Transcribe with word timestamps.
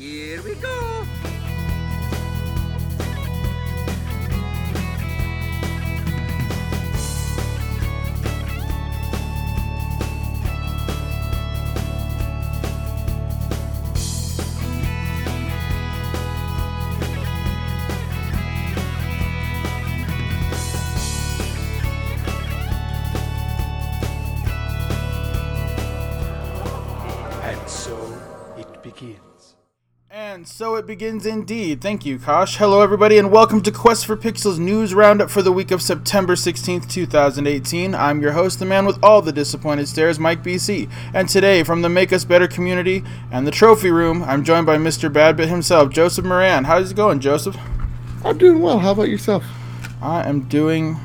Here 0.00 0.40
we 0.40 0.54
go. 0.54 0.99
And 30.40 30.48
so 30.48 30.76
it 30.76 30.86
begins 30.86 31.26
indeed. 31.26 31.82
Thank 31.82 32.06
you, 32.06 32.18
Kosh. 32.18 32.56
Hello, 32.56 32.80
everybody, 32.80 33.18
and 33.18 33.30
welcome 33.30 33.60
to 33.60 33.70
Quest 33.70 34.06
for 34.06 34.16
Pixels 34.16 34.58
news 34.58 34.94
roundup 34.94 35.30
for 35.30 35.42
the 35.42 35.52
week 35.52 35.70
of 35.70 35.82
September 35.82 36.34
16th, 36.34 36.88
2018. 36.88 37.94
I'm 37.94 38.22
your 38.22 38.32
host, 38.32 38.58
the 38.58 38.64
man 38.64 38.86
with 38.86 38.98
all 39.04 39.20
the 39.20 39.32
disappointed 39.32 39.86
stares, 39.86 40.18
Mike 40.18 40.42
BC. 40.42 40.90
And 41.12 41.28
today, 41.28 41.62
from 41.62 41.82
the 41.82 41.90
Make 41.90 42.10
Us 42.10 42.24
Better 42.24 42.48
community 42.48 43.04
and 43.30 43.46
the 43.46 43.50
trophy 43.50 43.90
room, 43.90 44.22
I'm 44.22 44.42
joined 44.42 44.64
by 44.64 44.78
Mr. 44.78 45.12
Badbit 45.12 45.48
himself, 45.48 45.92
Joseph 45.92 46.24
Moran. 46.24 46.64
How's 46.64 46.92
it 46.92 46.96
going, 46.96 47.20
Joseph? 47.20 47.58
I'm 48.24 48.38
doing 48.38 48.62
well. 48.62 48.78
How 48.78 48.92
about 48.92 49.10
yourself? 49.10 49.44
I 50.00 50.26
am 50.26 50.48
doing 50.48 50.96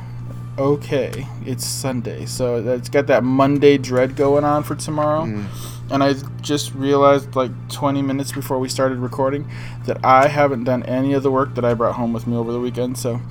okay. 0.57 1.27
It's 1.45 1.65
Sunday, 1.65 2.26
so 2.26 2.65
it's 2.65 2.88
got 2.88 3.07
that 3.07 3.26
Monday 3.26 3.77
dread 3.77 4.15
going 4.15 4.45
on 4.45 4.63
for 4.63 4.76
tomorrow. 4.76 5.26
Mm. 5.26 5.74
And 5.91 6.03
I 6.03 6.13
just 6.41 6.73
realized, 6.73 7.35
like 7.35 7.52
20 7.70 8.02
minutes 8.02 8.31
before 8.31 8.59
we 8.59 8.70
started 8.70 8.98
recording, 8.98 9.49
that 9.85 10.03
I 10.03 10.27
haven't 10.27 10.63
done 10.63 10.84
any 10.84 11.13
of 11.13 11.23
the 11.23 11.31
work 11.31 11.53
that 11.55 11.66
I 11.66 11.73
brought 11.73 11.95
home 11.95 12.12
with 12.12 12.26
me 12.26 12.35
over 12.35 12.52
the 12.52 12.59
weekend. 12.59 12.98
So 12.98 13.21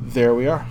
there 0.00 0.34
we 0.34 0.46
are. 0.46 0.66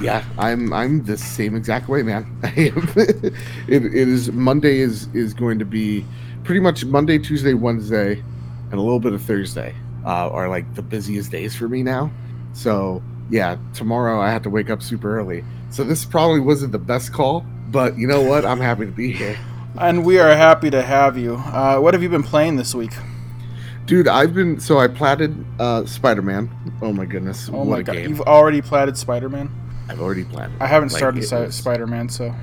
Yeah, 0.00 0.24
I'm 0.38 0.72
I'm 0.72 1.04
the 1.04 1.18
same 1.18 1.56
exact 1.56 1.88
way, 1.88 2.02
man. 2.02 2.24
I 2.42 2.48
am. 2.48 2.88
it, 2.96 3.84
it 3.84 3.94
is 3.94 4.30
Monday 4.32 4.78
is 4.78 5.08
is 5.14 5.34
going 5.34 5.58
to 5.58 5.64
be 5.64 6.04
pretty 6.44 6.60
much 6.60 6.84
Monday, 6.84 7.18
Tuesday, 7.18 7.54
Wednesday, 7.54 8.22
and 8.70 8.74
a 8.74 8.80
little 8.80 9.00
bit 9.00 9.12
of 9.12 9.22
Thursday 9.22 9.74
uh, 10.04 10.30
are 10.30 10.48
like 10.48 10.74
the 10.74 10.82
busiest 10.82 11.30
days 11.30 11.54
for 11.56 11.68
me 11.68 11.82
now. 11.82 12.10
So 12.52 13.02
yeah, 13.30 13.56
tomorrow 13.74 14.20
I 14.20 14.30
have 14.30 14.42
to 14.42 14.50
wake 14.50 14.70
up 14.70 14.82
super 14.82 15.18
early. 15.18 15.44
So 15.70 15.84
this 15.84 16.04
probably 16.04 16.40
wasn't 16.40 16.72
the 16.72 16.78
best 16.78 17.12
call, 17.12 17.44
but 17.70 17.98
you 17.98 18.06
know 18.06 18.22
what? 18.22 18.44
I'm 18.44 18.60
happy 18.60 18.86
to 18.86 18.92
be 18.92 19.12
here. 19.12 19.38
And 19.76 20.04
we 20.04 20.18
are 20.18 20.34
happy 20.34 20.70
to 20.70 20.82
have 20.82 21.16
you. 21.16 21.34
Uh, 21.36 21.78
what 21.78 21.94
have 21.94 22.02
you 22.02 22.08
been 22.08 22.22
playing 22.22 22.56
this 22.56 22.74
week? 22.74 22.92
Dude, 23.86 24.08
I've 24.08 24.34
been 24.34 24.60
so 24.60 24.78
I 24.78 24.88
platted 24.88 25.44
uh 25.58 25.86
Spider-Man. 25.86 26.50
Oh 26.82 26.92
my 26.92 27.06
goodness. 27.06 27.48
Oh 27.48 27.58
what 27.58 27.66
my 27.68 27.78
a 27.78 27.82
god, 27.82 27.92
game. 27.94 28.10
you've 28.10 28.20
already 28.20 28.60
platted 28.60 28.96
Spider 28.98 29.28
Man? 29.30 29.50
I've 29.88 30.00
already 30.00 30.24
platted. 30.24 30.60
I 30.60 30.66
haven't 30.66 30.92
Like, 30.92 30.98
started 30.98 31.24
si- 31.24 31.50
Spider 31.50 31.86
Man, 31.86 32.08
so. 32.10 32.34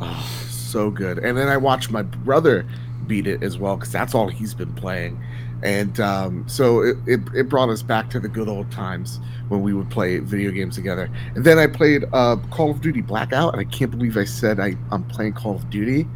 Oh, 0.00 0.46
so 0.48 0.90
good. 0.90 1.18
And 1.18 1.36
then 1.36 1.48
I 1.48 1.58
watched 1.58 1.90
my 1.90 2.02
brother 2.02 2.66
beat 3.06 3.26
it 3.26 3.42
as 3.42 3.58
well 3.58 3.76
because 3.76 3.92
that's 3.92 4.14
all 4.14 4.28
he's 4.28 4.54
been 4.54 4.72
playing. 4.72 5.22
And 5.62 5.98
um, 6.00 6.48
so 6.48 6.80
it, 6.82 6.96
it, 7.06 7.20
it 7.34 7.48
brought 7.50 7.68
us 7.68 7.82
back 7.82 8.08
to 8.10 8.20
the 8.20 8.28
good 8.28 8.48
old 8.48 8.70
times 8.70 9.20
when 9.48 9.62
we 9.62 9.74
would 9.74 9.90
play 9.90 10.18
video 10.18 10.50
games 10.50 10.74
together. 10.76 11.10
And 11.34 11.44
then 11.44 11.58
I 11.58 11.66
played 11.66 12.04
uh, 12.12 12.36
Call 12.50 12.70
of 12.70 12.80
Duty 12.80 13.00
Blackout, 13.02 13.52
and 13.54 13.60
I 13.60 13.64
can't 13.64 13.90
believe 13.90 14.16
I 14.16 14.24
said 14.24 14.60
I, 14.60 14.76
I'm 14.90 15.04
playing 15.04 15.32
Call 15.34 15.56
of 15.56 15.68
Duty, 15.70 16.06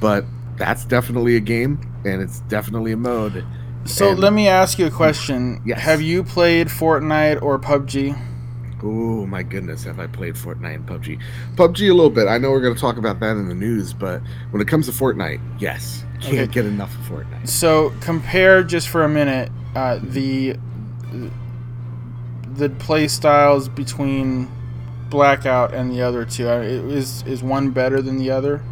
but 0.00 0.24
that's 0.56 0.84
definitely 0.84 1.36
a 1.36 1.40
game, 1.40 1.78
and 2.04 2.22
it's 2.22 2.40
definitely 2.40 2.92
a 2.92 2.96
mode. 2.96 3.44
So 3.84 4.10
And- 4.10 4.18
let 4.20 4.32
me 4.32 4.48
ask 4.48 4.78
you 4.78 4.86
a 4.86 4.90
question. 4.90 5.60
Yes. 5.64 5.80
Have 5.80 6.02
you 6.02 6.24
played 6.24 6.68
Fortnite 6.68 7.40
or 7.42 7.58
PUBG? 7.58 8.16
Oh 8.82 9.26
my 9.26 9.42
goodness, 9.42 9.84
have 9.84 9.98
I 9.98 10.06
played 10.06 10.34
Fortnite 10.34 10.74
and 10.74 10.86
PUBG? 10.86 11.18
PUBG 11.56 11.88
a 11.90 11.94
little 11.94 12.10
bit. 12.10 12.28
I 12.28 12.36
know 12.38 12.50
we're 12.50 12.60
going 12.60 12.74
to 12.74 12.80
talk 12.80 12.98
about 12.98 13.20
that 13.20 13.36
in 13.36 13.48
the 13.48 13.54
news, 13.54 13.92
but 13.92 14.20
when 14.50 14.60
it 14.60 14.68
comes 14.68 14.86
to 14.86 14.92
Fortnite, 14.92 15.40
yes, 15.58 16.04
can't 16.20 16.34
Okay. 16.34 16.46
get 16.46 16.66
enough 16.66 16.94
of 16.98 17.16
Fortnite. 17.16 17.48
So 17.48 17.92
compare 18.00 18.62
just 18.62 18.88
for 18.88 19.02
a 19.04 19.08
minute 19.08 19.50
uh, 19.74 19.98
the 20.02 20.56
the 22.54 22.68
play 22.70 23.06
styles 23.08 23.68
between 23.68 24.48
Blackout 25.10 25.72
and 25.74 25.90
the 25.90 26.02
other 26.02 26.24
two. 26.24 26.48
Uh, 26.48 26.60
Is 26.60 27.22
is 27.26 27.42
one 27.42 27.70
better 27.70 28.02
than 28.02 28.18
the 28.18 28.30
other? 28.30 28.62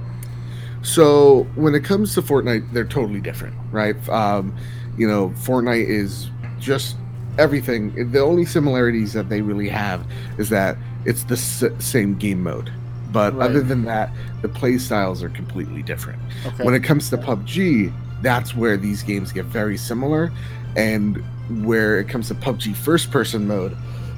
So 0.85 1.45
when 1.55 1.75
it 1.75 1.83
comes 1.83 2.15
to 2.15 2.23
Fortnite, 2.23 2.73
they're 2.73 2.85
totally 2.85 3.21
different, 3.21 3.57
right? 3.73 3.97
Um, 4.09 4.55
you 4.97 5.09
know, 5.09 5.31
Fortnite 5.31 5.89
is 5.89 6.31
just 6.61 6.97
everything. 7.39 8.13
The 8.13 8.21
only 8.21 8.45
similarities 8.45 9.13
that 9.15 9.29
they 9.29 9.41
really 9.41 9.69
have 9.71 10.07
is 10.39 10.51
that 10.51 10.77
it's 11.05 11.25
the 11.25 11.35
s- 11.35 11.65
same 11.79 12.15
game 12.17 12.43
mode, 12.43 12.71
but 13.13 13.35
Right. 13.35 13.49
other 13.51 13.61
than 13.63 13.85
that, 13.87 14.13
the 14.43 14.49
play 14.49 14.79
styles 14.79 15.23
are 15.23 15.31
completely 15.31 15.83
different. 15.83 16.21
Okay. 16.47 16.65
When 16.65 16.75
it 16.75 16.85
comes 16.85 17.09
to 17.11 17.17
PUBG, 17.17 17.91
that's 18.23 18.55
where 18.55 18.77
these 18.77 19.03
games 19.03 19.33
get 19.33 19.47
very 19.47 19.77
similar, 19.79 20.31
and 20.77 21.23
where 21.63 21.99
it 21.99 22.09
comes 22.09 22.29
to 22.29 22.35
PUBG 22.35 22.75
first-person 22.75 23.49
mode, 23.49 23.75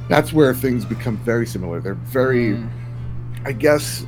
that's 0.08 0.32
where 0.32 0.52
things 0.52 0.84
become 0.84 1.16
very 1.18 1.46
similar. 1.46 1.80
They're 1.80 1.94
very 1.94 2.54
Mm. 2.54 2.68
I 3.44 3.52
guess 3.52 4.04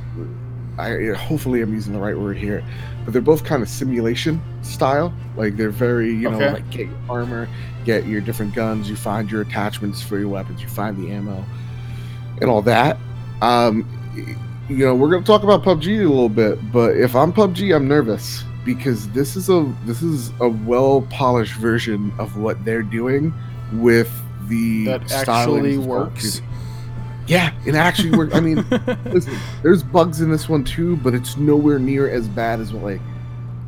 I 0.79 1.13
hopefully 1.13 1.61
I'm 1.61 1.73
using 1.73 1.93
the 1.93 1.99
right 1.99 2.17
word 2.17 2.37
here, 2.37 2.63
but 3.03 3.11
they're 3.13 3.21
both 3.21 3.43
kind 3.43 3.61
of 3.61 3.69
simulation 3.69 4.41
style. 4.61 5.13
Like 5.35 5.57
they're 5.57 5.69
very, 5.69 6.09
you 6.11 6.29
know, 6.29 6.37
Okay. 6.37 6.53
like 6.53 6.69
get 6.69 6.87
your 6.87 6.97
armor, 7.09 7.47
get 7.85 8.05
your 8.07 8.21
different 8.21 8.55
guns, 8.55 8.89
you 8.89 8.95
find 8.95 9.29
your 9.29 9.41
attachments 9.41 10.01
for 10.01 10.17
your 10.17 10.29
weapons, 10.29 10.61
you 10.61 10.67
find 10.69 10.97
the 10.97 11.11
ammo, 11.11 11.43
and 12.41 12.49
all 12.49 12.61
that. 12.63 12.97
Um, 13.41 13.85
you 14.69 14.85
know, 14.85 14.95
we're 14.95 15.09
gonna 15.09 15.25
talk 15.25 15.43
about 15.43 15.63
PUBG 15.63 15.99
a 16.05 16.07
little 16.07 16.29
bit, 16.29 16.71
but 16.71 16.95
if 16.95 17.15
I'm 17.15 17.33
PUBG, 17.33 17.75
I'm 17.75 17.87
nervous 17.87 18.43
because 18.65 19.09
this 19.09 19.35
is 19.35 19.49
a 19.49 19.73
this 19.85 20.01
is 20.01 20.31
a 20.39 20.47
well 20.49 21.01
polished 21.09 21.53
version 21.55 22.13
of 22.19 22.37
what 22.37 22.63
they're 22.65 22.83
doing 22.83 23.33
with 23.73 24.11
the 24.47 24.85
that 24.85 25.11
actually 25.11 25.77
works. 25.77 26.41
Yeah, 27.29 27.53
it 27.65 27.75
actually 27.75 28.11
works. 28.17 28.33
I 28.35 28.39
mean, 28.39 28.65
listen, 29.05 29.37
there's 29.63 29.83
bugs 29.83 30.19
in 30.21 30.31
this 30.31 30.49
one 30.49 30.63
too, 30.63 30.97
but 30.97 31.13
it's 31.13 31.37
nowhere 31.37 31.79
near 31.79 32.09
as 32.09 32.27
bad 32.27 32.59
as 32.59 32.73
what 32.73 32.83
like 32.83 33.01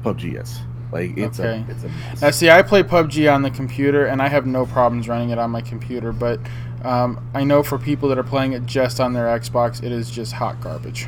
PUBG 0.03 0.41
is. 0.41 0.59
Like 0.91 1.15
it's 1.17 1.39
Okay. 1.39 1.63
a 1.67 1.71
it's 1.71 1.83
a 1.83 1.87
mess. 1.89 2.21
Now, 2.21 2.31
see, 2.31 2.49
I 2.49 2.61
play 2.63 2.83
PUBG 2.83 3.33
on 3.33 3.43
the 3.43 3.51
computer, 3.51 4.05
and 4.07 4.21
I 4.21 4.27
have 4.27 4.45
no 4.45 4.65
problems 4.65 5.07
running 5.07 5.29
it 5.29 5.37
on 5.37 5.51
my 5.51 5.61
computer. 5.61 6.11
But 6.11 6.39
um, 6.83 7.23
I 7.33 7.43
know 7.43 7.61
for 7.63 7.77
people 7.77 8.09
that 8.09 8.17
are 8.17 8.23
playing 8.23 8.53
it 8.53 8.65
just 8.65 8.99
on 8.99 9.13
their 9.13 9.27
Xbox, 9.27 9.83
it 9.83 9.91
is 9.91 10.09
just 10.09 10.33
hot 10.33 10.59
garbage. 10.59 11.07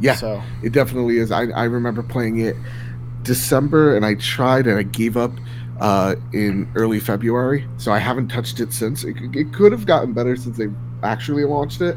yeah, 0.00 0.14
So 0.14 0.42
it 0.62 0.72
definitely 0.72 1.18
is. 1.18 1.30
I 1.30 1.42
I 1.48 1.64
remember 1.64 2.02
playing 2.02 2.40
it 2.40 2.56
December, 3.22 3.96
and 3.96 4.04
I 4.06 4.14
tried 4.14 4.66
and 4.66 4.78
I 4.78 4.82
gave 4.82 5.16
up 5.16 5.32
uh, 5.80 6.14
in 6.32 6.68
early 6.74 6.98
February. 7.00 7.68
So 7.76 7.92
I 7.92 7.98
haven't 7.98 8.28
touched 8.28 8.60
it 8.60 8.72
since. 8.72 9.04
It, 9.04 9.16
it 9.34 9.52
could 9.52 9.72
have 9.72 9.84
gotten 9.86 10.14
better 10.14 10.34
since 10.36 10.56
they 10.56 10.68
actually 11.02 11.44
launched 11.44 11.80
it, 11.80 11.96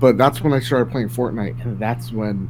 but 0.00 0.16
that's 0.18 0.40
when 0.40 0.52
I 0.52 0.60
started 0.60 0.90
playing 0.90 1.08
Fortnite, 1.08 1.62
and 1.64 1.78
that's 1.78 2.12
when 2.12 2.48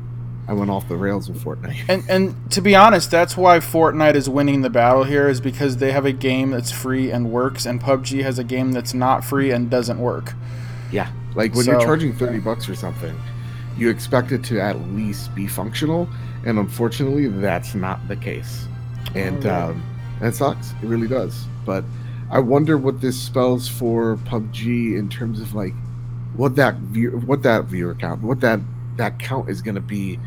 I 0.48 0.52
went 0.54 0.70
off 0.70 0.88
the 0.88 0.96
rails 0.96 1.28
with 1.28 1.42
Fortnite. 1.42 1.84
And 1.88 2.04
and 2.08 2.50
to 2.52 2.60
be 2.60 2.74
honest, 2.74 3.10
that's 3.10 3.36
why 3.36 3.58
Fortnite 3.58 4.14
is 4.14 4.28
winning 4.28 4.62
the 4.62 4.70
battle 4.70 5.04
here 5.04 5.28
is 5.28 5.40
because 5.40 5.76
they 5.76 5.92
have 5.92 6.06
a 6.06 6.12
game 6.12 6.50
that's 6.50 6.70
free 6.72 7.10
and 7.10 7.30
works, 7.30 7.66
and 7.66 7.80
PUBG 7.80 8.22
has 8.22 8.38
a 8.38 8.44
game 8.44 8.72
that's 8.72 8.94
not 8.94 9.24
free 9.24 9.50
and 9.50 9.70
doesn't 9.70 9.98
work. 9.98 10.34
Yeah, 10.90 11.10
like 11.34 11.54
when 11.54 11.66
you're 11.66 11.80
charging 11.80 12.14
thirty 12.14 12.38
bucks 12.38 12.68
or 12.68 12.74
something, 12.74 13.14
you 13.76 13.90
expect 13.90 14.32
it 14.32 14.42
to 14.44 14.60
at 14.60 14.80
least 14.92 15.34
be 15.34 15.46
functional, 15.46 16.08
and 16.46 16.58
unfortunately, 16.58 17.28
that's 17.28 17.74
not 17.74 18.06
the 18.08 18.16
case, 18.16 18.66
and 19.14 19.44
Oh, 19.44 19.70
um, 19.70 19.82
that 20.20 20.34
sucks. 20.34 20.72
It 20.82 20.86
really 20.86 21.08
does. 21.08 21.44
But 21.66 21.84
I 22.30 22.38
wonder 22.38 22.78
what 22.78 23.00
this 23.00 23.20
spells 23.20 23.68
for 23.68 24.16
PUBG 24.24 24.98
in 24.98 25.08
terms 25.10 25.40
of 25.40 25.54
like 25.54 25.74
what 26.38 26.54
that 26.54 26.76
view, 26.76 27.10
what 27.26 27.42
that 27.42 27.64
viewer 27.64 27.94
count, 27.96 28.22
what 28.22 28.40
that 28.40 28.60
that 28.96 29.18
count 29.18 29.50
is 29.50 29.60
going 29.60 29.74
to 29.74 29.80
be 29.80 30.18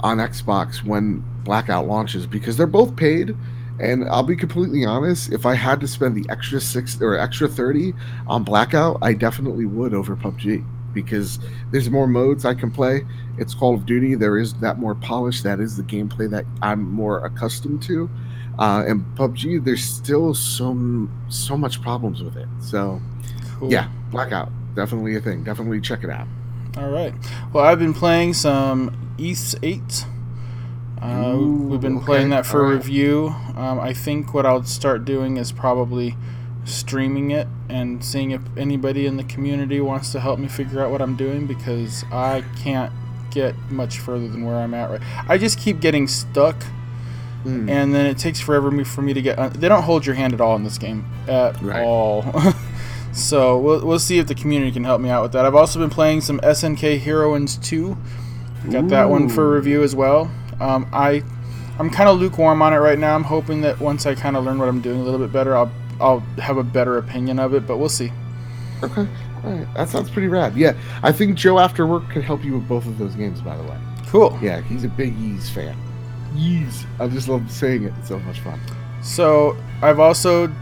on 0.00 0.18
Xbox 0.18 0.84
when 0.84 1.24
Blackout 1.42 1.86
launches 1.86 2.26
because 2.26 2.56
they're 2.56 2.66
both 2.66 2.96
paid. 2.96 3.36
And 3.80 4.08
I'll 4.08 4.22
be 4.24 4.36
completely 4.36 4.84
honest, 4.84 5.32
if 5.32 5.44
I 5.44 5.54
had 5.54 5.80
to 5.80 5.88
spend 5.88 6.16
the 6.16 6.24
extra 6.30 6.60
six 6.60 7.00
or 7.00 7.16
extra 7.16 7.46
30 7.48 7.94
on 8.26 8.42
Blackout, 8.42 8.98
I 9.02 9.12
definitely 9.12 9.66
would 9.66 9.92
over 9.92 10.16
PUBG 10.16 10.64
because 10.92 11.38
there's 11.70 11.90
more 11.90 12.06
modes 12.08 12.44
I 12.44 12.54
can 12.54 12.70
play. 12.70 13.04
It's 13.38 13.54
Call 13.54 13.74
of 13.74 13.86
Duty. 13.86 14.14
There 14.14 14.38
is 14.38 14.54
that 14.54 14.78
more 14.78 14.94
polish. 14.96 15.42
That 15.42 15.60
is 15.60 15.76
the 15.76 15.84
gameplay 15.84 16.30
that 16.30 16.44
I'm 16.62 16.90
more 16.90 17.24
accustomed 17.24 17.82
to. 17.84 18.10
Uh, 18.58 18.84
and 18.86 19.04
PUBG, 19.16 19.64
there's 19.64 19.84
still 19.84 20.34
so 20.34 21.08
so 21.28 21.56
much 21.56 21.80
problems 21.82 22.22
with 22.22 22.36
it. 22.36 22.48
So 22.60 23.00
Cool. 23.58 23.72
yeah, 23.72 23.88
Blackout 24.10 24.50
definitely 24.74 25.16
a 25.16 25.20
thing. 25.20 25.44
Definitely 25.44 25.80
check 25.80 26.04
it 26.04 26.10
out. 26.10 26.26
All 26.76 26.88
right. 26.90 27.12
Well, 27.52 27.64
I've 27.64 27.78
been 27.78 27.94
playing 27.94 28.34
some 28.34 29.14
Ys 29.18 29.56
8. 29.62 30.04
Uh, 31.00 31.32
Ooh, 31.34 31.68
we've 31.68 31.80
been 31.80 31.96
okay, 31.98 32.04
playing 32.06 32.30
that 32.30 32.44
for 32.46 32.60
alright. 32.64 32.74
review. 32.76 33.34
Um, 33.56 33.78
I 33.80 33.92
think 33.92 34.34
what 34.34 34.44
I'll 34.46 34.64
start 34.64 35.04
doing 35.04 35.36
is 35.36 35.52
probably 35.52 36.16
streaming 36.64 37.30
it 37.30 37.46
and 37.68 38.04
seeing 38.04 38.32
if 38.32 38.42
anybody 38.56 39.06
in 39.06 39.16
the 39.16 39.24
community 39.24 39.80
wants 39.80 40.12
to 40.12 40.20
help 40.20 40.38
me 40.38 40.48
figure 40.48 40.80
out 40.82 40.90
what 40.90 41.00
I'm 41.00 41.16
doing 41.16 41.46
because 41.46 42.04
I 42.12 42.44
can't 42.62 42.92
get 43.30 43.54
much 43.70 43.98
further 44.00 44.26
than 44.28 44.44
where 44.44 44.56
I'm 44.56 44.74
at 44.74 44.90
right. 44.90 45.00
I 45.28 45.38
just 45.38 45.58
keep 45.58 45.80
getting 45.80 46.06
stuck, 46.08 46.56
Mm. 47.44 47.70
and 47.70 47.94
then 47.94 48.04
it 48.06 48.18
takes 48.18 48.40
forever 48.40 48.68
me 48.68 48.82
for 48.82 49.00
me 49.00 49.14
to 49.14 49.22
get. 49.22 49.38
Un- 49.38 49.52
they 49.52 49.68
don't 49.68 49.84
hold 49.84 50.04
your 50.04 50.16
hand 50.16 50.34
at 50.34 50.40
all 50.40 50.56
in 50.56 50.64
this 50.64 50.76
game 50.76 51.06
at 51.28 51.62
Right. 51.62 51.84
all. 51.84 52.22
so 53.18 53.58
we'll 53.58 53.84
we'll 53.84 53.98
see 53.98 54.18
if 54.18 54.26
the 54.26 54.34
community 54.34 54.72
can 54.72 54.84
help 54.84 55.00
me 55.00 55.10
out 55.10 55.22
with 55.22 55.32
that. 55.32 55.44
I've 55.44 55.54
also 55.54 55.78
been 55.78 55.90
playing 55.90 56.20
some 56.20 56.40
SNK 56.40 57.00
Heroines 57.00 57.56
2. 57.58 57.96
Got 58.70 58.88
that 58.88 59.08
one 59.08 59.28
for 59.28 59.50
review 59.54 59.82
as 59.82 59.94
well. 59.94 60.30
Um, 60.60 60.88
I 60.92 61.22
I'm 61.78 61.90
kind 61.90 62.08
of 62.08 62.18
lukewarm 62.18 62.60
on 62.60 62.72
it 62.72 62.78
right 62.78 62.98
now. 62.98 63.14
I'm 63.14 63.24
hoping 63.24 63.60
that 63.62 63.78
once 63.80 64.04
I 64.04 64.14
kind 64.14 64.36
of 64.36 64.44
learn 64.44 64.58
what 64.58 64.68
I'm 64.68 64.80
doing 64.80 65.00
a 65.00 65.02
little 65.02 65.20
bit 65.20 65.32
better, 65.32 65.56
I'll 65.56 65.70
I'll 66.00 66.20
have 66.38 66.56
a 66.56 66.64
better 66.64 66.98
opinion 66.98 67.38
of 67.38 67.54
it. 67.54 67.66
But 67.66 67.78
we'll 67.78 67.88
see. 67.88 68.12
Okay. 68.82 69.08
All 69.44 69.52
right. 69.52 69.74
That 69.74 69.88
sounds 69.88 70.10
pretty 70.10 70.28
rad. 70.28 70.56
Yeah. 70.56 70.74
I 71.02 71.12
think 71.12 71.36
Joe 71.36 71.58
After 71.58 71.86
Work 71.86 72.10
can 72.10 72.22
help 72.22 72.44
you 72.44 72.54
with 72.54 72.68
both 72.68 72.86
of 72.86 72.98
those 72.98 73.14
games, 73.14 73.40
by 73.40 73.56
the 73.56 73.62
way. 73.62 73.78
Cool. 74.06 74.38
Yeah, 74.42 74.60
he's 74.62 74.84
a 74.84 74.88
big 74.88 75.16
Yeez 75.16 75.50
fan. 75.50 75.76
Yeez. 76.34 76.86
I 76.98 77.08
just 77.08 77.28
love 77.28 77.50
saying 77.50 77.84
it. 77.84 77.92
It's 77.98 78.08
so 78.08 78.18
much 78.20 78.40
fun. 78.40 78.60
So 79.02 79.56
I've 79.82 80.00
also 80.00 80.52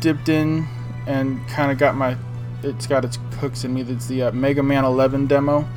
dipped 0.00 0.28
in 0.28 0.66
and 1.06 1.46
kind 1.48 1.70
of 1.70 1.78
got 1.78 1.96
my. 1.96 2.16
It's 2.62 2.86
got 2.86 3.04
its 3.04 3.18
hooks 3.40 3.64
in 3.64 3.74
me. 3.74 3.82
That's 3.82 4.06
the 4.06 4.22
uh, 4.24 4.32
Mega 4.32 4.62
Man 4.62 4.84
11 4.84 5.26
demo. 5.26 5.68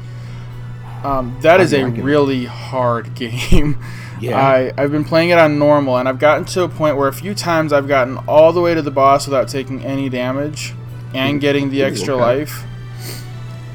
Um, 1.04 1.38
that 1.42 1.60
is 1.60 1.74
I'm 1.74 1.80
a 1.80 1.84
liking 1.86 2.00
it. 2.02 2.04
really 2.06 2.46
hard 2.46 3.14
game. 3.16 3.78
Yeah. 4.20 4.40
I, 4.40 4.74
I've 4.78 4.92
been 4.92 5.04
playing 5.04 5.30
it 5.30 5.38
on 5.38 5.60
normal, 5.60 5.98
and 5.98 6.10
I've 6.10 6.18
gotten 6.18 6.46
to 6.46 6.64
a 6.64 6.70
point 6.70 6.98
where 6.98 7.08
a 7.08 7.14
few 7.14 7.36
times 7.36 7.72
I've 7.72 7.88
gotten 7.88 8.18
all 8.28 8.52
the 8.52 8.62
way 8.62 8.74
to 8.74 8.82
the 8.82 8.90
boss 8.90 9.28
without 9.28 9.48
taking 9.48 9.84
any 9.84 10.10
damage 10.10 10.74
and 11.14 11.40
getting 11.40 11.70
the 11.70 11.82
Ooh, 11.82 11.86
extra 11.86 12.16
okay. 12.16 12.24
life. 12.24 12.64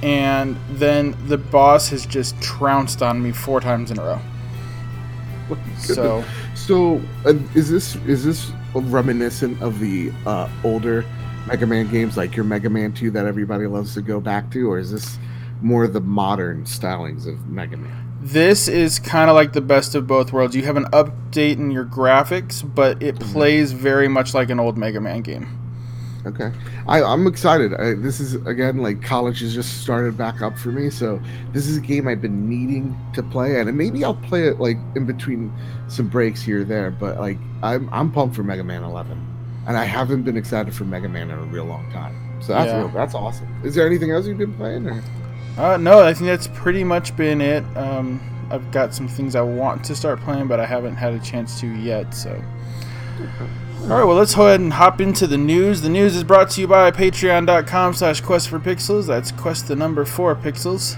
And 0.02 0.56
then 0.70 1.14
the 1.28 1.38
boss 1.38 1.90
has 1.90 2.06
just 2.06 2.40
trounced 2.42 3.02
on 3.02 3.22
me 3.22 3.30
four 3.30 3.60
times 3.60 3.90
in 3.92 3.98
a 4.00 4.02
row. 4.04 4.20
So 5.78 6.24
So, 6.54 7.00
uh, 7.24 7.34
is 7.54 7.70
this 7.70 7.96
is 8.06 8.24
this 8.24 8.50
reminiscent 8.74 9.60
of 9.62 9.78
the 9.78 10.12
uh, 10.26 10.48
older 10.64 11.04
Mega 11.46 11.66
Man 11.66 11.90
games, 11.90 12.16
like 12.16 12.36
your 12.36 12.44
Mega 12.44 12.70
Man 12.70 12.92
Two 12.92 13.10
that 13.12 13.26
everybody 13.26 13.66
loves 13.66 13.94
to 13.94 14.02
go 14.02 14.20
back 14.20 14.50
to, 14.52 14.70
or 14.70 14.78
is 14.78 14.92
this 14.92 15.18
more 15.60 15.86
the 15.86 16.00
modern 16.00 16.64
stylings 16.64 17.26
of 17.26 17.48
Mega 17.48 17.76
Man? 17.76 18.08
this 18.24 18.68
is 18.68 19.00
kind 19.00 19.28
of 19.28 19.34
like 19.34 19.52
the 19.52 19.60
best 19.60 19.96
of 19.96 20.06
both 20.06 20.32
worlds. 20.32 20.54
You 20.54 20.62
have 20.62 20.76
an 20.76 20.84
update 20.92 21.54
in 21.56 21.72
your 21.72 21.84
graphics, 21.84 22.62
but 22.74 23.02
it 23.02 23.16
Mm-hmm. 23.16 23.32
plays 23.32 23.72
very 23.72 24.06
much 24.06 24.32
like 24.32 24.48
an 24.48 24.60
old 24.60 24.78
Mega 24.78 25.00
Man 25.00 25.22
game. 25.22 25.58
Okay, 26.24 26.52
I, 26.86 27.02
I'm 27.02 27.26
excited. 27.26 27.74
I, 27.74 27.94
this 27.94 28.20
is 28.20 28.34
again 28.46 28.78
like 28.78 29.02
college 29.02 29.40
has 29.40 29.52
just 29.52 29.80
started 29.82 30.16
back 30.16 30.40
up 30.40 30.56
for 30.56 30.68
me, 30.70 30.88
so 30.88 31.20
this 31.52 31.66
is 31.66 31.78
a 31.78 31.80
game 31.80 32.06
I've 32.06 32.22
been 32.22 32.48
needing 32.48 32.96
to 33.14 33.24
play, 33.24 33.58
and 33.60 33.76
maybe 33.76 34.04
I'll 34.04 34.14
play 34.14 34.46
it 34.46 34.60
like 34.60 34.76
in 34.94 35.04
between 35.04 35.52
some 35.88 36.06
breaks 36.06 36.40
here 36.40 36.60
or 36.60 36.64
there. 36.64 36.92
But 36.92 37.18
like 37.18 37.38
I'm 37.64 37.88
I'm 37.92 38.12
pumped 38.12 38.36
for 38.36 38.44
Mega 38.44 38.62
Man 38.62 38.84
11, 38.84 39.31
and 39.66 39.76
I 39.76 39.84
haven't 39.84 40.22
been 40.22 40.36
excited 40.36 40.74
for 40.74 40.84
Mega 40.84 41.08
Man 41.08 41.30
in 41.30 41.38
a 41.38 41.42
real 41.42 41.64
long 41.64 41.90
time. 41.92 42.14
So 42.40 42.52
that's 42.52 42.66
Yeah. 42.70 42.78
real, 42.78 42.88
that's 42.88 43.14
awesome. 43.14 43.46
Is 43.62 43.74
there 43.74 43.86
anything 43.86 44.10
else 44.10 44.26
you've 44.26 44.38
been 44.38 44.54
playing? 44.54 44.88
Or? 44.88 45.02
Uh, 45.58 45.76
no, 45.76 46.00
I 46.00 46.14
think 46.14 46.26
that's 46.26 46.48
pretty 46.48 46.82
much 46.84 47.16
been 47.16 47.40
it. 47.40 47.64
Um, 47.76 48.20
I've 48.50 48.70
got 48.70 48.94
some 48.94 49.06
things 49.08 49.36
I 49.36 49.42
want 49.42 49.84
to 49.84 49.94
start 49.94 50.20
playing, 50.20 50.46
but 50.48 50.58
I 50.60 50.66
haven't 50.66 50.96
had 50.96 51.12
a 51.14 51.18
chance 51.20 51.60
to 51.60 51.66
yet. 51.66 52.14
So, 52.14 52.30
all 53.82 53.88
right, 53.88 54.04
well, 54.04 54.16
let's 54.16 54.34
go 54.34 54.46
ahead 54.46 54.60
and 54.60 54.72
hop 54.72 55.00
into 55.00 55.26
the 55.26 55.36
news. 55.38 55.82
The 55.82 55.88
news 55.88 56.16
is 56.16 56.24
brought 56.24 56.50
to 56.50 56.60
you 56.60 56.66
by 56.66 56.90
Patreon.com/slash 56.90 58.20
Quest 58.22 58.48
for 58.48 58.58
Pixels. 58.58 59.06
That's 59.06 59.32
Quest 59.32 59.68
the 59.68 59.76
number 59.76 60.04
four 60.04 60.34
pixels. 60.34 60.96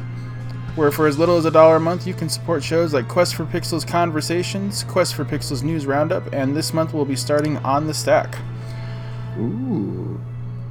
Where 0.76 0.90
for 0.90 1.06
as 1.06 1.18
little 1.18 1.36
as 1.36 1.44
a 1.44 1.52
dollar 1.52 1.76
a 1.76 1.80
month, 1.80 2.04
you 2.06 2.14
can 2.14 2.28
support 2.28 2.62
shows 2.64 2.92
like 2.92 3.06
Quest 3.06 3.36
for 3.36 3.44
Pixels 3.44 3.86
Conversations, 3.86 4.82
Quest 4.84 5.14
for 5.14 5.24
Pixels 5.24 5.62
News 5.62 5.86
Roundup, 5.86 6.32
and 6.32 6.56
this 6.56 6.74
month 6.74 6.92
we'll 6.92 7.04
be 7.04 7.14
starting 7.14 7.58
on 7.58 7.86
the 7.86 7.94
stack. 7.94 8.36
Ooh, 9.38 10.20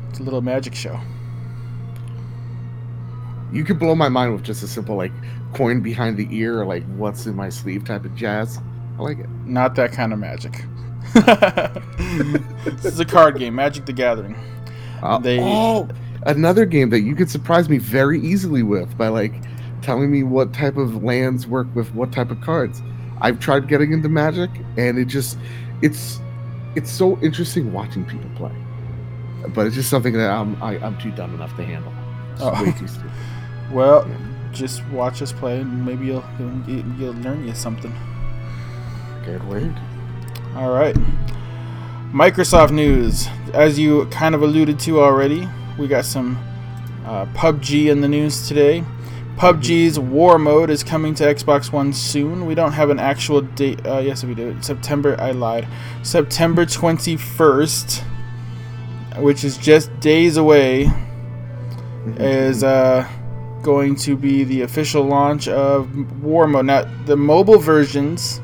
It's 0.09 0.19
a 0.19 0.23
little 0.23 0.41
magic 0.41 0.73
show. 0.75 0.99
you 3.51 3.63
could 3.63 3.77
blow 3.77 3.93
my 3.93 4.09
mind 4.09 4.33
with 4.33 4.43
just 4.43 4.63
a 4.63 4.67
simple 4.67 4.95
like 4.95 5.11
coin 5.53 5.81
behind 5.81 6.17
the 6.17 6.27
ear 6.31 6.59
or 6.61 6.65
like 6.65 6.83
what's 6.95 7.25
in 7.27 7.35
my 7.35 7.49
sleeve 7.49 7.85
type 7.85 8.03
of 8.05 8.15
jazz. 8.15 8.57
I 8.97 9.01
like 9.01 9.19
it. 9.19 9.29
Not 9.45 9.75
that 9.75 9.91
kind 9.91 10.11
of 10.13 10.19
magic. 10.19 10.63
this 11.13 12.85
is 12.85 12.99
a 12.99 13.05
card 13.05 13.37
game, 13.37 13.55
Magic 13.55 13.85
the 13.85 13.93
Gathering. 13.93 14.35
Uh, 15.03 15.17
They- 15.19 15.39
oh, 15.41 15.87
another 16.25 16.65
game 16.65 16.89
that 16.91 17.01
you 17.01 17.15
could 17.15 17.29
surprise 17.29 17.69
me 17.69 17.77
very 17.77 18.19
easily 18.21 18.63
with 18.63 18.97
by 18.97 19.09
like 19.09 19.33
telling 19.81 20.09
me 20.11 20.23
what 20.23 20.53
type 20.53 20.77
of 20.77 21.03
lands 21.03 21.45
work 21.45 21.67
with 21.75 21.93
what 21.93 22.11
type 22.11 22.31
of 22.31 22.39
cards. 22.41 22.81
I've 23.21 23.39
tried 23.39 23.67
getting 23.67 23.91
into 23.93 24.09
Magic, 24.09 24.49
and 24.77 24.97
it 24.97 25.05
just 25.05 25.37
it's 25.81 26.19
it's 26.75 26.91
so 26.91 27.19
interesting 27.21 27.71
watching 27.73 28.05
people 28.05 28.29
play. 28.35 28.51
But 29.49 29.67
it's 29.67 29.75
just 29.75 29.89
something 29.89 30.13
that 30.13 30.29
I'm 30.29 30.61
I, 30.63 30.77
I'm 30.79 30.97
too 30.99 31.11
dumb 31.11 31.33
enough 31.35 31.55
to 31.57 31.63
handle. 31.63 31.91
Oh. 32.39 32.63
way 32.63 32.71
too 32.77 32.87
stupid. 32.87 33.11
Well, 33.71 34.07
Yeah. 34.07 34.17
just 34.51 34.85
watch 34.89 35.21
us 35.21 35.31
play, 35.31 35.59
and 35.61 35.85
maybe 35.85 36.05
you'll 36.07 36.23
you'll, 36.39 36.85
you'll 36.99 37.13
learn 37.15 37.47
you 37.47 37.53
something. 37.55 37.93
Good 39.25 39.43
word. 39.47 39.73
All 40.55 40.71
right. 40.71 40.95
Microsoft 42.13 42.71
news. 42.71 43.27
As 43.53 43.79
you 43.79 44.05
kind 44.07 44.35
of 44.35 44.41
alluded 44.43 44.79
to 44.81 44.99
already, 45.01 45.47
we 45.77 45.87
got 45.87 46.05
some 46.05 46.37
uh, 47.05 47.25
PUBG 47.33 47.87
in 47.89 48.01
the 48.01 48.07
news 48.07 48.47
today. 48.47 48.83
PUBG's 49.37 49.99
War 49.99 50.37
Mode 50.37 50.69
is 50.69 50.83
coming 50.83 51.15
to 51.15 51.23
Xbox 51.23 51.71
One 51.71 51.91
soon. 51.91 52.45
We 52.45 52.55
don't 52.55 52.71
have 52.73 52.89
an 52.89 52.99
actual 52.99 53.41
date. 53.41 53.85
Uh, 53.85 53.99
yes, 53.99 54.23
we 54.23 54.35
do. 54.35 54.55
September. 54.61 55.19
I 55.19 55.31
lied. 55.31 55.67
September 56.03 56.65
21st, 56.65 58.03
which 59.17 59.43
is 59.43 59.57
just 59.57 59.99
days 59.99 60.37
away, 60.37 60.91
is 62.17 62.63
uh, 62.63 63.07
going 63.63 63.95
to 63.95 64.15
be 64.15 64.43
the 64.43 64.61
official 64.61 65.03
launch 65.03 65.47
of 65.47 66.21
War 66.21 66.47
Mode. 66.47 66.65
Now, 66.65 66.83
the 67.05 67.17
mobile 67.17 67.59
versions 67.59 68.39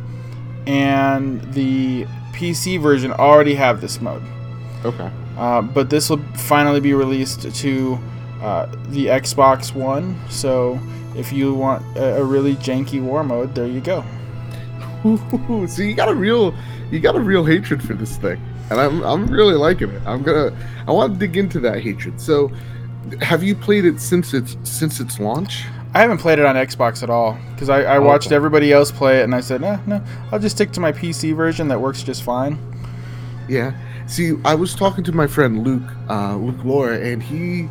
and 0.65 1.41
the 1.53 2.05
PC 2.33 2.79
version 2.79 3.11
already 3.11 3.55
have 3.55 3.81
this 3.81 4.01
mode. 4.01 4.23
Okay. 4.83 5.11
Uh, 5.37 5.61
but 5.61 5.89
this 5.89 6.09
will 6.09 6.21
finally 6.35 6.79
be 6.79 6.93
released 6.93 7.53
to 7.55 7.99
uh, 8.41 8.65
the 8.89 9.07
Xbox 9.07 9.73
One. 9.73 10.19
So 10.29 10.79
if 11.15 11.31
you 11.31 11.53
want 11.53 11.83
a, 11.97 12.17
a 12.17 12.23
really 12.23 12.55
janky 12.55 13.01
war 13.01 13.23
mode, 13.23 13.55
there 13.55 13.67
you 13.67 13.81
go. 13.81 14.03
Ooh, 15.05 15.65
so 15.67 15.81
you 15.81 15.93
got 15.93 16.09
a 16.09 16.13
real 16.15 16.53
you 16.91 16.99
got 16.99 17.15
a 17.15 17.19
real 17.19 17.45
hatred 17.45 17.81
for 17.81 17.93
this 17.93 18.17
thing 18.17 18.41
and 18.69 18.81
i'm 18.81 19.01
i'm 19.03 19.27
really 19.27 19.53
liking 19.53 19.89
it 19.89 20.01
i'm 20.05 20.21
gonna 20.23 20.53
i 20.87 20.91
want 20.91 21.13
to 21.13 21.19
dig 21.19 21.37
into 21.37 21.59
that 21.59 21.79
hatred 21.81 22.19
so 22.19 22.49
have 23.21 23.41
you 23.41 23.55
played 23.55 23.85
it 23.85 24.01
since 24.01 24.33
its 24.33 24.57
since 24.63 24.99
its 24.99 25.19
launch 25.19 25.63
I 25.93 26.01
haven't 26.01 26.17
played 26.19 26.37
it 26.37 26.45
on 26.45 26.55
Xbox 26.55 27.01
at 27.01 27.09
all 27.09 27.35
because 27.53 27.67
I, 27.69 27.81
I 27.81 27.97
Oh, 27.97 28.03
watched 28.03 28.27
okay. 28.27 28.35
everybody 28.35 28.71
else 28.73 28.91
play 28.91 29.21
it 29.21 29.23
and 29.23 29.33
I 29.33 29.39
said, 29.39 29.61
nah, 29.61 29.79
no, 29.87 30.03
I'll 30.31 30.37
just 30.37 30.55
stick 30.55 30.71
to 30.73 30.79
my 30.79 30.91
PC 30.91 31.35
version 31.35 31.67
that 31.69 31.79
works 31.81 32.03
just 32.03 32.21
fine. 32.23 32.59
yeah 33.47 33.71
see 34.07 34.33
i 34.45 34.53
was 34.55 34.73
talking 34.75 35.03
to 35.03 35.11
my 35.11 35.27
friend 35.27 35.63
luke 35.63 35.89
uh 36.09 36.35
luke 36.35 36.63
laura 36.65 36.99
and 36.99 37.23
he 37.23 37.69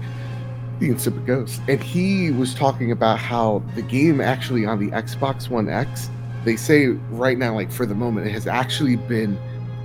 the 0.80 0.88
insipid 0.88 1.26
ghost 1.26 1.60
and 1.68 1.82
he 1.82 2.30
was 2.30 2.54
talking 2.54 2.92
about 2.92 3.18
how 3.18 3.62
the 3.74 3.82
game 3.82 4.20
actually 4.20 4.64
on 4.64 4.78
the 4.78 4.90
xbox 5.02 5.48
one 5.48 5.68
x 5.68 6.08
they 6.44 6.56
say 6.56 6.86
right 7.10 7.36
now 7.38 7.54
like 7.54 7.70
for 7.70 7.84
the 7.86 7.94
moment 7.94 8.26
it 8.26 8.30
has 8.30 8.46
actually 8.46 8.96
been 8.96 9.36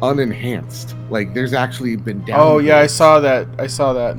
unenhanced 0.02 0.96
like 1.10 1.34
there's 1.34 1.54
actually 1.54 1.96
been 1.96 2.24
down 2.26 2.40
Oh 2.40 2.58
yeah, 2.60 2.78
I 2.80 2.88
saw 2.88 3.20
that. 3.22 3.48
I 3.58 3.68
saw 3.68 3.94
that. 3.94 4.18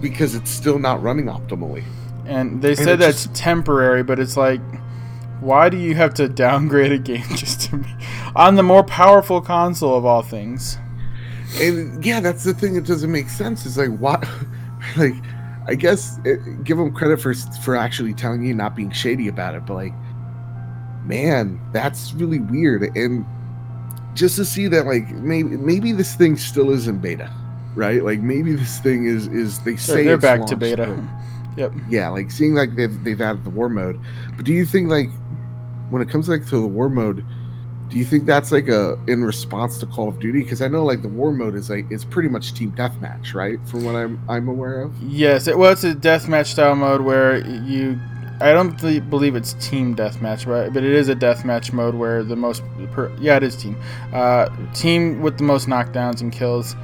because 0.00 0.34
it's 0.34 0.50
still 0.50 0.78
not 0.78 1.02
running 1.02 1.26
optimally 1.26 1.84
And 2.26 2.60
they 2.62 2.70
And 2.70 2.78
said 2.78 2.98
that's 2.98 3.28
temporary, 3.32 4.02
but 4.02 4.18
it's 4.18 4.36
like, 4.36 4.60
why 5.40 5.68
do 5.68 5.76
you 5.76 5.94
have 5.94 6.14
to 6.14 6.28
downgrade 6.28 6.92
a 6.92 6.98
game 6.98 7.24
just 7.34 7.62
to 7.70 7.76
be 7.78 7.88
on 8.36 8.56
the 8.56 8.62
more 8.62 8.82
powerful 8.84 9.40
console 9.40 9.96
of 9.96 10.04
all 10.04 10.22
things? 10.22 10.78
and 11.60 12.04
yeah 12.04 12.20
that's 12.20 12.44
the 12.44 12.54
thing 12.54 12.74
that 12.74 12.84
doesn't 12.86 13.10
make 13.10 13.28
sense 13.28 13.66
is 13.66 13.76
like 13.76 13.90
what 13.98 14.24
like 14.96 15.14
i 15.66 15.74
guess 15.74 16.18
it, 16.24 16.38
give 16.64 16.76
them 16.78 16.92
credit 16.92 17.20
for 17.20 17.34
for 17.62 17.76
actually 17.76 18.14
telling 18.14 18.42
you 18.42 18.54
not 18.54 18.74
being 18.74 18.90
shady 18.90 19.28
about 19.28 19.54
it 19.54 19.64
but 19.66 19.74
like 19.74 19.92
man 21.04 21.60
that's 21.72 22.12
really 22.14 22.40
weird 22.40 22.82
and 22.96 23.24
just 24.14 24.36
to 24.36 24.44
see 24.44 24.66
that 24.68 24.86
like 24.86 25.08
maybe 25.12 25.56
maybe 25.56 25.92
this 25.92 26.14
thing 26.14 26.36
still 26.36 26.70
is 26.70 26.86
in 26.88 26.98
beta 26.98 27.30
right 27.74 28.04
like 28.04 28.20
maybe 28.20 28.52
this 28.54 28.78
thing 28.80 29.06
is 29.06 29.26
is 29.28 29.58
they 29.60 29.76
say 29.76 30.04
they're 30.04 30.18
back 30.18 30.46
to 30.46 30.56
beta. 30.56 30.86
but- 30.86 31.16
Yep. 31.56 31.72
yeah 31.88 32.08
like 32.08 32.30
seeing 32.30 32.54
like 32.54 32.76
they've 32.76 33.02
they've 33.04 33.20
added 33.20 33.42
the 33.44 33.50
war 33.50 33.68
mode 33.68 34.00
but 34.36 34.44
do 34.44 34.52
you 34.52 34.64
think 34.64 34.88
like 34.88 35.10
when 35.90 36.00
it 36.00 36.08
comes 36.08 36.28
like 36.28 36.46
to 36.46 36.60
the 36.60 36.66
war 36.66 36.88
mode 36.88 37.24
Do 37.90 37.98
you 37.98 38.04
think 38.04 38.24
that's 38.24 38.52
like 38.52 38.68
a 38.68 38.96
in 39.08 39.24
response 39.24 39.78
to 39.78 39.86
Call 39.86 40.08
of 40.08 40.20
Duty? 40.20 40.42
Because 40.42 40.62
I 40.62 40.68
know 40.68 40.84
like 40.84 41.02
the 41.02 41.08
war 41.08 41.32
mode 41.32 41.56
is 41.56 41.68
like 41.68 41.86
it's 41.90 42.04
pretty 42.04 42.28
much 42.28 42.54
team 42.54 42.70
deathmatch, 42.72 43.34
right? 43.34 43.58
From 43.66 43.84
what 43.84 43.96
I'm 43.96 44.20
I'm 44.28 44.48
aware 44.48 44.82
of. 44.82 44.94
Yes, 45.02 45.48
it 45.48 45.58
was 45.58 45.82
a 45.84 45.94
deathmatch 45.94 46.46
style 46.46 46.76
mode 46.76 47.00
where 47.00 47.38
you. 47.38 47.98
I 48.42 48.52
don't 48.52 48.80
believe 49.10 49.36
it's 49.36 49.52
team 49.54 49.94
deathmatch, 49.94 50.46
right? 50.46 50.72
But 50.72 50.82
it 50.82 50.92
is 50.92 51.10
a 51.10 51.14
deathmatch 51.16 51.72
mode 51.72 51.94
where 51.94 52.22
the 52.22 52.36
most. 52.36 52.62
Per, 52.92 53.12
yeah, 53.20 53.36
it 53.36 53.42
is 53.42 53.56
team. 53.56 53.76
Uh, 54.12 54.48
team 54.72 55.20
with 55.20 55.36
the 55.36 55.44
most 55.44 55.66
knockdowns 55.66 56.20
and 56.20 56.32
kills, 56.32 56.74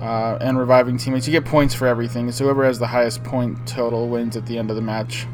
uh, 0.00 0.36
and 0.40 0.58
reviving 0.58 0.98
teammates. 0.98 1.26
You 1.26 1.32
get 1.32 1.44
points 1.44 1.74
for 1.74 1.86
everything. 1.86 2.30
So 2.32 2.44
whoever 2.44 2.64
has 2.64 2.78
the 2.80 2.88
highest 2.88 3.22
point 3.22 3.66
total 3.66 4.08
wins 4.08 4.36
at 4.36 4.46
the 4.46 4.58
end 4.58 4.68
of 4.70 4.76
the 4.76 4.82
match. 4.82 5.26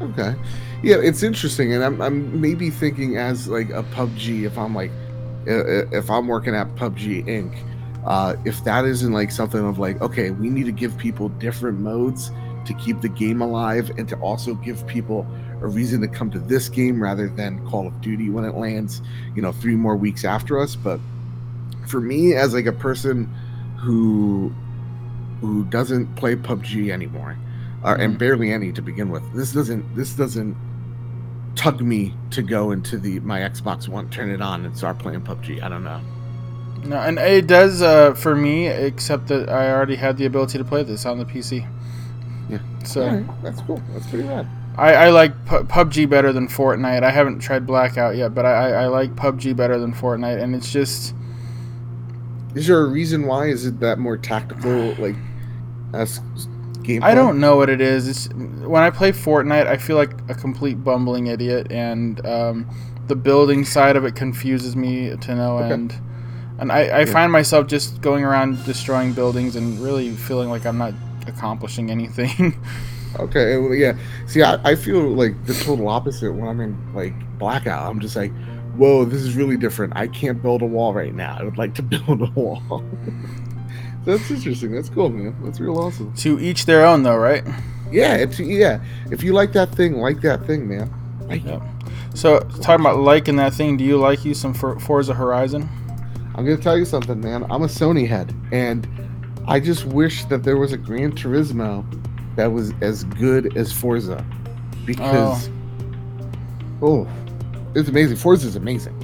Okay. 0.00 0.34
Yeah, 0.82 0.96
it's 1.02 1.24
interesting, 1.24 1.72
and 1.72 1.82
I'm, 1.82 2.00
I'm 2.00 2.40
maybe 2.40 2.70
thinking 2.70 3.16
as 3.16 3.48
like 3.48 3.70
a 3.70 3.82
PUBG. 3.82 4.44
If 4.44 4.56
I'm 4.56 4.74
like, 4.76 4.92
if 5.44 6.08
I'm 6.08 6.28
working 6.28 6.54
at 6.54 6.68
PUBG 6.76 7.26
Inc., 7.26 7.58
uh, 8.06 8.36
if 8.44 8.62
that 8.62 8.84
isn't 8.84 9.12
like 9.12 9.32
something 9.32 9.64
of 9.66 9.80
like, 9.80 10.00
okay, 10.00 10.30
we 10.30 10.48
need 10.48 10.66
to 10.66 10.72
give 10.72 10.96
people 10.96 11.30
different 11.30 11.80
modes 11.80 12.30
to 12.64 12.74
keep 12.74 13.00
the 13.00 13.08
game 13.08 13.40
alive, 13.40 13.90
and 13.98 14.08
to 14.08 14.16
also 14.20 14.54
give 14.54 14.86
people 14.86 15.26
a 15.62 15.66
reason 15.66 16.00
to 16.00 16.06
come 16.06 16.30
to 16.30 16.38
this 16.38 16.68
game 16.68 17.02
rather 17.02 17.28
than 17.28 17.66
Call 17.66 17.88
of 17.88 18.00
Duty 18.00 18.30
when 18.30 18.44
it 18.44 18.54
lands, 18.54 19.02
you 19.34 19.42
know, 19.42 19.50
three 19.50 19.74
more 19.74 19.96
weeks 19.96 20.24
after 20.24 20.60
us. 20.60 20.76
But 20.76 21.00
for 21.88 22.00
me, 22.00 22.34
as 22.34 22.54
like 22.54 22.66
a 22.66 22.72
person 22.72 23.24
who 23.78 24.54
who 25.40 25.64
doesn't 25.64 26.14
play 26.14 26.36
PUBG 26.36 26.90
anymore, 26.90 27.36
uh, 27.82 27.96
and 27.98 28.16
barely 28.16 28.52
any 28.52 28.70
to 28.72 28.82
begin 28.82 29.10
with, 29.10 29.24
this 29.34 29.52
doesn't 29.52 29.96
this 29.96 30.12
doesn't 30.12 30.56
tug 31.58 31.80
me 31.80 32.14
to 32.30 32.40
go 32.40 32.70
into 32.70 32.96
the 32.96 33.18
my 33.20 33.40
Xbox 33.40 33.88
One, 33.88 34.08
turn 34.10 34.30
it 34.30 34.40
on, 34.40 34.64
and 34.64 34.76
start 34.76 34.98
playing 34.98 35.22
PUBG. 35.22 35.60
I 35.60 35.68
don't 35.68 35.84
know. 35.84 36.00
No, 36.84 36.96
and 36.96 37.18
it 37.18 37.48
does 37.48 37.82
uh, 37.82 38.14
for 38.14 38.36
me, 38.36 38.68
except 38.68 39.26
that 39.26 39.48
I 39.50 39.70
already 39.72 39.96
had 39.96 40.16
the 40.16 40.26
ability 40.26 40.58
to 40.58 40.64
play 40.64 40.84
this 40.84 41.04
on 41.04 41.18
the 41.18 41.24
PC. 41.24 41.68
Yeah. 42.48 42.58
So 42.84 43.06
right, 43.06 43.42
that's 43.42 43.60
cool. 43.62 43.82
That's 43.92 44.06
pretty 44.06 44.26
rad. 44.28 44.46
I, 44.76 44.94
I 44.94 45.10
like 45.10 45.32
Pu- 45.44 45.64
PUBG 45.64 46.08
better 46.08 46.32
than 46.32 46.46
Fortnite. 46.46 47.02
I 47.02 47.10
haven't 47.10 47.40
tried 47.40 47.66
Blackout 47.66 48.16
yet, 48.16 48.32
but 48.32 48.46
I, 48.46 48.84
I 48.84 48.86
like 48.86 49.16
PUBG 49.16 49.56
better 49.56 49.76
than 49.80 49.92
Fortnite, 49.92 50.40
and 50.40 50.54
it's 50.54 50.72
just 50.72 51.12
Is 52.54 52.68
there 52.68 52.80
a 52.80 52.86
reason 52.88 53.26
why? 53.26 53.46
Is 53.48 53.66
it 53.66 53.80
that 53.80 53.98
more 53.98 54.16
tactical, 54.16 54.94
like, 54.94 55.16
as 55.92 56.20
gameplay? 56.88 57.02
I 57.04 57.14
don't 57.14 57.40
know 57.40 57.56
what 57.56 57.68
it 57.68 57.80
is. 57.80 58.08
It's 58.08 58.28
when 58.34 58.82
I 58.82 58.90
play 58.90 59.12
Fortnite, 59.12 59.66
I 59.66 59.76
feel 59.76 59.96
like 59.96 60.12
a 60.28 60.34
complete 60.34 60.82
bumbling 60.82 61.26
idiot, 61.28 61.70
and 61.70 62.24
um, 62.26 62.66
the 63.06 63.16
building 63.16 63.64
side 63.64 63.96
of 63.96 64.04
it 64.04 64.14
confuses 64.16 64.74
me 64.76 65.16
to 65.16 65.34
no 65.34 65.58
Okay. 65.58 65.74
end. 65.74 65.94
And 66.58 66.72
I, 66.72 67.00
I 67.00 67.04
find 67.04 67.30
myself 67.30 67.68
just 67.68 68.00
going 68.00 68.24
around 68.24 68.64
destroying 68.64 69.12
buildings 69.12 69.54
and 69.54 69.78
really 69.78 70.10
feeling 70.10 70.48
like 70.50 70.66
I'm 70.66 70.78
not 70.78 70.94
accomplishing 71.26 71.90
anything. 71.90 72.60
Okay, 73.18 73.56
well, 73.56 73.74
yeah. 73.74 73.96
See, 74.26 74.42
I, 74.42 74.58
I 74.64 74.74
feel 74.74 75.00
like 75.00 75.46
the 75.46 75.54
total 75.54 75.88
opposite 75.88 76.30
when 76.32 76.46
I'm 76.46 76.60
in 76.60 76.94
like 76.94 77.14
blackout. 77.38 77.88
I'm 77.90 78.00
just 78.00 78.14
like, 78.16 78.32
whoa, 78.76 79.04
this 79.06 79.22
is 79.22 79.34
really 79.34 79.56
different. 79.56 79.94
I 79.96 80.08
can't 80.08 80.42
build 80.42 80.62
a 80.62 80.66
wall 80.66 80.92
right 80.92 81.14
now. 81.14 81.36
I 81.38 81.42
would 81.42 81.56
like 81.58 81.74
to 81.76 81.82
build 81.94 82.20
a 82.20 82.30
wall. 82.38 82.84
That's 84.08 84.30
interesting. 84.30 84.72
That's 84.72 84.88
cool, 84.88 85.10
man. 85.10 85.36
That's 85.44 85.60
real 85.60 85.76
awesome. 85.78 86.14
to 86.14 86.40
each 86.40 86.64
their 86.64 86.86
own, 86.86 87.02
though, 87.02 87.16
right? 87.16 87.44
Yeah, 87.92 88.14
it's 88.14 88.40
yeah. 88.40 88.80
If 89.10 89.22
you 89.22 89.32
like 89.34 89.52
that 89.52 89.70
thing, 89.74 89.98
like 89.98 90.20
that 90.22 90.46
thing, 90.46 90.66
man. 90.66 90.90
Like 91.28 91.44
Yep. 91.44 91.62
So 92.14 92.40
talking 92.62 92.84
about 92.84 92.98
liking 92.98 93.36
that 93.36 93.52
thing, 93.54 93.76
do 93.76 93.84
you 93.84 93.98
like 93.98 94.24
you 94.24 94.32
some 94.34 94.54
For- 94.54 94.80
Forza 94.80 95.12
Horizon? 95.14 95.68
I'm 96.34 96.44
gonna 96.44 96.56
tell 96.56 96.78
you 96.78 96.84
something, 96.84 97.20
man. 97.20 97.44
I'm 97.50 97.62
a 97.62 97.66
Sony 97.66 98.08
head, 98.08 98.34
and 98.50 98.88
I 99.46 99.60
just 99.60 99.84
wish 99.84 100.24
that 100.26 100.42
there 100.42 100.56
was 100.56 100.72
a 100.72 100.78
Gran 100.78 101.12
Turismo 101.12 101.84
that 102.36 102.50
was 102.52 102.72
as 102.80 103.04
good 103.04 103.56
as 103.56 103.72
Forza, 103.72 104.24
because 104.86 105.50
oh, 106.80 107.06
it's 107.74 107.88
amazing. 107.88 108.16
Forza 108.16 108.46
is 108.46 108.56
amazing. 108.56 108.94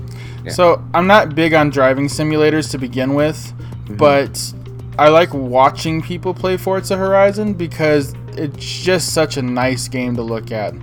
Yeah. 0.45 0.53
So 0.53 0.83
I'm 0.95 1.07
not 1.07 1.35
big 1.35 1.53
on 1.55 1.71
driving 1.71 2.07
simulators 2.07 2.71
to 2.71 2.79
begin 2.79 3.15
with, 3.15 3.53
Mm-hmm. 3.85 3.97
but 3.97 4.55
I 4.99 5.09
like 5.09 5.33
watching 5.35 6.03
people 6.03 6.35
play 6.35 6.57
Forza 6.57 6.97
Horizon 6.97 7.55
because 7.55 8.15
it's 8.37 8.65
just 8.65 9.13
such 9.13 9.37
a 9.37 9.43
nice 9.43 9.89
game 9.89 10.15
to 10.17 10.23
look 10.23 10.53
at. 10.53 10.75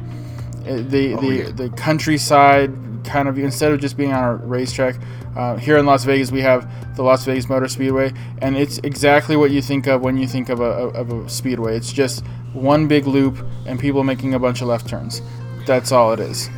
It- 0.65 0.89
the 0.89 1.15
Oh, 1.15 1.22
the 1.22 1.27
yeah. 1.27 1.50
the 1.51 1.70
countryside 1.70 2.72
kind 3.03 3.27
of 3.27 3.38
instead 3.39 3.72
of 3.72 3.80
just 3.80 3.98
being 3.98 4.13
on 4.13 4.24
a 4.24 4.36
racetrack. 4.36 4.96
Uh, 5.36 5.56
here 5.56 5.77
in 5.77 5.86
Las 5.86 6.03
Vegas, 6.03 6.30
we 6.30 6.41
have 6.41 6.68
the 6.98 7.03
Las 7.03 7.24
Vegas 7.25 7.48
Motor 7.48 7.68
Speedway, 7.70 8.12
and 8.41 8.58
it's 8.58 8.80
exactly 8.84 9.38
what 9.38 9.50
you 9.50 9.62
think 9.62 9.88
of 9.88 10.01
when 10.01 10.18
you 10.18 10.27
think 10.27 10.50
of 10.50 10.60
a, 10.60 10.63
of 10.65 11.10
a 11.12 11.30
speedway. 11.30 11.77
It's 11.77 11.94
just 11.94 12.24
one 12.53 12.88
big 12.88 13.08
loop 13.08 13.38
and 13.65 13.80
people 13.80 14.03
making 14.03 14.34
a 14.34 14.39
bunch 14.39 14.62
of 14.62 14.68
left 14.68 14.89
turns. 14.89 15.22
That's 15.65 15.94
all 15.94 16.12
it 16.12 16.20
is. 16.20 16.50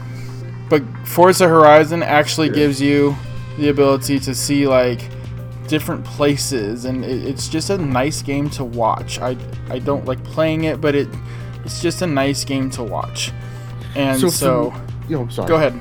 But 0.69 0.81
Forza 1.05 1.47
Horizon 1.47 2.01
actually 2.01 2.49
gives 2.49 2.81
you 2.81 3.15
the 3.59 3.69
ability 3.69 4.19
to 4.21 4.33
see 4.33 4.67
like 4.67 5.01
different 5.67 6.03
places, 6.05 6.85
and 6.85 7.03
it, 7.05 7.23
it's 7.25 7.47
just 7.47 7.69
a 7.69 7.77
nice 7.77 8.21
game 8.21 8.49
to 8.51 8.63
watch. 8.63 9.19
I 9.19 9.37
I 9.69 9.79
don't 9.79 10.05
like 10.05 10.23
playing 10.23 10.65
it, 10.65 10.81
but 10.81 10.95
it 10.95 11.07
it's 11.65 11.81
just 11.81 12.01
a 12.01 12.07
nice 12.07 12.43
game 12.45 12.69
to 12.71 12.83
watch. 12.83 13.31
And 13.95 14.19
So 14.19 14.29
so, 14.29 14.71
for- 14.71 14.81
You 15.09 15.17
know, 15.19 15.27
sorry. 15.29 15.47
go 15.47 15.55
ahead. 15.55 15.73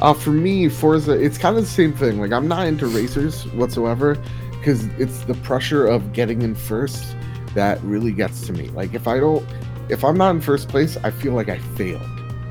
Uh, 0.00 0.14
for 0.14 0.30
me, 0.30 0.68
Forza, 0.68 1.12
it's 1.12 1.38
kind 1.38 1.56
of 1.56 1.64
the 1.64 1.68
same 1.70 1.92
thing. 1.92 2.20
Like, 2.20 2.30
I'm 2.32 2.46
not 2.46 2.66
into 2.66 2.86
racers 2.86 3.44
whatsoever 3.54 4.16
because 4.52 4.84
it's 4.98 5.20
the 5.24 5.34
pressure 5.34 5.86
of 5.86 6.12
getting 6.12 6.42
in 6.42 6.54
first 6.54 7.16
that 7.54 7.82
really 7.82 8.12
gets 8.12 8.46
to 8.46 8.52
me. 8.52 8.68
Like, 8.68 8.94
if 8.94 9.08
I 9.08 9.18
don't, 9.18 9.44
if 9.88 10.04
I'm 10.04 10.16
not 10.16 10.30
in 10.36 10.40
first 10.40 10.68
place, 10.68 10.96
I 11.02 11.10
feel 11.10 11.32
like 11.32 11.48
I 11.48 11.58
failed. 11.58 12.02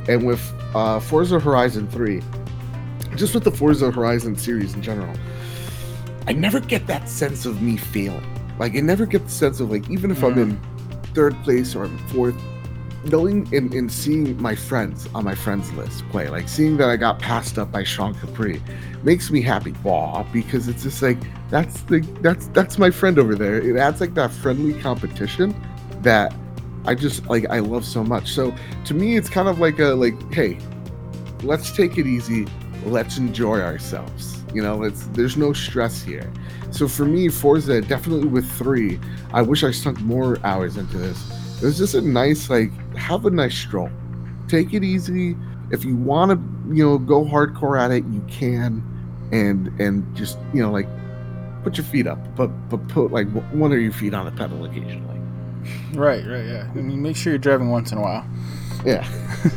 And 0.10 0.26
with 0.28 0.42
uh, 0.76 1.00
Forza 1.00 1.40
Horizon 1.40 1.88
3, 1.88 2.22
just 3.16 3.34
with 3.34 3.46
the 3.46 3.52
Forza 3.52 3.92
Horizon 3.92 4.36
series 4.36 4.74
in 4.74 4.82
general, 4.82 5.14
I 6.28 6.34
never 6.34 6.60
get 6.60 6.88
that 6.88 7.08
sense 7.08 7.46
of 7.46 7.62
me 7.62 7.78
failing. 7.78 8.26
Like, 8.60 8.76
I 8.76 8.82
never 8.82 9.06
get 9.06 9.24
the 9.26 9.32
sense 9.32 9.60
of, 9.60 9.72
like, 9.72 9.90
even 9.90 10.12
if 10.12 10.24
I'm 10.24 10.36
mm. 10.36 10.42
in 10.42 10.62
third 11.14 11.42
place 11.44 11.76
or 11.76 11.86
I'm 11.86 11.98
fourth, 12.10 12.36
knowing 13.06 13.48
and, 13.56 13.74
and 13.74 13.92
seeing 13.92 14.40
my 14.42 14.56
friends 14.56 15.08
on 15.16 15.24
my 15.24 15.36
friends 15.36 15.72
list 15.74 16.08
play, 16.10 16.30
like 16.30 16.48
seeing 16.50 16.78
that 16.78 16.90
I 16.90 16.98
got 16.98 17.20
passed 17.20 17.58
up 17.58 17.72
by 17.72 17.84
Sean 17.84 18.14
Capri, 18.14 18.62
makes 19.04 19.32
me 19.32 19.42
happy. 19.42 19.74
Wah, 19.84 20.24
because 20.34 20.68
it's 20.68 20.84
just 20.84 21.02
like 21.02 21.18
that's 21.50 21.82
the 21.84 22.00
that's 22.22 22.48
that's 22.48 22.78
my 22.78 22.92
friend 22.92 23.18
over 23.20 23.36
there. 23.36 23.62
It 23.62 23.78
adds 23.78 24.02
like 24.02 24.14
that 24.16 24.32
friendly 24.32 24.80
competition 24.80 25.56
that 26.02 26.34
I 26.86 26.96
just 26.96 27.26
like 27.28 27.50
I 27.50 27.60
love 27.60 27.86
so 27.86 28.04
much. 28.04 28.32
So 28.32 28.54
to 28.86 28.94
me, 28.94 29.16
it's 29.16 29.30
kind 29.30 29.48
of 29.48 29.60
like 29.60 29.80
a 29.80 29.88
like, 29.88 30.34
hey, 30.34 30.60
let's 31.44 31.72
take 31.72 31.98
it 31.98 32.08
easy. 32.08 32.48
Let's 32.86 33.18
enjoy 33.18 33.62
ourselves. 33.62 34.37
You 34.54 34.62
know, 34.62 34.84
it's 34.84 35.06
there's 35.08 35.38
no 35.38 35.54
stress 35.54 36.01
here. 36.01 36.32
So 36.72 36.88
for 36.88 37.06
me, 37.06 37.30
Forza 37.30 37.82
definitely 37.82 38.27
with 38.27 38.50
three. 38.54 39.00
I 39.34 39.42
wish 39.42 39.63
I 39.63 39.72
sunk 39.72 40.00
more 40.01 40.39
hours 40.44 40.77
into 40.77 40.98
this. 40.98 41.32
It 41.62 41.66
was 41.66 41.77
just 41.77 41.96
a 41.96 42.01
nice 42.01 42.50
like 42.50 42.72
have 42.96 43.25
a 43.25 43.30
nice 43.30 43.58
stroll. 43.58 43.89
Take 44.48 44.74
it 44.74 44.84
easy. 44.84 45.36
If 45.72 45.84
you 45.84 45.98
want 45.98 46.32
to, 46.32 46.75
you 46.75 46.86
know, 46.86 46.98
go 46.98 47.25
hardcore 47.25 47.80
at 47.80 47.92
it, 47.92 48.06
you 48.06 48.24
can, 48.30 48.84
and 49.32 49.68
and 49.80 50.16
just 50.16 50.38
you 50.54 50.62
know 50.62 50.72
like 50.72 50.88
put 51.63 51.77
your 51.77 51.86
feet 51.86 52.08
up, 52.08 52.20
but 52.36 52.48
but 52.70 52.88
put 52.88 53.12
like 53.12 53.27
one 53.51 53.74
of 53.74 53.80
your 53.82 53.92
feet 53.92 54.13
on 54.13 54.25
the 54.25 54.32
pedal 54.32 54.63
occasionally. 54.63 55.20
Right, 55.94 56.25
right, 56.25 56.46
yeah. 56.46 56.70
I 56.70 56.77
mean, 56.77 57.01
make 57.01 57.18
sure 57.18 57.34
you're 57.34 57.39
driving 57.39 57.70
once 57.70 57.92
in 57.92 57.98
a 57.98 58.01
while. 58.01 58.25
Yeah. 58.86 59.06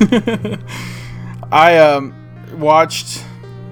I 1.53 1.79
um 1.79 2.15
watched 2.59 3.25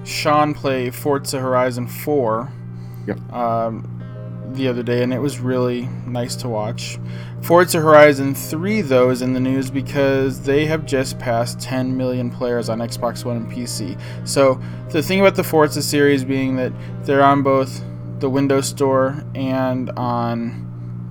Sean 0.09 0.53
play 0.53 0.89
Forza 0.89 1.39
Horizon 1.39 1.87
4 1.87 2.51
Yep. 3.07 3.33
um, 3.33 3.95
the 4.53 4.67
other 4.67 4.83
day, 4.83 5.03
and 5.03 5.13
it 5.13 5.19
was 5.19 5.39
really 5.39 5.87
nice 6.05 6.35
to 6.37 6.49
watch. 6.49 6.99
Forza 7.41 7.79
Horizon 7.79 8.33
3, 8.35 8.81
though, 8.81 9.09
is 9.09 9.21
in 9.21 9.33
the 9.33 9.39
news 9.39 9.69
because 9.71 10.41
they 10.41 10.65
have 10.65 10.85
just 10.85 11.17
passed 11.19 11.59
10 11.59 11.95
million 11.95 12.29
players 12.29 12.67
on 12.67 12.79
Xbox 12.79 13.23
One 13.23 13.37
and 13.37 13.51
PC. 13.51 13.99
So, 14.27 14.59
the 14.89 15.01
thing 15.01 15.21
about 15.21 15.35
the 15.35 15.43
Forza 15.43 15.81
series 15.81 16.23
being 16.23 16.55
that 16.57 16.73
they're 17.03 17.23
on 17.23 17.43
both 17.43 17.83
the 18.19 18.29
Windows 18.29 18.67
Store 18.67 19.23
and 19.35 19.89
on 19.91 20.65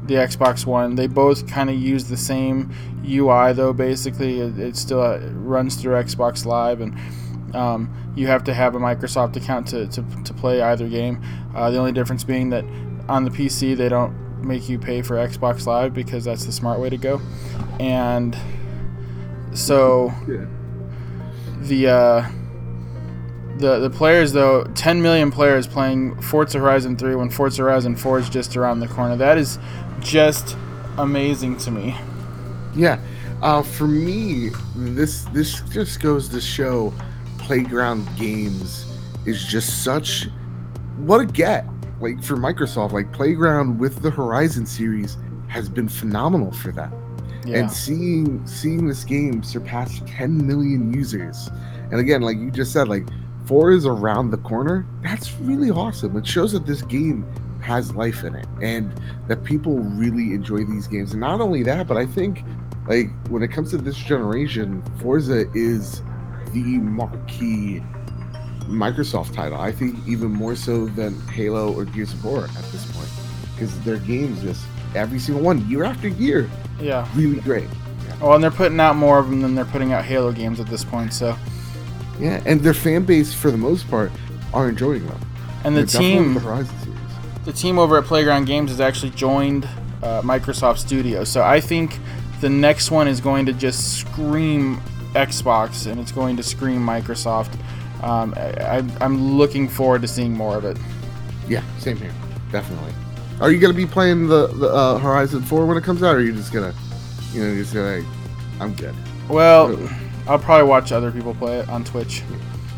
the 0.08 0.14
Xbox 0.14 0.66
One. 0.66 0.94
They 0.94 1.06
both 1.06 1.46
kind 1.46 1.70
of 1.70 1.76
use 1.76 2.04
the 2.04 2.16
same 2.16 2.72
UI, 3.06 3.52
though. 3.52 3.72
Basically, 3.72 4.40
it, 4.40 4.58
it 4.58 4.76
still 4.76 5.02
uh, 5.02 5.18
runs 5.32 5.76
through 5.76 5.94
Xbox 5.94 6.44
Live, 6.44 6.80
and 6.80 6.98
um, 7.54 8.12
you 8.16 8.26
have 8.26 8.44
to 8.44 8.54
have 8.54 8.74
a 8.74 8.78
Microsoft 8.78 9.36
account 9.36 9.68
to, 9.68 9.86
to, 9.88 10.04
to 10.24 10.34
play 10.34 10.60
either 10.62 10.88
game. 10.88 11.22
Uh, 11.54 11.70
the 11.70 11.78
only 11.78 11.92
difference 11.92 12.24
being 12.24 12.50
that 12.50 12.64
on 13.08 13.24
the 13.24 13.30
PC 13.30 13.76
they 13.76 13.88
don't 13.88 14.14
make 14.42 14.68
you 14.68 14.78
pay 14.78 15.02
for 15.02 15.16
Xbox 15.16 15.66
Live 15.66 15.94
because 15.94 16.24
that's 16.24 16.44
the 16.44 16.52
smart 16.52 16.78
way 16.80 16.90
to 16.90 16.96
go, 16.96 17.20
and 17.80 18.36
so 19.52 20.12
the 21.60 21.88
uh, 21.88 22.28
the 23.58 23.80
the 23.80 23.90
players 23.90 24.32
though, 24.32 24.64
10 24.74 25.02
million 25.02 25.30
players 25.30 25.66
playing 25.66 26.20
Forza 26.22 26.58
Horizon 26.58 26.96
3 26.96 27.16
when 27.16 27.30
Forza 27.30 27.62
Horizon 27.62 27.96
4 27.96 28.18
is 28.20 28.30
just 28.30 28.56
around 28.56 28.80
the 28.80 28.88
corner. 28.88 29.16
That 29.16 29.38
is 29.38 29.58
just 30.00 30.56
amazing 30.96 31.56
to 31.58 31.70
me. 31.70 31.96
Yeah, 32.74 33.00
uh, 33.42 33.62
for 33.62 33.86
me, 33.86 34.50
this 34.76 35.22
this 35.32 35.60
just 35.70 36.00
goes 36.00 36.28
to 36.28 36.40
show 36.40 36.92
Playground 37.48 38.06
Games 38.18 38.84
is 39.24 39.42
just 39.42 39.82
such 39.82 40.28
what 40.98 41.22
a 41.22 41.24
get 41.24 41.64
like 41.98 42.22
for 42.22 42.36
Microsoft. 42.36 42.92
Like 42.92 43.10
Playground 43.10 43.78
with 43.78 44.02
the 44.02 44.10
Horizon 44.10 44.66
series 44.66 45.16
has 45.46 45.66
been 45.66 45.88
phenomenal 45.88 46.52
for 46.52 46.72
them. 46.72 46.92
Yeah. 47.46 47.60
and 47.60 47.72
seeing 47.72 48.46
seeing 48.46 48.86
this 48.86 49.02
game 49.02 49.42
surpass 49.42 50.02
10 50.06 50.46
million 50.46 50.92
users 50.92 51.48
and 51.90 51.98
again 51.98 52.20
like 52.20 52.36
you 52.36 52.50
just 52.50 52.72
said 52.72 52.88
like 52.88 53.06
four 53.46 53.70
is 53.70 53.86
around 53.86 54.30
the 54.32 54.36
corner 54.38 54.84
that's 55.02 55.32
really 55.40 55.70
awesome 55.70 56.14
it 56.18 56.26
shows 56.26 56.52
that 56.52 56.66
this 56.66 56.82
game 56.82 57.24
has 57.62 57.94
life 57.94 58.24
in 58.24 58.34
it 58.34 58.46
and 58.60 58.92
that 59.28 59.44
people 59.44 59.78
really 59.78 60.34
enjoy 60.34 60.64
these 60.64 60.86
games 60.86 61.12
and 61.12 61.20
not 61.20 61.40
only 61.40 61.62
that 61.62 61.86
but 61.86 61.96
i 61.96 62.04
think 62.04 62.44
like 62.88 63.08
when 63.28 63.42
it 63.42 63.48
comes 63.48 63.70
to 63.70 63.78
this 63.78 63.96
generation 63.96 64.82
forza 65.00 65.50
is 65.54 66.02
the 66.52 66.78
marquee 66.78 67.82
microsoft 68.66 69.32
title 69.34 69.58
i 69.60 69.72
think 69.72 69.96
even 70.06 70.30
more 70.30 70.54
so 70.54 70.86
than 70.88 71.18
halo 71.28 71.72
or 71.74 71.84
gears 71.84 72.12
of 72.12 72.24
war 72.24 72.44
at 72.44 72.64
this 72.72 72.90
point 72.92 73.08
because 73.54 73.78
their 73.80 73.96
games 73.98 74.40
just 74.42 74.64
every 74.94 75.18
single 75.18 75.42
one 75.42 75.66
year 75.68 75.84
after 75.84 76.08
year 76.08 76.48
yeah. 76.80 77.08
really 77.14 77.40
great 77.40 77.68
Oh, 78.20 78.32
and 78.32 78.42
they're 78.42 78.50
putting 78.50 78.80
out 78.80 78.96
more 78.96 79.20
of 79.20 79.30
them 79.30 79.42
than 79.42 79.54
they're 79.54 79.64
putting 79.64 79.92
out 79.92 80.04
Halo 80.04 80.32
games 80.32 80.58
at 80.58 80.66
this 80.66 80.82
point. 80.82 81.12
So, 81.12 81.36
Yeah, 82.18 82.42
and 82.46 82.60
their 82.60 82.74
fan 82.74 83.04
base, 83.04 83.32
for 83.32 83.52
the 83.52 83.56
most 83.56 83.88
part, 83.88 84.10
are 84.52 84.68
enjoying 84.68 85.06
them. 85.06 85.20
and 85.62 85.76
the 85.76 85.84
They're 85.84 86.00
team, 86.00 86.34
the 86.34 86.40
Horizon 86.40 86.74
series. 86.82 86.98
the 87.44 87.52
team 87.52 87.78
over 87.78 87.96
at 87.96 88.06
Playground 88.06 88.46
Games 88.46 88.72
has 88.72 88.80
actually 88.80 89.10
joined 89.10 89.66
uh, 90.02 90.20
Microsoft 90.22 90.78
Studios. 90.78 91.28
So 91.28 91.44
I 91.44 91.60
think 91.60 92.00
the 92.40 92.48
next 92.48 92.90
one 92.90 93.06
is 93.06 93.20
going 93.20 93.46
to 93.46 93.52
just 93.52 93.98
scream 93.98 94.80
Xbox 95.14 95.90
and 95.90 96.00
it's 96.00 96.12
going 96.12 96.36
to 96.36 96.42
scream 96.42 96.80
Microsoft. 96.84 97.52
Um, 98.02 98.34
I, 98.36 98.84
I'm 99.00 99.36
looking 99.36 99.68
forward 99.68 100.02
to 100.02 100.08
seeing 100.08 100.32
more 100.32 100.56
of 100.56 100.64
it. 100.64 100.76
Yeah, 101.48 101.62
same 101.78 101.96
here, 101.96 102.12
definitely. 102.52 102.92
Are 103.40 103.50
you 103.50 103.58
gonna 103.58 103.72
be 103.74 103.86
playing 103.86 104.28
the, 104.28 104.48
the 104.48 104.68
uh, 104.68 104.98
Horizon 104.98 105.42
Four 105.42 105.66
when 105.66 105.76
it 105.76 105.84
comes 105.84 106.02
out, 106.02 106.14
or 106.14 106.18
are 106.18 106.22
you 106.22 106.32
just 106.32 106.52
gonna, 106.52 106.74
you 107.32 107.42
know, 107.42 107.54
just 107.54 107.72
gonna, 107.72 107.98
like, 107.98 108.06
I'm 108.60 108.74
good. 108.74 108.94
Well, 109.28 109.68
Really? 109.68 109.88
I'll 110.26 110.38
probably 110.38 110.68
watch 110.68 110.92
other 110.92 111.10
people 111.10 111.34
play 111.34 111.58
it 111.60 111.68
on 111.68 111.84
Twitch. 111.84 112.22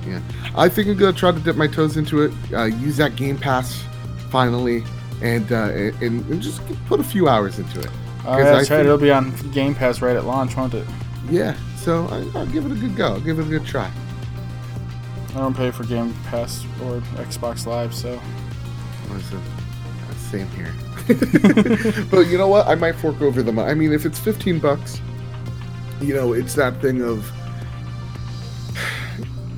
Yeah, 0.06 0.20
I 0.56 0.68
think 0.68 0.88
I'm 0.88 0.96
gonna 0.96 1.12
try 1.12 1.32
to 1.32 1.40
dip 1.40 1.56
my 1.56 1.66
toes 1.66 1.96
into 1.96 2.22
it, 2.22 2.32
uh, 2.52 2.64
use 2.64 2.96
that 2.98 3.16
Game 3.16 3.36
Pass 3.38 3.82
finally, 4.30 4.84
and, 5.22 5.50
uh, 5.50 5.70
and 6.00 6.02
and 6.30 6.40
just 6.40 6.62
put 6.86 7.00
a 7.00 7.04
few 7.04 7.28
hours 7.28 7.58
into 7.58 7.80
it. 7.80 7.90
Oh, 8.24 8.36
yeah, 8.38 8.44
I 8.44 8.52
that's 8.52 8.70
right. 8.70 8.80
It'll 8.80 8.98
be 8.98 9.10
on 9.10 9.34
Game 9.52 9.74
Pass 9.74 10.00
right 10.00 10.16
at 10.16 10.24
launch, 10.24 10.56
won't 10.56 10.74
it? 10.74 10.86
Yeah, 11.30 11.56
so 11.80 12.06
I, 12.06 12.38
I'll 12.38 12.46
give 12.46 12.66
it 12.66 12.72
a 12.72 12.76
good 12.76 12.96
go. 12.96 13.14
I'll 13.14 13.20
give 13.20 13.38
it 13.38 13.46
a 13.46 13.50
good 13.50 13.66
try. 13.66 13.90
I 15.30 15.34
don't 15.34 15.56
pay 15.56 15.70
for 15.70 15.84
Game 15.84 16.14
Pass 16.24 16.64
or 16.82 17.00
Xbox 17.16 17.66
Live, 17.66 17.94
so 17.94 18.20
Listen, 19.12 19.42
same 20.16 20.48
here. 20.50 20.72
but 22.10 22.28
you 22.28 22.38
know 22.38 22.48
what? 22.48 22.68
I 22.68 22.74
might 22.74 22.94
fork 22.96 23.20
over 23.20 23.42
the 23.42 23.52
money. 23.52 23.70
I 23.70 23.74
mean, 23.74 23.92
if 23.92 24.06
it's 24.06 24.18
15 24.18 24.60
bucks, 24.60 25.00
you 26.00 26.14
know, 26.14 26.32
it's 26.32 26.54
that 26.54 26.80
thing 26.80 27.02
of 27.02 27.30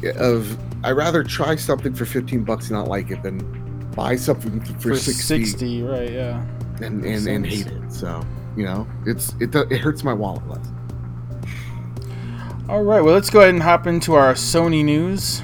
of 0.16 0.58
I 0.84 0.92
rather 0.92 1.22
try 1.22 1.56
something 1.56 1.94
for 1.94 2.06
15 2.06 2.44
bucks 2.44 2.70
and 2.70 2.78
not 2.78 2.88
like 2.88 3.10
it 3.10 3.22
than 3.22 3.90
buy 3.94 4.16
something 4.16 4.60
for, 4.60 4.90
for 4.90 4.96
60, 4.96 5.12
60, 5.12 5.82
right? 5.82 6.10
Yeah. 6.10 6.44
and, 6.80 7.04
and, 7.04 7.26
and 7.26 7.46
hate 7.46 7.66
it. 7.66 7.92
So, 7.92 8.24
you 8.56 8.64
know, 8.64 8.86
it's 9.06 9.34
it 9.38 9.54
it 9.54 9.78
hurts 9.78 10.02
my 10.02 10.14
wallet 10.14 10.48
less. 10.48 10.66
All 12.72 12.82
right, 12.82 13.02
well, 13.02 13.12
let's 13.12 13.28
go 13.28 13.40
ahead 13.40 13.52
and 13.52 13.62
hop 13.62 13.86
into 13.86 14.14
our 14.14 14.32
Sony 14.32 14.82
news. 14.82 15.42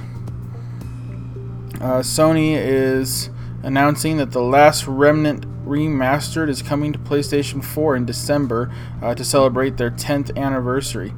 Uh, 1.74 2.00
Sony 2.00 2.56
is 2.56 3.28
announcing 3.62 4.16
that 4.16 4.30
The 4.30 4.40
Last 4.40 4.86
Remnant 4.86 5.44
Remastered 5.66 6.48
is 6.48 6.62
coming 6.62 6.90
to 6.94 6.98
PlayStation 6.98 7.62
4 7.62 7.96
in 7.96 8.06
December 8.06 8.74
uh, 9.02 9.14
to 9.14 9.26
celebrate 9.26 9.76
their 9.76 9.90
10th 9.90 10.34
anniversary. 10.38 11.12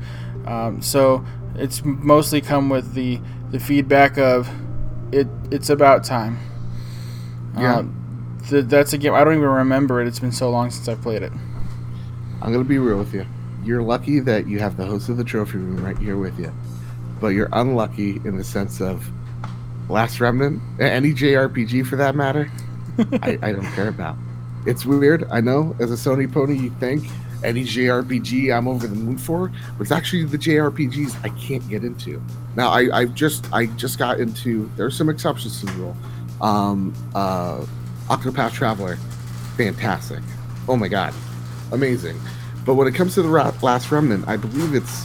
Um, 0.46 0.82
so 0.82 1.24
it's 1.54 1.84
mostly 1.84 2.40
come 2.40 2.68
with 2.70 2.94
the, 2.94 3.20
the 3.52 3.60
feedback 3.60 4.18
of 4.18 4.50
it. 5.12 5.28
It's 5.52 5.70
about 5.70 6.02
time. 6.02 6.40
Yeah. 7.56 7.76
Uh, 7.76 7.84
th- 8.48 8.64
that's 8.64 8.92
a 8.92 8.98
game 8.98 9.14
I 9.14 9.22
don't 9.22 9.34
even 9.34 9.48
remember 9.48 10.02
it. 10.02 10.08
It's 10.08 10.18
been 10.18 10.32
so 10.32 10.50
long 10.50 10.72
since 10.72 10.88
I 10.88 10.96
played 10.96 11.22
it. 11.22 11.32
I'm 12.42 12.52
gonna 12.52 12.64
be 12.64 12.78
real 12.78 12.98
with 12.98 13.14
you. 13.14 13.26
You're 13.64 13.82
lucky 13.82 14.20
that 14.20 14.46
you 14.46 14.58
have 14.58 14.76
the 14.76 14.86
host 14.86 15.08
of 15.08 15.16
the 15.16 15.24
trophy 15.24 15.58
room 15.58 15.84
right 15.84 15.98
here 15.98 16.16
with 16.16 16.38
you, 16.38 16.52
but 17.20 17.28
you're 17.28 17.50
unlucky 17.52 18.20
in 18.24 18.36
the 18.36 18.44
sense 18.44 18.80
of 18.80 19.06
Last 19.88 20.20
Remnant, 20.20 20.62
any 20.80 21.12
JRPG 21.12 21.86
for 21.86 21.96
that 21.96 22.14
matter. 22.14 22.50
I, 23.22 23.38
I 23.42 23.52
don't 23.52 23.70
care 23.72 23.88
about. 23.88 24.16
It's 24.66 24.86
weird, 24.86 25.24
I 25.30 25.40
know. 25.40 25.74
As 25.80 25.90
a 25.90 25.94
Sony 25.94 26.30
pony, 26.30 26.56
you 26.56 26.70
think 26.80 27.04
any 27.42 27.64
JRPG 27.64 28.54
I'm 28.56 28.68
over 28.68 28.86
the 28.86 28.94
moon 28.94 29.18
for, 29.18 29.48
but 29.76 29.82
it's 29.82 29.90
actually 29.90 30.24
the 30.24 30.38
JRPGs 30.38 31.24
I 31.24 31.30
can't 31.30 31.66
get 31.68 31.84
into. 31.84 32.22
Now 32.56 32.70
I, 32.70 33.00
I 33.00 33.04
just 33.06 33.50
I 33.52 33.66
just 33.66 33.98
got 33.98 34.20
into. 34.20 34.70
There's 34.76 34.96
some 34.96 35.08
exceptions 35.08 35.60
to 35.60 35.66
the 35.66 35.72
rule. 35.72 35.96
Um, 36.40 36.94
uh, 37.14 37.64
Octopath 38.08 38.52
Traveler, 38.52 38.96
fantastic. 39.56 40.20
Oh 40.68 40.76
my 40.76 40.88
god, 40.88 41.14
amazing. 41.72 42.18
But 42.64 42.74
when 42.74 42.86
it 42.86 42.94
comes 42.94 43.14
to 43.14 43.22
the 43.22 43.28
Last 43.28 43.90
Remnant, 43.90 44.28
I 44.28 44.36
believe 44.36 44.74
it's 44.74 45.04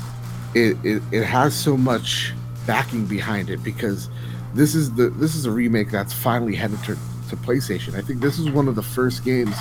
it, 0.53 0.77
it 0.83 1.01
it 1.11 1.23
has 1.23 1.53
so 1.55 1.75
much 1.77 2.33
backing 2.65 3.05
behind 3.05 3.49
it 3.49 3.63
because 3.63 4.09
this 4.53 4.75
is 4.75 4.93
the 4.93 5.09
this 5.09 5.35
is 5.35 5.45
a 5.45 5.51
remake 5.51 5.91
that's 5.91 6.13
finally 6.13 6.55
headed 6.55 6.79
to, 6.83 6.97
to 7.29 7.35
PlayStation. 7.37 7.95
I 7.95 8.01
think 8.01 8.21
this 8.21 8.39
is 8.39 8.49
one 8.49 8.67
of 8.67 8.75
the 8.75 8.83
first 8.83 9.23
games 9.25 9.55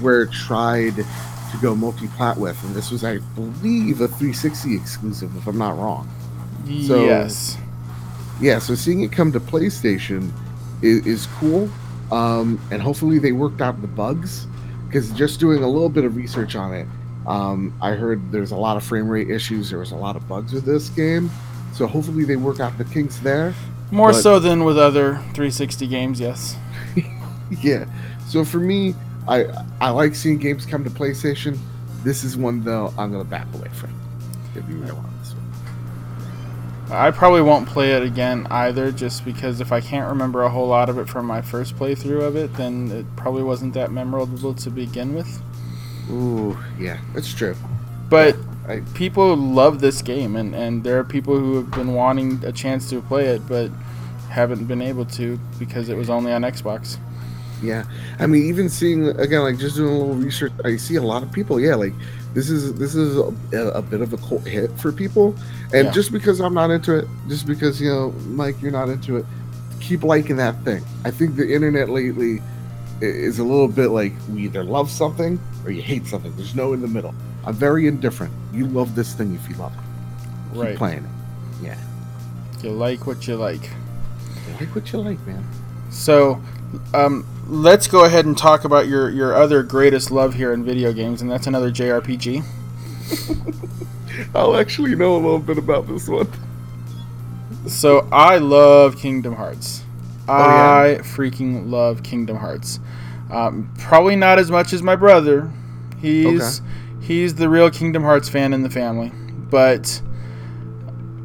where 0.00 0.22
it 0.22 0.32
tried 0.32 0.96
to 0.96 1.56
go 1.60 1.74
multi-plat 1.74 2.36
with, 2.36 2.62
and 2.64 2.74
this 2.74 2.90
was, 2.90 3.02
I 3.04 3.18
believe, 3.34 4.00
a 4.00 4.06
360 4.08 4.74
exclusive, 4.76 5.36
if 5.36 5.46
I'm 5.48 5.58
not 5.58 5.76
wrong. 5.76 6.08
So- 6.86 7.04
yes. 7.04 7.56
Yeah, 8.40 8.58
so 8.60 8.74
seeing 8.74 9.02
it 9.02 9.12
come 9.12 9.32
to 9.32 9.40
PlayStation 9.40 10.30
is, 10.80 11.04
is 11.06 11.26
cool, 11.38 11.68
um, 12.12 12.58
and 12.70 12.80
hopefully 12.80 13.18
they 13.18 13.32
worked 13.32 13.60
out 13.60 13.80
the 13.82 13.88
bugs. 13.88 14.46
Because 14.86 15.10
just 15.12 15.38
doing 15.40 15.62
a 15.62 15.68
little 15.68 15.88
bit 15.90 16.04
of 16.04 16.16
research 16.16 16.56
on 16.56 16.72
it, 16.72 16.86
um, 17.30 17.72
I 17.80 17.92
heard 17.92 18.32
there's 18.32 18.50
a 18.50 18.56
lot 18.56 18.76
of 18.76 18.82
frame 18.82 19.08
rate 19.08 19.30
issues. 19.30 19.70
There 19.70 19.78
was 19.78 19.92
a 19.92 19.96
lot 19.96 20.16
of 20.16 20.26
bugs 20.28 20.52
with 20.52 20.64
this 20.64 20.88
game, 20.88 21.30
so 21.72 21.86
hopefully 21.86 22.24
they 22.24 22.34
work 22.34 22.58
out 22.58 22.76
the 22.76 22.84
kinks 22.84 23.18
there. 23.18 23.54
More 23.92 24.10
but- 24.10 24.20
so 24.20 24.40
than 24.40 24.64
with 24.64 24.76
other 24.76 25.14
360 25.34 25.86
games, 25.86 26.18
yes. 26.18 26.56
yeah. 27.62 27.84
So 28.26 28.44
for 28.44 28.58
me, 28.58 28.96
I 29.28 29.46
I 29.80 29.90
like 29.90 30.16
seeing 30.16 30.38
games 30.38 30.66
come 30.66 30.82
to 30.82 30.90
PlayStation. 30.90 31.56
This 32.02 32.24
is 32.24 32.36
one 32.36 32.64
though 32.64 32.92
I'm 32.98 33.12
gonna 33.12 33.22
back 33.22 33.46
away 33.54 33.68
from. 33.68 33.94
Really 34.54 34.92
want 34.92 35.06
this 35.20 35.32
one. 35.32 36.92
I 36.92 37.12
probably 37.12 37.42
won't 37.42 37.68
play 37.68 37.92
it 37.92 38.02
again 38.02 38.48
either, 38.50 38.90
just 38.90 39.24
because 39.24 39.60
if 39.60 39.70
I 39.70 39.80
can't 39.80 40.08
remember 40.08 40.42
a 40.42 40.50
whole 40.50 40.66
lot 40.66 40.88
of 40.88 40.98
it 40.98 41.08
from 41.08 41.26
my 41.26 41.42
first 41.42 41.76
playthrough 41.76 42.22
of 42.22 42.34
it, 42.34 42.54
then 42.54 42.90
it 42.90 43.06
probably 43.14 43.44
wasn't 43.44 43.74
that 43.74 43.92
memorable 43.92 44.54
to 44.54 44.70
begin 44.70 45.14
with. 45.14 45.40
Ooh, 46.10 46.58
yeah, 46.78 46.98
that's 47.14 47.32
true. 47.32 47.54
But 48.08 48.36
I, 48.68 48.80
people 48.94 49.36
love 49.36 49.80
this 49.80 50.02
game, 50.02 50.36
and, 50.36 50.54
and 50.54 50.82
there 50.82 50.98
are 50.98 51.04
people 51.04 51.38
who 51.38 51.56
have 51.56 51.70
been 51.70 51.94
wanting 51.94 52.42
a 52.44 52.52
chance 52.52 52.90
to 52.90 53.00
play 53.02 53.26
it, 53.26 53.46
but 53.46 53.70
haven't 54.28 54.66
been 54.66 54.82
able 54.82 55.04
to 55.04 55.38
because 55.58 55.88
it 55.88 55.96
was 55.96 56.10
only 56.10 56.32
on 56.32 56.42
Xbox. 56.42 56.98
Yeah, 57.62 57.84
I 58.18 58.26
mean, 58.26 58.46
even 58.46 58.68
seeing 58.68 59.08
again, 59.08 59.42
like 59.42 59.58
just 59.58 59.76
doing 59.76 59.94
a 59.94 59.98
little 59.98 60.14
research, 60.14 60.52
I 60.64 60.76
see 60.76 60.96
a 60.96 61.02
lot 61.02 61.22
of 61.22 61.30
people. 61.30 61.60
Yeah, 61.60 61.74
like 61.74 61.92
this 62.32 62.48
is 62.48 62.74
this 62.74 62.94
is 62.94 63.18
a, 63.18 63.58
a 63.74 63.82
bit 63.82 64.00
of 64.00 64.12
a 64.12 64.16
cult 64.16 64.46
hit 64.46 64.70
for 64.78 64.92
people, 64.92 65.34
and 65.74 65.86
Yeah. 65.86 65.90
just 65.90 66.10
because 66.10 66.40
I'm 66.40 66.54
not 66.54 66.70
into 66.70 66.96
it, 66.96 67.06
just 67.28 67.46
because 67.46 67.80
you 67.80 67.90
know, 67.90 68.12
Mike, 68.28 68.60
you're 68.62 68.72
not 68.72 68.88
into 68.88 69.18
it, 69.18 69.26
keep 69.80 70.04
liking 70.04 70.36
that 70.36 70.62
thing. 70.64 70.82
I 71.04 71.10
think 71.10 71.36
the 71.36 71.52
internet 71.52 71.90
lately 71.90 72.40
is 73.02 73.38
a 73.38 73.44
little 73.44 73.68
bit 73.68 73.88
like 73.88 74.12
we 74.32 74.44
either 74.44 74.64
love 74.64 74.90
something 74.90 75.38
or 75.64 75.70
you 75.70 75.82
hate 75.82 76.06
something. 76.06 76.34
There's 76.36 76.54
no 76.54 76.72
in 76.72 76.80
the 76.80 76.88
middle. 76.88 77.14
I'm 77.44 77.54
very 77.54 77.86
indifferent. 77.86 78.32
You 78.52 78.66
love 78.66 78.94
this 78.94 79.14
thing 79.14 79.34
if 79.34 79.48
you 79.48 79.56
love 79.56 79.72
it. 79.74 80.52
Keep 80.54 80.62
Right. 80.62 80.76
playing 80.76 81.04
it. 81.04 81.64
Yeah, 81.64 81.76
You 82.62 82.70
like 82.70 83.06
what 83.06 83.26
you 83.28 83.36
like. 83.36 83.70
like 84.58 84.74
what 84.74 84.92
you 84.92 85.00
like, 85.00 85.24
man. 85.26 85.44
So, 85.90 86.40
um, 86.94 87.26
let's 87.48 87.86
go 87.86 88.04
ahead 88.04 88.24
and 88.26 88.36
talk 88.36 88.64
about 88.64 88.88
your, 88.88 89.10
your 89.10 89.34
other 89.34 89.62
greatest 89.62 90.10
love 90.10 90.34
here 90.34 90.52
in 90.52 90.64
video 90.64 90.92
games, 90.92 91.20
and 91.22 91.30
that's 91.30 91.46
another 91.46 91.70
JRPG. 91.70 92.42
I'll 94.34 94.56
actually 94.56 94.94
know 94.94 95.14
a 95.14 95.18
little 95.18 95.38
bit 95.38 95.58
about 95.58 95.86
this 95.88 96.08
one. 96.08 96.28
So 97.66 98.08
I 98.10 98.38
love 98.38 98.96
Kingdom 98.98 99.34
Hearts. 99.36 99.82
Oh, 100.28 100.48
yeah? 100.48 100.96
I 100.98 100.98
freaking 101.02 101.70
love 101.70 102.02
Kingdom 102.02 102.36
Hearts. 102.38 102.80
Um, 103.30 103.72
probably 103.78 104.16
not 104.16 104.38
as 104.38 104.50
much 104.50 104.72
as 104.72 104.82
my 104.82 104.96
brother. 104.96 105.50
He's 106.00 106.60
he's 107.00 107.34
the 107.36 107.48
real 107.48 107.70
Kingdom 107.70 108.02
Hearts 108.02 108.28
fan 108.28 108.52
in 108.52 108.62
the 108.62 108.70
family, 108.70 109.12
but 109.50 110.00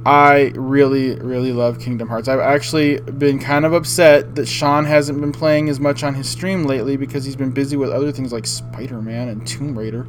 I 0.06 0.52
really 0.56 1.15
really 1.20 1.52
love 1.52 1.80
Kingdom 1.80 2.08
Hearts. 2.08 2.28
I've 2.28 2.39
actually 2.39 3.00
been 3.00 3.39
kind 3.39 3.65
of 3.65 3.74
upset 3.74 4.36
that 4.36 4.46
Sean 4.48 4.86
hasn't 4.86 5.20
been 5.20 5.32
playing 5.32 5.70
as 5.70 5.80
much 5.80 6.04
on 6.04 6.13
his 6.13 6.30
stream 6.30 6.63
lately 6.65 6.96
because 6.98 7.26
he's 7.26 7.36
been 7.36 7.52
busy 7.52 7.76
with 7.78 7.89
other 7.89 8.12
things 8.12 8.32
like 8.32 8.46
Spider 8.46 9.02
Man 9.02 9.30
and 9.30 9.48
Tomb 9.48 9.78
Raider. 9.78 10.06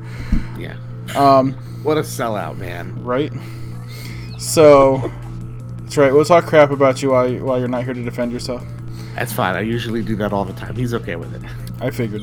Yeah. 0.59 0.76
Um, 1.16 1.52
What 1.82 1.96
a 1.96 2.00
sellout, 2.02 2.59
man. 2.59 3.02
right? 3.04 3.32
So 4.38 5.11
that's 5.78 5.96
right. 5.96 6.12
We'll 6.12 6.24
talk 6.24 6.44
crap 6.46 6.70
about 6.70 7.00
you 7.02 7.11
while 7.11 7.30
you, 7.30 7.44
while 7.44 7.59
you're 7.59 7.68
not 7.68 7.85
here 7.85 7.94
to 7.94 8.02
defend 8.02 8.32
yourself. 8.32 8.62
That's 9.14 9.32
fine. 9.32 9.54
I 9.56 9.61
usually 9.61 10.02
do 10.02 10.14
that 10.16 10.32
all 10.32 10.44
the 10.44 10.52
time. 10.52 10.74
He's 10.76 10.92
okay 10.92 11.16
with 11.16 11.32
it. 11.35 11.42
I 11.80 11.90
figured. 11.90 12.22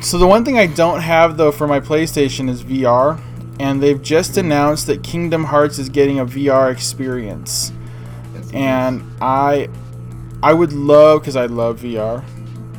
so 0.00 0.18
the 0.18 0.26
one 0.26 0.44
thing 0.44 0.58
I 0.58 0.66
don't 0.66 1.00
have 1.00 1.36
though 1.36 1.52
for 1.52 1.66
my 1.66 1.80
PlayStation 1.80 2.48
is 2.48 2.62
VR, 2.62 3.20
and 3.58 3.82
they've 3.82 4.00
just 4.00 4.36
announced 4.36 4.86
that 4.86 5.02
Kingdom 5.02 5.44
Hearts 5.44 5.78
is 5.78 5.88
getting 5.88 6.20
a 6.20 6.26
VR 6.26 6.70
experience, 6.72 7.72
and 8.52 9.02
I, 9.20 9.68
I 10.42 10.52
would 10.52 10.72
love 10.72 11.22
because 11.22 11.36
I 11.36 11.46
love 11.46 11.80
VR. 11.80 12.24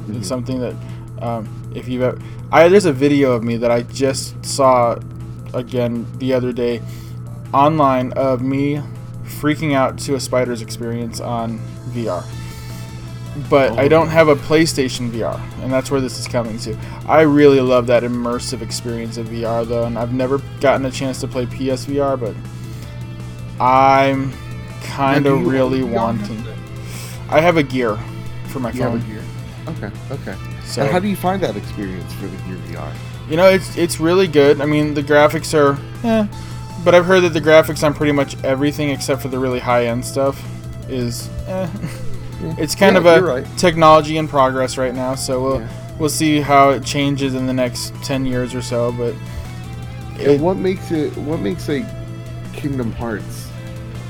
It's 0.09 0.27
something 0.27 0.59
that, 0.59 0.75
um, 1.21 1.71
if 1.75 1.87
you've, 1.87 2.01
ever, 2.01 2.19
I 2.51 2.67
there's 2.69 2.85
a 2.85 2.93
video 2.93 3.33
of 3.33 3.43
me 3.43 3.57
that 3.57 3.69
I 3.69 3.83
just 3.83 4.43
saw, 4.45 4.97
again 5.53 6.07
the 6.19 6.33
other 6.33 6.53
day, 6.53 6.81
online 7.53 8.13
of 8.13 8.41
me 8.41 8.81
freaking 9.23 9.73
out 9.73 9.97
to 9.99 10.15
a 10.15 10.19
spider's 10.19 10.61
experience 10.61 11.19
on 11.19 11.59
VR 11.91 12.23
but 13.49 13.77
I 13.77 13.87
don't 13.87 14.09
have 14.09 14.27
a 14.27 14.35
PlayStation 14.35 15.11
VR, 15.11 15.39
and 15.61 15.71
that's 15.71 15.91
where 15.91 16.01
this 16.01 16.19
is 16.19 16.27
coming 16.27 16.57
to. 16.59 16.75
I 17.07 17.21
really 17.21 17.61
love 17.61 17.87
that 17.87 18.03
immersive 18.03 18.61
experience 18.61 19.17
of 19.17 19.27
VR, 19.27 19.67
though, 19.67 19.85
and 19.85 19.97
I've 19.97 20.13
never 20.13 20.39
gotten 20.59 20.85
a 20.85 20.91
chance 20.91 21.19
to 21.21 21.27
play 21.27 21.45
PSVR, 21.45 22.19
but 22.19 22.35
I'm 23.63 24.33
kind 24.83 25.25
of 25.25 25.45
really 25.45 25.83
wanting. 25.83 26.43
I 27.29 27.39
have 27.39 27.57
a 27.57 27.63
Gear 27.63 27.97
for 28.47 28.59
my 28.59 28.71
You 28.71 28.81
have 28.81 28.95
a 28.95 28.99
phone, 28.99 29.09
gear. 29.09 29.23
Okay, 29.67 29.91
okay. 30.11 30.35
so 30.65 30.81
and 30.81 30.91
how 30.91 30.99
do 30.99 31.07
you 31.07 31.15
find 31.15 31.41
that 31.43 31.55
experience 31.55 32.11
for 32.13 32.25
the 32.25 32.37
Gear 32.37 32.57
VR? 32.67 32.93
you 33.29 33.37
know 33.37 33.47
it's 33.47 33.77
it's 33.77 33.99
really 33.99 34.27
good. 34.27 34.59
I 34.59 34.65
mean, 34.65 34.95
the 34.95 35.03
graphics 35.03 35.53
are, 35.53 35.77
eh, 36.03 36.27
but 36.83 36.95
I've 36.95 37.05
heard 37.05 37.21
that 37.21 37.33
the 37.33 37.41
graphics 37.41 37.83
on 37.83 37.93
pretty 37.93 38.11
much 38.11 38.41
everything 38.43 38.89
except 38.89 39.21
for 39.21 39.27
the 39.27 39.37
really 39.37 39.59
high 39.59 39.85
end 39.85 40.03
stuff 40.03 40.43
is, 40.89 41.29
eh. 41.47 41.69
It's 42.57 42.75
kind 42.75 42.93
Yeah, 42.95 42.99
of 42.99 43.05
a 43.05 43.21
right. 43.25 43.57
technology 43.57 44.17
in 44.17 44.27
progress 44.27 44.77
right 44.77 44.93
now, 44.95 45.15
so 45.15 45.41
we'll 45.41 45.59
Yeah. 45.61 45.67
we'll 45.99 46.09
see 46.09 46.39
how 46.41 46.69
it 46.69 46.83
changes 46.83 47.35
in 47.35 47.47
the 47.47 47.53
next 47.53 47.93
ten 48.03 48.25
years 48.25 48.55
or 48.55 48.61
so. 48.61 48.91
But 48.93 49.13
it, 50.19 50.39
what 50.39 50.57
makes 50.57 50.91
it? 50.91 51.15
What 51.17 51.39
makes 51.41 51.67
like 51.67 51.85
Kingdom 52.53 52.91
Hearts 52.93 53.47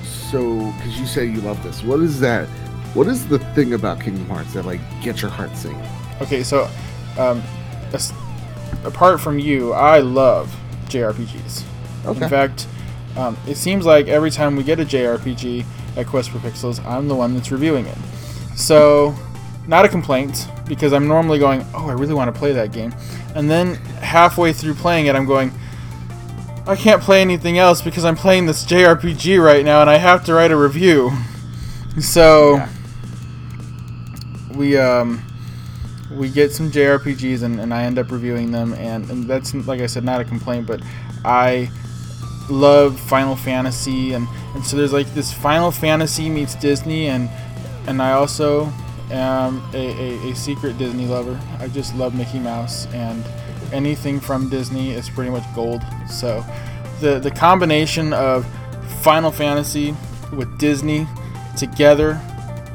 so? 0.04 0.72
Because 0.78 1.00
you 1.00 1.06
say 1.06 1.26
you 1.26 1.42
love 1.42 1.62
this. 1.64 1.84
What 1.84 2.00
is 2.02 2.20
that? 2.20 2.48
What 2.96 3.08
is 3.08 3.28
the 3.28 3.40
thing 3.54 3.74
about 3.74 4.00
Kingdom 4.02 4.28
Hearts 4.28 4.54
that 4.54 4.66
like 4.66 4.82
gets 5.02 5.22
your 5.22 5.32
heart 5.32 5.56
singing? 5.56 5.82
okay, 6.22 6.44
so 6.44 6.70
um, 7.18 7.42
apart 8.84 9.20
from 9.22 9.40
you, 9.40 9.74
I 9.74 10.00
love 10.00 10.54
JRPGs. 10.88 11.64
Okay. 12.06 12.24
In 12.24 12.30
fact, 12.30 12.68
um, 13.18 13.38
it 13.48 13.56
seems 13.58 13.86
like 13.86 14.08
every 14.08 14.32
time 14.32 14.56
we 14.56 14.64
get 14.64 14.80
a 14.80 14.86
JRPG 14.86 15.66
at 15.98 16.08
Quest 16.08 16.30
for 16.30 16.40
Pixels, 16.40 16.84
I'm 16.86 17.08
the 17.08 17.16
one 17.16 17.34
that's 17.36 17.52
reviewing 17.52 17.86
it. 17.86 17.98
So, 18.60 19.16
not 19.68 19.86
a 19.86 19.90
complaint 19.90 20.48
because 20.68 20.92
I'm 20.92 21.08
normally 21.08 21.40
going, 21.40 21.66
oh, 21.74 21.88
I 21.88 21.94
really 21.94 22.14
want 22.14 22.34
to 22.34 22.38
play 22.38 22.52
that 22.52 22.72
game, 22.74 22.94
and 23.36 23.50
then 23.50 23.76
halfway 24.02 24.52
through 24.54 24.74
playing 24.76 25.06
it, 25.08 25.16
I'm 25.16 25.26
going. 25.26 25.52
I 26.68 26.76
can't 26.76 27.02
play 27.02 27.22
anything 27.22 27.58
else 27.58 27.82
because 27.82 28.06
I'm 28.06 28.16
playing 28.16 28.46
this 28.46 28.64
JRPG 28.64 29.44
right 29.44 29.66
now 29.66 29.82
and 29.82 29.90
I 29.90 29.96
have 29.98 30.24
to 30.26 30.34
write 30.36 30.52
a 30.52 30.56
review. 30.58 31.12
So 32.00 32.58
Yeah. 32.58 32.70
we 34.56 34.78
um 34.78 35.24
we 36.12 36.30
get 36.30 36.52
some 36.52 36.70
JRPGs 36.70 37.42
and, 37.42 37.60
and 37.60 37.74
I 37.74 37.84
end 37.86 37.98
up 37.98 38.12
reviewing 38.12 38.52
them 38.52 38.74
and, 38.76 39.10
and 39.10 39.24
that's 39.26 39.56
like 39.56 39.82
I 39.82 39.88
said 39.88 40.04
not 40.04 40.22
a 40.22 40.26
complaint 40.26 40.68
but 40.68 40.82
I 41.26 41.72
love 42.52 43.00
Final 43.00 43.36
Fantasy 43.36 44.14
and, 44.14 44.28
and 44.54 44.64
so 44.64 44.78
there's 44.78 44.94
like 44.94 45.12
this 45.16 45.34
Final 45.34 45.72
Fantasy 45.72 46.30
meets 46.30 46.54
Disney 46.54 47.08
and 47.08 47.30
and 47.90 48.02
I 48.02 48.12
also 48.14 48.72
am 49.12 49.62
a, 49.74 49.78
a, 50.28 50.32
a 50.32 50.36
secret 50.36 50.78
Disney 50.78 51.08
lover. 51.08 51.40
I 51.60 51.68
just 51.68 51.96
love 51.96 52.14
Mickey 52.14 52.40
Mouse 52.40 52.86
and 52.94 53.24
anything 53.74 54.20
from 54.20 54.48
Disney 54.50 54.92
is 54.92 55.10
pretty 55.10 55.32
much 55.32 55.44
gold. 55.56 55.82
So 56.08 56.46
the 57.02 57.20
the 57.20 57.32
combination 57.32 58.14
of 58.14 58.46
Final 59.02 59.32
Fantasy 59.32 59.96
with 60.32 60.58
Disney 60.60 61.08
together, 61.58 62.22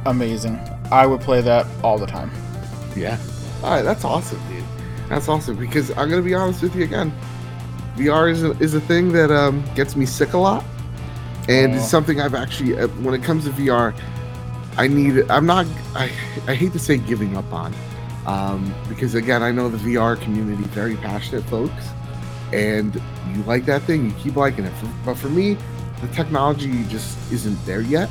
amazing. 0.07 0.59
I 0.91 1.07
would 1.07 1.21
play 1.21 1.41
that 1.43 1.67
all 1.83 1.97
the 1.99 2.07
time. 2.07 2.31
Yeah. 2.97 3.19
All 3.63 3.71
right, 3.71 3.83
that's 3.83 4.05
awesome, 4.05 4.41
dude. 4.49 4.65
That's 5.09 5.29
awesome 5.29 5.57
because 5.57 5.91
I'm 5.93 6.11
gonna 6.11 6.23
be 6.23 6.35
honest 6.35 6.61
with 6.63 6.75
you 6.75 6.83
again. 6.85 7.13
VR 7.97 8.31
is 8.31 8.43
a, 8.43 8.51
is 8.59 8.75
a 8.75 8.81
thing 8.81 9.13
that 9.13 9.31
um, 9.31 9.65
gets 9.77 9.95
me 9.95 10.05
sick 10.07 10.33
a 10.33 10.39
lot, 10.39 10.65
and 11.49 11.73
Oh. 11.73 11.77
it's 11.77 11.89
something 11.89 12.21
I've 12.21 12.35
actually. 12.35 12.77
Uh, 12.77 12.89
when 13.05 13.15
it 13.15 13.23
comes 13.23 13.45
to 13.45 13.51
VR, 13.51 13.95
I 14.77 14.89
need. 14.89 15.31
I'm 15.31 15.47
not. 15.47 15.67
I 15.95 16.11
I 16.47 16.55
hate 16.55 16.73
to 16.73 16.79
say 16.79 16.99
giving 16.99 17.37
up 17.37 17.51
on, 17.53 17.75
um, 18.27 18.75
because 18.89 19.15
again, 19.15 19.43
I 19.43 19.51
know 19.51 19.69
the 19.69 19.79
VR 19.79 20.21
community 20.21 20.65
very 20.65 20.97
passionate 20.97 21.45
folks, 21.45 21.89
and 22.53 22.95
you 23.33 23.43
like 23.45 23.67
that 23.67 23.83
thing, 23.83 24.07
you 24.07 24.13
keep 24.13 24.37
liking 24.37 24.65
it. 24.65 24.73
But 25.05 25.15
for 25.15 25.29
me, 25.29 25.57
the 26.01 26.09
technology 26.09 26.85
just 26.85 27.33
isn't 27.33 27.65
there 27.67 27.81
yet. 27.81 28.09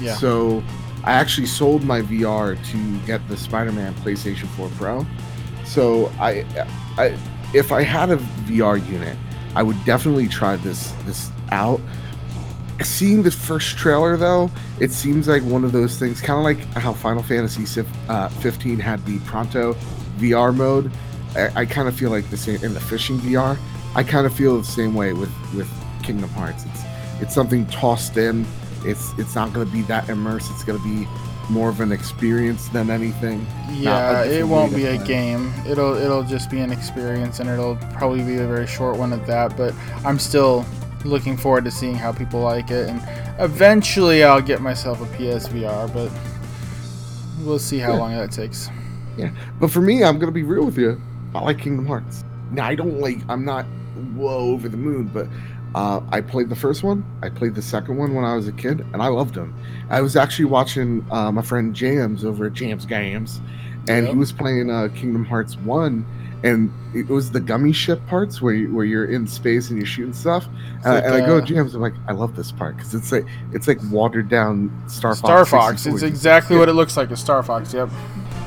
Yeah. 0.00 0.14
So 0.14 0.62
I 1.04 1.12
actually 1.12 1.46
sold 1.46 1.84
my 1.84 2.02
VR 2.02 2.56
to 2.72 3.06
get 3.06 3.26
the 3.28 3.36
Spider-Man 3.36 3.94
PlayStation 3.94 4.46
4 4.48 4.68
Pro. 4.76 5.06
So 5.64 6.12
I, 6.18 6.44
I, 6.96 7.18
if 7.54 7.72
I 7.72 7.82
had 7.82 8.10
a 8.10 8.16
VR 8.46 8.84
unit, 8.88 9.16
I 9.54 9.62
would 9.62 9.82
definitely 9.84 10.28
try 10.28 10.56
this 10.56 10.92
this 11.04 11.30
out. 11.50 11.80
Seeing 12.82 13.22
the 13.22 13.30
first 13.30 13.76
trailer 13.76 14.16
though, 14.16 14.50
it 14.78 14.92
seems 14.92 15.26
like 15.26 15.42
one 15.42 15.64
of 15.64 15.72
those 15.72 15.98
things, 15.98 16.20
kind 16.20 16.38
of 16.38 16.44
like 16.44 16.58
how 16.80 16.92
Final 16.92 17.22
Fantasy 17.22 17.82
uh, 18.08 18.28
15 18.28 18.78
had 18.78 19.04
the 19.04 19.18
Prompto 19.20 19.74
VR 20.18 20.54
mode. 20.54 20.90
I, 21.34 21.62
I 21.62 21.66
kind 21.66 21.88
of 21.88 21.96
feel 21.96 22.10
like 22.10 22.28
the 22.30 22.36
same 22.36 22.62
in 22.62 22.74
the 22.74 22.80
fishing 22.80 23.18
VR. 23.18 23.58
I 23.94 24.02
kind 24.02 24.26
of 24.26 24.34
feel 24.34 24.56
the 24.58 24.64
same 24.64 24.94
way 24.94 25.12
with 25.12 25.32
with 25.54 25.68
Kingdom 26.02 26.30
Hearts. 26.30 26.64
It's 26.64 26.82
it's 27.20 27.34
something 27.34 27.66
tossed 27.66 28.16
in. 28.16 28.46
It's 28.84 29.12
it's 29.18 29.34
not 29.34 29.52
going 29.52 29.66
to 29.66 29.72
be 29.72 29.82
that 29.82 30.08
immersed. 30.08 30.50
It's 30.52 30.64
going 30.64 30.80
to 30.80 30.84
be 30.84 31.08
more 31.50 31.68
of 31.68 31.80
an 31.80 31.92
experience 31.92 32.68
than 32.68 32.90
anything. 32.90 33.46
Yeah, 33.72 34.24
it 34.24 34.46
won't 34.46 34.74
be 34.74 34.86
a 34.86 34.96
play. 34.96 35.06
game. 35.06 35.52
It'll 35.66 35.96
it'll 35.96 36.22
just 36.22 36.50
be 36.50 36.60
an 36.60 36.70
experience, 36.70 37.40
and 37.40 37.48
it'll 37.48 37.76
probably 37.94 38.22
be 38.22 38.36
a 38.36 38.46
very 38.46 38.66
short 38.66 38.96
one 38.96 39.12
at 39.12 39.26
that. 39.26 39.56
But 39.56 39.74
I'm 40.04 40.18
still 40.18 40.64
looking 41.04 41.36
forward 41.36 41.64
to 41.64 41.70
seeing 41.70 41.94
how 41.94 42.12
people 42.12 42.40
like 42.40 42.70
it, 42.70 42.88
and 42.88 43.00
eventually 43.40 44.24
I'll 44.24 44.40
get 44.42 44.60
myself 44.60 45.00
a 45.00 45.06
PSVR. 45.16 45.92
But 45.92 46.10
we'll 47.44 47.58
see 47.58 47.78
how 47.78 47.92
Yeah. 47.92 47.98
long 47.98 48.12
that 48.16 48.30
takes. 48.32 48.68
Yeah, 49.16 49.30
but 49.60 49.70
for 49.70 49.80
me, 49.80 50.04
I'm 50.04 50.18
gonna 50.18 50.32
be 50.32 50.42
real 50.44 50.64
with 50.64 50.78
you. 50.78 51.00
I 51.34 51.40
like 51.40 51.58
Kingdom 51.58 51.86
Hearts. 51.86 52.24
Now 52.52 52.66
I 52.66 52.74
don't 52.74 53.00
like. 53.00 53.18
I'm 53.28 53.44
not 53.44 53.66
whoa 54.14 54.52
over 54.52 54.68
the 54.68 54.76
moon, 54.76 55.10
but 55.12 55.26
uh, 55.74 56.00
I 56.10 56.20
played 56.20 56.48
the 56.48 56.56
first 56.56 56.82
one. 56.82 57.04
I 57.22 57.28
played 57.28 57.54
the 57.54 57.62
second 57.62 57.96
one 57.96 58.14
when 58.14 58.24
I 58.24 58.34
was 58.34 58.48
a 58.48 58.52
kid, 58.52 58.84
and 58.92 59.02
I 59.02 59.08
loved 59.08 59.34
them. 59.34 59.54
I 59.90 60.00
was 60.00 60.16
actually 60.16 60.46
watching 60.46 61.04
uh, 61.10 61.30
my 61.32 61.42
friend 61.42 61.74
Jams 61.74 62.24
over 62.24 62.46
at 62.46 62.52
Jams 62.54 62.86
Games, 62.86 63.40
and 63.88 64.04
Yep. 64.06 64.12
he 64.14 64.18
was 64.18 64.32
playing 64.32 64.70
uh, 64.70 64.88
Kingdom 64.94 65.24
Hearts 65.24 65.56
one, 65.58 66.06
and 66.44 66.72
it 66.94 67.08
was 67.08 67.30
the 67.32 67.40
gummy 67.40 67.72
ship 67.72 68.04
parts 68.06 68.40
where 68.40 68.54
you, 68.54 68.72
where 68.74 68.84
you're 68.84 69.06
in 69.06 69.26
space 69.26 69.70
and 69.70 69.78
you're 69.78 69.86
shooting 69.86 70.12
stuff. 70.12 70.46
And, 70.46 70.84
like, 70.84 71.04
I, 71.04 71.06
and 71.06 71.14
I 71.14 71.26
go 71.26 71.38
uh, 71.38 71.40
to 71.40 71.46
Jams, 71.46 71.74
I'm 71.74 71.80
like, 71.80 71.94
I 72.06 72.12
love 72.12 72.36
this 72.36 72.52
part 72.52 72.76
because 72.76 72.94
it's 72.94 73.10
like 73.10 73.26
it's 73.52 73.66
like 73.66 73.78
watered 73.90 74.28
down 74.28 74.70
Star 74.88 75.14
Fox. 75.14 75.18
Star 75.18 75.46
Fox. 75.46 75.82
64. 75.82 75.94
It's 75.96 76.02
exactly 76.04 76.54
Yeah. 76.56 76.60
what 76.60 76.68
it 76.68 76.74
looks 76.74 76.96
like. 76.96 77.10
A 77.10 77.16
Star 77.16 77.42
Fox. 77.42 77.74
Yep. 77.74 77.88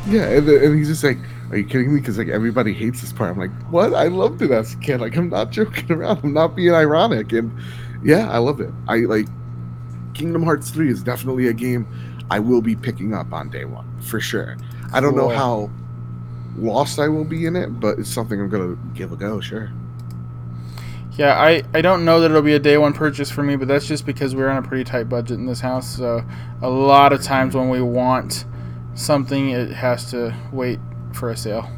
Yeah, 0.08 0.24
and, 0.30 0.48
and 0.50 0.78
he's 0.78 0.88
just 0.88 1.04
like, 1.04 1.20
"Are 1.52 1.58
you 1.58 1.66
kidding 1.66 1.94
me?" 1.94 2.00
Because 2.00 2.18
like 2.18 2.30
everybody 2.30 2.74
hates 2.74 3.02
this 3.02 3.14
part. 3.14 3.30
I'm 3.32 3.38
like, 3.38 3.52
"What? 3.70 3.94
I 3.94 4.08
loved 4.08 4.42
it 4.42 4.50
as 4.52 4.74
a 4.74 4.78
kid. 4.78 5.00
Like 5.00 5.16
I'm 5.16 5.30
not 5.30 5.52
joking 5.52 5.92
around. 5.92 6.22
I'm 6.24 6.34
not 6.34 6.56
being 6.56 6.74
ironic." 6.74 7.32
And 7.34 7.52
yeah, 8.04 8.32
I 8.32 8.40
love 8.40 8.62
it. 8.62 8.72
I 8.88 9.00
like 9.00 9.28
Kingdom 10.14 10.44
Hearts 10.44 10.70
three 10.72 10.90
is 10.90 11.04
definitely 11.04 11.48
a 11.48 11.54
game 11.54 11.88
I 12.32 12.40
will 12.40 12.62
be 12.62 12.76
picking 12.76 13.14
up 13.14 13.32
on 13.34 13.50
day 13.50 13.66
one 13.66 13.86
for 14.02 14.20
sure. 14.20 14.58
I 14.94 15.00
don't 15.02 15.16
know 15.16 15.30
how 15.30 15.70
lost 16.58 17.00
I 17.00 17.08
will 17.08 17.24
be 17.26 17.46
in 17.46 17.56
it, 17.56 17.80
but 17.80 18.00
it's 18.00 18.10
something 18.10 18.40
I'm 18.40 18.50
gonna 18.50 18.78
give 18.94 19.12
a 19.12 19.16
go. 19.16 19.40
Sure. 19.40 19.72
Yeah, 21.14 21.40
I, 21.40 21.62
I 21.74 21.82
don't 21.82 22.06
know 22.06 22.22
that 22.22 22.32
it'll 22.32 22.42
be 22.42 22.54
a 22.54 22.60
day 22.60 22.78
one 22.78 22.94
purchase 22.94 23.30
for 23.30 23.44
me, 23.44 23.58
but 23.58 23.68
that's 23.68 23.86
just 23.86 24.06
because 24.06 24.34
we're 24.34 24.48
on 24.50 24.64
a 24.64 24.66
pretty 24.68 24.86
tight 24.86 25.10
budget 25.10 25.38
in 25.38 25.46
this 25.46 25.60
house. 25.60 25.98
So 25.98 26.24
a 26.62 26.70
lot 26.70 27.12
of 27.12 27.22
times 27.22 27.54
when 27.54 27.70
we 27.70 27.82
want 27.82 28.46
something, 28.96 29.50
it 29.50 29.72
has 29.72 30.10
to 30.12 30.34
wait 30.54 30.80
for 31.14 31.30
a 31.30 31.38
sale. 31.38 31.70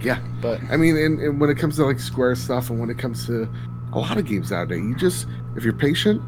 Yeah, 0.00 0.20
But 0.40 0.60
I 0.70 0.76
mean, 0.76 0.96
and, 0.96 1.18
and 1.20 1.40
when 1.40 1.50
it 1.50 1.58
comes 1.58 1.74
to 1.76 1.84
like 1.84 1.98
Square 1.98 2.36
stuff, 2.36 2.70
and 2.70 2.78
when 2.78 2.88
it 2.90 2.98
comes 2.98 3.26
to 3.26 3.48
a 3.92 3.98
lot 3.98 4.16
of 4.16 4.24
games 4.26 4.52
nowadays, 4.52 4.78
you 4.84 4.94
just 4.94 5.26
if 5.56 5.64
you're 5.64 5.72
patient, 5.72 6.22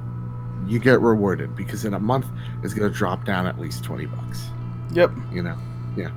you 0.66 0.80
get 0.80 1.00
rewarded 1.00 1.54
because 1.54 1.84
in 1.84 1.94
a 1.94 2.00
month 2.00 2.26
it's 2.64 2.74
gonna 2.74 2.90
drop 2.90 3.24
down 3.24 3.46
at 3.46 3.60
least 3.60 3.84
twenty 3.84 4.06
bucks. 4.06 4.48
yep. 4.90 5.12
You 5.30 5.42
know, 5.42 5.56
yeah. 5.96 6.10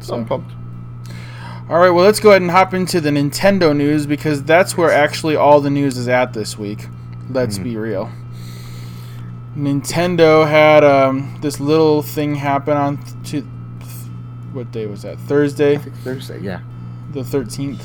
So 0.00 0.14
I'm 0.14 0.24
pumped. 0.26 0.52
all 1.68 1.78
right, 1.78 1.90
well 1.90 2.04
let's 2.04 2.20
go 2.20 2.30
ahead 2.30 2.42
and 2.42 2.50
hop 2.50 2.72
into 2.74 3.00
the 3.00 3.10
Nintendo 3.10 3.76
news 3.76 4.06
because 4.06 4.42
that's 4.42 4.76
where 4.76 4.90
actually 4.90 5.36
all 5.36 5.60
the 5.60 5.70
news 5.70 5.98
is 5.98 6.08
at 6.08 6.32
this 6.32 6.56
week. 6.58 6.86
Let's 7.30 7.58
Mhm. 7.58 7.64
be 7.64 7.76
real. 7.76 8.10
Nintendo 9.56 10.48
had 10.48 10.84
um, 10.84 11.36
this 11.40 11.58
little 11.60 12.02
thing 12.02 12.36
happen 12.36 12.76
on 12.76 12.98
th- 12.98 13.42
to, 13.42 13.48
what 14.52 14.70
day 14.70 14.86
was 14.86 15.02
that? 15.02 15.18
Thursday. 15.18 15.76
Thursday, 16.04 16.40
yeah. 16.40 16.60
the 17.12 17.20
13th 17.24 17.80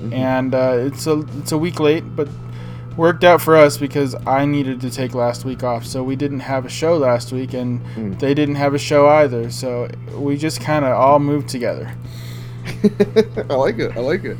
Mhm. 0.00 0.12
and 0.14 0.54
uh, 0.54 0.72
it's 0.78 1.06
a 1.06 1.22
it's 1.38 1.52
a 1.52 1.58
week 1.58 1.78
late 1.78 2.04
but 2.16 2.26
worked 3.00 3.24
out 3.24 3.40
for 3.40 3.56
us 3.56 3.78
because 3.78 4.14
I 4.26 4.44
needed 4.44 4.80
to 4.82 4.90
take 4.90 5.14
last 5.14 5.44
week 5.44 5.62
off 5.64 5.86
so 5.86 6.02
we 6.02 6.16
didn't 6.16 6.40
have 6.40 6.66
a 6.66 6.68
show 6.68 6.96
last 6.98 7.32
week 7.32 7.54
and 7.54 7.80
Mm. 7.96 8.18
they 8.20 8.34
didn't 8.34 8.56
have 8.56 8.74
a 8.74 8.78
show 8.78 9.08
either 9.08 9.50
so 9.50 9.88
we 10.16 10.36
just 10.36 10.60
kind 10.60 10.84
of 10.84 10.92
all 10.92 11.18
moved 11.18 11.48
together 11.48 11.92
I 13.50 13.54
like 13.54 13.78
it. 13.78 13.96
I 13.96 14.00
like 14.00 14.24
it. 14.24 14.36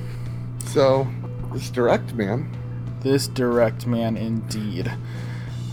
So 0.67 1.07
this 1.53 1.71
direct 1.71 2.15
man. 2.15 2.49
this 3.03 3.27
direct 3.29 3.87
man 3.87 4.17
indeed 4.17 4.93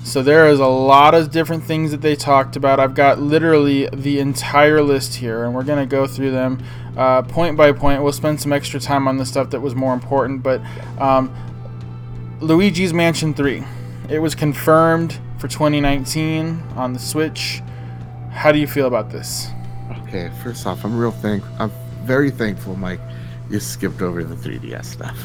so 0.04 0.24
there 0.24 0.48
is 0.48 0.60
a 0.62 0.66
lot 0.68 1.14
of 1.14 1.30
different 1.32 1.62
things 1.66 1.92
that 1.92 2.00
they 2.02 2.16
talked 2.16 2.56
about 2.56 2.80
i've 2.80 2.96
got 2.96 3.20
literally 3.20 3.90
the 3.94 4.18
entire 4.20 4.82
list 4.82 5.16
here 5.16 5.44
and 5.44 5.54
we're 5.54 5.64
going 5.72 5.78
to 5.78 5.86
go 6.00 6.08
through 6.08 6.32
them 6.32 6.58
uh, 6.96 7.22
point 7.24 7.58
by 7.58 7.72
point 7.74 8.02
we'll 8.02 8.14
spend 8.14 8.40
some 8.40 8.54
extra 8.54 8.80
time 8.80 9.08
on 9.10 9.18
the 9.18 9.26
stuff 9.26 9.50
that 9.50 9.60
was 9.60 9.76
more 9.76 9.94
important 9.94 10.42
but 10.42 10.62
um, 11.00 11.30
luigi's 12.40 12.94
mansion 12.94 13.34
3 13.34 13.64
it 14.10 14.20
was 14.20 14.36
confirmed 14.36 15.20
for 15.38 15.48
2019 15.48 16.62
on 16.76 16.94
the 16.94 17.00
switch 17.00 17.62
how 18.32 18.52
do 18.52 18.60
you 18.60 18.68
feel 18.68 18.88
about 18.88 19.10
this 19.12 19.48
Okay, 20.08 20.30
first 20.44 20.66
off, 20.66 20.84
I'm 20.86 20.98
real 20.98 21.12
thank. 21.12 21.44
I'm 21.60 21.72
very 22.04 22.30
thankful, 22.32 22.76
Mike. 22.78 23.00
You 23.50 23.60
skipped 23.60 24.02
over 24.02 24.24
the 24.24 24.36
3DS 24.36 24.86
stuff. 24.86 25.18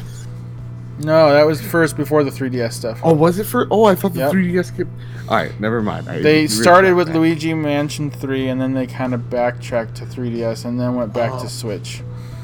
no 1.00 1.32
that 1.32 1.44
was 1.46 1.60
first 1.60 1.96
before 1.96 2.22
the 2.24 2.30
3ds 2.30 2.72
stuff 2.72 3.00
Oh, 3.04 3.12
was 3.12 3.38
it 3.38 3.44
for? 3.44 3.66
Oh, 3.70 3.84
I 3.84 3.94
thought 3.94 4.12
the 4.14 4.20
Yep. 4.20 4.32
3DS 4.32 4.64
skipped. 4.66 4.90
All 5.28 5.36
right, 5.36 5.58
never 5.60 5.82
mind. 5.82 6.08
I 6.08 6.20
They 6.20 6.46
started 6.48 6.94
with 6.94 7.08
that. 7.08 7.16
Luigi 7.16 7.54
Mansion 7.54 8.10
3 8.10 8.48
and 8.48 8.60
then 8.60 8.72
they 8.74 8.86
kind 8.88 9.14
of 9.14 9.28
backtracked 9.30 9.96
to 9.96 10.04
3DS 10.04 10.64
and 10.64 10.80
then 10.80 10.94
went 10.96 11.12
back 11.12 11.30
Oh. 11.32 11.42
to 11.42 11.48
Switch. 11.48 12.02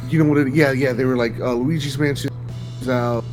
You 0.09 0.23
know 0.23 0.29
what? 0.31 0.39
It, 0.39 0.55
yeah, 0.55 0.71
yeah. 0.73 0.93
They 0.93 1.05
were 1.05 1.17
like 1.17 1.39
uh, 1.41 1.55
Luigi's 1.55 1.99
Mansion 1.99 2.31
is 2.81 2.89
out 2.89 3.25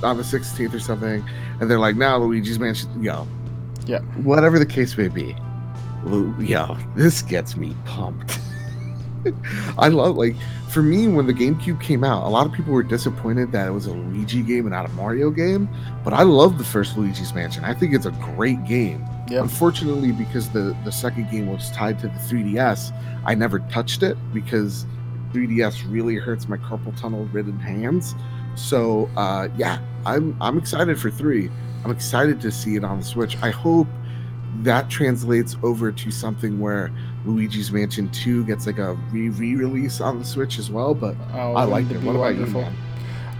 the 0.00 0.22
16th 0.22 0.74
or 0.74 0.80
something, 0.80 1.24
and 1.60 1.70
they're 1.70 1.78
like, 1.78 1.96
now 1.96 2.18
Luigi's 2.18 2.58
Mansion. 2.58 3.02
Yo, 3.02 3.26
Yeah. 3.86 4.00
Whatever 4.22 4.58
the 4.58 4.66
case 4.66 4.96
may 4.96 5.08
be, 5.08 5.36
Lu- 6.04 6.34
yo, 6.40 6.76
this 6.94 7.22
gets 7.22 7.56
me 7.56 7.74
pumped. 7.84 8.38
I 9.78 9.88
love 9.88 10.16
like 10.16 10.36
for 10.70 10.82
me 10.82 11.08
when 11.08 11.26
the 11.26 11.32
GameCube 11.32 11.80
came 11.80 12.04
out, 12.04 12.24
a 12.24 12.28
lot 12.28 12.46
of 12.46 12.52
people 12.52 12.72
were 12.72 12.82
disappointed 12.82 13.50
that 13.52 13.66
it 13.66 13.70
was 13.72 13.86
a 13.86 13.92
Luigi 13.92 14.42
game 14.42 14.66
and 14.66 14.70
not 14.70 14.84
a 14.86 14.88
Mario 14.90 15.30
game. 15.30 15.68
But 16.04 16.12
I 16.12 16.22
love 16.22 16.58
the 16.58 16.64
first 16.64 16.96
Luigi's 16.96 17.34
Mansion. 17.34 17.64
I 17.64 17.74
think 17.74 17.94
it's 17.94 18.06
a 18.06 18.10
great 18.12 18.64
game. 18.64 19.04
Yep. 19.28 19.42
Unfortunately, 19.44 20.12
because 20.12 20.48
the 20.50 20.76
the 20.84 20.92
second 20.92 21.30
game 21.30 21.46
was 21.48 21.70
tied 21.72 21.98
to 22.00 22.08
the 22.08 22.14
3DS, 22.14 22.92
I 23.24 23.34
never 23.34 23.58
touched 23.60 24.02
it 24.04 24.16
because 24.32 24.86
3DS 25.32 25.90
really 25.90 26.14
hurts 26.16 26.48
my 26.48 26.56
carpal 26.58 26.98
tunnel 27.00 27.24
ridden 27.32 27.58
hands. 27.58 28.14
So 28.56 29.08
uh, 29.16 29.48
yeah, 29.56 29.78
I'm 30.04 30.36
I'm 30.40 30.58
excited 30.58 30.98
for 30.98 31.10
three. 31.10 31.50
I'm 31.84 31.90
excited 31.90 32.40
to 32.40 32.50
see 32.50 32.74
it 32.76 32.84
on 32.84 32.98
the 32.98 33.04
Switch. 33.04 33.36
I 33.42 33.50
hope 33.50 33.86
that 34.62 34.88
translates 34.88 35.56
over 35.62 35.92
to 35.92 36.10
something 36.10 36.58
where 36.58 36.90
Luigi's 37.26 37.70
Mansion 37.70 38.08
2 38.08 38.44
gets 38.44 38.66
like 38.66 38.78
a 38.78 38.94
re 39.12 39.28
re-release 39.28 40.00
on 40.00 40.18
the 40.18 40.24
Switch 40.24 40.58
as 40.58 40.70
well. 40.70 40.94
But 40.94 41.14
Oh, 41.32 41.54
I 41.54 41.64
like 41.64 41.90
it 41.90 42.02
What 42.02 42.16
about 42.16 42.36
you, 42.36 42.46
man? 42.46 42.74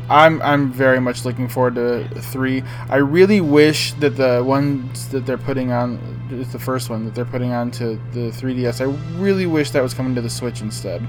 I'm 0.08 0.40
I'm 0.42 0.70
very 0.72 1.00
much 1.00 1.24
looking 1.24 1.48
forward 1.48 1.74
to 1.76 2.08
three. 2.20 2.62
I 2.88 2.96
really 2.96 3.40
wish 3.40 3.92
that 3.94 4.16
the 4.16 4.44
ones 4.44 5.08
that 5.08 5.26
they're 5.26 5.38
putting 5.38 5.72
on, 5.72 5.98
it's 6.30 6.52
the 6.52 6.60
first 6.60 6.90
one 6.90 7.04
that 7.06 7.14
they're 7.14 7.24
putting 7.24 7.52
on 7.52 7.72
to 7.72 7.98
the 8.12 8.30
3DS. 8.30 8.80
I 8.80 9.18
really 9.18 9.46
wish 9.46 9.70
that 9.72 9.82
was 9.82 9.94
coming 9.94 10.14
to 10.14 10.20
the 10.20 10.30
Switch 10.30 10.60
instead. 10.60 11.02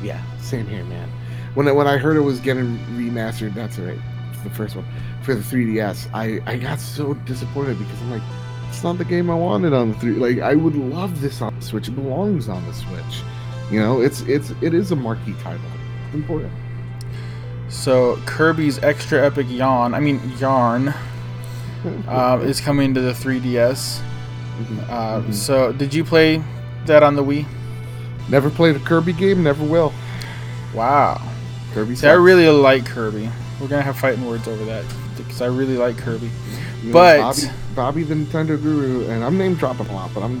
Yeah, 0.00 0.22
same 0.40 0.68
here, 0.68 0.84
man. 0.84 1.10
When 1.54 1.66
I, 1.68 1.72
when 1.72 1.86
I 1.86 1.96
heard 1.98 2.16
it 2.16 2.20
was 2.20 2.40
getting 2.40 2.78
remastered, 2.96 3.54
that's 3.54 3.78
right, 3.78 3.98
the 4.44 4.50
first 4.50 4.76
one 4.76 4.84
for 5.22 5.34
the 5.34 5.42
3DS. 5.42 6.08
I 6.14 6.40
I 6.46 6.56
got 6.56 6.78
so 6.80 7.14
disappointed 7.14 7.78
because 7.78 8.00
I'm 8.02 8.10
like, 8.10 8.22
it's 8.68 8.82
not 8.84 8.98
the 8.98 9.04
game 9.04 9.30
I 9.30 9.34
wanted 9.34 9.72
on 9.72 9.92
the 9.92 9.98
three. 9.98 10.12
Like 10.12 10.38
I 10.40 10.54
would 10.54 10.76
love 10.76 11.20
this 11.20 11.42
on 11.42 11.54
the 11.58 11.62
Switch. 11.64 11.88
It 11.88 11.92
belongs 11.92 12.48
on 12.48 12.64
the 12.66 12.72
Switch. 12.74 13.22
You 13.70 13.80
know, 13.80 14.00
it's 14.00 14.20
it's 14.22 14.50
it 14.62 14.74
is 14.74 14.92
a 14.92 14.96
marquee 14.96 15.34
title. 15.42 15.60
It's 16.06 16.14
important. 16.14 16.52
So 17.68 18.16
Kirby's 18.26 18.78
Extra 18.80 19.24
Epic 19.24 19.46
Yawn, 19.48 19.94
I 19.94 20.00
mean 20.00 20.20
Yarn, 20.38 20.88
uh, 22.08 22.40
is 22.42 22.60
coming 22.60 22.94
to 22.94 23.00
the 23.00 23.12
3DS. 23.12 24.00
Mhm, 24.60 24.88
Uh, 24.88 25.20
mhm. 25.22 25.34
So 25.34 25.72
did 25.72 25.94
you 25.94 26.04
play 26.04 26.42
that 26.86 27.02
on 27.02 27.14
the 27.16 27.22
Wii? 27.24 27.46
Never 28.28 28.50
played 28.50 28.76
a 28.76 28.80
Kirby 28.80 29.12
game. 29.12 29.42
Never 29.42 29.64
will. 29.64 29.92
Wow. 30.74 31.20
Kirby. 31.72 31.96
See, 31.96 32.06
I 32.08 32.12
really 32.14 32.46
like 32.48 32.84
Kirby. 32.86 33.30
We're 33.60 33.68
gonna 33.68 33.82
have 33.82 33.98
fighting 33.98 34.24
words 34.26 34.48
over 34.48 34.64
that 34.66 34.84
because 35.16 35.40
I 35.42 35.46
really 35.46 35.76
like 35.76 35.96
Kirby. 35.98 36.30
You 36.82 36.86
know, 36.88 36.92
but- 36.92 37.18
Bobby, 37.20 37.42
Bobby 37.74 38.02
the 38.04 38.14
Nintendo 38.14 38.60
Guru, 38.60 39.06
and 39.08 39.22
I'm 39.24 39.36
name 39.38 39.54
dropping 39.54 39.86
a 39.88 39.92
lot, 39.92 40.10
but 40.14 40.22
I'm 40.22 40.40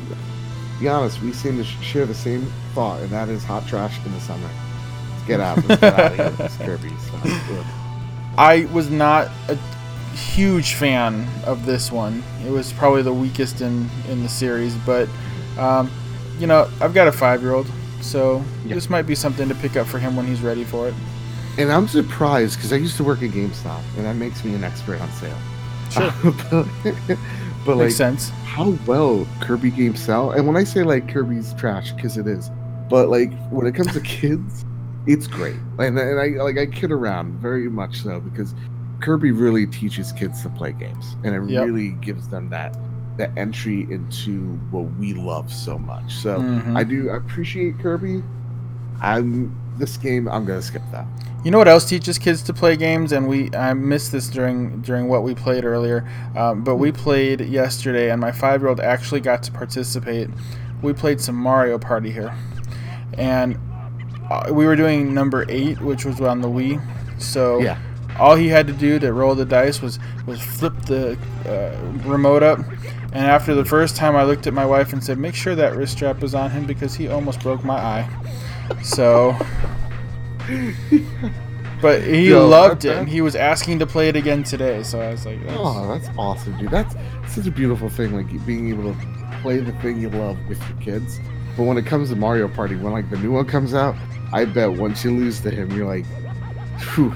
be 0.80 0.88
honest. 0.88 1.20
We 1.22 1.32
seem 1.32 1.58
to 1.58 1.64
sh- 1.64 1.76
share 1.82 2.06
the 2.06 2.14
same 2.14 2.50
thought, 2.74 3.00
and 3.00 3.10
that 3.10 3.28
is 3.28 3.44
hot 3.44 3.66
trash 3.68 3.98
in 4.06 4.12
the 4.12 4.20
summer. 4.20 4.48
Let's 5.12 5.26
get 5.26 5.40
out. 5.40 5.56
Let's 5.68 5.80
get 5.80 5.94
out 5.94 6.12
of 6.12 6.16
here 6.16 6.30
this 6.30 6.56
Kirby. 6.56 6.90
I 8.38 8.66
was 8.72 8.90
not 8.90 9.28
a 9.48 9.56
huge 10.16 10.74
fan 10.74 11.26
of 11.44 11.66
this 11.66 11.92
one. 11.92 12.22
It 12.46 12.50
was 12.50 12.72
probably 12.72 13.02
the 13.02 13.12
weakest 13.12 13.60
in 13.60 13.88
in 14.08 14.22
the 14.22 14.28
series, 14.28 14.74
but 14.86 15.08
um, 15.58 15.90
you 16.38 16.46
know, 16.46 16.70
I've 16.80 16.94
got 16.94 17.06
a 17.08 17.12
five 17.12 17.42
year 17.42 17.52
old, 17.52 17.66
so 18.00 18.42
Yeah. 18.64 18.74
this 18.74 18.88
might 18.88 19.02
be 19.06 19.14
something 19.14 19.48
to 19.48 19.54
pick 19.56 19.76
up 19.76 19.86
for 19.86 19.98
him 19.98 20.16
when 20.16 20.26
he's 20.26 20.40
ready 20.40 20.64
for 20.64 20.88
it. 20.88 20.94
And 21.60 21.70
I'm 21.70 21.86
surprised 21.88 22.56
because 22.56 22.72
I 22.72 22.76
used 22.76 22.96
to 22.96 23.04
work 23.04 23.22
at 23.22 23.30
GameStop, 23.30 23.82
and 23.98 24.06
that 24.06 24.16
makes 24.16 24.42
me 24.44 24.54
an 24.54 24.64
expert 24.64 24.98
on 24.98 25.10
sale. 25.12 25.36
Sure, 25.90 26.10
but, 26.50 27.18
but 27.66 27.76
like 27.76 27.90
sense. 27.90 28.30
how 28.44 28.70
well 28.86 29.26
Kirby 29.40 29.70
games 29.70 30.00
sell. 30.00 30.30
And 30.30 30.46
when 30.46 30.56
I 30.56 30.64
say 30.64 30.84
like 30.84 31.12
Kirby's 31.12 31.52
trash, 31.54 31.92
because 31.92 32.16
it 32.16 32.26
is, 32.26 32.50
but 32.88 33.10
like 33.10 33.30
when 33.50 33.66
it 33.66 33.74
comes 33.74 33.92
to 33.92 34.00
kids, 34.04 34.64
it's 35.06 35.26
great. 35.26 35.56
And, 35.78 35.98
and 35.98 36.18
I 36.18 36.42
like 36.42 36.56
I 36.56 36.64
kid 36.64 36.92
around 36.92 37.34
very 37.40 37.68
much 37.68 38.00
so 38.02 38.20
because 38.20 38.54
Kirby 39.00 39.30
really 39.32 39.66
teaches 39.66 40.12
kids 40.12 40.42
to 40.42 40.48
play 40.48 40.72
games, 40.72 41.14
and 41.24 41.34
it 41.34 41.42
Yep. 41.52 41.66
really 41.66 41.90
gives 42.00 42.28
them 42.28 42.48
that 42.50 42.74
that 43.18 43.32
entry 43.36 43.82
into 43.90 44.52
what 44.70 44.84
we 44.98 45.12
love 45.12 45.52
so 45.52 45.78
much. 45.78 46.14
So 46.14 46.40
Mhm. 46.40 46.74
I 46.78 46.84
do 46.84 47.10
appreciate 47.10 47.78
Kirby. 47.80 48.22
I'm 49.02 49.54
this 49.80 49.96
game. 49.96 50.28
I'm 50.28 50.44
gonna 50.44 50.62
skip 50.62 50.82
that. 50.92 51.06
You 51.44 51.50
know 51.50 51.58
what 51.58 51.68
else 51.68 51.88
teaches 51.88 52.18
kids 52.18 52.42
to 52.42 52.52
play 52.54 52.76
games, 52.76 53.12
and 53.12 53.26
we 53.26 53.50
I 53.54 53.72
missed 53.74 54.12
this 54.12 54.28
during 54.28 54.82
during 54.82 55.08
what 55.08 55.22
we 55.22 55.34
played 55.34 55.64
earlier, 55.64 56.06
um, 56.36 56.62
but 56.62 56.76
we 56.76 56.92
played 56.92 57.40
yesterday, 57.40 58.10
and 58.10 58.20
my 58.20 58.30
five 58.30 58.60
year 58.60 58.68
old 58.68 58.78
actually 58.80 59.20
got 59.20 59.42
to 59.44 59.52
participate. 59.52 60.28
We 60.82 60.92
played 60.92 61.20
some 61.20 61.34
Mario 61.36 61.78
Party 61.78 62.10
here, 62.10 62.32
and 63.18 63.58
uh, 64.30 64.48
we 64.52 64.66
were 64.66 64.76
doing 64.76 65.12
number 65.14 65.44
eight, 65.48 65.80
which 65.80 66.04
was 66.04 66.20
on 66.20 66.40
the 66.40 66.48
Wii. 66.48 66.80
So 67.20 67.58
Yeah. 67.60 67.78
all 68.18 68.36
he 68.36 68.48
had 68.48 68.66
to 68.66 68.72
do 68.72 68.98
to 68.98 69.12
roll 69.12 69.34
the 69.34 69.44
dice 69.44 69.80
was 69.82 69.98
was 70.26 70.40
flip 70.40 70.74
the 70.86 71.16
uh, 71.46 72.08
remote 72.08 72.42
up. 72.42 72.60
And 73.12 73.26
after 73.26 73.54
the 73.56 73.64
first 73.64 73.96
time, 73.96 74.14
I 74.14 74.22
looked 74.22 74.46
at 74.46 74.54
my 74.54 74.64
wife 74.64 74.92
and 74.92 75.02
said, 75.02 75.18
"Make 75.18 75.34
sure 75.34 75.54
that 75.56 75.74
wrist 75.74 75.94
strap 75.94 76.22
is 76.22 76.34
on 76.34 76.50
him 76.50 76.64
because 76.66 76.94
he 76.94 77.08
almost 77.08 77.40
broke 77.42 77.64
my 77.64 77.74
eye." 77.74 78.08
So. 78.82 79.36
But 81.80 82.02
he 82.02 82.28
Yo, 82.28 82.46
loved 82.46 82.84
it. 82.84 82.94
and 82.96 83.08
He 83.08 83.20
was 83.22 83.34
asking 83.34 83.78
to 83.78 83.86
play 83.86 84.08
it 84.10 84.16
again 84.16 84.42
today, 84.42 84.82
so 84.82 85.00
I 85.00 85.10
was 85.12 85.24
like, 85.24 85.42
That's, 85.46 85.58
Oh, 85.58 85.88
that's 85.88 86.10
awesome, 86.18 86.58
dude. 86.58 86.70
That's 86.70 86.94
such 87.26 87.46
a 87.46 87.50
beautiful 87.50 87.88
thing, 87.88 88.14
like 88.14 88.26
being 88.44 88.68
able 88.68 88.92
to 88.92 88.98
play 89.40 89.58
the 89.60 89.72
thing 89.80 89.98
you 90.00 90.10
love 90.10 90.36
with 90.46 90.60
your 90.68 90.76
kids. 90.78 91.20
But 91.56 91.62
when 91.64 91.78
it 91.78 91.86
comes 91.86 92.10
to 92.10 92.16
Mario 92.16 92.48
Party, 92.48 92.76
when 92.76 92.92
like 92.92 93.08
the 93.08 93.16
new 93.16 93.32
one 93.32 93.46
comes 93.46 93.72
out, 93.72 93.94
I 94.32 94.44
bet 94.44 94.70
once 94.72 95.02
you 95.04 95.10
lose 95.16 95.40
to 95.40 95.50
him, 95.50 95.70
you're 95.72 95.86
like, 95.86 96.04
Phew, 96.94 97.14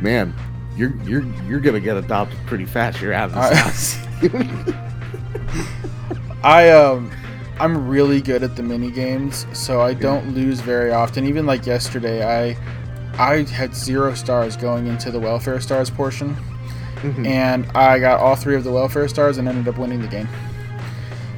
man, 0.00 0.34
you're 0.74 0.94
you're 1.04 1.24
you're 1.46 1.60
gonna 1.60 1.78
get 1.80 1.96
adopted 1.98 2.38
pretty 2.46 2.64
fast. 2.64 3.00
You're 3.02 3.12
out 3.12 3.30
of 3.30 3.34
this 3.34 3.98
I- 4.24 4.30
house. 4.30 4.76
I 6.42 6.70
um 6.70 7.10
I'm 7.60 7.86
really 7.88 8.20
good 8.20 8.42
at 8.42 8.56
the 8.56 8.62
mini 8.62 8.90
games, 8.90 9.46
so 9.52 9.80
I 9.80 9.94
don't 9.94 10.34
lose 10.34 10.60
very 10.60 10.90
often. 10.90 11.26
Even 11.26 11.46
like 11.46 11.66
yesterday, 11.66 12.24
I 12.24 12.56
I 13.18 13.42
had 13.44 13.74
zero 13.74 14.14
stars 14.14 14.56
going 14.56 14.86
into 14.86 15.10
the 15.10 15.20
welfare 15.20 15.60
stars 15.60 15.90
portion, 15.90 16.34
Mhm. 17.02 17.26
and 17.26 17.66
I 17.74 17.98
got 17.98 18.20
all 18.20 18.36
three 18.36 18.56
of 18.56 18.64
the 18.64 18.72
welfare 18.72 19.06
stars 19.06 19.36
and 19.38 19.46
ended 19.46 19.68
up 19.68 19.76
winning 19.78 20.00
the 20.00 20.08
game. 20.08 20.28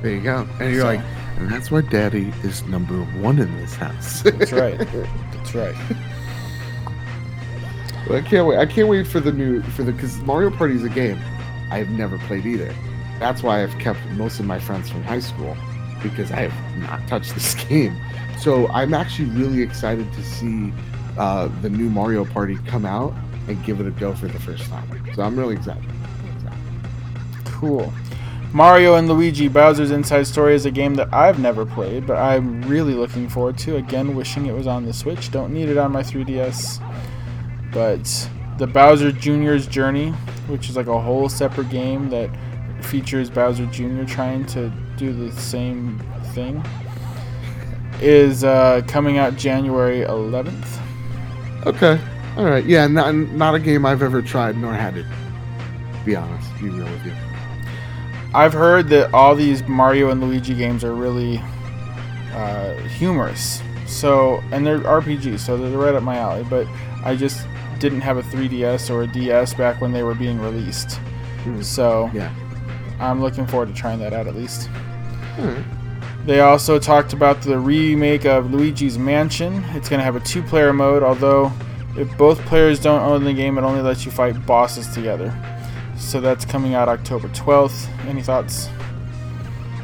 There 0.03 0.13
you 0.13 0.21
go. 0.21 0.47
And 0.61 0.71
you're 0.73 0.83
So- 0.83 0.87
like, 0.87 1.01
and 1.39 1.51
that's 1.51 1.71
why 1.71 1.81
Daddy 1.81 2.33
is 2.45 2.65
number 2.67 2.95
one 3.21 3.39
in 3.41 3.55
this 3.57 3.75
house. 3.75 4.23
That's 4.23 4.53
right. 4.53 4.79
That's 5.33 5.55
right. 5.55 5.75
Well, 8.09 8.19
I 8.19 8.23
can't 8.23 8.47
wait. 8.47 8.59
I 8.59 8.67
can't 8.67 8.89
wait 8.89 9.07
for 9.07 9.19
the 9.21 9.33
new 9.33 9.63
for 9.63 9.83
the 9.83 9.93
because 9.93 10.19
Mario 10.23 10.51
Party 10.51 10.75
is 10.75 10.85
a 10.85 10.89
game 10.91 11.19
I 11.71 11.79
have 11.79 11.89
never 11.91 12.19
played 12.19 12.47
either. 12.47 12.73
That's 13.19 13.43
why 13.43 13.63
I've 13.63 13.77
kept 13.79 13.99
most 14.17 14.39
of 14.41 14.47
my 14.47 14.59
friends 14.59 14.91
from 14.91 15.03
high 15.05 15.21
school 15.21 15.57
because 16.05 16.31
I 16.31 16.49
have 16.49 16.79
not 16.81 17.07
touched 17.09 17.35
this 17.35 17.55
game. 17.69 17.97
So 18.39 18.69
I'm 18.69 18.95
actually 18.95 19.31
really 19.31 19.63
excited 19.63 20.13
to 20.13 20.23
see 20.23 20.73
uh, 21.19 21.49
the 21.63 21.71
new 21.71 21.91
Mario 21.91 22.25
Party 22.25 22.57
come 22.67 22.87
out 22.87 23.13
and 23.49 23.63
give 23.65 23.81
it 23.81 23.87
a 23.87 23.91
go 23.91 24.15
for 24.15 24.29
the 24.29 24.39
first 24.39 24.65
time. 24.65 24.89
So 25.15 25.23
I'm 25.23 25.37
really 25.37 25.57
excited. 25.57 25.85
Cool. 27.45 27.93
Mario 28.53 28.95
and 28.95 29.09
Luigi 29.09 29.49
Bowser's 29.49 29.91
Inside 29.91 30.29
Story 30.29 30.55
is 30.55 30.65
a 30.65 30.71
game 30.71 30.95
that 30.95 31.13
I've 31.13 31.41
never 31.41 31.67
played, 31.67 32.07
but 32.07 32.19
I'm 32.19 32.63
really 32.63 32.95
looking 32.95 33.29
forward 33.29 33.59
to. 33.59 33.77
Again, 33.77 34.15
wishing 34.15 34.47
it 34.47 34.53
was 34.53 34.69
on 34.69 34.87
the 34.87 34.93
Switch. 34.93 35.33
Don't 35.33 35.53
need 35.53 35.69
it 35.69 35.77
on 35.77 35.91
my 35.91 36.03
3DS. 36.03 36.81
But 37.73 38.31
the 38.59 38.69
Bowser 38.69 39.11
Jr.'s 39.11 39.67
Journey, 39.67 40.11
which 40.47 40.69
is 40.69 40.77
like 40.77 40.87
a 40.87 41.01
whole 41.01 41.29
separate 41.29 41.69
game 41.71 42.11
that 42.11 42.31
features 42.81 43.29
Bowser 43.29 43.67
Jr. 43.67 44.05
trying 44.05 44.47
to 44.47 44.73
do 44.97 45.13
the 45.13 45.33
same 45.41 45.99
thing, 46.33 46.65
is 48.01 48.45
uh, 48.45 48.83
coming 48.87 49.19
out 49.19 49.37
January 49.37 50.01
11th. 50.01 50.81
Okay. 51.67 52.01
All 52.37 52.45
right. 52.45 52.65
Yeah. 52.65 52.87
Not 52.87 53.15
not 53.15 53.55
a 53.55 53.61
game 53.61 53.87
I've 53.87 54.03
ever 54.03 54.21
tried 54.21 54.57
nor 54.57 54.73
had 54.73 54.97
it. 54.97 55.05
To 55.05 56.05
be 56.05 56.17
honest. 56.17 56.51
Be 56.61 56.69
real 56.69 56.85
with 56.85 57.07
you. 57.07 57.15
I've 58.35 58.53
heard 58.53 58.89
that 58.89 59.15
all 59.15 59.35
these 59.37 59.63
Mario 59.69 60.11
and 60.11 60.21
Luigi 60.21 60.55
games 60.55 60.83
are 60.83 60.95
really 60.95 61.41
uh, 62.33 62.75
humorous. 62.99 63.63
So, 63.87 64.43
and 64.51 64.67
they're 64.67 64.81
RPGs, 64.81 65.39
so 65.39 65.57
they're 65.57 65.79
right 65.79 65.95
up 65.95 66.03
my 66.03 66.17
alley. 66.17 66.43
But 66.43 66.67
I 67.05 67.15
just 67.15 67.47
didn't 67.79 68.01
have 68.01 68.17
a 68.17 68.23
3DS 68.23 68.91
or 68.91 69.03
a 69.03 69.07
DS 69.07 69.55
back 69.55 69.81
when 69.81 69.93
they 69.93 70.03
were 70.03 70.15
being 70.15 70.41
released. 70.41 70.97
Hmm. 71.45 71.63
So, 71.63 72.11
Yeah. 72.13 72.33
I'm 73.01 73.21
looking 73.21 73.47
forward 73.47 73.69
to 73.69 73.75
trying 73.75 73.99
that 74.01 74.13
out 74.13 74.27
at 74.27 74.35
least. 74.35 74.69
Right. 75.39 75.65
They 76.27 76.41
also 76.41 76.79
talked 76.79 77.13
about 77.13 77.43
the 77.43 77.59
remake 77.59 78.25
of 78.25 78.51
Luigi's 78.51 78.99
Mansion. 78.99 79.63
It's 79.71 79.89
going 79.89 79.99
to 79.99 80.05
have 80.05 80.17
a 80.17 80.21
two 80.21 80.43
player 80.43 80.73
mode, 80.73 81.03
although 81.03 81.53
if 81.97 82.17
both 82.17 82.41
players 82.47 82.81
don't 82.81 83.03
own 83.03 83.25
the 83.25 83.35
game, 83.35 83.59
it 83.59 83.63
only 83.63 83.83
lets 83.83 84.05
you 84.05 84.11
fight 84.11 84.47
bosses 84.47 84.89
together. 84.95 85.37
So 85.97 86.21
that's 86.21 86.45
coming 86.45 86.75
out 86.75 86.89
October 86.89 87.29
12th. 87.29 87.89
Any 88.07 88.23
thoughts? 88.23 88.69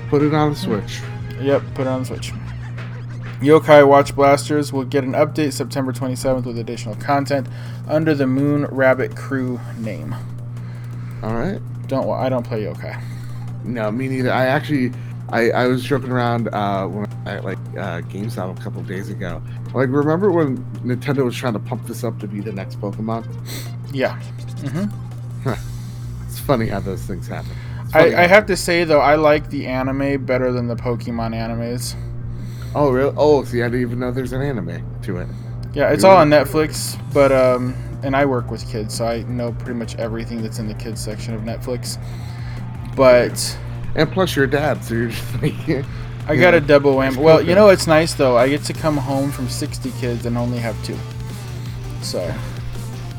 Put 0.08 0.22
it 0.22 0.34
on 0.34 0.52
the 0.52 0.56
Switch. 0.56 1.00
Yep, 1.40 1.62
put 1.74 1.82
it 1.82 1.88
on 1.88 2.00
the 2.00 2.06
Switch. 2.06 2.32
Yokai 3.40 3.86
Watch 3.86 4.14
Blasters 4.14 4.72
will 4.72 4.84
get 4.84 5.04
an 5.04 5.12
update 5.12 5.52
September 5.52 5.92
27th 5.92 6.44
with 6.44 6.58
additional 6.58 6.94
content 6.96 7.46
under 7.88 8.14
the 8.14 8.26
Moon 8.26 8.66
Rabbit 8.66 9.16
Crew 9.16 9.60
name. 9.78 10.14
All 11.22 11.34
right. 11.34 11.60
Don't 11.90 12.08
I 12.08 12.28
don't 12.28 12.46
play 12.46 12.62
Yokai. 12.62 13.02
No, 13.64 13.90
me 13.90 14.08
neither. 14.08 14.32
I 14.32 14.46
actually, 14.46 14.92
I, 15.28 15.50
I 15.50 15.66
was 15.66 15.82
joking 15.82 16.10
around 16.10 16.48
uh, 16.48 16.86
when 16.86 17.06
I 17.26 17.40
like 17.40 17.58
uh, 17.70 18.00
GameStop 18.02 18.58
a 18.58 18.62
couple 18.62 18.80
days 18.84 19.10
ago. 19.10 19.42
Like, 19.74 19.88
remember 19.90 20.30
when 20.30 20.58
Nintendo 20.84 21.24
was 21.24 21.36
trying 21.36 21.52
to 21.54 21.58
pump 21.58 21.86
this 21.86 22.04
up 22.04 22.18
to 22.20 22.28
be 22.28 22.40
the 22.40 22.52
next 22.52 22.80
Pokemon? 22.80 23.26
Yeah. 23.92 24.18
Mm-hmm. 24.62 25.52
It's 26.26 26.38
funny 26.38 26.68
how 26.68 26.78
those 26.78 27.02
things 27.02 27.26
happen. 27.26 27.50
I, 27.92 28.22
I 28.22 28.26
have 28.28 28.46
to 28.46 28.56
say 28.56 28.84
though, 28.84 29.00
I 29.00 29.16
like 29.16 29.50
the 29.50 29.66
anime 29.66 30.24
better 30.24 30.52
than 30.52 30.68
the 30.68 30.76
Pokemon 30.76 31.34
animes. 31.34 31.96
Oh, 32.72 32.90
really? 32.92 33.12
Oh, 33.16 33.42
see, 33.42 33.62
I 33.62 33.66
didn't 33.66 33.80
even 33.80 33.98
know 33.98 34.12
there's 34.12 34.32
an 34.32 34.42
anime 34.42 34.80
to 35.02 35.16
it. 35.16 35.28
Yeah, 35.74 35.90
it's 35.90 36.04
all 36.04 36.16
on 36.16 36.30
Netflix, 36.30 36.96
but 37.12 37.32
um, 37.32 37.74
and 38.02 38.14
I 38.16 38.24
work 38.26 38.50
with 38.50 38.68
kids, 38.70 38.94
so 38.96 39.06
I 39.06 39.22
know 39.22 39.52
pretty 39.52 39.74
much 39.74 39.96
everything 39.96 40.42
that's 40.42 40.58
in 40.58 40.66
the 40.68 40.74
kids 40.74 41.00
section 41.02 41.34
of 41.34 41.42
Netflix. 41.42 41.98
But 42.96 43.58
And 43.94 44.10
plus, 44.10 44.34
you're 44.36 44.44
a 44.44 44.50
dad, 44.50 44.84
so 44.84 44.94
you're 44.94 45.08
just 45.08 45.42
like, 45.42 45.54
I 46.28 46.32
Yeah. 46.34 46.40
got 46.40 46.54
a 46.54 46.60
double 46.60 46.94
whammy. 46.96 47.16
Well, 47.16 47.42
you 47.42 47.54
know 47.54 47.66
what's 47.66 47.86
nice 47.86 48.14
though? 48.14 48.36
I 48.36 48.48
get 48.48 48.62
to 48.64 48.72
come 48.72 48.96
home 48.96 49.30
from 49.30 49.48
60 49.48 49.90
kids 50.00 50.26
and 50.26 50.36
only 50.36 50.58
have 50.58 50.80
two. 50.84 50.96
So 52.02 52.20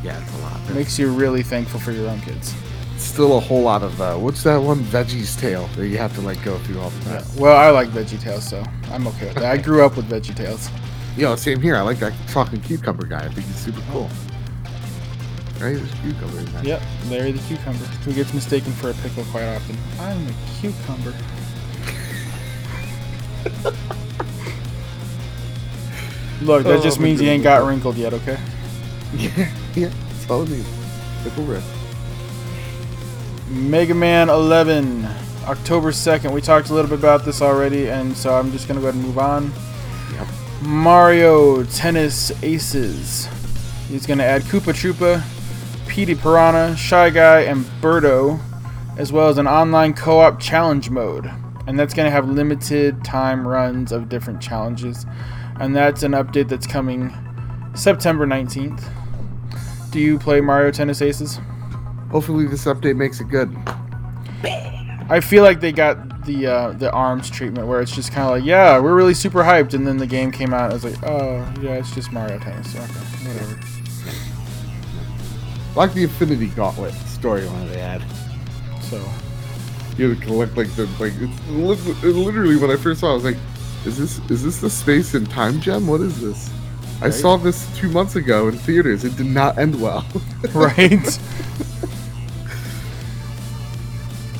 yeah, 0.03 0.19
it's 0.21 0.33
a 0.35 0.37
lot. 0.41 0.59
it 0.69 0.75
makes 0.75 0.97
you 0.97 1.11
really 1.11 1.43
thankful 1.43 1.79
for 1.79 1.91
your 1.91 2.09
own 2.09 2.19
kids. 2.21 2.53
Still 2.97 3.37
a 3.37 3.39
whole 3.39 3.61
lot 3.63 3.81
of 3.83 3.99
uh, 3.99 4.15
what's 4.15 4.43
that 4.43 4.57
one 4.57 4.79
VeggieTales 4.85 5.73
that 5.75 5.87
you 5.87 5.97
have 5.97 6.13
to 6.15 6.21
like 6.21 6.41
go 6.43 6.57
through 6.59 6.79
all 6.79 6.89
the 6.91 7.05
time. 7.05 7.23
Well, 7.37 7.57
I 7.57 7.69
like 7.71 7.89
VeggieTales, 7.89 8.41
so 8.43 8.63
I'm 8.91 9.07
okay 9.07 9.27
with 9.27 9.35
that. 9.35 9.45
I 9.51 9.57
grew 9.57 9.83
up 9.85 9.97
with 9.97 10.07
Veggie 10.09 10.35
Tales. 10.35 10.69
Yo, 11.17 11.35
same 11.35 11.61
here. 11.61 11.75
I 11.75 11.81
like 11.81 11.99
that 11.99 12.13
fucking 12.29 12.61
cucumber 12.61 13.05
guy. 13.05 13.19
I 13.25 13.27
think 13.29 13.45
he's 13.47 13.55
super 13.57 13.81
cool. 13.91 14.03
Right? 14.03 14.30
There's 15.61 15.91
a 15.93 15.95
cucumber. 15.97 16.61
Yep, 16.63 16.81
Larry 17.09 17.31
the 17.31 17.39
cucumber, 17.47 17.85
who 17.85 18.13
gets 18.13 18.33
mistaken 18.33 18.71
for 18.73 18.89
a 18.89 18.93
pickle 18.95 19.23
quite 19.25 19.43
often. 19.45 19.77
I'm 19.99 20.27
a 20.27 20.33
cucumber. 20.59 21.13
Look, 26.41 26.63
that 26.63 26.79
Oh, 26.79 26.81
just 26.81 26.99
means 26.99 27.21
you 27.21 27.29
ain't 27.29 27.43
got 27.43 27.65
wrinkled 27.67 27.97
yet, 27.97 28.13
okay? 28.13 28.37
Yeah, 29.13 29.51
yeah. 29.75 29.89
That's 30.09 30.29
all 30.31 30.43
it. 30.49 30.65
Pickle 31.23 31.43
rip. 31.43 31.61
Mega 33.49 33.93
Man 33.93 34.29
11, 34.29 35.05
October 35.43 35.91
2nd. 35.91 36.31
We 36.31 36.39
talked 36.39 36.69
a 36.69 36.73
little 36.73 36.89
bit 36.89 36.99
about 36.99 37.25
this 37.25 37.41
already, 37.41 37.89
and 37.89 38.15
so 38.15 38.33
I'm 38.33 38.53
just 38.53 38.69
going 38.69 38.75
to 38.77 38.81
go 38.81 38.87
ahead 38.87 38.95
and 38.95 39.03
move 39.05 39.17
on. 39.19 39.51
Yep. 40.13 40.27
Mario 40.61 41.63
Tennis 41.65 42.31
Aces. 42.41 43.27
He's 43.89 44.05
going 44.05 44.19
to 44.19 44.23
add 44.23 44.43
Koopa 44.43 44.71
Troopa, 44.73 45.21
Petey 45.91 46.15
Piranha, 46.15 46.73
Shy 46.77 47.09
Guy, 47.09 47.41
and 47.41 47.65
Birdo, 47.81 48.39
as 48.97 49.11
well 49.11 49.27
as 49.27 49.37
an 49.37 49.45
online 49.45 49.93
co 49.93 50.19
op 50.19 50.39
challenge 50.39 50.89
mode. 50.89 51.29
And 51.67 51.77
that's 51.77 51.93
going 51.93 52.05
to 52.05 52.11
have 52.11 52.29
limited 52.29 53.03
time 53.03 53.45
runs 53.45 53.91
of 53.91 54.07
different 54.07 54.41
challenges. 54.41 55.05
And 55.59 55.75
that's 55.75 56.03
an 56.03 56.13
update 56.13 56.47
that's 56.47 56.65
coming 56.65 57.13
September 57.75 58.25
19th. 58.25 58.81
Do 59.91 59.99
you 59.99 60.17
play 60.17 60.39
Mario 60.39 60.71
Tennis 60.71 61.01
Aces? 61.01 61.41
Hopefully 62.09 62.47
this 62.47 62.63
update 62.63 62.95
makes 62.95 63.19
it 63.19 63.27
good. 63.27 63.53
I 65.09 65.19
feel 65.19 65.43
like 65.43 65.59
they 65.59 65.73
got 65.73 66.25
the 66.25 66.47
uh, 66.47 66.71
the 66.71 66.89
arms 66.93 67.29
treatment 67.29 67.67
where 67.67 67.81
it's 67.81 67.93
just 67.93 68.13
kind 68.13 68.29
of 68.29 68.31
like, 68.37 68.45
yeah, 68.45 68.79
we're 68.79 68.95
really 68.95 69.13
super 69.13 69.43
hyped, 69.43 69.73
and 69.73 69.85
then 69.85 69.97
the 69.97 70.07
game 70.07 70.31
came 70.31 70.53
out, 70.53 70.71
and 70.71 70.71
I 70.71 70.73
was 70.73 70.85
like, 70.85 71.03
oh, 71.03 71.53
yeah, 71.61 71.73
it's 71.73 71.93
just 71.93 72.13
Mario 72.13 72.39
Tennis. 72.39 72.73
Okay, 72.73 72.85
whatever. 73.27 73.70
Like 75.75 75.93
the 75.93 76.03
Infinity 76.03 76.47
Gauntlet 76.47 76.93
storyline 76.93 77.69
they 77.69 77.79
had. 77.79 78.03
So, 78.81 78.97
You 79.97 80.09
had 80.09 80.19
to 80.19 80.25
collect 80.25 80.57
like 80.57 80.73
the 80.75 80.85
like 80.99 81.13
it's 81.17 82.03
literally 82.03 82.57
when 82.57 82.71
I 82.71 82.75
first 82.75 82.99
saw 82.99 83.07
it, 83.07 83.11
I 83.11 83.15
was 83.15 83.23
like, 83.23 83.37
is 83.85 83.97
this 83.97 84.19
is 84.29 84.43
this 84.43 84.59
the 84.59 84.69
space 84.69 85.13
and 85.13 85.29
time 85.29 85.59
gem? 85.61 85.87
What 85.87 86.01
is 86.01 86.19
this? 86.21 86.51
I 87.01 87.09
saw 87.09 87.35
this 87.37 87.67
two 87.77 87.89
months 87.89 88.15
ago 88.15 88.47
in 88.47 88.57
theaters. 88.57 89.03
It 89.03 89.15
did 89.17 89.25
not 89.25 89.57
end 89.57 89.79
well. 89.81 90.05
right. 90.53 91.19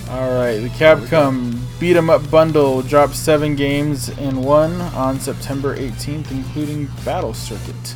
All 0.10 0.34
right, 0.34 0.60
the 0.60 0.70
Capcom 0.78 1.58
Beat 1.80 1.96
'em 1.96 2.10
Up 2.10 2.30
bundle 2.30 2.82
drops 2.82 3.18
seven 3.18 3.56
games 3.56 4.10
in 4.10 4.44
one 4.44 4.80
on 4.82 5.20
September 5.20 5.76
18th, 5.76 6.30
including 6.32 6.90
Battle 7.06 7.34
Circuit. 7.34 7.96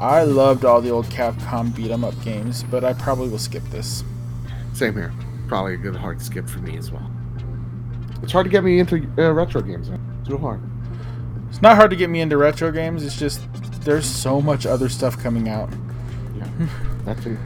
I 0.00 0.22
loved 0.22 0.64
all 0.64 0.80
the 0.80 0.88
old 0.88 1.04
Capcom 1.06 1.76
Beat 1.76 1.90
'em 1.90 2.04
Up 2.04 2.14
games, 2.24 2.64
but 2.70 2.84
I 2.84 2.94
probably 2.94 3.28
will 3.28 3.38
skip 3.38 3.62
this. 3.64 4.02
Same 4.72 4.94
here. 4.94 5.12
Probably 5.46 5.74
a 5.74 5.76
good 5.76 5.94
hard 5.94 6.22
skip 6.22 6.48
for 6.48 6.60
me 6.60 6.78
as 6.78 6.90
well. 6.90 7.10
It's 8.22 8.32
hard 8.32 8.44
to 8.44 8.50
get 8.50 8.64
me 8.64 8.78
into 8.78 9.06
uh, 9.18 9.30
retro 9.32 9.60
games. 9.60 9.90
It's 10.20 10.30
real 10.30 10.38
hard. 10.38 10.62
It's 11.50 11.60
not 11.60 11.76
hard 11.76 11.90
to 11.90 11.96
get 11.96 12.08
me 12.08 12.22
into 12.22 12.38
retro 12.38 12.72
games. 12.72 13.04
It's 13.04 13.18
just 13.18 13.42
there's 13.82 14.06
so 14.06 14.40
much 14.40 14.64
other 14.64 14.88
stuff 14.88 15.18
coming 15.18 15.50
out. 15.50 15.68
Yeah, 16.34 16.46
that's 17.04 17.26
it. 17.26 17.38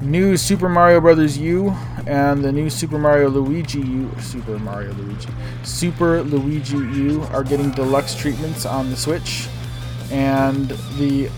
New 0.00 0.38
Super 0.38 0.70
Mario 0.70 0.98
Brothers 0.98 1.36
U 1.36 1.76
and 2.06 2.42
the 2.42 2.52
new 2.52 2.70
Super 2.70 2.98
Mario 2.98 3.28
Luigi 3.28 3.80
U, 3.80 4.10
Super 4.18 4.58
Mario 4.58 4.94
Luigi, 4.94 5.28
Super 5.62 6.22
Luigi 6.22 6.78
U 6.78 7.22
are 7.32 7.44
getting 7.44 7.70
deluxe 7.70 8.14
treatments 8.14 8.64
on 8.64 8.88
the 8.88 8.96
Switch, 8.96 9.46
and 10.10 10.70
the 10.96 11.28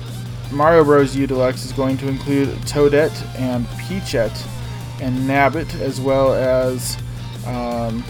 Mario 0.55 0.84
Bros. 0.84 1.16
U 1.16 1.26
Deluxe 1.26 1.64
is 1.64 1.72
going 1.72 1.96
to 1.98 2.09
include 2.09 2.48
Toadette 2.66 3.14
and 3.38 3.66
Peachette 3.78 4.46
and 5.00 5.16
Nabbit, 5.28 5.74
as 5.80 6.00
well 6.00 6.32
as 6.34 6.96
um, 7.46 8.05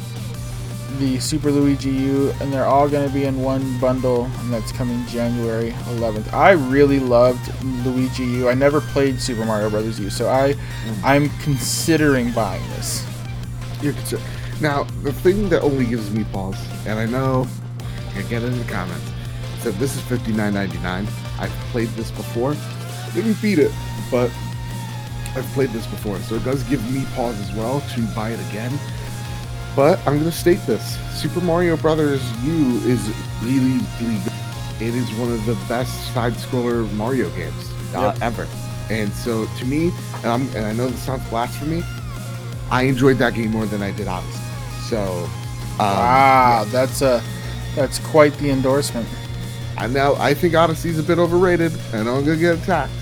the 0.98 1.18
Super 1.18 1.50
Luigi 1.50 1.90
U, 1.90 2.32
and 2.40 2.52
they're 2.52 2.66
all 2.66 2.88
going 2.88 3.06
to 3.06 3.12
be 3.12 3.24
in 3.24 3.42
one 3.42 3.78
bundle, 3.80 4.24
and 4.24 4.52
that's 4.52 4.70
coming 4.72 5.04
January 5.06 5.70
11th. 5.96 6.32
I 6.32 6.52
really 6.52 7.00
loved 7.00 7.50
Luigi 7.84 8.24
U. 8.24 8.48
I 8.48 8.54
never 8.54 8.80
played 8.80 9.20
Super 9.20 9.44
Mario 9.44 9.70
Bros. 9.70 9.98
U, 9.98 10.10
so 10.10 10.28
I, 10.28 10.54
I'm 11.02 11.30
considering 11.40 12.30
buying 12.32 12.62
this. 12.70 13.04
You're 13.82 13.94
consider- 13.94 14.22
now, 14.60 14.84
the 15.02 15.12
thing 15.12 15.48
that 15.48 15.62
only 15.62 15.84
gives 15.84 16.10
me 16.12 16.24
pause, 16.32 16.56
and 16.86 16.98
I 16.98 17.06
know 17.06 17.48
I 18.14 18.22
get 18.22 18.42
it 18.42 18.52
in 18.52 18.58
the 18.58 18.64
comments, 18.64 19.10
said 19.60 19.74
this 19.74 19.96
is 19.96 20.02
fifty 20.02 20.32
nine 20.32 20.54
ninety 20.54 20.78
nine. 20.78 21.08
I've 21.38 21.50
played 21.72 21.88
this 21.90 22.10
before, 22.10 22.56
didn't 23.14 23.40
beat 23.42 23.58
it, 23.58 23.72
but 24.10 24.30
I've 25.36 25.46
played 25.54 25.70
this 25.70 25.86
before, 25.86 26.18
so 26.20 26.36
it 26.36 26.44
does 26.44 26.62
give 26.64 26.82
me 26.92 27.04
pause 27.14 27.38
as 27.40 27.52
well 27.56 27.80
to 27.94 28.02
buy 28.14 28.30
it 28.30 28.40
again. 28.50 28.72
But 29.74 29.98
I'm 30.06 30.18
gonna 30.18 30.30
state 30.32 30.60
this: 30.66 30.96
Super 31.20 31.40
Mario 31.40 31.76
Brothers 31.76 32.22
U 32.44 32.76
is 32.86 33.00
really, 33.42 33.80
really 34.00 34.20
good. 34.22 34.32
It 34.80 34.94
is 34.94 35.10
one 35.18 35.32
of 35.32 35.44
the 35.46 35.54
best 35.68 36.12
side-scroller 36.14 36.90
Mario 36.94 37.28
games 37.30 37.70
uh, 37.94 38.12
Yep. 38.14 38.22
ever. 38.22 38.48
And 38.90 39.12
so, 39.12 39.46
to 39.58 39.64
me, 39.64 39.92
and, 40.16 40.26
I'm, 40.26 40.48
and 40.56 40.66
I 40.66 40.72
know 40.72 40.88
this 40.88 41.00
sounds 41.02 41.26
blasphemy, 41.30 41.82
I 42.70 42.82
enjoyed 42.82 43.18
that 43.18 43.34
game 43.34 43.50
more 43.50 43.66
than 43.66 43.82
I 43.82 43.92
did 43.92 44.08
Odyssey. 44.08 44.38
So, 44.88 45.00
um, 45.00 45.78
wow, 45.78 46.64
that's 46.70 47.02
a 47.02 47.22
that's 47.74 47.98
quite 48.00 48.36
the 48.38 48.50
endorsement. 48.50 49.08
I 49.76 49.86
now 49.86 50.14
I 50.16 50.34
think 50.34 50.54
Odyssey's 50.54 50.98
a 50.98 51.02
bit 51.02 51.18
overrated. 51.18 51.72
I 51.92 52.02
know 52.02 52.16
I'm 52.16 52.24
gonna 52.24 52.36
get 52.36 52.58
attacked, 52.58 52.92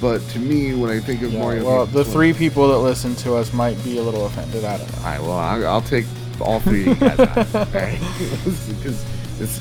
but 0.00 0.20
to 0.30 0.38
me, 0.38 0.74
when 0.74 0.90
I 0.90 1.00
think 1.00 1.22
of 1.22 1.32
Yeah, 1.32 1.40
Mario, 1.40 1.64
well, 1.64 1.86
the 1.86 2.04
three 2.04 2.32
people 2.32 2.68
that 2.68 2.78
listen 2.78 3.14
to 3.16 3.34
us 3.34 3.52
might 3.52 3.82
be 3.84 3.98
a 3.98 4.02
little 4.02 4.26
offended. 4.26 4.64
I 4.64 4.78
don't 4.78 4.92
know. 4.92 4.98
All 4.98 5.04
right, 5.04 5.20
well, 5.20 5.32
I, 5.32 5.60
I'll 5.62 5.82
take 5.82 6.06
all 6.40 6.60
three 6.60 6.82
of 6.82 6.86
you 6.88 6.94
guys 6.94 7.20
out, 7.20 7.54
all 7.54 7.64
right? 7.66 8.00
Because 8.44 9.04
it's 9.40 9.60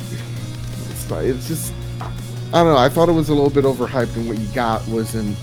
it's 0.59 1.11
it's 1.11 1.47
just 1.47 1.73
I 2.01 2.63
don't 2.63 2.73
know. 2.73 2.77
I 2.77 2.89
thought 2.89 3.09
it 3.09 3.13
was 3.13 3.29
a 3.29 3.33
little 3.33 3.49
bit 3.49 3.63
overhyped, 3.65 4.15
and 4.15 4.27
what 4.27 4.37
you 4.37 4.47
got 4.47 4.87
was 4.87 5.15
in 5.15 5.35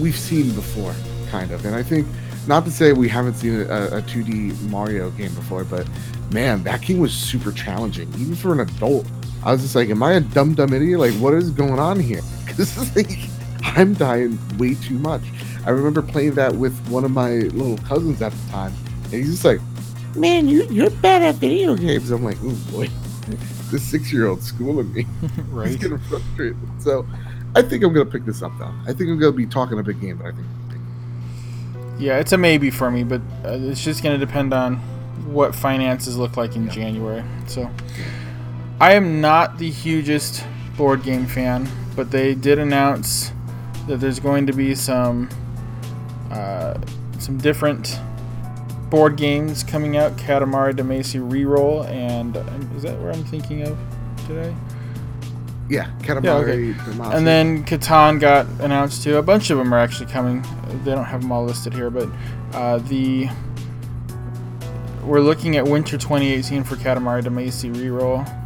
we've 0.00 0.16
seen 0.16 0.54
before, 0.54 0.94
kind 1.30 1.50
of. 1.50 1.64
And 1.64 1.74
I 1.74 1.82
think 1.82 2.06
not 2.46 2.64
to 2.64 2.70
say 2.70 2.92
we 2.92 3.08
haven't 3.08 3.34
seen 3.34 3.60
a, 3.60 3.64
a 3.64 4.02
2D 4.02 4.70
Mario 4.70 5.10
game 5.10 5.34
before, 5.34 5.64
but 5.64 5.86
man, 6.32 6.62
that 6.64 6.80
game 6.80 6.98
was 6.98 7.12
super 7.12 7.52
challenging, 7.52 8.08
even 8.18 8.34
for 8.34 8.52
an 8.52 8.60
adult. 8.60 9.06
I 9.44 9.52
was 9.52 9.62
just 9.62 9.74
like, 9.74 9.88
am 9.90 10.02
I 10.02 10.14
a 10.14 10.20
dumb 10.20 10.54
dumb 10.54 10.72
idiot? 10.72 10.98
Like, 10.98 11.14
what 11.14 11.34
is 11.34 11.50
going 11.50 11.78
on 11.78 12.00
here? 12.00 12.22
Because 12.48 12.96
like, 12.96 13.16
I'm 13.62 13.94
dying 13.94 14.36
way 14.58 14.74
too 14.74 14.98
much. 14.98 15.22
I 15.64 15.70
remember 15.70 16.02
playing 16.02 16.34
that 16.34 16.56
with 16.56 16.76
one 16.88 17.04
of 17.04 17.12
my 17.12 17.30
little 17.30 17.78
cousins 17.86 18.20
at 18.20 18.32
the 18.32 18.50
time, 18.50 18.74
and 19.04 19.12
he's 19.12 19.30
just 19.30 19.44
like, 19.44 19.60
"Man, 20.16 20.48
you 20.48 20.64
you're 20.68 20.90
bad 20.90 21.22
at 21.22 21.36
video 21.36 21.76
games." 21.76 22.10
I'm 22.10 22.24
like, 22.24 22.36
"Oh 22.42 22.58
boy, 22.72 22.88
this 23.70 23.84
six 23.84 24.12
year 24.12 24.26
old 24.26 24.42
schooling 24.42 24.92
me." 24.92 25.06
Right, 25.50 25.68
he's 25.68 25.76
getting 25.76 25.98
frustrated. 25.98 26.56
So, 26.80 27.06
I 27.54 27.62
think 27.62 27.84
I'm 27.84 27.92
gonna 27.92 28.10
pick 28.10 28.24
this 28.24 28.42
up 28.42 28.50
though. 28.58 28.74
I 28.88 28.92
think 28.92 29.08
I'm 29.10 29.20
gonna 29.20 29.30
be 29.30 29.46
talking 29.46 29.78
a 29.78 29.82
big 29.84 30.00
game, 30.00 30.16
but 30.16 30.26
I 30.26 30.32
think. 30.32 30.46
Yeah, 31.98 32.18
it's 32.18 32.32
a 32.32 32.38
maybe 32.38 32.70
for 32.70 32.90
me, 32.90 33.02
but 33.02 33.20
uh, 33.44 33.58
it's 33.60 33.82
just 33.82 34.02
going 34.02 34.18
to 34.18 34.24
depend 34.24 34.54
on 34.54 34.76
what 35.26 35.54
finances 35.54 36.16
look 36.16 36.36
like 36.36 36.54
in 36.54 36.70
January. 36.70 37.24
So, 37.48 37.68
I 38.80 38.92
am 38.92 39.20
not 39.20 39.58
the 39.58 39.70
hugest 39.70 40.44
board 40.76 41.02
game 41.02 41.26
fan, 41.26 41.68
but 41.96 42.12
they 42.12 42.34
did 42.34 42.60
announce 42.60 43.32
that 43.88 43.96
there's 43.96 44.20
going 44.20 44.46
to 44.46 44.52
be 44.52 44.76
some 44.76 45.28
uh, 46.30 46.78
some 47.18 47.38
different 47.38 47.98
board 48.88 49.16
games 49.16 49.64
coming 49.64 49.96
out. 49.96 50.16
Katamari 50.16 50.74
Damacy 50.74 51.20
Reroll, 51.20 51.88
and 51.88 52.36
is 52.76 52.82
that 52.84 53.00
where 53.00 53.10
I'm 53.10 53.24
thinking 53.24 53.62
of 53.62 53.76
today? 54.28 54.54
Yeah, 55.68 55.90
Katamari. 56.02 56.24
Yeah, 56.24 56.34
okay. 56.34 56.72
Damacy. 56.72 57.14
And 57.14 57.26
then 57.26 57.64
Catan 57.64 58.20
got 58.20 58.46
announced 58.60 59.02
too. 59.02 59.16
A 59.16 59.22
bunch 59.22 59.50
of 59.50 59.58
them 59.58 59.74
are 59.74 59.78
actually 59.78 60.10
coming. 60.10 60.44
They 60.84 60.92
don't 60.92 61.04
have 61.04 61.22
them 61.22 61.32
all 61.32 61.44
listed 61.44 61.74
here, 61.74 61.90
but 61.90 62.08
uh, 62.52 62.78
the 62.78 63.28
we're 65.02 65.20
looking 65.20 65.56
at 65.56 65.66
winter 65.66 65.96
2018 65.96 66.62
for 66.62 66.76
Katamari 66.76 67.24
Damacy 67.24 67.74
reroll. 67.74 68.37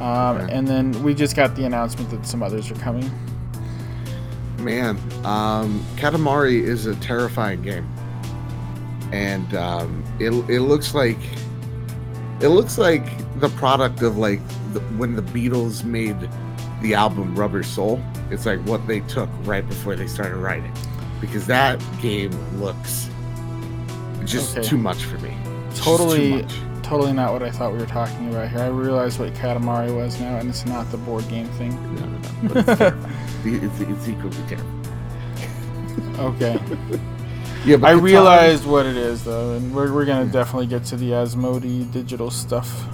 Um, 0.00 0.36
Okay. 0.38 0.52
And 0.52 0.66
then 0.68 1.02
we 1.02 1.14
just 1.14 1.34
got 1.36 1.54
the 1.56 1.64
announcement 1.64 2.10
that 2.10 2.24
some 2.26 2.42
others 2.42 2.70
are 2.70 2.74
coming. 2.76 3.10
man, 4.60 4.96
um, 5.24 5.84
Katamari 5.96 6.60
is 6.62 6.86
a 6.86 6.94
terrifying 6.96 7.62
game, 7.62 7.88
and 9.12 9.54
um, 9.54 10.04
it 10.18 10.30
it 10.50 10.60
looks 10.62 10.94
like 10.94 11.18
it 12.40 12.48
looks 12.48 12.76
like 12.78 13.04
the 13.40 13.48
product 13.50 14.02
of 14.02 14.16
like 14.18 14.40
the, 14.72 14.80
when 14.98 15.14
the 15.16 15.22
Beatles 15.22 15.84
made 15.84 16.16
the 16.82 16.94
album 16.94 17.34
Rubber 17.34 17.62
Soul. 17.62 18.00
It's 18.30 18.46
like 18.46 18.60
what 18.66 18.86
they 18.86 19.00
took 19.00 19.28
right 19.44 19.66
before 19.66 19.96
they 19.96 20.06
started 20.06 20.36
writing, 20.36 20.72
because 21.20 21.46
that 21.46 21.80
game 22.02 22.32
looks 22.60 23.08
just 24.24 24.56
Okay. 24.58 24.66
too 24.68 24.76
much 24.76 25.04
for 25.04 25.18
me. 25.18 25.34
It's 25.70 25.80
Totally, 25.80 26.42
much. 26.42 26.54
Totally 26.88 27.12
not 27.12 27.32
what 27.32 27.42
I 27.42 27.50
thought 27.50 27.72
we 27.72 27.78
were 27.78 27.86
talking 27.86 28.28
about 28.30 28.48
here. 28.50 28.60
I 28.60 28.68
realize 28.68 29.18
what 29.18 29.32
Katamari 29.34 29.94
was 29.94 30.18
now, 30.20 30.38
and 30.38 30.48
it's 30.48 30.64
not 30.66 30.90
the 30.90 30.96
board 30.96 31.28
game 31.28 31.46
thing. 31.50 31.70
No, 31.94 32.06
no, 32.06 32.18
no, 32.42 32.54
but 32.54 32.68
it's, 33.44 33.80
it's, 33.80 33.80
it's 33.80 34.08
equally 34.08 34.36
terrible. 34.48 34.80
Okay. 36.18 36.58
Yeah, 37.64 37.76
but 37.76 37.88
I 37.88 37.92
realized 37.94 38.64
what 38.64 38.86
it 38.86 38.96
is 38.96 39.24
though, 39.24 39.54
and 39.56 39.74
we're, 39.74 39.92
we're 39.92 40.04
gonna 40.04 40.30
definitely 40.30 40.68
get 40.68 40.84
to 40.86 40.96
the 40.96 41.10
Asmodee 41.10 41.92
digital 41.92 42.30
stuff. 42.30 42.86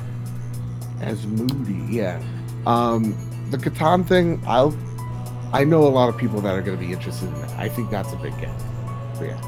as 1.01 1.27
moody. 1.27 1.95
Yeah. 1.95 2.21
Um, 2.67 3.15
the 3.51 3.59
Catan 3.59 4.07
thing, 4.09 4.43
I'll. 4.47 4.75
I 5.53 5.65
know 5.65 5.85
a 5.87 5.89
lot 5.89 6.09
of 6.09 6.17
people 6.17 6.41
that 6.41 6.55
are 6.55 6.63
going 6.63 6.77
to 6.79 6.85
be 6.85 6.93
interested 6.93 7.29
in 7.29 7.35
it. 7.37 7.51
I 7.51 7.69
think 7.69 7.91
that's 7.91 8.13
a 8.13 8.17
big 8.17 8.37
get. 8.41 8.59
So 9.19 9.25
yeah, 9.25 9.41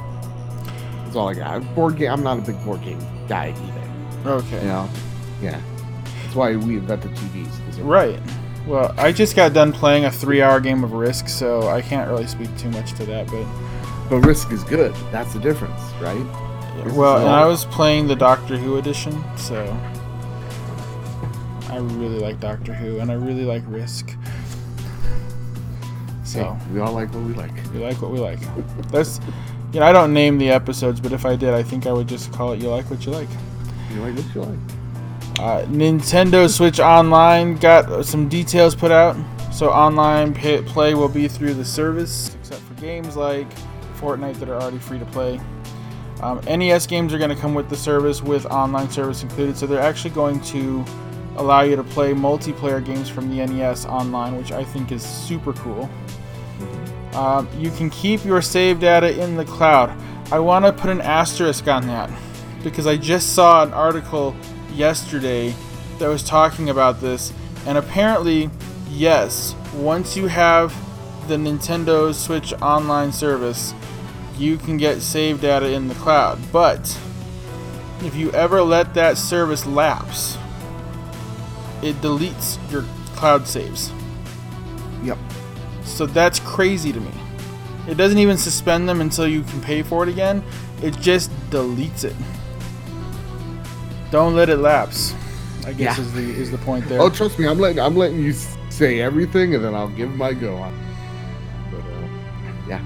that's 1.03 1.17
all 1.17 1.31
I 1.31 1.35
got. 1.35 1.75
Board 1.75 1.97
game. 1.97 2.13
I'm 2.13 2.23
not 2.23 2.39
a 2.39 2.43
big 2.43 2.63
board 2.65 2.83
game 2.85 3.01
guy 3.27 3.49
either. 3.49 3.86
Okay. 4.29 4.61
You 4.61 4.69
know. 4.69 4.89
Yeah. 5.41 5.61
That's 6.23 6.35
why 6.35 6.57
we 6.57 6.77
invented 6.77 7.13
TVs. 7.13 7.85
Right. 7.85 8.21
Well, 8.67 8.93
I 8.99 9.13
just 9.13 9.37
got 9.37 9.53
done 9.53 9.73
playing 9.73 10.07
a 10.07 10.11
three-hour 10.11 10.61
game 10.61 10.83
of 10.83 10.93
Risk, 10.93 11.29
so 11.29 11.69
I 11.69 11.81
can't 11.83 12.11
really 12.11 12.27
speak 12.27 12.57
too 12.59 12.71
much 12.71 12.93
to 12.95 13.05
that. 13.07 13.29
But 13.29 13.47
But 14.11 14.27
Risk 14.27 14.51
is 14.51 14.65
good. 14.65 14.93
That's 15.13 15.33
the 15.33 15.39
difference, 15.41 15.81
right? 16.01 16.17
Is 16.85 16.93
well, 16.93 17.19
and 17.19 17.29
I 17.29 17.47
was 17.47 17.65
playing 17.67 18.07
the 18.09 18.17
Doctor 18.17 18.57
Who 18.57 18.77
edition, 18.77 19.23
so 19.37 19.57
I 21.71 21.77
really 21.79 22.19
like 22.19 22.41
Doctor 22.41 22.75
Who, 22.75 22.99
and 22.99 23.11
I 23.11 23.15
really 23.15 23.45
like 23.45 23.63
Risk. 23.67 24.11
So 26.25 26.43
Hey, 26.43 26.73
we 26.75 26.81
all 26.81 26.93
like 26.93 27.13
what 27.15 27.23
we 27.23 27.35
like. 27.35 27.53
we 27.73 27.79
like 27.81 28.03
what 28.03 28.11
we 28.11 28.19
like. 28.19 28.41
That's 28.91 29.21
you 29.73 29.81
know 29.81 29.87
I 29.87 29.93
don't 29.93 30.13
name 30.13 30.39
the 30.39 30.51
episodes, 30.51 31.01
but 31.01 31.13
if 31.13 31.25
I 31.25 31.37
did, 31.37 31.55
I 31.55 31.63
think 31.63 31.87
I 31.87 31.93
would 31.93 32.09
just 32.09 32.33
call 32.33 32.53
it 32.53 32.61
"You 32.61 32.69
Like 32.69 32.91
What 32.91 33.05
You 33.07 33.13
Like." 33.13 33.29
You 33.97 34.03
like 34.03 34.15
what 34.15 34.35
you 34.35 34.41
like. 34.43 35.39
Uh, 35.39 35.67
Nintendo 35.69 36.51
Switch 36.51 36.81
Online 36.81 37.57
got 37.57 38.05
some 38.05 38.29
details 38.29 38.75
put 38.75 38.91
out. 38.91 39.17
So 39.53 39.71
online 39.71 40.35
pay- 40.35 40.61
play 40.61 40.95
will 40.95 41.09
be 41.09 41.29
through 41.29 41.55
the 41.55 41.65
service, 41.65 42.35
except 42.35 42.61
for 42.63 42.75
games 42.75 43.17
like 43.17 43.49
Fortnite 43.99 44.39
that 44.39 44.51
are 44.51 44.61
already 44.61 44.79
free 44.79 44.99
to 44.99 45.07
play. 45.07 45.41
Um, 46.21 46.43
NES 46.47 46.87
games 46.87 47.15
are 47.15 47.19
going 47.19 47.31
to 47.31 47.37
come 47.37 47.55
with 47.55 47.71
the 47.71 47.77
service 47.77 48.23
with 48.23 48.45
online 48.47 48.91
service 48.91 49.23
included. 49.23 49.57
So 49.57 49.67
they're 49.67 49.81
actually 49.81 50.11
going 50.11 50.41
to 50.43 50.85
allow 51.37 51.63
you 51.63 51.75
to 51.77 51.85
play 51.85 52.13
multiplayer 52.13 52.85
games 52.85 53.09
from 53.09 53.31
the 53.31 53.47
NES 53.47 53.87
online, 53.87 54.37
which 54.37 54.53
I 54.53 54.63
think 54.63 54.93
is 54.93 55.03
super 55.03 55.55
cool. 55.55 55.89
Um, 57.15 57.49
you 57.59 57.71
can 57.71 57.89
keep 57.89 58.27
your 58.27 58.43
save 58.43 58.79
data 58.79 59.19
in 59.23 59.37
the 59.37 59.45
cloud. 59.47 59.99
I 60.31 60.39
want 60.39 60.67
to 60.67 60.73
put 60.73 60.91
an 60.91 61.01
asterisk 61.01 61.67
on 61.67 61.87
that 61.87 62.11
because 62.67 62.89
I 62.89 62.97
just 62.97 63.33
saw 63.33 63.63
an 63.63 63.73
article 63.73 64.35
yesterday 64.75 65.55
that 66.01 66.09
was 66.09 66.25
talking 66.25 66.69
about 66.69 67.01
this, 67.01 67.33
and 67.65 67.79
apparently, 67.79 68.51
yes, 68.91 69.55
once 69.77 70.17
you 70.17 70.27
have 70.27 70.75
the 71.29 71.37
Nintendo 71.37 72.13
Switch 72.13 72.53
online 72.55 73.13
service, 73.13 73.73
you 74.37 74.57
can 74.57 74.79
get 74.79 75.01
save 75.01 75.41
data 75.41 75.71
in 75.71 75.87
the 75.87 75.95
cloud. 75.95 76.41
But 76.51 76.81
if 78.01 78.17
you 78.17 78.33
ever 78.33 78.61
let 78.63 78.95
that 78.95 79.17
service 79.17 79.65
lapse, 79.65 80.37
it 81.85 81.95
deletes 82.01 82.59
your 82.69 82.85
cloud 83.15 83.47
saves. 83.47 83.93
Yep. 85.05 85.19
So 85.85 86.05
that's 86.05 86.41
crazy 86.41 86.93
to 86.93 86.99
me. 86.99 87.13
It 87.87 87.97
doesn't 87.97 88.19
even 88.19 88.37
suspend 88.37 88.89
them 88.89 89.01
until 89.01 89.29
you 89.29 89.43
can 89.45 89.61
pay 89.61 89.85
for 89.85 90.03
it 90.03 90.09
again. 90.09 90.43
It 90.83 90.99
just 91.01 91.31
deletes 91.51 92.03
it. 92.03 92.17
Don't 94.11 94.35
let 94.35 94.49
it 94.49 94.59
lapse. 94.59 95.15
I 95.67 95.73
guess 95.73 95.99
Yeah. 95.99 96.05
is 96.05 96.13
the 96.13 96.21
is 96.21 96.51
the 96.51 96.59
point 96.59 96.89
there. 96.89 97.01
Oh, 97.01 97.11
trust 97.11 97.39
me, 97.39 97.47
I'm 97.49 97.59
letting 97.59 97.81
I'm 97.81 97.97
letting 97.97 98.23
you 98.23 98.33
say 98.71 99.01
everything, 99.01 99.55
and 99.55 99.65
then 99.65 99.75
I'll 99.75 99.89
give 99.89 100.11
my 100.11 100.33
go 100.33 100.55
on. 100.57 100.73
Yeah. 102.69 102.81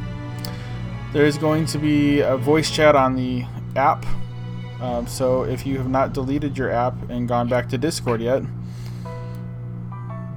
There's 1.13 1.37
going 1.39 1.67
to 1.67 1.79
be 1.79 2.21
a 2.21 2.37
voice 2.37 2.71
chat 2.71 2.95
on 2.97 3.17
the 3.17 3.45
app. 3.77 4.05
Um, 4.81 5.07
so 5.07 5.43
if 5.43 5.67
you 5.67 5.77
have 5.79 5.91
not 5.91 6.15
deleted 6.15 6.57
your 6.57 6.71
app 6.71 6.95
and 7.11 7.29
gone 7.29 7.49
back 7.49 7.69
to 7.71 7.79
Discord 7.79 8.23
yet, 8.23 8.43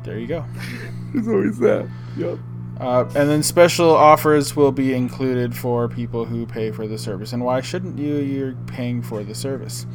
there 0.04 0.20
you 0.20 0.28
go. 0.28 0.44
There's 1.14 1.28
always 1.28 1.58
that. 1.60 1.90
Yep. 2.18 2.40
Uh, 2.80 3.06
and 3.16 3.30
then 3.30 3.44
special 3.44 3.92
offers 3.96 4.56
will 4.56 4.72
be 4.72 4.94
included 4.94 5.56
for 5.56 5.88
people 5.88 6.26
who 6.26 6.46
pay 6.46 6.72
for 6.72 6.88
the 6.88 6.98
service. 6.98 7.32
And 7.32 7.46
why 7.46 7.62
shouldn't 7.62 7.98
you? 7.98 8.16
You're 8.16 8.54
paying 8.68 9.02
for 9.02 9.24
the 9.24 9.36
service. 9.36 9.86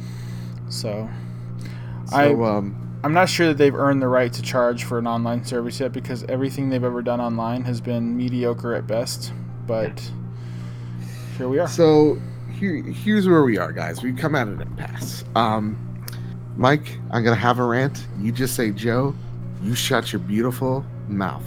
So, 0.69 1.09
So 2.07 2.15
I 2.15 2.33
um, 2.33 2.99
I'm 3.03 3.13
not 3.13 3.29
sure 3.29 3.47
that 3.47 3.57
they've 3.57 3.75
earned 3.75 4.01
the 4.01 4.07
right 4.07 4.31
to 4.33 4.41
charge 4.41 4.83
for 4.83 4.97
an 4.97 5.07
online 5.07 5.43
service 5.45 5.79
yet 5.79 5.91
because 5.91 6.23
everything 6.25 6.69
they've 6.69 6.83
ever 6.83 7.01
done 7.01 7.21
online 7.21 7.63
has 7.63 7.79
been 7.79 8.15
mediocre 8.15 8.73
at 8.75 8.87
best. 8.87 9.31
But 9.65 10.11
here 11.37 11.47
we 11.47 11.59
are. 11.59 11.67
So 11.67 12.19
here, 12.51 12.81
here's 12.81 13.27
where 13.27 13.43
we 13.43 13.57
are, 13.57 13.71
guys. 13.71 14.03
We've 14.03 14.17
come 14.17 14.35
at 14.35 14.47
an 14.47 14.61
impasse. 14.61 15.23
Um, 15.35 15.77
Mike, 16.57 16.99
I'm 17.11 17.23
gonna 17.23 17.35
have 17.35 17.59
a 17.59 17.63
rant. 17.63 18.05
You 18.19 18.33
just 18.33 18.55
say, 18.55 18.71
Joe, 18.71 19.15
you 19.63 19.75
shut 19.75 20.11
your 20.11 20.19
beautiful 20.19 20.85
mouth, 21.07 21.43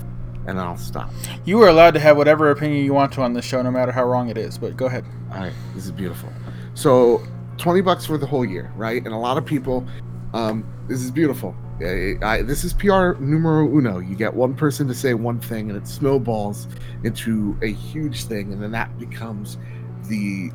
and 0.47 0.59
I'll 0.59 0.79
stop. 0.79 1.11
You 1.45 1.61
are 1.63 1.69
allowed 1.69 1.93
to 1.95 2.01
have 2.01 2.17
whatever 2.17 2.51
opinion 2.51 2.83
you 2.85 2.95
want 2.95 3.13
to 3.15 3.23
on 3.23 3.35
this 3.35 3.45
show, 3.45 3.61
no 3.61 3.71
matter 3.71 3.93
how 3.93 4.05
wrong 4.05 4.31
it 4.31 4.39
is. 4.39 4.57
But 4.57 4.77
go 4.77 4.87
ahead. 4.87 5.05
All 5.31 5.41
right, 5.41 5.53
this 5.75 5.85
is 5.85 5.93
beautiful. 5.93 6.31
So, 6.73 7.23
20 7.59 7.81
bucks 7.81 8.07
for 8.07 8.19
the 8.19 8.27
whole 8.27 8.45
year, 8.45 8.73
right? 8.77 9.03
And 9.05 9.15
a 9.15 9.19
lot 9.19 9.39
of 9.39 9.45
people, 9.45 9.87
um, 10.35 10.65
this 10.89 11.01
is 11.01 11.11
beautiful. 11.11 11.55
I, 11.81 12.17
I, 12.23 12.43
this 12.43 12.65
is 12.65 12.75
PR 12.75 13.15
numero 13.19 13.67
uno. 13.67 13.99
You 13.99 14.15
get 14.15 14.35
one 14.35 14.55
person 14.55 14.87
to 14.89 14.95
say 14.95 15.15
one 15.15 15.41
thing, 15.41 15.71
and 15.71 15.77
it 15.77 15.87
snowballs 15.87 16.69
into 17.05 17.57
a 17.63 17.73
huge 17.73 18.25
thing, 18.25 18.53
and 18.53 18.63
then 18.63 18.71
that 18.73 18.99
becomes 18.99 19.59
the 20.09 20.51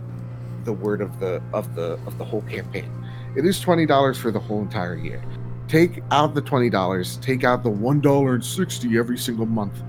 the 0.63 0.73
word 0.73 1.01
of 1.01 1.19
the 1.19 1.41
of 1.53 1.75
the 1.75 1.99
of 2.05 2.17
the 2.17 2.25
whole 2.25 2.41
campaign. 2.43 2.89
It 3.35 3.45
is 3.45 3.59
twenty 3.59 3.85
dollars 3.85 4.17
for 4.17 4.31
the 4.31 4.39
whole 4.39 4.61
entire 4.61 4.95
year. 4.95 5.23
Take 5.67 6.01
out 6.11 6.33
the 6.33 6.41
twenty 6.41 6.69
dollars. 6.69 7.17
Take 7.17 7.43
out 7.43 7.63
the 7.63 7.69
one 7.69 7.99
dollar 7.99 8.35
and 8.35 8.45
sixty 8.45 8.97
every 8.97 9.17
single 9.17 9.45
month 9.45 9.81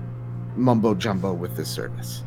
mumbo 0.55 0.93
jumbo 0.93 1.33
with 1.33 1.55
this 1.55 1.69
service. 1.69 2.23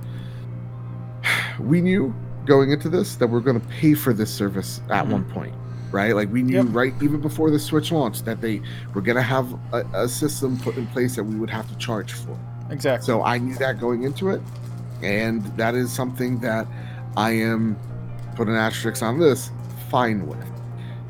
We 1.61 1.83
knew 1.83 2.15
going 2.47 2.71
into 2.71 2.89
this 2.89 3.17
that 3.17 3.27
we're 3.27 3.41
going 3.41 3.61
to 3.61 3.67
pay 3.69 3.95
for 3.95 4.13
this 4.13 4.31
service 4.31 4.81
at 4.91 5.07
Mhm. 5.07 5.11
one 5.13 5.25
point, 5.25 5.55
right? 5.93 6.15
Like 6.15 6.33
we 6.33 6.43
knew 6.43 6.57
Yep. 6.57 6.67
right 6.71 6.95
even 7.03 7.21
before 7.21 7.51
the 7.51 7.59
Switch 7.59 7.93
launched 7.93 8.25
that 8.25 8.41
they 8.41 8.61
were 8.95 9.01
going 9.03 9.17
to 9.17 9.23
have 9.23 9.55
a, 9.73 9.85
a 9.95 10.09
system 10.09 10.57
put 10.59 10.77
in 10.77 10.87
place 10.89 11.17
that 11.17 11.25
we 11.25 11.37
would 11.37 11.51
have 11.51 11.69
to 11.69 11.77
charge 11.77 12.13
for. 12.13 12.37
Exactly. 12.71 13.05
So 13.07 13.23
I 13.23 13.39
knew 13.39 13.55
that 13.57 13.79
going 13.79 14.03
into 14.05 14.31
it, 14.31 14.41
and 15.03 15.45
that 15.57 15.75
is 15.75 15.91
something 15.93 16.39
that 16.41 16.67
I 17.17 17.33
am 17.33 17.77
put 18.35 18.49
an 18.49 18.55
asterisk 18.55 19.03
on 19.03 19.19
this 19.19 19.51
fine 19.91 20.27
with. 20.27 20.39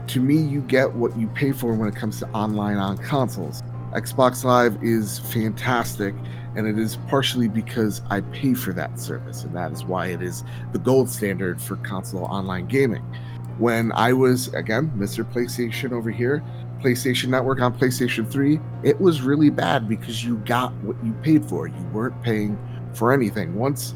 To 0.09 0.21
me, 0.21 0.37
you 0.37 0.61
get 0.63 0.93
what 0.95 1.17
you 1.17 1.29
pay 1.29 1.53
for 1.53 1.73
when 1.75 1.89
it 1.89 1.95
comes 1.95 2.19
to 2.19 2.29
online 2.31 2.77
on 2.77 2.99
consoles. 2.99 3.63
Xbox 3.95 4.43
Live 4.43 4.77
is 4.83 5.21
fantastic, 5.21 6.15
and 6.55 6.67
it 6.67 6.79
is 6.79 6.97
partially 7.09 7.49
because 7.49 8.03
I 8.11 8.21
pay 8.21 8.55
for 8.55 8.73
that 8.73 8.99
service, 8.99 9.45
and 9.45 9.55
that 9.55 9.73
is 9.73 9.85
why 9.85 10.07
it 10.07 10.23
is 10.23 10.45
the 10.73 10.79
gold 10.79 11.09
standard 11.09 11.61
for 11.61 11.77
console 11.77 12.25
online 12.25 12.67
gaming. 12.67 13.03
When 13.59 13.93
I 13.93 14.13
was, 14.13 14.53
again, 14.55 14.91
Mr. 14.97 15.25
PlayStation 15.25 15.93
over 15.93 16.11
here, 16.11 16.43
PlayStation 16.81 17.29
Network 17.29 17.61
on 17.61 17.79
PlayStation 17.79 18.29
3, 18.31 18.59
it 18.83 19.01
was 19.01 19.23
really 19.23 19.51
bad 19.51 19.89
because 19.89 20.25
you 20.25 20.37
got 20.39 20.73
what 20.83 20.97
you 21.05 21.13
paid 21.23 21.45
for. 21.45 21.67
You 21.69 21.83
weren't 21.93 22.21
paying 22.23 22.59
for 22.95 23.13
anything. 23.13 23.55
Once 23.55 23.95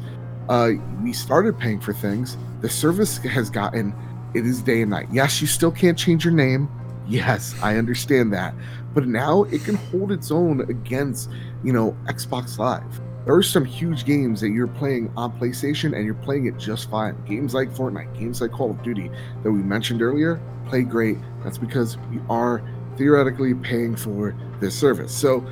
uh, 0.49 0.71
we 1.03 1.11
started 1.11 1.57
paying 1.59 1.79
for 1.79 1.93
things, 1.93 2.37
the 2.61 2.69
service 2.69 3.17
has 3.17 3.49
gotten 3.49 3.93
it 4.33 4.45
is 4.45 4.61
day 4.61 4.81
and 4.81 4.91
night. 4.91 5.07
Yes, 5.11 5.41
you 5.41 5.47
still 5.47 5.71
can't 5.71 5.97
change 5.97 6.23
your 6.23 6.33
name. 6.33 6.69
Yes, 7.07 7.55
I 7.61 7.77
understand 7.77 8.33
that. 8.33 8.53
But 8.97 9.07
now 9.07 9.43
it 9.43 9.63
can 9.63 9.75
hold 9.75 10.11
its 10.11 10.31
own 10.31 10.61
against, 10.61 11.29
you 11.63 11.71
know, 11.71 11.95
Xbox 12.05 12.57
Live. 12.57 12.99
There 13.25 13.35
are 13.35 13.43
some 13.43 13.63
huge 13.63 14.05
games 14.05 14.41
that 14.41 14.49
you're 14.49 14.65
playing 14.65 15.11
on 15.15 15.37
PlayStation 15.39 15.95
and 15.95 16.03
you're 16.03 16.15
playing 16.15 16.47
it 16.47 16.57
just 16.57 16.89
fine. 16.89 17.15
Games 17.27 17.53
like 17.53 17.69
Fortnite, 17.69 18.17
games 18.17 18.41
like 18.41 18.49
Call 18.51 18.71
of 18.71 18.81
Duty 18.81 19.11
that 19.43 19.51
we 19.51 19.59
mentioned 19.61 20.01
earlier 20.01 20.41
play 20.65 20.81
great. 20.81 21.19
That's 21.43 21.59
because 21.59 21.99
we 22.09 22.19
are 22.27 22.63
theoretically 22.95 23.53
paying 23.53 23.95
for 23.95 24.35
this 24.61 24.73
service. 24.73 25.13
So 25.13 25.45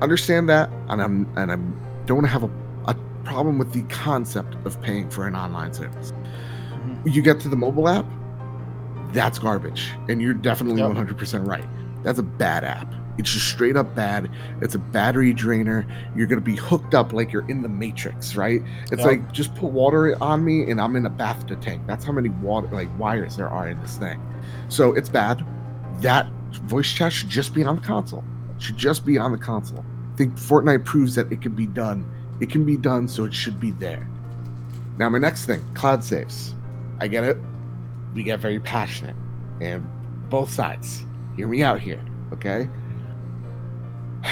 understand 0.00 0.48
that, 0.50 0.70
and 0.88 1.02
I'm 1.02 1.26
and 1.36 1.50
I'm 1.50 1.80
don't 2.06 2.22
have 2.22 2.44
a, 2.44 2.50
a 2.84 2.94
problem 3.24 3.58
with 3.58 3.72
the 3.72 3.82
concept 3.92 4.54
of 4.64 4.80
paying 4.80 5.10
for 5.10 5.26
an 5.26 5.34
online 5.34 5.74
service. 5.74 6.12
Mhm. 6.70 7.12
You 7.16 7.20
get 7.20 7.40
to 7.40 7.48
the 7.48 7.56
mobile 7.56 7.88
app, 7.88 8.06
that's 9.12 9.40
garbage, 9.40 9.90
and 10.08 10.22
you're 10.22 10.34
definitely 10.34 10.80
Yep. 10.80 10.92
100% 10.92 11.48
right. 11.48 11.64
That's 12.02 12.18
a 12.18 12.22
bad 12.22 12.64
app. 12.64 12.92
It's 13.18 13.30
just 13.30 13.48
straight 13.48 13.76
up 13.76 13.94
bad. 13.94 14.30
It's 14.62 14.74
a 14.74 14.78
battery 14.78 15.32
drainer. 15.34 15.86
You're 16.16 16.26
gonna 16.26 16.40
be 16.40 16.56
hooked 16.56 16.94
up 16.94 17.12
like 17.12 17.30
you're 17.30 17.48
in 17.48 17.62
the 17.62 17.68
Matrix, 17.68 18.36
right? 18.36 18.62
It's 18.84 18.92
Yep. 19.02 19.06
like 19.06 19.32
just 19.32 19.54
put 19.54 19.70
water 19.70 20.16
on 20.22 20.44
me 20.44 20.70
and 20.70 20.80
I'm 20.80 20.96
in 20.96 21.04
a 21.04 21.10
bathtub 21.10 21.60
tank. 21.60 21.82
That's 21.86 22.04
how 22.04 22.12
many 22.12 22.30
water 22.30 22.68
like 22.72 22.88
wires 22.98 23.36
there 23.36 23.50
are 23.50 23.68
in 23.68 23.78
this 23.80 23.98
thing. 23.98 24.18
So 24.68 24.94
it's 24.94 25.08
bad. 25.10 25.44
That 26.00 26.26
voice 26.64 26.90
chat 26.90 27.12
should 27.12 27.28
just 27.28 27.54
be 27.54 27.64
on 27.64 27.76
the 27.76 27.82
console. 27.82 28.24
Should 28.58 28.78
just 28.78 29.04
be 29.04 29.18
on 29.18 29.30
the 29.32 29.38
console. 29.38 29.84
I 30.12 30.16
think 30.16 30.34
Fortnite 30.36 30.84
proves 30.84 31.14
that 31.14 31.30
it 31.30 31.42
can 31.42 31.52
be 31.52 31.66
done. 31.66 32.06
It 32.40 32.50
can 32.50 32.64
be 32.64 32.76
done, 32.76 33.08
so 33.08 33.24
it 33.24 33.34
should 33.34 33.60
be 33.60 33.72
there. 33.72 34.08
Now 34.98 35.08
my 35.10 35.18
next 35.18 35.44
thing, 35.44 35.62
cloud 35.74 36.02
saves. 36.02 36.54
I 37.00 37.08
get 37.08 37.24
it. 37.24 37.36
We 38.14 38.22
get 38.22 38.40
very 38.40 38.58
passionate. 38.60 39.16
And 39.60 39.86
both 40.28 40.50
sides. 40.50 41.04
Hear 41.36 41.48
me 41.48 41.62
out 41.62 41.80
here, 41.80 42.00
okay? 42.32 42.68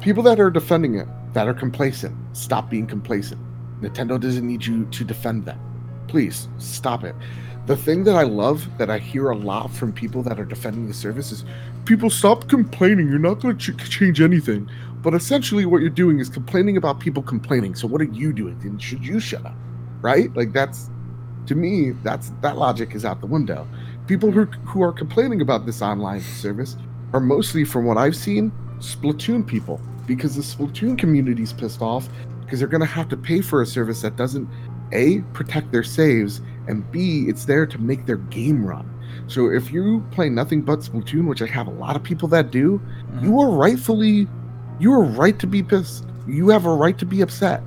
People 0.00 0.22
that 0.24 0.40
are 0.40 0.50
defending 0.50 0.96
it, 0.96 1.08
that 1.34 1.48
are 1.48 1.54
complacent, 1.54 2.16
stop 2.36 2.70
being 2.70 2.86
complacent. 2.86 3.40
Nintendo 3.80 4.18
doesn't 4.18 4.46
need 4.46 4.64
you 4.64 4.86
to 4.86 5.04
defend 5.04 5.44
them. 5.44 5.60
Please 6.08 6.48
stop 6.58 7.04
it. 7.04 7.14
The 7.66 7.76
thing 7.76 8.04
that 8.04 8.14
I 8.14 8.22
love 8.22 8.66
that 8.78 8.90
I 8.90 8.98
hear 8.98 9.30
a 9.30 9.36
lot 9.36 9.72
from 9.72 9.92
people 9.92 10.22
that 10.22 10.38
are 10.38 10.44
defending 10.44 10.86
the 10.86 10.94
service 10.94 11.32
is 11.32 11.44
people 11.84 12.10
stop 12.10 12.48
complaining. 12.48 13.08
You're 13.08 13.18
not 13.18 13.40
going 13.40 13.58
to 13.58 13.72
ch- 13.72 13.90
change 13.90 14.20
anything. 14.20 14.70
But 15.02 15.14
essentially, 15.14 15.66
what 15.66 15.80
you're 15.80 15.90
doing 15.90 16.20
is 16.20 16.28
complaining 16.28 16.76
about 16.76 17.00
people 17.00 17.22
complaining. 17.22 17.74
So, 17.74 17.86
what 17.86 18.00
are 18.00 18.04
you 18.04 18.32
doing? 18.32 18.58
Then 18.60 18.78
should 18.78 19.04
you 19.04 19.20
shut 19.20 19.44
up? 19.44 19.56
Right? 20.00 20.34
Like, 20.34 20.52
that's 20.52 20.90
to 21.46 21.54
me, 21.54 21.90
that's 22.02 22.30
that 22.40 22.56
logic 22.56 22.94
is 22.94 23.04
out 23.04 23.20
the 23.20 23.26
window. 23.26 23.66
People 24.06 24.30
who, 24.30 24.44
who 24.44 24.82
are 24.82 24.92
complaining 24.92 25.40
about 25.40 25.66
this 25.66 25.82
online 25.82 26.20
service 26.20 26.76
are 27.12 27.20
mostly, 27.20 27.64
from 27.64 27.84
what 27.84 27.96
I've 27.96 28.16
seen, 28.16 28.52
Splatoon 28.78 29.46
people 29.46 29.80
because 30.06 30.36
the 30.36 30.42
Splatoon 30.42 30.96
community's 30.96 31.52
pissed 31.52 31.82
off 31.82 32.08
because 32.44 32.60
they're 32.60 32.68
going 32.68 32.80
to 32.80 32.86
have 32.86 33.08
to 33.08 33.16
pay 33.16 33.40
for 33.40 33.62
a 33.62 33.66
service 33.66 34.02
that 34.02 34.16
doesn't 34.16 34.48
a 34.92 35.18
protect 35.32 35.72
their 35.72 35.82
saves 35.82 36.40
and 36.68 36.88
b 36.92 37.24
it's 37.26 37.44
there 37.44 37.66
to 37.66 37.78
make 37.78 38.06
their 38.06 38.16
game 38.16 38.64
run. 38.64 38.88
So 39.26 39.50
if 39.50 39.72
you 39.72 40.04
play 40.12 40.28
nothing 40.28 40.62
but 40.62 40.80
Splatoon, 40.80 41.26
which 41.26 41.42
I 41.42 41.46
have 41.46 41.66
a 41.66 41.72
lot 41.72 41.96
of 41.96 42.02
people 42.02 42.28
that 42.28 42.50
do, 42.50 42.78
mm-hmm. 42.78 43.24
you 43.24 43.40
are 43.40 43.50
rightfully 43.50 44.28
you 44.78 44.92
are 44.92 45.02
right 45.02 45.38
to 45.38 45.46
be 45.46 45.62
pissed. 45.62 46.04
You 46.28 46.50
have 46.50 46.66
a 46.66 46.74
right 46.74 46.98
to 46.98 47.06
be 47.06 47.22
upset. 47.22 47.62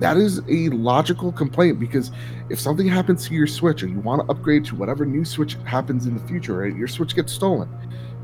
That 0.00 0.16
is 0.16 0.40
a 0.48 0.70
logical 0.70 1.30
complaint 1.30 1.78
because 1.78 2.10
if 2.48 2.58
something 2.58 2.88
happens 2.88 3.28
to 3.28 3.34
your 3.34 3.46
Switch 3.46 3.82
or 3.82 3.86
you 3.86 4.00
want 4.00 4.22
to 4.22 4.30
upgrade 4.30 4.64
to 4.66 4.74
whatever 4.74 5.04
new 5.04 5.24
Switch 5.26 5.56
happens 5.64 6.06
in 6.06 6.14
the 6.16 6.26
future, 6.26 6.56
right, 6.56 6.74
your 6.74 6.88
Switch 6.88 7.14
gets 7.14 7.32
stolen, 7.32 7.68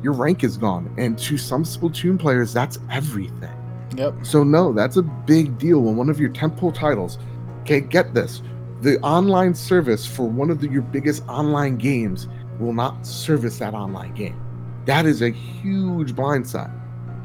your 0.02 0.14
rank 0.14 0.42
is 0.42 0.56
gone. 0.56 0.92
And 0.96 1.18
to 1.18 1.36
some 1.36 1.64
Splatoon 1.64 2.18
players, 2.18 2.52
that's 2.52 2.78
everything. 2.90 3.54
Yep. 3.94 4.14
So 4.22 4.42
no, 4.42 4.72
that's 4.72 4.96
a 4.96 5.02
big 5.02 5.58
deal 5.58 5.80
when 5.80 5.96
one 5.96 6.08
of 6.08 6.18
your 6.18 6.30
tentpole 6.30 6.74
titles. 6.74 7.18
Okay, 7.60 7.80
get 7.80 8.14
this: 8.14 8.42
the 8.80 8.98
online 9.00 9.54
service 9.54 10.06
for 10.06 10.26
one 10.26 10.50
of 10.50 10.60
the, 10.60 10.68
your 10.68 10.82
biggest 10.82 11.26
online 11.28 11.76
games 11.76 12.26
will 12.58 12.72
not 12.72 13.06
service 13.06 13.58
that 13.58 13.74
online 13.74 14.14
game. 14.14 14.40
That 14.86 15.04
is 15.04 15.20
a 15.20 15.30
huge 15.30 16.14
blindside. 16.14 16.72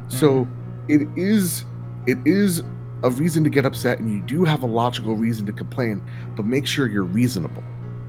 So 0.07 0.45
mm-hmm. 0.45 0.91
it 0.91 1.07
is, 1.17 1.65
it 2.05 2.17
is 2.25 2.63
a 3.03 3.09
reason 3.09 3.43
to 3.43 3.49
get 3.49 3.65
upset, 3.65 3.99
and 3.99 4.11
you 4.11 4.21
do 4.21 4.43
have 4.45 4.63
a 4.63 4.67
logical 4.67 5.15
reason 5.15 5.45
to 5.47 5.53
complain. 5.53 6.01
But 6.35 6.45
make 6.45 6.67
sure 6.67 6.87
you're 6.87 7.03
reasonable. 7.03 7.63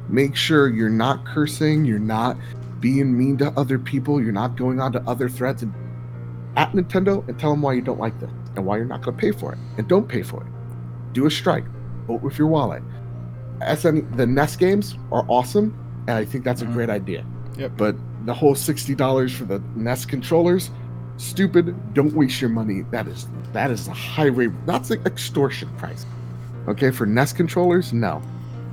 Make 0.08 0.36
sure 0.36 0.68
you're 0.68 0.90
not 0.90 1.24
cursing. 1.24 1.84
You're 1.84 1.98
not 1.98 2.36
being 2.80 3.16
mean 3.16 3.38
to 3.38 3.50
other 3.58 3.78
people. 3.78 4.20
You're 4.20 4.32
not 4.32 4.56
going 4.56 4.80
on 4.80 4.92
to 4.92 5.00
other 5.02 5.28
threads 5.28 5.62
and 5.62 5.72
at 6.56 6.72
Nintendo 6.72 7.26
and 7.28 7.38
tell 7.38 7.50
them 7.50 7.62
why 7.62 7.72
you 7.72 7.80
don't 7.80 7.98
like 7.98 8.18
this 8.20 8.30
and 8.56 8.66
why 8.66 8.76
you're 8.76 8.84
not 8.84 9.02
going 9.02 9.16
to 9.16 9.20
pay 9.20 9.32
for 9.32 9.52
it. 9.52 9.58
And 9.78 9.88
don't 9.88 10.08
pay 10.08 10.22
for 10.22 10.42
it. 10.42 11.12
Do 11.12 11.26
a 11.26 11.30
strike. 11.30 11.64
Vote 12.06 12.22
with 12.22 12.38
your 12.38 12.48
wallet. 12.48 12.82
SN, 13.76 14.10
the 14.16 14.26
NES 14.26 14.56
games 14.56 14.96
are 15.12 15.24
awesome, 15.28 15.74
and 16.08 16.18
I 16.18 16.24
think 16.24 16.44
that's 16.44 16.62
a 16.62 16.64
mm-hmm. 16.64 16.74
great 16.74 16.90
idea. 16.90 17.24
Yep. 17.56 17.72
But 17.76 17.96
the 18.26 18.34
whole 18.34 18.54
sixty 18.54 18.94
dollars 18.94 19.32
for 19.32 19.44
the 19.44 19.62
NES 19.76 20.04
controllers, 20.04 20.70
stupid. 21.22 21.94
Don't 21.94 22.14
waste 22.14 22.40
your 22.40 22.50
money. 22.50 22.82
That 22.90 23.06
is 23.06 23.26
that 23.52 23.70
is 23.70 23.88
a 23.88 23.92
high 23.92 24.26
rate. 24.26 24.50
That's 24.66 24.90
an 24.90 25.04
extortion 25.06 25.68
price. 25.76 26.06
Okay, 26.68 26.90
for 26.90 27.06
NES 27.06 27.32
controllers, 27.32 27.92
no. 27.92 28.22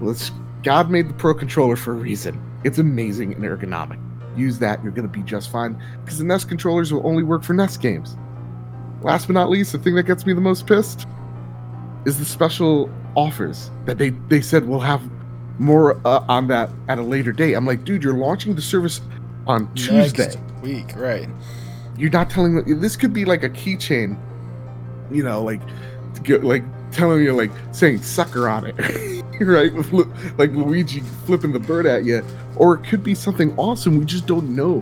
Let's 0.02 0.32
God 0.64 0.90
made 0.90 1.10
the 1.10 1.14
Pro 1.14 1.34
controller 1.34 1.76
for 1.76 1.92
a 1.92 1.96
reason. 1.96 2.42
It's 2.64 2.78
amazing 2.78 3.34
and 3.34 3.44
ergonomic. 3.44 4.00
Use 4.38 4.60
that, 4.60 4.84
you're 4.84 4.92
gonna 4.92 5.08
be 5.08 5.24
just 5.24 5.52
fine. 5.52 5.82
Because 6.04 6.20
the 6.20 6.26
NES 6.26 6.46
controllers 6.46 6.94
will 6.94 7.06
only 7.06 7.24
work 7.24 7.44
for 7.44 7.54
NES 7.54 7.78
games. 7.78 8.16
Last 9.02 9.28
but 9.28 9.34
not 9.34 9.50
least, 9.50 9.72
the 9.72 9.80
thing 9.80 9.96
that 9.96 10.04
gets 10.04 10.26
me 10.26 10.34
the 10.34 10.42
most 10.42 10.68
pissed 10.68 11.08
is 12.06 12.20
the 12.20 12.26
special 12.26 12.90
offers 13.16 13.72
that 13.86 13.98
they 13.98 14.10
they 14.10 14.42
said 14.42 14.68
we'll 14.68 14.80
have 14.80 15.02
more 15.60 16.00
uh, 16.06 16.24
on 16.28 16.48
that 16.48 16.70
at 16.88 16.98
a 17.00 17.02
later 17.02 17.32
date. 17.32 17.54
I'm 17.54 17.66
like, 17.66 17.84
dude, 17.84 18.04
you're 18.04 18.14
launching 18.14 18.56
the 18.56 18.62
service 18.62 19.02
on 19.48 19.74
Tuesday. 19.74 20.26
Next 20.26 20.40
week, 20.62 20.96
right? 20.96 21.28
You're 22.00 22.10
not 22.12 22.30
telling 22.30 22.56
me 22.56 22.62
this 22.76 22.96
could 22.96 23.12
be 23.12 23.26
like 23.26 23.44
a 23.44 23.50
keychain, 23.50 24.18
you 25.12 25.22
know, 25.22 25.44
like 25.44 25.60
get, 26.24 26.46
like 26.46 26.64
telling 26.92 27.22
you 27.22 27.34
like 27.34 27.52
saying 27.74 28.02
sucker 28.02 28.48
on 28.48 28.66
it, 28.66 28.74
right? 29.42 29.74
Like 30.38 30.52
Luigi 30.52 31.02
flipping 31.26 31.52
the 31.52 31.60
bird 31.60 31.86
at 31.86 32.06
you, 32.06 32.26
or 32.56 32.76
it 32.76 32.88
could 32.88 33.04
be 33.04 33.14
something 33.14 33.54
awesome 33.58 34.00
we 34.00 34.06
just 34.06 34.26
don't 34.26 34.56
know. 34.56 34.82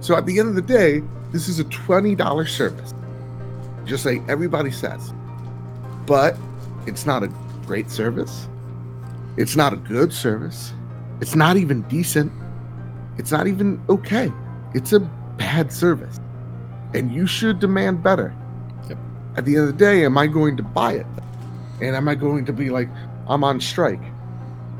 So 0.00 0.16
at 0.16 0.26
the 0.26 0.40
end 0.40 0.48
of 0.48 0.54
the 0.56 0.62
day, 0.62 1.02
this 1.30 1.48
is 1.48 1.60
a 1.60 1.64
twenty 1.64 2.16
dollar 2.16 2.46
service, 2.46 2.92
just 3.84 4.04
like 4.04 4.28
everybody 4.28 4.72
says, 4.72 5.14
but 6.04 6.36
it's 6.88 7.06
not 7.06 7.22
a 7.22 7.28
great 7.64 7.92
service. 7.92 8.48
It's 9.36 9.54
not 9.54 9.72
a 9.72 9.76
good 9.76 10.12
service. 10.12 10.72
It's 11.20 11.36
not 11.36 11.56
even 11.56 11.82
decent. 11.82 12.32
It's 13.18 13.30
not 13.30 13.46
even 13.46 13.80
okay. 13.88 14.32
It's 14.74 14.92
a 14.92 15.00
bad 15.00 15.72
service. 15.72 16.18
And 16.94 17.12
you 17.12 17.26
should 17.26 17.58
demand 17.58 18.02
better. 18.02 18.34
Yep. 18.88 18.98
At 19.36 19.44
the 19.44 19.56
end 19.56 19.68
of 19.68 19.78
the 19.78 19.84
day, 19.84 20.04
am 20.04 20.16
I 20.16 20.26
going 20.26 20.56
to 20.56 20.62
buy 20.62 20.92
it? 20.94 21.06
And 21.80 21.94
am 21.94 22.08
I 22.08 22.14
going 22.14 22.44
to 22.46 22.52
be 22.52 22.70
like, 22.70 22.88
I'm 23.28 23.44
on 23.44 23.60
strike? 23.60 24.00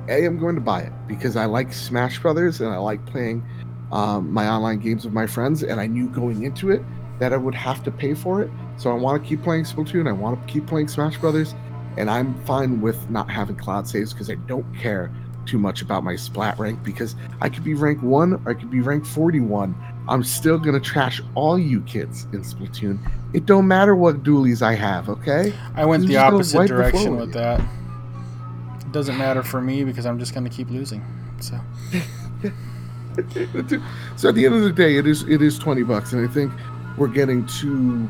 A, 0.08 0.24
I'm 0.24 0.38
going 0.38 0.54
to 0.54 0.60
buy 0.60 0.82
it 0.82 0.92
because 1.06 1.36
I 1.36 1.46
like 1.46 1.72
Smash 1.72 2.20
Brothers 2.20 2.60
and 2.60 2.72
I 2.72 2.78
like 2.78 3.04
playing 3.06 3.44
um, 3.92 4.32
my 4.32 4.48
online 4.48 4.78
games 4.78 5.04
with 5.04 5.12
my 5.12 5.26
friends. 5.26 5.62
And 5.62 5.80
I 5.80 5.86
knew 5.86 6.08
going 6.08 6.44
into 6.44 6.70
it 6.70 6.82
that 7.18 7.32
I 7.32 7.36
would 7.36 7.54
have 7.54 7.82
to 7.84 7.90
pay 7.90 8.14
for 8.14 8.42
it. 8.42 8.50
So 8.76 8.90
I 8.90 8.94
want 8.94 9.22
to 9.22 9.28
keep 9.28 9.42
playing 9.42 9.64
Splatoon. 9.64 10.08
I 10.08 10.12
want 10.12 10.46
to 10.46 10.52
keep 10.52 10.66
playing 10.66 10.88
Smash 10.88 11.18
Brothers. 11.18 11.54
And 11.96 12.10
I'm 12.10 12.34
fine 12.44 12.80
with 12.80 13.08
not 13.10 13.30
having 13.30 13.56
cloud 13.56 13.88
saves 13.88 14.12
because 14.12 14.30
I 14.30 14.34
don't 14.46 14.66
care 14.74 15.10
too 15.46 15.58
much 15.58 15.80
about 15.80 16.04
my 16.04 16.16
splat 16.16 16.58
rank 16.58 16.82
because 16.82 17.16
I 17.40 17.48
could 17.48 17.64
be 17.64 17.74
rank 17.74 18.02
1 18.02 18.34
or 18.34 18.50
I 18.50 18.54
could 18.54 18.70
be 18.70 18.80
rank 18.80 19.06
41. 19.06 19.74
I'm 20.08 20.22
still 20.22 20.58
going 20.58 20.80
to 20.80 20.80
trash 20.80 21.20
all 21.34 21.58
you 21.58 21.80
kids 21.82 22.24
in 22.32 22.42
Splatoon. 22.42 22.98
It 23.34 23.46
don't 23.46 23.66
matter 23.66 23.96
what 23.96 24.22
dualies 24.22 24.62
I 24.62 24.74
have, 24.74 25.08
okay? 25.08 25.52
I 25.74 25.84
went 25.84 26.04
I'm 26.04 26.08
the 26.08 26.16
opposite 26.16 26.58
wipe 26.58 26.68
the 26.68 26.74
direction 26.74 27.16
with 27.16 27.28
you. 27.28 27.34
that. 27.34 27.60
It 28.80 28.92
doesn't 28.92 29.18
matter 29.18 29.42
for 29.42 29.60
me 29.60 29.84
because 29.84 30.06
I'm 30.06 30.18
just 30.18 30.32
going 30.32 30.44
to 30.44 30.50
keep 30.50 30.70
losing. 30.70 31.04
So 31.40 31.60
so 34.16 34.28
at 34.28 34.34
the 34.34 34.46
end 34.46 34.54
of 34.54 34.62
the 34.62 34.72
day, 34.74 34.96
it 34.96 35.06
is 35.06 35.22
it 35.24 35.42
is 35.42 35.58
20 35.58 35.82
bucks 35.82 36.12
and 36.12 36.26
I 36.26 36.32
think 36.32 36.52
we're 36.96 37.08
getting 37.08 37.44
too 37.46 38.08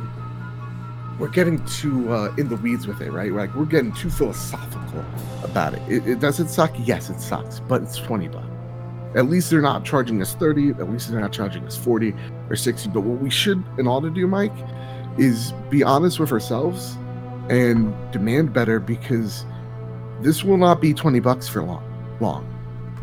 we're 1.19 1.29
getting 1.29 1.65
too 1.65 2.13
uh, 2.13 2.35
in 2.37 2.49
the 2.49 2.57
weeds 2.57 2.87
with 2.87 3.01
it, 3.01 3.11
right? 3.11 3.33
Like 3.33 3.55
we're 3.55 3.65
getting 3.65 3.93
too 3.93 4.11
philosophical 4.11 5.05
about 5.43 5.75
it. 5.75 5.83
it. 5.89 6.07
It 6.07 6.21
does 6.21 6.41
it 6.41 6.49
suck? 6.51 6.73
Yes, 6.85 7.09
it 7.09 7.21
sucks, 7.21 7.59
but 7.61 7.83
it's 7.83 7.97
20 7.97 8.29
bucks. 8.29 8.56
At 9.15 9.31
least 9.31 9.51
they're 9.51 9.63
not 9.63 9.85
charging 9.85 10.21
us 10.21 10.35
30. 10.35 10.71
At 10.71 10.91
least 10.91 11.11
they're 11.11 11.21
not 11.21 11.33
charging 11.33 11.65
us 11.65 11.77
40 11.77 12.15
or 12.51 12.57
60. 12.57 12.91
But 12.91 13.01
what 13.01 13.21
we 13.21 13.31
should 13.31 13.63
and 13.79 13.89
ought 13.89 14.01
to 14.01 14.11
do, 14.11 14.27
Mike, 14.27 14.53
is 15.19 15.53
be 15.71 15.83
honest 15.83 16.19
with 16.21 16.33
ourselves 16.33 16.97
and 17.49 17.95
demand 18.13 18.53
better 18.53 18.79
because 18.81 19.47
this 20.21 20.43
will 20.45 20.57
not 20.59 20.81
be 20.81 20.93
20 20.93 21.21
bucks 21.21 21.49
for 21.49 21.63
long. 21.63 21.83
Long. 22.21 22.53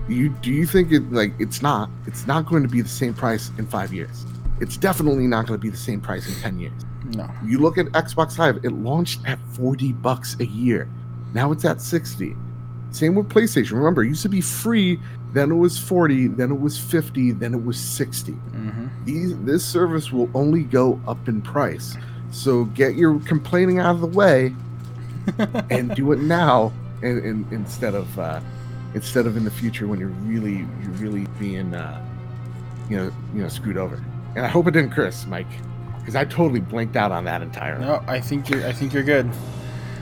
You 0.10 0.30
do 0.30 0.51
you 0.51 0.66
think 0.66 0.91
it 0.91 1.12
like 1.14 1.34
it's 1.39 1.62
not? 1.62 1.89
It's 2.06 2.28
not 2.28 2.45
going 2.45 2.62
to 2.64 2.70
be 2.70 2.82
the 2.82 2.89
same 2.89 3.14
price 3.14 3.51
in 3.58 3.66
five 3.66 3.93
years. 3.93 4.26
It's 4.60 4.76
definitely 4.78 5.28
not 5.28 5.47
going 5.47 5.58
to 5.60 5.62
be 5.62 5.70
the 5.70 5.78
same 5.78 6.01
price 6.01 6.28
in 6.28 6.36
10 6.41 6.60
years. 6.60 6.74
no. 7.16 7.30
You 7.43 7.60
look 7.60 7.78
at 7.78 7.88
Xbox 7.88 8.38
Live, 8.38 8.58
it 8.64 8.72
launched 8.72 9.22
at 9.26 9.39
40 9.54 9.93
bucks 9.93 10.36
a 10.39 10.45
year. 10.45 10.89
Now 11.34 11.51
it's 11.51 11.66
at 11.66 11.82
60. 11.82 12.36
Same 12.91 13.16
with 13.16 13.30
PlayStation. 13.30 13.72
Remember, 13.72 14.04
it 14.04 14.10
used 14.10 14.22
to 14.24 14.30
be 14.30 14.41
free, 14.41 14.99
then 15.34 15.51
it 15.51 15.55
was 15.55 15.77
40, 15.79 16.27
then 16.27 16.51
it 16.51 16.59
was 16.59 16.79
50, 16.79 17.31
then 17.31 17.53
it 17.53 17.63
was 17.63 17.77
60. 17.77 18.31
hmm 18.31 18.88
These 19.05 19.38
this 19.39 19.65
service 19.65 20.11
will 20.11 20.29
only 20.34 20.63
go 20.63 21.01
up 21.07 21.27
in 21.27 21.41
price. 21.41 21.95
So 22.31 22.65
get 22.65 22.95
your 22.95 23.19
complaining 23.19 23.79
out 23.79 23.95
of 23.95 24.01
the 24.01 24.07
way 24.07 24.55
and 25.69 25.93
do 25.95 26.11
it 26.11 26.19
now 26.19 26.71
and, 27.01 27.23
and 27.23 27.51
instead 27.51 27.95
of 27.95 28.17
uh, 28.19 28.41
instead 28.93 29.25
of 29.27 29.38
in 29.38 29.43
the 29.43 29.51
future 29.51 29.88
when 29.88 29.99
you're 29.99 30.09
really 30.09 30.65
you're 30.81 30.91
really 30.93 31.25
being 31.39 31.73
uh, 31.73 32.03
you 32.89 32.97
know 32.97 33.11
you 33.36 33.41
know 33.41 33.49
screwed 33.49 33.77
over. 33.77 34.01
And 34.36 34.45
I 34.45 34.49
hope 34.49 34.67
it 34.67 34.71
didn't 34.71 34.91
curse, 34.91 35.25
Mike, 35.27 35.47
because 35.99 36.15
I 36.15 36.25
totally 36.25 36.59
blanked 36.59 36.95
out 36.95 37.11
on 37.11 37.25
that 37.25 37.41
entirely. 37.43 37.86
No, 37.86 38.03
I 38.07 38.19
think 38.19 38.49
you're. 38.49 38.65
I 38.65 38.71
think 38.71 38.93
you're 38.93 39.03
good. 39.03 39.29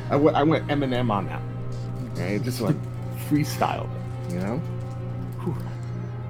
I 0.10 0.16
went 0.16 0.38
I 0.38 0.44
went 0.44 0.68
Eminem 0.68 1.12
on 1.12 1.28
that. 1.28 1.42
Right? 2.16 2.42
Just 2.42 2.62
like 2.62 2.76
freestyled 3.30 3.90
you 4.32 4.40
know. 4.40 4.62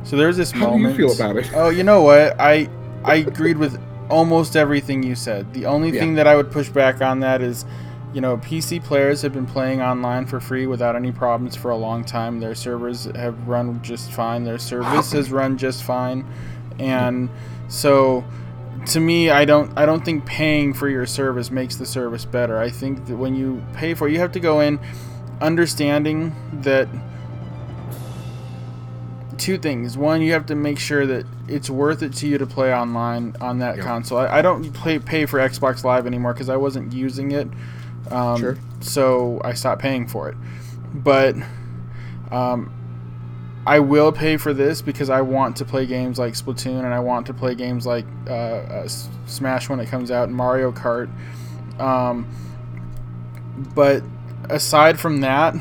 So 0.04 0.18
there's 0.18 0.38
this 0.38 0.52
How 0.52 0.72
do 0.76 0.80
you 0.80 0.94
feel 0.94 1.12
about 1.12 1.38
it? 1.38 1.50
Oh, 1.54 1.70
you 1.70 1.84
know 1.84 2.02
what? 2.02 2.40
I 2.40 2.68
I 3.04 3.16
agreed 3.16 3.58
with 3.58 3.80
almost 4.10 4.56
everything 4.56 5.04
you 5.04 5.16
said. 5.16 5.54
The 5.54 5.66
only 5.66 5.90
Yeah. 5.92 6.02
thing 6.02 6.16
that 6.16 6.28
I 6.28 6.36
would 6.36 6.52
push 6.52 6.70
back 6.70 7.02
on 7.02 7.22
that 7.22 7.42
is, 7.42 7.66
you 8.14 8.20
know, 8.22 8.38
PC 8.38 8.80
players 8.80 9.22
have 9.22 9.34
been 9.34 9.46
playing 9.46 9.82
online 9.82 10.26
for 10.26 10.40
free 10.40 10.68
without 10.68 10.96
any 10.96 11.12
problems 11.12 11.56
for 11.56 11.72
a 11.72 11.78
long 11.78 12.04
time. 12.04 12.40
Their 12.40 12.56
servers 12.56 13.08
have 13.16 13.48
run 13.48 13.80
just 13.82 14.12
fine. 14.12 14.44
Their 14.44 14.60
service 14.60 15.14
has 15.14 15.32
run 15.32 15.58
just 15.58 15.84
fine, 15.84 16.26
and 16.80 17.30
so 17.70 18.24
to 18.88 19.00
me, 19.00 19.30
I 19.30 19.46
don't 19.46 19.72
I 19.78 19.86
don't 19.86 20.04
think 20.04 20.26
paying 20.26 20.74
for 20.74 20.90
your 20.90 21.06
service 21.06 21.52
makes 21.52 21.76
the 21.78 21.86
service 21.86 22.26
better. 22.26 22.58
I 22.60 22.70
think 22.70 23.06
that 23.06 23.16
when 23.16 23.36
you 23.36 23.62
pay 23.74 23.94
for, 23.94 24.08
it, 24.08 24.12
you 24.12 24.20
have 24.20 24.32
to 24.34 24.40
go 24.40 24.60
in 24.60 24.80
understanding 25.42 26.34
that 26.62 26.88
two 29.42 29.58
things. 29.58 29.98
One, 29.98 30.22
you 30.22 30.34
have 30.34 30.46
to 30.48 30.56
make 30.56 30.80
sure 30.80 31.06
that 31.08 31.26
it's 31.48 31.70
worth 31.70 32.02
it 32.04 32.14
to 32.16 32.28
you 32.28 32.38
to 32.38 32.46
play 32.46 32.74
online 32.74 33.36
on 33.42 33.60
that 33.60 33.78
Yeah. 33.78 33.84
console. 33.84 34.20
I, 34.20 34.38
I 34.38 34.42
don't 34.42 34.72
play 34.74 35.00
pay 35.00 35.26
for 35.26 35.40
Xbox 35.40 35.84
Live 35.84 36.06
anymore 36.08 36.34
because 36.34 36.50
I 36.50 36.58
wasn't 36.58 36.94
using 36.94 37.32
it. 37.32 37.48
Um, 38.10 38.38
Sure. 38.40 38.58
So 38.82 39.42
I 39.44 39.54
stopped 39.54 39.82
paying 39.82 40.08
for 40.08 40.30
it. 40.30 40.36
But 40.94 41.36
um, 42.32 42.72
I 43.66 43.80
will 43.80 44.12
pay 44.12 44.38
for 44.38 44.54
this 44.54 44.82
because 44.82 45.10
I 45.10 45.22
want 45.22 45.56
to 45.58 45.66
play 45.66 45.86
games 45.86 46.18
like 46.20 46.34
Splatoon 46.34 46.80
and 46.84 46.94
I 46.94 47.00
want 47.00 47.26
to 47.28 47.34
play 47.34 47.56
games 47.56 47.86
like 47.86 48.06
uh, 48.28 48.34
uh, 48.34 48.88
Smash 49.26 49.70
when 49.70 49.80
it 49.80 49.88
comes 49.88 50.12
out 50.12 50.28
and 50.28 50.36
Mario 50.36 50.72
Kart. 50.72 51.10
Um, 51.80 52.28
but 53.76 54.04
aside 54.50 55.00
from 55.00 55.22
that, 55.22 55.56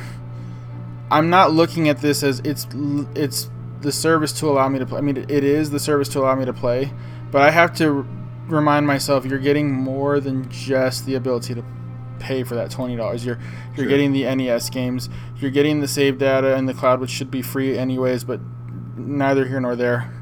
I'm 1.10 1.28
not 1.30 1.52
looking 1.52 1.88
at 1.88 1.98
this 2.00 2.22
as 2.22 2.40
it's 2.40 2.66
it's 3.14 3.50
the 3.80 3.92
service 3.92 4.32
to 4.40 4.46
allow 4.48 4.68
me 4.68 4.78
to 4.78 4.86
play. 4.86 4.98
I 4.98 5.00
mean, 5.00 5.16
it 5.16 5.30
is 5.44 5.70
the 5.70 5.80
service 5.80 6.08
to 6.10 6.20
allow 6.20 6.34
me 6.34 6.44
to 6.44 6.52
play, 6.52 6.92
but 7.30 7.42
I 7.42 7.50
have 7.50 7.74
to 7.76 7.98
r- 7.98 8.06
remind 8.48 8.86
myself 8.86 9.24
you're 9.24 9.38
getting 9.38 9.70
more 9.72 10.20
than 10.20 10.48
just 10.50 11.06
the 11.06 11.14
ability 11.14 11.54
to 11.54 11.64
pay 12.18 12.42
for 12.42 12.54
that 12.56 12.70
twenty 12.70 12.96
dollars. 12.96 13.24
You're 13.24 13.38
you're 13.76 13.84
Sure. 13.84 13.86
getting 13.88 14.12
the 14.12 14.24
NES 14.34 14.68
games. 14.70 15.08
You're 15.38 15.50
getting 15.50 15.80
the 15.80 15.88
save 15.88 16.18
data 16.18 16.56
in 16.56 16.66
the 16.66 16.74
cloud, 16.74 17.00
which 17.00 17.10
should 17.10 17.30
be 17.30 17.42
free 17.42 17.78
anyways, 17.78 18.24
but 18.24 18.40
neither 18.96 19.46
here 19.46 19.60
nor 19.60 19.74
there. 19.76 20.12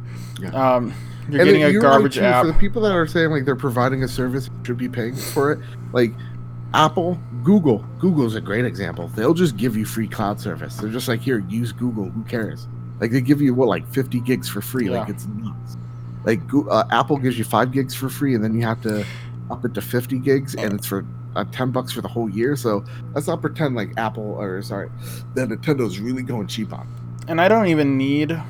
Yeah. 0.41 0.51
Um, 0.51 0.95
you're 1.29 1.41
And 1.41 1.49
getting 1.51 1.65
a 1.65 1.69
you're 1.71 1.83
right, 1.83 1.91
garbage 1.91 2.15
too, 2.15 2.21
app. 2.23 2.45
For 2.47 2.53
the 2.53 2.59
people 2.59 2.81
that 2.83 2.93
are 2.93 3.07
saying 3.07 3.31
like 3.31 3.45
they're 3.45 3.57
providing 3.57 4.03
a 4.05 4.09
service, 4.09 4.49
should 4.65 4.79
be 4.79 4.89
paying 4.89 5.17
for 5.17 5.51
it. 5.53 5.59
Like 5.93 6.13
Apple, 6.75 7.19
Google. 7.43 7.85
Google's 7.99 8.35
a 8.37 8.41
great 8.41 8.65
example. 8.65 9.09
They'll 9.09 9.35
just 9.35 9.57
give 9.57 9.77
you 9.77 9.85
free 9.85 10.07
cloud 10.07 10.39
service. 10.41 10.77
They're 10.77 10.91
just 10.91 11.09
like, 11.09 11.21
here, 11.21 11.45
use 11.49 11.73
Google. 11.73 12.11
Who 12.11 12.23
cares? 12.25 12.69
Like 13.01 13.11
they 13.11 13.21
give 13.21 13.41
you 13.41 13.55
what, 13.55 13.69
like 13.69 13.87
50 13.93 14.21
gigs 14.21 14.49
for 14.49 14.61
free. 14.61 14.89
Like 14.91 15.09
it's 15.09 15.27
nuts. 15.27 15.77
Like 16.25 16.41
uh, 16.53 16.85
Apple 16.91 17.17
gives 17.17 17.39
you 17.39 17.45
five 17.45 17.73
gigs 17.73 17.95
for 17.95 18.09
free, 18.09 18.35
and 18.35 18.43
then 18.43 18.55
you 18.55 18.63
have 18.63 18.83
to 18.83 19.05
up 19.51 19.65
it 19.65 19.75
to 19.75 19.81
50 19.81 20.19
gigs, 20.19 20.55
and 20.55 20.75
it's 20.75 20.87
for 20.87 21.05
uh, 21.37 21.45
10 21.53 21.71
bucks 21.71 21.93
for 21.93 22.01
the 22.01 22.09
whole 22.09 22.29
year. 22.29 22.57
So 22.57 22.85
let's 23.15 23.27
not 23.27 23.41
pretend 23.41 23.75
like 23.75 23.91
Apple 23.97 24.35
or 24.39 24.61
sorry, 24.63 24.91
that 25.35 25.49
Nintendo's 25.49 25.99
really 26.01 26.23
going 26.23 26.47
cheap 26.49 26.73
on. 26.73 26.87
and 27.29 27.41
I 27.41 27.49
don't 27.49 27.67
even 27.69 27.97
need 27.97 28.41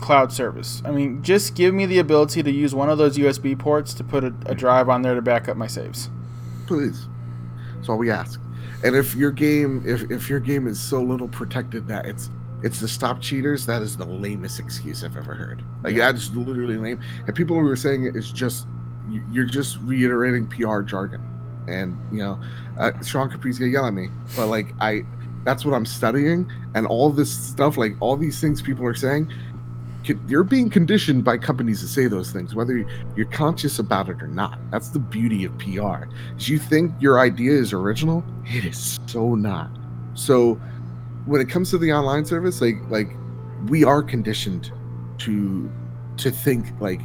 cloud 0.00 0.32
service. 0.32 0.82
I 0.84 0.90
mean, 0.90 1.22
just 1.22 1.54
give 1.54 1.74
me 1.74 1.86
the 1.86 1.98
ability 1.98 2.42
to 2.42 2.50
use 2.50 2.74
one 2.74 2.88
of 2.90 2.98
those 2.98 3.18
USB 3.18 3.58
ports 3.58 3.92
to 3.94 4.04
put 4.04 4.24
a, 4.24 4.34
a 4.46 4.54
drive 4.54 4.88
on 4.88 5.02
there 5.02 5.14
to 5.14 5.22
back 5.22 5.48
up 5.48 5.56
my 5.56 5.66
saves. 5.66 6.10
please. 6.66 7.06
That's 7.76 7.88
all 7.88 7.98
we 7.98 8.10
ask. 8.10 8.40
And 8.84 8.94
if 8.94 9.14
your 9.14 9.30
game, 9.30 9.82
if, 9.86 10.10
if 10.10 10.28
your 10.28 10.40
game 10.40 10.66
is 10.66 10.78
so 10.80 11.02
little 11.02 11.28
protected 11.28 11.86
that 11.88 12.06
it's 12.06 12.30
it's 12.62 12.80
the 12.80 12.88
stop 12.88 13.20
cheaters, 13.20 13.66
that 13.66 13.82
is 13.82 13.96
the 13.96 14.04
lamest 14.04 14.58
excuse 14.60 15.02
I've 15.04 15.16
ever 15.16 15.34
heard. 15.34 15.62
Like 15.82 15.96
that 15.96 16.14
is 16.14 16.34
literally 16.34 16.76
lame. 16.76 17.00
And 17.26 17.34
people 17.34 17.58
who 17.58 17.66
are 17.68 17.76
saying 17.76 18.04
it 18.04 18.16
is 18.16 18.30
just 18.30 18.66
you- 19.08 19.24
you're 19.32 19.46
just 19.46 19.78
reiterating 19.82 20.46
PR 20.46 20.80
jargon. 20.82 21.20
And 21.68 21.96
you 22.12 22.18
know, 22.18 22.40
uh, 22.78 22.92
Sean 23.02 23.30
Capri's 23.30 23.58
gonna 23.58 23.70
yell 23.70 23.86
at 23.86 23.94
me, 23.94 24.08
but 24.36 24.46
like 24.46 24.74
I 24.80 25.04
That's 25.42 25.64
what 25.64 25.74
I'm 25.74 25.86
studying, 25.86 26.52
and 26.74 26.86
all 26.86 27.08
this 27.08 27.30
stuff, 27.30 27.78
like 27.78 27.96
all 28.00 28.14
these 28.14 28.38
things 28.42 28.60
people 28.60 28.84
are 28.84 28.94
saying, 28.94 29.32
you're 30.28 30.44
being 30.44 30.68
conditioned 30.68 31.24
by 31.24 31.38
companies 31.38 31.80
to 31.80 31.88
say 31.88 32.06
those 32.08 32.30
things, 32.30 32.54
whether 32.54 32.84
you're 33.16 33.26
conscious 33.26 33.78
about 33.78 34.08
it 34.10 34.22
or 34.22 34.26
not. 34.26 34.58
That's 34.70 34.88
the 34.90 34.98
beauty 34.98 35.44
of 35.44 35.56
PR. 35.58 36.04
Is 36.36 36.48
you 36.48 36.58
think 36.58 36.92
your 37.00 37.20
idea 37.20 37.52
is 37.52 37.72
original, 37.72 38.24
it 38.46 38.64
is 38.66 38.98
so 39.06 39.34
not. 39.34 39.70
So 40.14 40.60
when 41.26 41.40
it 41.40 41.48
comes 41.48 41.70
to 41.70 41.78
the 41.78 41.92
online 41.92 42.24
service, 42.24 42.60
like 42.60 42.76
like 42.88 43.08
we 43.68 43.84
are 43.84 44.02
conditioned 44.02 44.72
to 45.18 45.70
to 46.18 46.30
think 46.30 46.66
like 46.80 47.00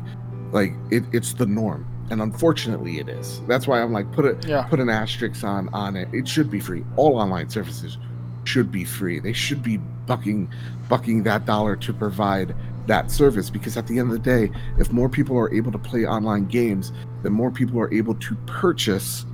like 0.52 0.74
it, 0.92 1.04
it's 1.12 1.34
the 1.34 1.46
norm. 1.46 1.86
And 2.12 2.22
unfortunately 2.22 3.00
it 3.00 3.10
is. 3.10 3.42
That's 3.48 3.68
why 3.68 3.82
i'm 3.82 3.92
like 3.92 4.12
put 4.12 4.26
it 4.26 4.46
Yeah. 4.48 4.64
put 4.64 4.80
an 4.80 4.90
asterisk 4.90 5.44
on 5.44 5.70
on 5.74 5.96
it. 5.96 6.08
It 6.14 6.28
should 6.28 6.50
be 6.52 6.60
free. 6.60 6.86
All 6.96 7.18
online 7.18 7.50
services 7.50 7.98
should 8.44 8.72
be 8.72 8.84
free. 8.86 9.20
They 9.20 9.34
should 9.34 9.64
be 9.64 9.78
bucking 10.06 10.52
bucking 10.88 11.24
that 11.24 11.46
dollar 11.46 11.76
to 11.78 11.92
provide 11.94 12.56
that 12.86 13.10
service. 13.10 13.50
Because 13.50 13.76
at 13.76 13.88
the 13.88 13.98
end 13.98 14.12
of 14.12 14.14
the 14.14 14.20
day 14.20 14.52
if 14.78 14.92
more 14.92 15.10
people 15.10 15.36
are 15.38 15.52
able 15.54 15.72
to 15.72 15.80
play 15.80 16.06
online 16.06 16.46
games 16.46 16.92
then 17.24 17.34
more 17.34 17.50
people 17.52 17.80
are 17.80 17.92
able 17.92 18.14
to 18.16 18.36
purchase 18.46 19.26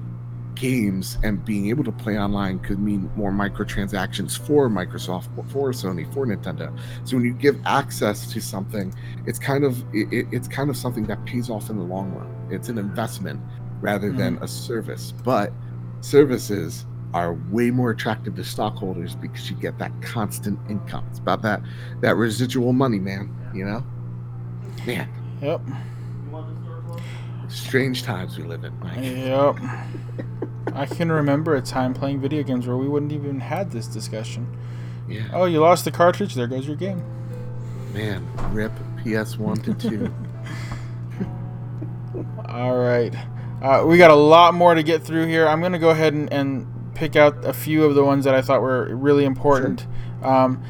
games 0.56 1.18
and 1.24 1.44
being 1.44 1.70
able 1.70 1.84
to 1.84 1.92
play 1.92 2.18
online 2.18 2.60
could 2.60 2.80
mean 2.80 3.10
more 3.16 3.32
microtransactions 3.32 4.38
for 4.38 4.70
microsoft 4.70 5.28
for 5.52 5.72
sony 5.72 6.12
for 6.14 6.26
nintendo. 6.26 6.76
So 7.04 7.18
when 7.18 7.26
you 7.26 7.34
give 7.34 7.60
access 7.66 8.32
to 8.34 8.42
something 8.42 8.94
it's 9.26 9.40
kind 9.40 9.64
of 9.64 9.80
it, 9.94 10.12
it- 10.12 10.28
it's 10.32 10.48
kind 10.48 10.70
of 10.70 10.78
something 10.78 11.06
that 11.08 11.24
pays 11.26 11.50
off 11.50 11.70
in 11.70 11.78
the 11.78 11.84
long 11.84 12.12
run. 12.12 12.34
It's 12.50 12.70
an 12.70 12.78
investment 12.78 13.42
rather 13.82 14.12
hmm. 14.12 14.18
than 14.18 14.38
a 14.42 14.48
service. 14.48 15.14
But 15.24 15.52
services 16.02 16.86
are 17.14 17.34
way 17.50 17.72
more 17.72 17.92
attractive 17.92 18.36
to 18.36 18.44
stockholders 18.44 19.16
because 19.16 19.50
you 19.50 19.58
get 19.58 19.78
that 19.80 19.92
constant 20.02 20.58
income. 20.70 21.06
It's 21.10 21.20
about 21.20 21.42
that 21.42 21.62
that 22.02 22.16
residual 22.16 22.74
money 22.74 23.00
man 23.00 23.36
you 23.54 23.66
know? 23.66 23.84
Man. 24.86 25.10
Yep. 25.42 25.62
strange 27.50 28.04
times 28.04 28.38
we 28.38 28.44
live 28.44 28.64
in 28.64 28.78
Mike. 28.80 29.00
Yep. 29.02 29.58
I 30.74 30.86
can 30.86 31.12
remember 31.12 31.56
a 31.56 31.62
time 31.62 31.94
playing 31.94 32.22
video 32.22 32.44
games 32.44 32.68
where 32.68 32.78
we 32.78 32.88
wouldn't 32.88 33.12
even 33.12 33.40
had 33.40 33.72
this 33.72 33.88
discussion. 33.88 34.48
yeah 35.08 35.28
Oh, 35.34 35.46
you 35.46 35.60
lost 35.60 35.86
the 35.86 35.92
cartridge. 35.92 36.36
There 36.36 36.48
goes 36.48 36.68
your 36.68 36.76
game. 36.76 37.04
man 37.94 38.28
rip 38.54 38.72
ps1 39.04 39.64
to 39.64 39.74
2 39.90 40.14
All 42.46 42.78
right. 42.78 43.16
Uh, 43.62 43.86
we 43.86 43.98
got 43.98 44.12
a 44.12 44.16
lot 44.16 44.54
more 44.54 44.74
to 44.76 44.84
get 44.84 45.04
through 45.04 45.28
here. 45.28 45.48
I'm 45.48 45.60
going 45.60 45.72
to 45.72 45.80
go 45.80 45.90
ahead 45.92 46.14
and, 46.14 46.32
and 46.34 46.68
pick 46.96 47.16
out 47.16 47.46
a 47.46 47.54
few 47.54 47.86
of 47.86 47.96
the 47.96 48.04
ones 48.04 48.26
that 48.26 48.36
I 48.36 48.42
thought 48.42 48.62
were 48.62 48.94
really 48.96 49.24
important. 49.24 49.86
Um, 50.22 50.62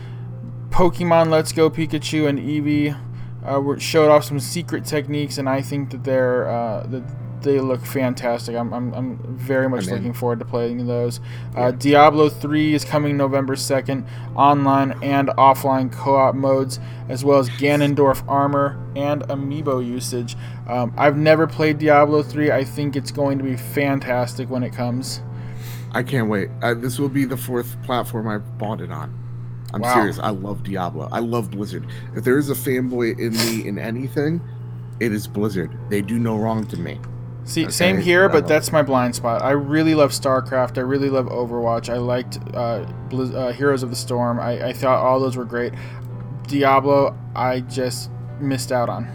Pokemon 0.70 1.30
Let's 1.30 1.52
Go 1.52 1.70
Pikachu 1.70 2.28
and 2.28 2.38
Eevee 2.40 2.98
uh, 3.44 3.80
showed 3.80 4.10
off 4.10 4.24
some 4.26 4.40
secret 4.40 4.86
techniques, 4.86 5.38
and 5.38 5.50
I 5.50 5.62
think 5.62 5.90
that 5.92 6.04
they're 6.04 6.48
uh, 6.50 6.86
that 6.88 7.04
they 7.44 7.60
look 7.60 7.86
fantastic. 7.86 8.56
I'm, 8.56 8.74
I'm, 8.74 8.94
I'm 8.94 9.38
very 9.38 9.68
much 9.70 9.84
I'm 9.84 9.90
in. 9.90 9.96
looking 9.96 10.14
forward 10.14 10.40
to 10.40 10.46
playing 10.46 10.86
those. 10.88 11.20
Uh, 11.56 11.72
Diablo 11.72 12.30
3 12.30 12.74
is 12.74 12.86
coming 12.86 13.18
November 13.18 13.56
2nd, 13.56 14.06
online 14.36 14.92
and 15.04 15.30
offline 15.30 15.92
co-op 15.92 16.36
modes, 16.36 16.80
as 17.10 17.24
well 17.24 17.40
as 17.40 17.50
Ganondorf 17.50 18.24
armor 18.28 18.78
and 18.96 19.22
amiibo 19.24 19.86
usage. 19.86 20.36
Um, 20.68 20.94
I've 20.98 21.18
never 21.18 21.48
played 21.48 21.78
Diablo 21.80 22.24
3. 22.24 22.52
I 22.52 22.64
think 22.64 22.96
it's 22.96 23.12
going 23.12 23.38
to 23.38 23.44
be 23.44 23.56
fantastic 23.58 24.50
when 24.50 24.64
it 24.64 24.72
comes. 24.74 25.22
I 25.92 26.04
can't 26.04 26.30
wait. 26.30 26.50
Uh, 26.62 26.74
this 26.74 27.00
will 27.00 27.10
be 27.10 27.26
the 27.26 27.38
fourth 27.38 27.82
platform 27.84 28.28
I 28.28 28.38
bought 28.38 28.82
it 28.82 28.92
on. 28.92 29.18
I'm 29.74 29.82
Wow. 29.82 29.94
serious. 29.96 30.20
I 30.20 30.30
love 30.30 30.64
Diablo. 30.64 31.08
I 31.12 31.20
love 31.20 31.52
Blizzard. 31.52 31.86
If 32.16 32.24
there 32.24 32.38
is 32.38 32.50
a 32.50 32.54
fanboy 32.54 33.18
in 33.20 33.32
me 33.34 33.68
in 33.68 33.80
anything, 33.80 34.42
it 35.00 35.12
is 35.14 35.28
Blizzard. 35.28 35.72
They 35.90 36.02
do 36.02 36.20
no 36.20 36.38
wrong 36.38 36.66
to 36.68 36.78
me. 36.78 37.00
See, 37.52 37.64
Okay, 37.64 37.72
same 37.72 37.98
here, 37.98 38.30
but 38.30 38.32
I 38.32 38.34
but 38.40 38.44
love 38.44 38.50
that's 38.50 38.72
my 38.72 38.82
blind 38.82 39.14
spot. 39.14 39.42
I 39.42 39.52
really 39.52 39.94
love 39.94 40.12
StarCraft. 40.12 40.78
I 40.78 40.82
really 40.82 41.10
love 41.10 41.26
Overwatch. 41.26 41.90
I 41.90 41.98
liked 41.98 42.38
uh, 42.54 42.86
Blizz- 43.10 43.36
uh, 43.36 43.52
Heroes 43.52 43.84
of 43.84 43.90
the 43.90 43.96
Storm. 43.98 44.40
I, 44.40 44.68
I 44.70 44.74
thought 44.74 45.04
all 45.04 45.20
those 45.20 45.36
were 45.36 45.44
great. 45.44 45.74
Diablo, 46.48 47.18
I 47.36 47.60
just 47.62 48.10
missed 48.40 48.72
out 48.72 48.88
on. 48.88 49.06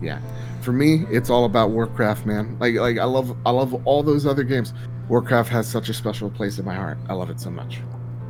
Yeah. 0.00 0.20
For 0.62 0.72
me, 0.72 1.04
it's 1.10 1.28
all 1.28 1.44
about 1.44 1.70
Warcraft, 1.70 2.24
man. 2.24 2.56
Like 2.58 2.74
like 2.76 2.98
I 2.98 3.04
love 3.04 3.36
I 3.44 3.50
love 3.50 3.74
all 3.86 4.02
those 4.02 4.24
other 4.26 4.42
games. 4.42 4.72
Warcraft 5.08 5.50
has 5.50 5.68
such 5.68 5.88
a 5.90 5.94
special 5.94 6.30
place 6.30 6.58
in 6.58 6.64
my 6.64 6.74
heart. 6.74 6.96
I 7.10 7.12
love 7.12 7.28
it 7.28 7.38
so 7.40 7.50
much. 7.50 7.80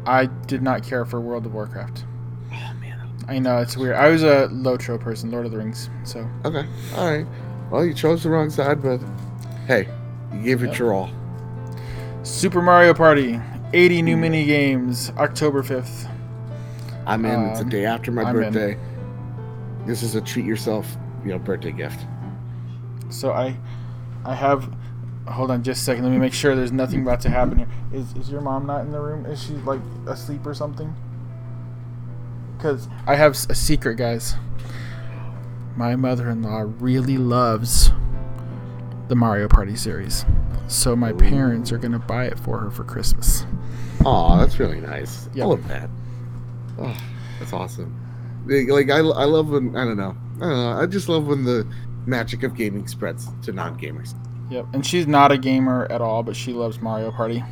I 0.07 0.27
did 0.27 0.61
not 0.61 0.83
care 0.83 1.05
for 1.05 1.21
World 1.21 1.47
of 1.47 1.55
Warcraft. 1.55 2.05
Oh 2.53 2.75
man. 2.81 3.09
I 3.29 3.39
know 3.39 3.59
it's 3.59 3.77
weird. 3.77 3.95
I 3.95 4.09
was 4.09 4.23
a 4.25 4.49
Lotro 4.51 5.01
person, 5.01 5.31
Lord 5.31 5.47
of 5.47 5.53
the 5.53 5.59
Rings. 5.59 5.89
So 6.05 6.29
Okay. 6.45 6.67
All 6.97 7.09
right. 7.11 7.27
Well, 7.71 7.85
you 7.85 7.95
chose 7.95 8.23
the 8.23 8.31
wrong 8.31 8.51
side, 8.51 8.83
but 8.83 9.01
hey, 9.67 9.89
you 10.33 10.43
gave 10.43 10.63
it 10.63 10.69
Yep. 10.71 10.79
your 10.79 10.93
all. 10.93 11.11
Super 12.23 12.61
Mario 12.63 12.93
Party, 12.95 13.41
80 13.73 14.03
new 14.03 14.17
mini 14.17 14.45
games, 14.45 15.13
October 15.19 15.63
5th. 15.63 16.09
I'm 17.07 17.25
in. 17.25 17.41
it's 17.47 17.61
a 17.61 17.63
Um, 17.63 17.69
day 17.69 17.85
after 17.85 18.11
my 18.11 18.23
I'm 18.23 18.37
in. 18.43 18.53
birthday. 18.53 18.77
This 19.87 20.03
is 20.03 20.15
a 20.17 20.21
treat 20.21 20.45
yourself, 20.45 20.97
you 21.25 21.31
know, 21.31 21.39
birthday 21.39 21.71
gift. 21.73 22.05
So 23.11 23.33
I, 23.33 23.57
I 24.25 24.35
have. 24.35 24.69
Hold 25.29 25.51
on, 25.51 25.63
just 25.63 25.83
a 25.83 25.85
second. 25.85 26.05
Let 26.05 26.13
me 26.13 26.19
make 26.19 26.33
sure 26.33 26.55
there's 26.57 26.73
nothing 26.73 27.03
about 27.03 27.21
to 27.23 27.31
happen 27.31 27.59
here. 27.59 27.67
Is 27.93 28.13
is 28.17 28.31
your 28.31 28.41
mom 28.41 28.67
not 28.67 28.81
in 28.83 28.93
the 28.93 29.01
room? 29.01 29.27
Is 29.27 29.43
she 29.43 29.55
like 29.55 29.81
asleep 30.07 30.45
or 30.47 30.55
something? 30.55 30.95
Because 32.57 32.89
I 33.07 33.15
have 33.17 33.33
a 33.49 33.55
secret, 33.55 33.97
guys. 33.97 34.35
My 35.77 35.95
mother-in-law 35.95 36.67
really 36.81 37.19
loves 37.19 37.91
the 39.09 39.15
Mario 39.17 39.49
Party 39.49 39.77
series, 39.77 40.25
so 40.69 40.97
my 40.97 41.13
parents 41.13 41.73
are 41.73 41.79
gonna 41.79 41.99
buy 41.99 42.27
it 42.27 42.39
for 42.39 42.59
her 42.59 42.71
for 42.71 42.85
Christmas. 42.85 43.47
Aw, 44.05 44.39
that's 44.39 44.59
really 44.59 44.81
nice. 44.81 45.29
Yep. 45.35 45.45
I 45.45 45.49
love 45.49 45.69
that. 45.69 45.91
Oh, 46.79 46.97
that's 47.39 47.53
awesome. 47.53 47.95
Like, 48.47 48.91
I, 48.91 48.99
I 48.99 49.25
love 49.25 49.51
when 49.51 49.77
I 49.77 49.85
don't 49.85 49.97
know. 49.97 50.17
I 50.37 50.41
don't 50.41 50.49
know. 50.49 50.81
I 50.81 50.87
just 50.87 51.09
love 51.09 51.27
when 51.27 51.45
the 51.45 51.67
magic 52.07 52.43
of 52.43 52.55
gaming 52.55 52.87
spreads 52.87 53.29
to 53.43 53.53
non-gamers. 53.53 54.15
Yep, 54.51 54.67
and 54.73 54.87
she's 54.87 55.07
not 55.07 55.33
a 55.33 55.39
gamer 55.39 55.87
at 55.91 56.01
all, 56.01 56.23
but 56.23 56.37
she 56.37 56.53
loves 56.53 56.81
Mario 56.81 57.11
Party. 57.11 57.43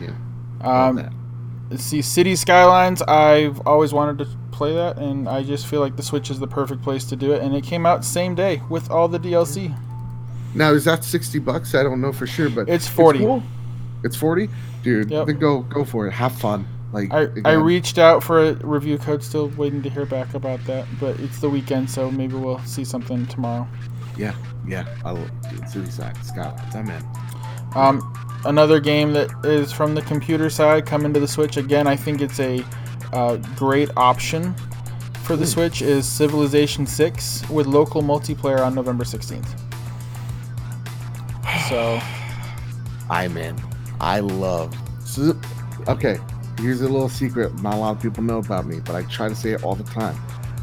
Yeah. 0.00 0.14
Um. 0.60 1.10
See, 1.76 2.00
Cities 2.00 2.40
Skylines. 2.40 3.02
I've 3.02 3.60
always 3.66 3.92
wanted 3.92 4.18
to 4.18 4.36
play 4.52 4.72
that, 4.74 4.98
and 4.98 5.28
I 5.28 5.42
just 5.42 5.66
feel 5.66 5.80
like 5.80 5.96
the 5.96 6.02
Switch 6.02 6.30
is 6.30 6.38
the 6.38 6.46
perfect 6.46 6.82
place 6.82 7.04
to 7.06 7.16
do 7.16 7.32
it. 7.32 7.42
And 7.42 7.54
it 7.54 7.64
came 7.64 7.84
out 7.84 8.04
same 8.04 8.34
day 8.34 8.62
with 8.70 8.90
all 8.90 9.08
the 9.08 9.18
DLC. 9.18 9.76
Now 10.56 10.72
is 10.72 10.84
that 10.84 11.04
sixty 11.04 11.38
bucks? 11.38 11.74
I 11.74 11.82
don't 11.82 12.00
know 12.00 12.12
for 12.12 12.26
sure, 12.26 12.48
but 12.50 12.68
It's 12.68 12.88
40. 12.88 13.20
cool. 13.20 13.42
It's 14.04 14.16
forty, 14.16 14.48
dude. 14.82 15.10
Yep. 15.10 15.26
Then 15.26 15.38
go 15.38 15.60
go 15.62 15.84
for 15.84 16.06
it. 16.06 16.12
Have 16.12 16.32
fun. 16.38 16.66
Like 16.92 17.12
I, 17.12 17.26
I 17.44 17.52
reached 17.54 17.98
out 17.98 18.22
for 18.22 18.42
a 18.48 18.52
review 18.64 18.96
code, 18.98 19.22
still 19.22 19.48
waiting 19.56 19.82
to 19.82 19.90
hear 19.90 20.06
back 20.06 20.34
about 20.34 20.64
that. 20.66 20.86
But 21.00 21.18
it's 21.20 21.40
the 21.40 21.50
weekend, 21.50 21.90
so 21.90 22.10
maybe 22.10 22.34
we'll 22.34 22.60
see 22.60 22.84
something 22.84 23.26
tomorrow. 23.26 23.66
Yeah, 24.16 24.34
yeah. 24.66 24.86
I'll 25.04 25.16
dude, 25.72 25.92
Side 25.92 26.16
Skylines. 26.24 26.74
I'm 26.74 26.88
in. 26.88 27.02
Um, 27.74 28.40
another 28.44 28.78
game 28.80 29.12
that 29.14 29.28
is 29.44 29.72
from 29.72 29.94
the 29.94 30.02
computer 30.02 30.48
side 30.48 30.86
coming 30.86 31.12
to 31.12 31.20
the 31.20 31.28
Switch 31.28 31.56
again. 31.56 31.86
I 31.86 31.96
think 31.96 32.20
it's 32.22 32.38
a 32.40 32.64
uh, 33.12 33.36
great 33.56 33.90
option 33.96 34.54
for 35.24 35.34
the 35.36 35.44
Hmm. 35.44 35.50
Switch. 35.50 35.82
Is 35.82 36.06
Civilization 36.08 36.86
Six 36.86 37.46
with 37.50 37.66
local 37.66 38.02
multiplayer 38.02 38.60
on 38.64 38.74
November 38.74 39.04
sixteenth. 39.04 39.62
So 41.68 42.00
I'm 43.10 43.36
in. 43.36 43.56
I 44.00 44.20
love. 44.20 44.74
Okay, 45.88 46.18
here's 46.60 46.80
a 46.80 46.88
little 46.88 47.08
secret. 47.08 47.54
Not 47.62 47.74
a 47.74 47.76
lot 47.76 47.96
of 47.96 48.02
people 48.02 48.22
know 48.22 48.38
about 48.38 48.66
me, 48.66 48.80
but 48.80 48.94
I 48.94 49.02
try 49.04 49.28
to 49.28 49.34
say 49.34 49.52
it 49.52 49.64
all 49.64 49.74
the 49.74 49.84
time. 49.84 50.16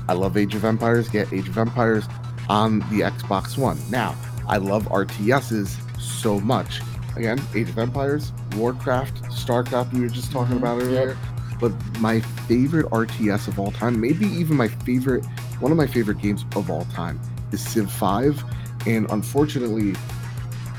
I 0.07 0.13
love 0.13 0.37
Age 0.37 0.53
of 0.55 0.65
Empires. 0.65 1.09
Get 1.09 1.31
Age 1.33 1.47
of 1.47 1.57
Empires 1.57 2.05
on 2.49 2.79
the 2.79 3.01
Xbox 3.01 3.57
One. 3.57 3.77
Now, 3.89 4.15
I 4.47 4.57
love 4.57 4.83
RTSs 4.89 5.77
so 5.99 6.39
much. 6.41 6.81
Again, 7.15 7.39
Age 7.55 7.69
of 7.69 7.77
Empires, 7.79 8.31
Warcraft, 8.55 9.23
StarCraft. 9.23 9.93
We 9.93 10.01
were 10.01 10.07
just 10.09 10.31
talking 10.31 10.55
Mhm, 10.55 10.59
about 10.59 10.79
yep. 10.79 10.87
earlier. 10.87 11.17
But 11.59 11.71
my 11.99 12.19
favorite 12.47 12.87
RTS 12.91 13.47
of 13.47 13.59
all 13.59 13.71
time, 13.71 14.01
maybe 14.01 14.25
even 14.25 14.57
my 14.57 14.67
favorite, 14.67 15.25
one 15.59 15.71
of 15.71 15.77
my 15.77 15.87
favorite 15.87 16.19
games 16.19 16.43
of 16.55 16.69
all 16.69 16.85
time, 16.93 17.19
is 17.51 17.61
Civ 17.61 17.89
5. 17.91 18.43
And 18.85 19.09
unfortunately, 19.11 19.95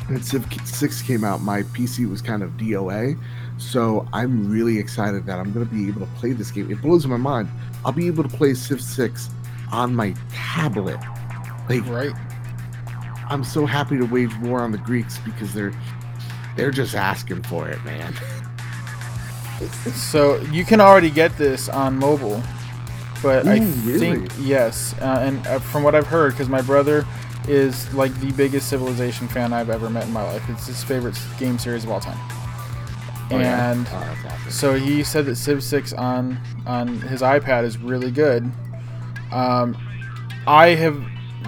when 0.07 0.23
Civ 0.23 0.47
6 0.65 1.03
came 1.03 1.25
out, 1.25 1.41
my 1.41 1.63
PC 1.63 2.09
was 2.09 2.21
kind 2.21 2.43
of 2.43 2.51
DOA. 2.53 3.19
So 3.59 4.07
I'm 4.13 4.51
really 4.51 4.79
excited 4.79 5.27
that 5.27 5.39
I'm 5.39 5.53
going 5.53 5.67
to 5.67 5.73
be 5.73 5.89
able 5.89 6.01
to 6.01 6.13
play 6.15 6.33
this 6.33 6.51
game. 6.51 6.71
It 6.71 6.83
blows 6.83 7.07
my 7.07 7.17
mind. 7.17 7.49
I'll 7.85 7.93
be 7.93 8.07
able 8.07 8.23
to 8.23 8.37
play 8.37 8.55
Civ 8.55 8.83
6 8.83 9.31
on 9.73 9.95
my 9.95 10.15
tablet. 10.31 10.99
Like, 11.69 11.87
right. 11.87 12.13
I'm 13.29 13.45
so 13.45 13.65
happy 13.65 13.97
to 13.97 14.05
wage 14.05 14.37
war 14.39 14.61
on 14.61 14.73
the 14.73 14.79
Greeks 14.79 15.19
because 15.19 15.53
they're 15.55 15.73
they're 16.57 16.71
just 16.71 16.95
asking 16.95 17.43
for 17.45 17.69
it, 17.69 17.83
man. 17.85 18.15
So 19.95 20.41
you 20.53 20.65
can 20.65 20.81
already 20.81 21.11
get 21.11 21.37
this 21.39 21.69
on 21.69 21.97
mobile, 21.97 22.43
but 23.23 23.47
I 23.47 23.59
really? 23.59 23.99
think 23.99 24.33
yes. 24.39 24.95
Uh, 25.01 25.21
and 25.23 25.47
uh, 25.47 25.59
from 25.59 25.83
what 25.83 25.95
I've 25.95 26.07
heard, 26.07 26.33
because 26.33 26.49
my 26.49 26.61
brother 26.61 27.07
is 27.49 27.93
like 27.95 28.15
the 28.21 28.33
biggest 28.33 28.69
Civilization 28.69 29.29
fan 29.29 29.53
I've 29.53 29.71
ever 29.71 29.91
met 29.91 30.05
in 30.07 30.13
my 30.13 30.23
life. 30.23 30.43
It's 30.49 30.67
his 30.67 30.83
favorite 30.83 31.19
game 31.39 31.59
series 31.59 31.85
of 31.85 31.91
all 31.91 32.01
time. 32.01 32.19
Oh, 33.31 33.39
yeah? 33.39 33.73
and 33.73 33.87
Oh, 33.91 33.97
awesome. 34.29 34.51
so 34.51 34.75
he 34.75 35.03
said 35.03 35.27
that 35.27 35.37
Civ 35.37 35.63
6 35.63 35.93
on 35.95 36.39
on 36.67 36.89
his 37.03 37.23
iPad 37.23 37.65
is 37.65 37.79
really 37.79 38.11
good. 38.11 38.51
Um, 39.33 39.77
I 40.47 40.69
have 40.69 41.03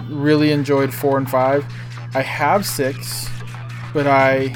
really 0.09 0.51
enjoyed 0.51 0.93
four 0.93 1.17
and 1.17 1.29
five. 1.29 1.65
I 2.15 2.21
have 2.21 2.65
six, 2.65 3.27
but 3.93 4.07
I 4.07 4.55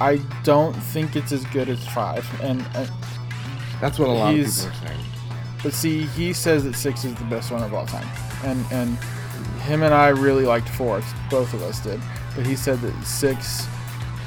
I 0.00 0.20
don't 0.44 0.74
think 0.74 1.16
it's 1.16 1.32
as 1.32 1.44
good 1.46 1.68
as 1.70 1.84
five. 1.88 2.26
And 2.42 2.60
uh, 2.74 2.86
That's 3.80 3.98
what 3.98 4.08
a 4.08 4.12
lot 4.12 4.34
of 4.34 4.44
people 4.44 4.68
are 4.68 4.86
saying. 4.86 5.04
but 5.62 5.72
see, 5.72 6.02
he 6.02 6.32
says 6.34 6.64
that 6.64 6.74
six 6.74 7.04
is 7.04 7.14
the 7.14 7.24
best 7.24 7.50
one 7.50 7.62
of 7.62 7.72
all 7.72 7.86
time, 7.86 8.06
and 8.44 8.64
and 8.70 8.98
him 9.66 9.82
and 9.82 9.92
I 9.92 10.08
really 10.08 10.44
liked 10.44 10.68
four. 10.70 11.02
Both 11.30 11.52
of 11.54 11.62
us 11.62 11.80
did, 11.80 12.00
but 12.34 12.46
he 12.46 12.56
said 12.56 12.80
that 12.80 13.04
six 13.04 13.66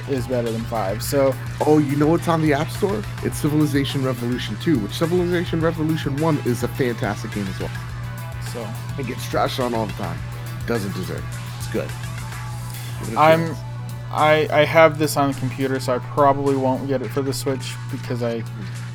is 0.10 0.28
better 0.28 0.52
than 0.52 0.64
five. 0.66 1.04
So 1.04 1.34
Oh, 1.62 1.78
you 1.78 1.96
know 1.96 2.08
what's 2.08 2.28
on 2.28 2.42
the 2.42 2.54
App 2.54 2.70
Store? 2.70 3.02
It's 3.24 3.38
Civilization 3.38 4.04
Revolution 4.04 4.56
2, 4.62 4.80
which 4.80 4.94
Civilization 4.94 5.62
Revolution 5.62 6.16
1 6.18 6.40
is 6.46 6.64
a 6.64 6.68
fantastic 6.68 7.32
game 7.32 7.48
as 7.48 7.60
well. 7.60 7.72
so. 8.54 8.68
It 9.00 9.08
gets 9.08 9.26
trashed 9.28 9.64
on 9.64 9.74
all 9.74 9.86
the 9.86 9.94
time. 9.94 10.18
Doesn't 10.68 10.94
deserve 10.94 11.18
it. 11.20 11.24
It's 11.58 11.68
good. 11.72 11.90
It 13.12 13.18
I'm. 13.18 13.56
I 14.12 14.48
I 14.52 14.66
have 14.66 14.98
this 14.98 15.16
on 15.18 15.32
the 15.32 15.40
computer, 15.40 15.80
so 15.80 15.94
I 15.96 16.00
probably 16.00 16.56
won't 16.56 16.88
get 16.88 17.02
it 17.04 17.10
for 17.10 17.22
the 17.22 17.32
Switch 17.34 17.76
because 17.92 18.24
I 18.24 18.44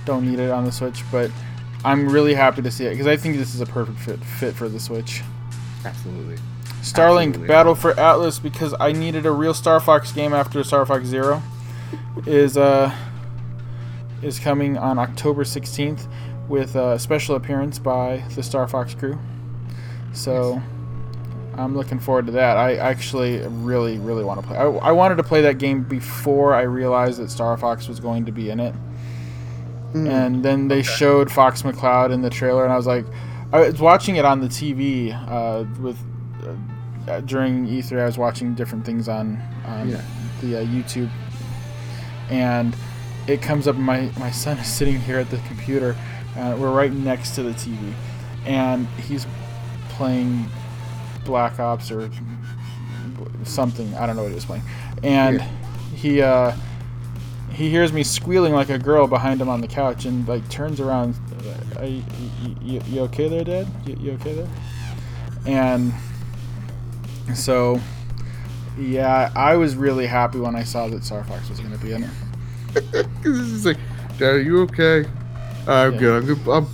don't 0.05 0.29
need 0.29 0.41
it 0.41 0.51
on 0.51 0.65
the 0.65 0.73
Switch. 0.73 1.05
But 1.13 1.31
I'm 1.85 2.09
really 2.09 2.35
happy 2.35 2.63
to 2.63 2.71
see 2.71 2.87
it 2.87 2.91
because 2.91 3.07
I 3.07 3.17
think 3.17 3.37
this 3.37 3.55
is 3.55 3.61
a 3.61 3.67
perfect 3.67 3.99
fit 4.01 4.19
fit 4.25 4.55
for 4.55 4.69
the 4.69 4.81
Switch. 4.81 5.23
Absolutely. 5.85 6.37
Starlink 6.81 7.29
Absolutely. 7.29 7.49
Battle 7.49 7.75
for 7.75 7.99
Atlas 7.99 8.39
because 8.39 8.75
I 8.79 8.93
needed 8.93 9.27
a 9.27 9.31
real 9.31 9.55
Star 9.55 9.81
Fox 9.81 10.13
game 10.13 10.35
after 10.35 10.63
Star 10.65 10.85
Fox 10.85 11.07
Zero 11.07 11.43
is 12.27 12.57
uh 12.57 12.95
is 14.23 14.39
coming 14.39 14.79
on 14.79 14.99
October 14.99 15.45
16th 15.45 16.07
with 16.49 16.77
a 16.77 16.99
special 16.99 17.37
appearance 17.37 17.79
by 17.79 18.23
the 18.35 18.43
Star 18.43 18.67
Fox 18.69 18.95
crew. 18.95 19.19
So 20.13 20.63
I'm 21.57 21.77
looking 21.77 22.01
forward 22.01 22.27
to 22.27 22.33
that. 22.33 22.57
I 22.57 22.77
actually 22.77 23.39
really 23.47 23.99
really 23.99 24.25
want 24.25 24.41
to 24.41 24.47
play. 24.47 24.57
I, 24.57 24.65
I 24.65 24.93
wanted 24.93 25.17
to 25.17 25.23
play 25.23 25.43
that 25.43 25.59
game 25.59 25.85
before 25.85 26.55
I 26.55 26.63
realized 26.63 27.19
that 27.19 27.31
Star 27.31 27.57
Fox 27.57 27.89
was 27.89 28.01
going 28.01 28.25
to 28.27 28.33
be 28.33 28.51
in 28.51 28.61
it. 28.61 28.75
Hmm. 29.93 30.07
And 30.09 30.45
then 30.45 30.69
they 30.69 30.83
showed 30.83 31.31
Fox 31.31 31.63
McCloud 31.63 32.13
in 32.13 32.21
the 32.21 32.31
trailer, 32.31 32.65
and 32.65 32.73
I 32.73 32.77
was 32.77 32.87
like, 32.87 33.07
I 33.55 33.69
was 33.69 33.81
watching 33.81 34.17
it 34.17 34.25
on 34.25 34.41
the 34.41 34.49
TV 34.49 35.13
uh, 35.31 35.65
with 35.81 35.97
uh, 37.09 37.21
during 37.21 37.67
E3. 37.69 38.01
I 38.01 38.07
was 38.07 38.19
watching 38.19 38.53
different 38.55 38.85
things 38.85 39.09
on 39.09 39.41
on 39.65 39.91
Yeah. 39.91 40.01
the 40.41 40.57
uh, 40.61 40.65
YouTube, 40.65 41.09
and 42.31 42.75
it 43.29 43.41
comes 43.41 43.69
up. 43.69 43.77
My 43.77 44.11
my 44.19 44.33
son 44.33 44.59
is 44.59 44.67
sitting 44.67 44.99
here 45.01 45.21
at 45.21 45.31
the 45.31 45.37
computer. 45.47 45.97
Uh, 46.37 46.57
we're 46.59 46.73
right 46.73 46.93
next 46.93 47.37
to 47.37 47.45
the 47.45 47.53
TV, 47.53 47.93
and 48.45 48.89
he's 49.07 49.25
playing 49.91 50.47
Black 51.25 51.61
Ops 51.61 51.93
or 51.93 52.11
something. 53.45 53.95
I 53.95 54.05
don't 54.07 54.17
know 54.17 54.23
what 54.23 54.31
he 54.31 54.35
was 54.35 54.45
playing, 54.47 54.65
and 55.05 55.37
Yeah. 55.39 55.47
he. 55.95 56.23
Uh, 56.23 56.53
he 57.53 57.71
hears 57.71 57.93
me 57.93 58.03
squealing 58.03 58.53
like 58.53 58.69
a 58.69 58.79
girl 58.81 59.07
behind 59.07 59.41
him 59.41 59.49
on 59.49 59.61
the 59.61 59.69
couch 59.69 60.07
and 60.07 60.27
like 60.27 60.49
turns 60.49 60.81
around 60.81 61.15
are 61.79 61.85
you, 61.87 62.03
you, 62.63 62.81
you, 62.87 63.01
okay 63.03 63.29
there 63.29 63.45
dad 63.45 63.67
you, 63.87 63.97
you 64.01 64.13
okay 64.13 64.35
there 64.35 64.49
and 65.47 65.93
so 67.35 67.81
yeah 68.79 69.31
i 69.37 69.55
was 69.57 69.77
really 69.77 70.07
happy 70.07 70.39
when 70.39 70.55
i 70.57 70.63
saw 70.63 70.89
that 70.89 71.05
star 71.05 71.23
fox 71.25 71.49
was 71.49 71.61
going 71.61 71.73
to 71.73 71.79
be 71.79 71.93
in 71.93 72.05
it 72.05 72.11
This 73.23 73.39
is 73.39 73.65
like, 73.67 73.79
Dad, 74.19 74.35
are 74.35 74.41
you 74.41 74.63
okay? 74.63 75.09
I'm 75.67 75.93
Yeah. 75.95 75.99
good. 75.99 76.23
I'm 76.23 76.27
good. 76.35 76.49
I'm, 76.53 76.67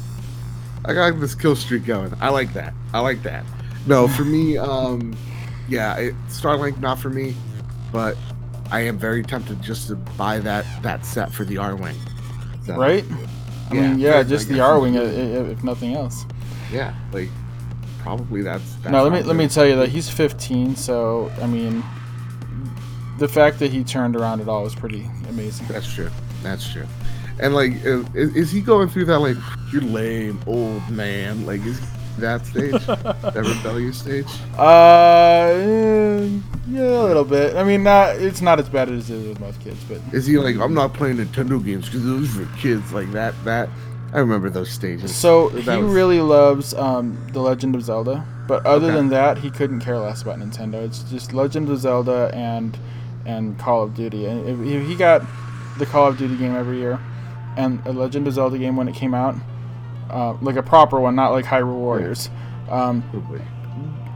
I 0.84 0.94
got 0.94 1.20
this 1.20 1.34
kill 1.34 1.54
streak 1.54 1.84
going. 1.84 2.12
I 2.20 2.30
like 2.30 2.52
that. 2.54 2.74
I 2.92 3.00
like 3.00 3.22
that. 3.22 3.44
No, 3.86 4.08
for 4.08 4.24
me, 4.24 4.56
um, 4.70 5.14
yeah, 5.68 5.96
it, 5.96 6.14
Starlink 6.28 6.80
not 6.80 6.98
for 6.98 7.10
me, 7.10 7.36
but 7.92 8.16
I 8.72 8.80
am 8.80 8.98
very 8.98 9.22
tempted 9.22 9.62
just 9.62 9.88
to 9.88 9.94
buy 9.96 10.38
that 10.40 10.64
that 10.82 11.04
set 11.04 11.30
for 11.32 11.44
the 11.44 11.56
Arwing. 11.56 11.94
So, 12.64 12.76
right 12.76 13.04
i 13.70 13.74
Yeah, 13.74 13.80
mean 13.90 13.98
yeah 13.98 14.16
like- 14.18 14.28
just 14.28 14.48
like 14.48 14.56
the 14.56 14.62
I- 14.62 14.68
Arwing 14.68 14.96
i- 14.98 15.02
i- 15.02 15.50
if 15.52 15.62
nothing 15.64 15.94
else 15.94 16.24
Yeah, 16.72 16.94
like 17.12 17.28
probably 18.00 18.42
that's. 18.42 18.74
that's 18.76 18.90
no 18.92 19.02
let 19.02 19.12
me 19.12 19.18
not 19.18 19.26
let 19.28 19.36
me 19.36 19.46
tell 19.48 19.66
you 19.66 19.76
that 19.76 19.88
he's 19.90 20.08
15 20.08 20.74
so 20.76 21.30
i 21.42 21.46
mean 21.46 21.82
the 23.18 23.28
fact 23.28 23.58
that 23.58 23.70
he 23.70 23.84
turned 23.84 24.16
around 24.16 24.40
at 24.40 24.48
all 24.48 24.62
was 24.64 24.74
pretty 24.74 25.08
amazing 25.28 25.66
That's 25.68 25.92
true. 25.92 26.08
That's 26.42 26.66
true. 26.72 26.86
And 27.38 27.54
like, 27.54 27.72
is, 27.84 28.34
is 28.34 28.50
he 28.50 28.62
going 28.62 28.88
through 28.88 29.04
that 29.06 29.18
like 29.18 29.36
you're 29.70 29.82
lame, 29.82 30.40
old 30.46 30.88
man? 30.88 31.44
Like, 31.44 31.60
is 31.66 31.78
he 31.78 31.86
that 32.20 32.46
stage, 32.46 32.72
that 32.86 33.34
rebellious 33.36 33.98
stage? 33.98 34.26
Uh, 34.58 36.28
yeah, 36.68 36.80
a 36.82 37.04
little 37.06 37.24
bit. 37.24 37.56
I 37.56 37.64
mean, 37.64 37.82
not 37.82 38.16
it's 38.16 38.40
not 38.40 38.58
as 38.60 38.68
bad 38.68 38.88
as 38.88 39.10
it 39.10 39.14
is 39.16 39.28
with 39.28 39.40
most 39.40 39.60
kids, 39.60 39.82
but 39.88 40.00
Is 40.12 40.26
he 40.26 40.38
like 40.38 40.56
I'm 40.56 40.74
not 40.74 40.92
playing 40.94 41.16
Nintendo 41.16 41.62
games 41.64 41.86
because 41.86 42.04
those 42.04 42.36
are 42.38 42.44
for 42.46 42.56
kids 42.58 42.92
like 42.92 43.10
that? 43.12 43.34
That 43.44 43.68
I 44.12 44.18
remember 44.18 44.50
those 44.50 44.70
stages. 44.70 45.14
so 45.14 45.48
That 45.50 45.76
he 45.78 45.82
was- 45.82 45.92
really 45.94 46.20
loves 46.20 46.74
um, 46.74 47.16
the 47.32 47.40
Legend 47.40 47.74
of 47.74 47.82
Zelda. 47.82 48.24
But 48.48 48.66
other 48.66 48.86
Okay. 48.88 48.96
than 48.96 49.08
that, 49.10 49.38
he 49.38 49.48
couldn't 49.50 49.78
care 49.80 49.96
less 49.98 50.22
about 50.22 50.38
Nintendo. 50.40 50.74
It's 50.84 51.04
just 51.04 51.32
Legend 51.32 51.68
of 51.68 51.78
Zelda 51.78 52.30
and 52.34 52.76
and 53.26 53.58
Call 53.58 53.82
of 53.84 53.94
Duty. 53.94 54.26
And 54.26 54.48
if, 54.48 54.58
if 54.82 54.88
he 54.88 54.94
got 54.96 55.22
the 55.78 55.86
Call 55.86 56.08
of 56.08 56.18
Duty 56.18 56.36
game 56.36 56.56
every 56.56 56.78
year, 56.78 56.98
and 57.56 57.80
a 57.86 57.92
Legend 57.92 58.26
of 58.26 58.34
Zelda 58.34 58.58
game 58.58 58.76
when 58.76 58.88
it 58.88 58.94
came 58.94 59.14
out, 59.14 59.36
uh, 60.10 60.36
like 60.42 60.56
a 60.56 60.62
proper 60.62 60.98
one, 61.00 61.14
not 61.14 61.30
like 61.32 61.44
Hyrule 61.44 61.74
Warriors. 61.76 62.30
Um, 62.68 63.02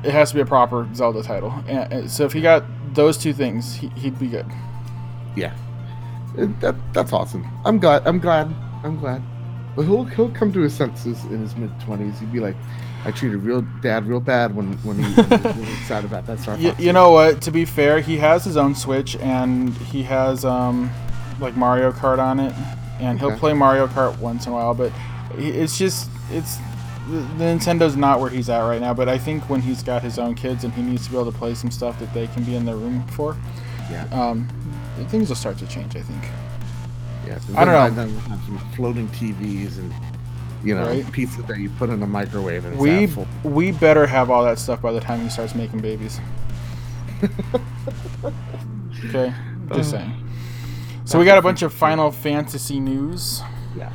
it 0.04 0.10
has 0.12 0.30
to 0.30 0.34
be 0.34 0.40
a 0.40 0.46
proper 0.46 0.88
Zelda 0.94 1.22
title. 1.22 1.50
And, 1.66 1.92
and 1.92 2.10
so 2.10 2.24
if 2.24 2.32
he 2.32 2.40
got 2.40 2.64
those 2.94 3.16
two 3.18 3.32
things, 3.32 3.74
he, 3.74 3.88
he'd 3.96 4.18
be 4.18 4.26
good. 4.28 4.46
Yeah, 5.36 5.54
It- 6.36 6.60
that 6.60 6.74
that's 6.92 7.12
awesome. 7.12 7.46
I'm 7.64 7.78
glad. 7.78 8.06
I'm 8.06 8.18
glad. 8.18 8.54
I'm 8.84 8.98
glad. 8.98 9.22
But 9.74 9.86
he'll 9.86 10.04
he'll 10.04 10.30
come 10.30 10.52
to 10.52 10.60
his 10.60 10.72
senses 10.74 11.24
in 11.24 11.40
his 11.40 11.56
mid 11.56 11.70
twenties. 11.80 12.20
He'd 12.20 12.32
be 12.32 12.38
like, 12.38 12.54
I 13.04 13.10
treated 13.10 13.38
real 13.38 13.62
dad 13.82 14.06
real 14.06 14.20
bad 14.20 14.54
when 14.54 14.74
when 14.84 14.98
he, 15.02 15.22
when 15.22 15.54
he 15.54 15.60
was 15.60 15.68
excited 15.80 16.08
about 16.08 16.26
that 16.26 16.38
Star 16.38 16.56
You, 16.56 16.70
Fox. 16.70 16.80
you 16.80 16.92
know 16.92 17.10
what? 17.10 17.42
To 17.42 17.50
be 17.50 17.64
fair, 17.64 17.98
he 18.00 18.16
has 18.18 18.44
his 18.44 18.56
own 18.56 18.76
Switch 18.76 19.16
and 19.16 19.70
he 19.76 20.04
has 20.04 20.44
um, 20.44 20.90
like 21.40 21.56
Mario 21.56 21.90
Kart 21.90 22.20
on 22.20 22.38
it, 22.38 22.54
and 23.00 23.18
he'll 23.18 23.36
play 23.36 23.52
Mario 23.52 23.88
Kart 23.88 24.16
once 24.20 24.46
in 24.46 24.52
a 24.52 24.54
while. 24.54 24.74
But 24.74 24.92
it's 25.38 25.76
just 25.78 26.08
it's 26.30 26.56
the, 27.08 27.18
the 27.38 27.44
Nintendo's 27.44 27.96
not 27.96 28.20
where 28.20 28.30
he's 28.30 28.48
at 28.48 28.60
right 28.62 28.80
now. 28.80 28.94
But 28.94 29.08
I 29.08 29.18
think 29.18 29.48
when 29.50 29.60
he's 29.60 29.82
got 29.82 30.02
his 30.02 30.18
own 30.18 30.34
kids 30.34 30.64
and 30.64 30.72
he 30.72 30.82
needs 30.82 31.04
to 31.06 31.10
be 31.12 31.18
able 31.18 31.30
to 31.30 31.36
play 31.38 31.54
some 31.54 31.70
stuff 31.70 31.98
that 32.00 32.12
they 32.14 32.26
can 32.28 32.44
be 32.44 32.54
in 32.56 32.64
their 32.64 32.76
room 32.76 33.06
for, 33.08 33.36
Yeah. 33.90 34.04
um, 34.12 34.48
things 35.08 35.28
will 35.28 35.36
start 35.36 35.58
to 35.58 35.66
change. 35.66 35.96
I 35.96 36.00
think. 36.02 36.22
Yeah, 37.26 37.38
I 37.56 37.64
don't 37.64 37.74
know. 37.74 37.90
Then 38.04 38.10
we'll 38.12 38.20
have 38.20 38.42
some 38.44 38.58
floating 38.76 39.08
TVs 39.08 39.78
and 39.78 39.92
you 40.62 40.74
know 40.74 40.86
Right. 40.86 41.10
pizza 41.12 41.42
that 41.42 41.58
you 41.58 41.68
put 41.70 41.90
in 41.90 42.00
the 42.00 42.06
microwave 42.06 42.64
and 42.64 42.78
We 42.78 43.06
half 43.06 43.44
we 43.44 43.70
better 43.70 44.06
have 44.06 44.30
all 44.30 44.44
that 44.44 44.58
stuff 44.58 44.80
by 44.80 44.92
the 44.92 45.00
time 45.00 45.20
he 45.20 45.28
starts 45.28 45.54
making 45.54 45.80
babies. 45.80 46.20
okay, 49.06 49.32
just 49.72 49.90
saying. 49.90 50.12
So 51.04 51.18
we 51.18 51.24
got 51.26 51.36
a 51.38 51.42
bunch 51.42 51.62
of 51.62 51.72
Final 51.72 52.10
Fantasy 52.10 52.80
news. 52.80 53.42
Yes. 53.76 53.92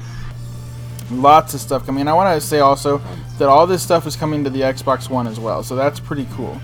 Lots 1.12 1.54
of 1.54 1.60
stuff 1.62 1.86
coming. 1.86 2.08
I 2.08 2.14
want 2.14 2.40
to 2.40 2.46
say 2.46 2.60
also 2.60 3.02
that 3.40 3.48
all 3.50 3.66
this 3.66 3.82
stuff 3.82 4.06
is 4.06 4.16
coming 4.16 4.44
to 4.44 4.50
the 4.50 4.62
Xbox 4.62 5.10
One 5.10 5.28
as 5.28 5.40
well, 5.40 5.64
so 5.64 5.76
that's 5.76 6.00
pretty 6.00 6.28
cool. 6.34 6.60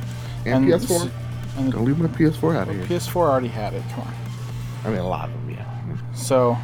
And, 0.46 0.72
s- 0.72 0.86
PS4. 0.86 1.12
And 1.58 1.72
Don't 1.72 1.86
leave 1.86 1.98
my 1.98 2.08
PS4 2.08 2.56
out 2.58 2.68
of 2.68 2.76
here. 2.76 2.84
PS4 2.86 3.16
already 3.16 3.48
had 3.48 3.74
it. 3.74 3.84
Come 3.92 4.02
on. 4.02 4.14
I 4.84 4.90
mean, 4.90 5.00
a 5.00 5.08
lot 5.08 5.30
of 5.30 5.34
them, 5.36 5.50
yeah. 5.50 6.14
So, 6.14 6.56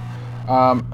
um, 0.47 0.85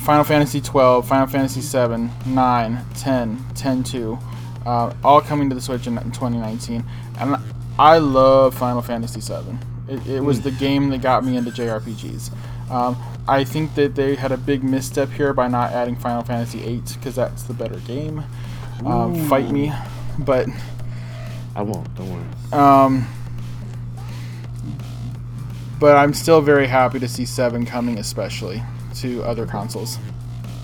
Final 0.00 0.24
Fantasy 0.24 0.60
12, 0.62 1.06
Final 1.06 1.26
Fantasy 1.26 1.60
7, 1.60 2.10
9, 2.26 2.84
10, 2.94 3.44
10 3.54 3.82
2, 3.84 4.18
uh, 4.64 4.94
all 5.04 5.20
coming 5.20 5.48
to 5.50 5.54
the 5.54 5.60
Switch 5.60 5.86
in, 5.86 5.98
in 5.98 6.10
2019. 6.10 6.82
And 7.18 7.36
I 7.78 7.98
love 7.98 8.54
Final 8.54 8.80
Fantasy 8.82 9.20
7. 9.20 9.58
It, 9.88 10.06
it 10.06 10.20
was 10.20 10.40
the 10.40 10.52
game 10.52 10.88
that 10.90 11.02
got 11.02 11.24
me 11.24 11.36
into 11.36 11.50
JRPGs. 11.50 12.30
Um, 12.70 12.96
I 13.28 13.44
think 13.44 13.74
that 13.74 13.94
they 13.94 14.14
had 14.14 14.32
a 14.32 14.36
big 14.36 14.62
misstep 14.62 15.10
here 15.10 15.32
by 15.34 15.48
not 15.48 15.72
adding 15.72 15.96
Final 15.96 16.22
Fantasy 16.22 16.62
8 16.64 16.94
because 16.94 17.16
that's 17.16 17.42
the 17.42 17.54
better 17.54 17.78
game. 17.80 18.24
Um, 18.84 19.28
fight 19.28 19.50
me, 19.50 19.72
but 20.18 20.48
I 21.54 21.62
won't. 21.62 21.92
Don't 21.96 22.10
worry. 22.10 22.24
um, 22.52 23.06
but 25.78 25.96
I'm 25.96 26.14
still 26.14 26.40
very 26.40 26.66
happy 26.66 26.98
to 27.00 27.08
see 27.08 27.24
seven 27.24 27.66
coming, 27.66 27.98
especially 27.98 28.62
to 28.96 29.22
other 29.24 29.46
consoles. 29.46 29.98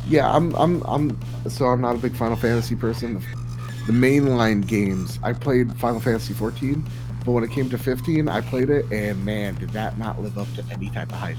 Yeah, 0.09 0.31
I'm 0.31 0.55
I'm 0.55 0.83
I'm 0.87 1.19
so 1.49 1.67
I'm 1.67 1.81
not 1.81 1.97
a 1.97 1.99
big 1.99 2.15
Final 2.15 2.37
Fantasy 2.37 2.77
person. 2.77 3.21
The 3.87 3.93
mainline 3.93 4.67
games, 4.67 5.19
I 5.23 5.33
played 5.33 5.73
Final 5.79 6.01
Fantasy 6.01 6.35
14, 6.35 6.85
but 7.25 7.33
when 7.33 7.45
it 7.45 7.51
came 7.51 7.71
to 7.71 7.79
15, 7.79 8.29
I 8.29 8.41
played 8.41 8.69
it 8.71 8.91
and 8.91 9.25
man, 9.25 9.55
did 9.57 9.71
that 9.71 9.97
not 9.99 10.21
live 10.21 10.39
up 10.39 10.53
to 10.55 10.65
any 10.73 10.91
type 10.91 11.11
of 11.13 11.19
hype. 11.19 11.37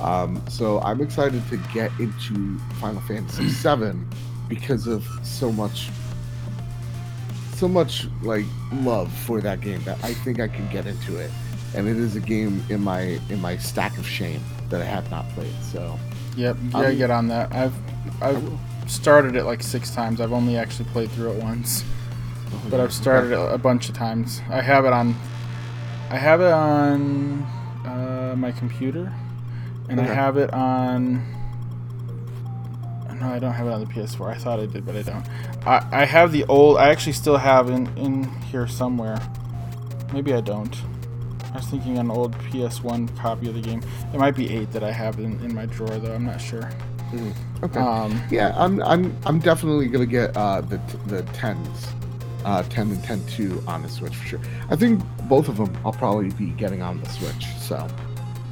Um, 0.00 0.42
so 0.48 0.80
I'm 0.80 1.00
excited 1.00 1.42
to 1.50 1.56
get 1.72 1.90
into 2.00 2.58
Final 2.80 3.00
Fantasy 3.02 3.48
7 3.48 4.06
because 4.48 4.86
of 4.86 5.06
so 5.22 5.50
much 5.52 5.88
so 7.54 7.68
much 7.68 8.08
like 8.22 8.44
love 8.72 9.10
for 9.12 9.40
that 9.40 9.60
game 9.60 9.80
that 9.84 10.02
I 10.04 10.12
think 10.12 10.40
I 10.40 10.48
can 10.48 10.68
get 10.70 10.86
into 10.86 11.16
it. 11.16 11.30
And 11.74 11.88
it 11.88 11.96
is 11.96 12.16
a 12.16 12.20
game 12.20 12.62
in 12.68 12.82
my 12.82 13.18
in 13.30 13.40
my 13.40 13.56
stack 13.56 13.96
of 13.96 14.06
shame 14.06 14.42
that 14.70 14.80
I 14.80 14.84
have 14.84 15.08
not 15.10 15.28
played. 15.30 15.54
So 15.72 15.98
Yep, 16.36 16.56
gotta 16.72 16.88
I'm- 16.88 16.96
get 16.98 17.10
on 17.10 17.28
that. 17.28 17.52
I've 17.54 17.74
I've 18.20 18.42
started 18.86 19.36
it 19.36 19.44
like 19.44 19.62
six 19.62 19.90
times. 19.90 20.20
I've 20.20 20.32
only 20.32 20.56
actually 20.56 20.86
played 20.90 21.10
through 21.12 21.32
it 21.32 21.42
once, 21.42 21.84
but 22.70 22.80
I've 22.80 22.92
started 22.92 23.32
it 23.32 23.38
a 23.38 23.56
bunch 23.58 23.88
of 23.88 23.94
times. 23.94 24.42
I 24.50 24.60
have 24.60 24.84
it 24.84 24.92
on, 24.92 25.14
I 26.10 26.16
have 26.16 26.40
it 26.40 26.52
on 26.52 27.42
uh, 27.86 28.34
my 28.36 28.52
computer, 28.52 29.12
and 29.88 30.00
I 30.00 30.04
have 30.04 30.36
it 30.36 30.52
on. 30.52 31.22
No, 33.20 33.26
I 33.32 33.38
don't 33.38 33.52
have 33.52 33.66
it 33.66 33.72
on 33.72 33.80
the 33.80 33.86
PS4. 33.86 34.34
I 34.34 34.38
thought 34.38 34.60
I 34.60 34.66
did, 34.66 34.84
but 34.84 34.96
I 34.96 35.02
don't. 35.02 35.26
I, 35.66 36.02
I 36.02 36.04
have 36.04 36.32
the 36.32 36.44
old. 36.46 36.78
I 36.78 36.90
actually 36.90 37.12
still 37.12 37.36
have 37.36 37.70
in 37.70 37.86
in 37.96 38.24
here 38.42 38.66
somewhere. 38.66 39.18
Maybe 40.12 40.34
I 40.34 40.40
don't. 40.40 40.76
I 41.52 41.58
was 41.58 41.66
thinking 41.66 41.98
an 41.98 42.10
old 42.10 42.32
PS1 42.50 43.16
copy 43.16 43.48
of 43.48 43.54
the 43.54 43.60
game. 43.60 43.80
It 44.12 44.18
might 44.18 44.34
be 44.34 44.52
eight 44.52 44.72
that 44.72 44.82
I 44.82 44.90
have 44.90 45.20
in, 45.20 45.40
in 45.44 45.54
my 45.54 45.66
drawer 45.66 45.98
though. 45.98 46.12
I'm 46.12 46.24
not 46.26 46.40
sure. 46.40 46.68
Okay. 47.62 47.78
Um, 47.78 48.20
Yeah, 48.30 48.52
I'm 48.56 48.82
I'm 48.82 49.16
I'm 49.24 49.38
definitely 49.38 49.86
gonna 49.86 50.04
get 50.06 50.36
uh, 50.36 50.60
the 50.62 50.78
the 51.06 51.22
tens, 51.32 51.86
uh, 52.44 52.62
ten 52.64 52.90
and 52.90 53.02
ten 53.04 53.24
two 53.26 53.62
on 53.68 53.82
the 53.82 53.88
Switch 53.88 54.16
for 54.16 54.26
sure. 54.26 54.40
I 54.68 54.74
think 54.76 55.00
both 55.28 55.48
of 55.48 55.56
them 55.56 55.76
I'll 55.84 55.92
probably 55.92 56.30
be 56.30 56.46
getting 56.50 56.82
on 56.82 57.00
the 57.00 57.08
Switch. 57.08 57.46
So, 57.60 57.86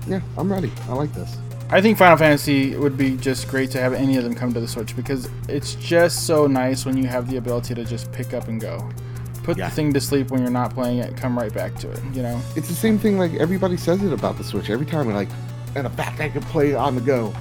yeah, 0.06 0.20
I'm 0.36 0.50
ready. 0.50 0.70
I 0.88 0.92
like 0.94 1.12
this. 1.12 1.36
I 1.70 1.80
think 1.80 1.96
Final 1.96 2.18
Fantasy 2.18 2.76
would 2.76 2.98
be 2.98 3.16
just 3.16 3.48
great 3.48 3.70
to 3.70 3.80
have 3.80 3.94
any 3.94 4.18
of 4.18 4.24
them 4.24 4.34
come 4.34 4.52
to 4.52 4.60
the 4.60 4.68
Switch 4.68 4.94
because 4.94 5.28
it's 5.48 5.74
just 5.76 6.26
so 6.26 6.46
nice 6.46 6.84
when 6.84 6.96
you 6.98 7.04
have 7.06 7.30
the 7.30 7.38
ability 7.38 7.74
to 7.74 7.84
just 7.84 8.12
pick 8.12 8.34
up 8.34 8.48
and 8.48 8.60
go. 8.60 8.88
Put 9.42 9.56
Yeah. 9.56 9.68
the 9.70 9.74
thing 9.74 9.92
to 9.94 10.00
sleep 10.00 10.30
when 10.30 10.42
you're 10.42 10.50
not 10.50 10.74
playing 10.74 10.98
it, 10.98 11.16
come 11.16 11.36
right 11.36 11.52
back 11.52 11.74
to 11.76 11.90
it, 11.90 11.98
you 12.12 12.22
know? 12.22 12.40
It's 12.56 12.68
the 12.68 12.74
same 12.74 12.98
thing. 12.98 13.18
Like 13.18 13.32
everybody 13.34 13.76
says 13.78 14.02
it 14.02 14.12
about 14.12 14.36
the 14.36 14.44
Switch 14.44 14.68
every 14.70 14.84
time. 14.86 15.06
we 15.06 15.14
Like, 15.14 15.30
and 15.74 15.86
the 15.86 15.90
fact 15.90 16.20
I 16.20 16.28
can 16.28 16.42
play 16.42 16.74
on 16.74 16.94
the 16.94 17.00
go 17.00 17.32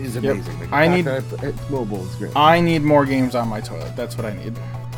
is 0.00 0.14
Yep. 0.16 0.24
amazing. 0.24 0.58
Like, 0.60 0.72
I 0.72 0.86
fact 0.86 0.96
need- 0.96 1.04
that 1.04 1.44
uh, 1.44 1.46
it's 1.48 1.70
mobile 1.70 2.04
is 2.06 2.14
great. 2.14 2.32
I 2.34 2.58
need 2.60 2.82
more 2.82 3.04
games 3.04 3.34
on 3.34 3.48
my 3.48 3.60
toilet. 3.60 3.94
That's 3.96 4.16
what 4.16 4.24
I 4.24 4.32
need. 4.34 4.54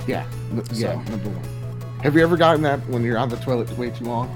yeah, 0.07 0.25
yeah, 0.73 0.93
So- 0.93 1.11
number 1.11 1.29
one. 1.31 1.43
Have 2.03 2.15
you 2.15 2.23
ever 2.23 2.37
gotten 2.37 2.63
that 2.63 2.87
when 2.89 3.03
you're 3.03 3.19
on 3.19 3.31
the 3.31 3.37
toilet 3.37 3.77
way 3.77 3.91
too 3.91 4.05
long? 4.05 4.31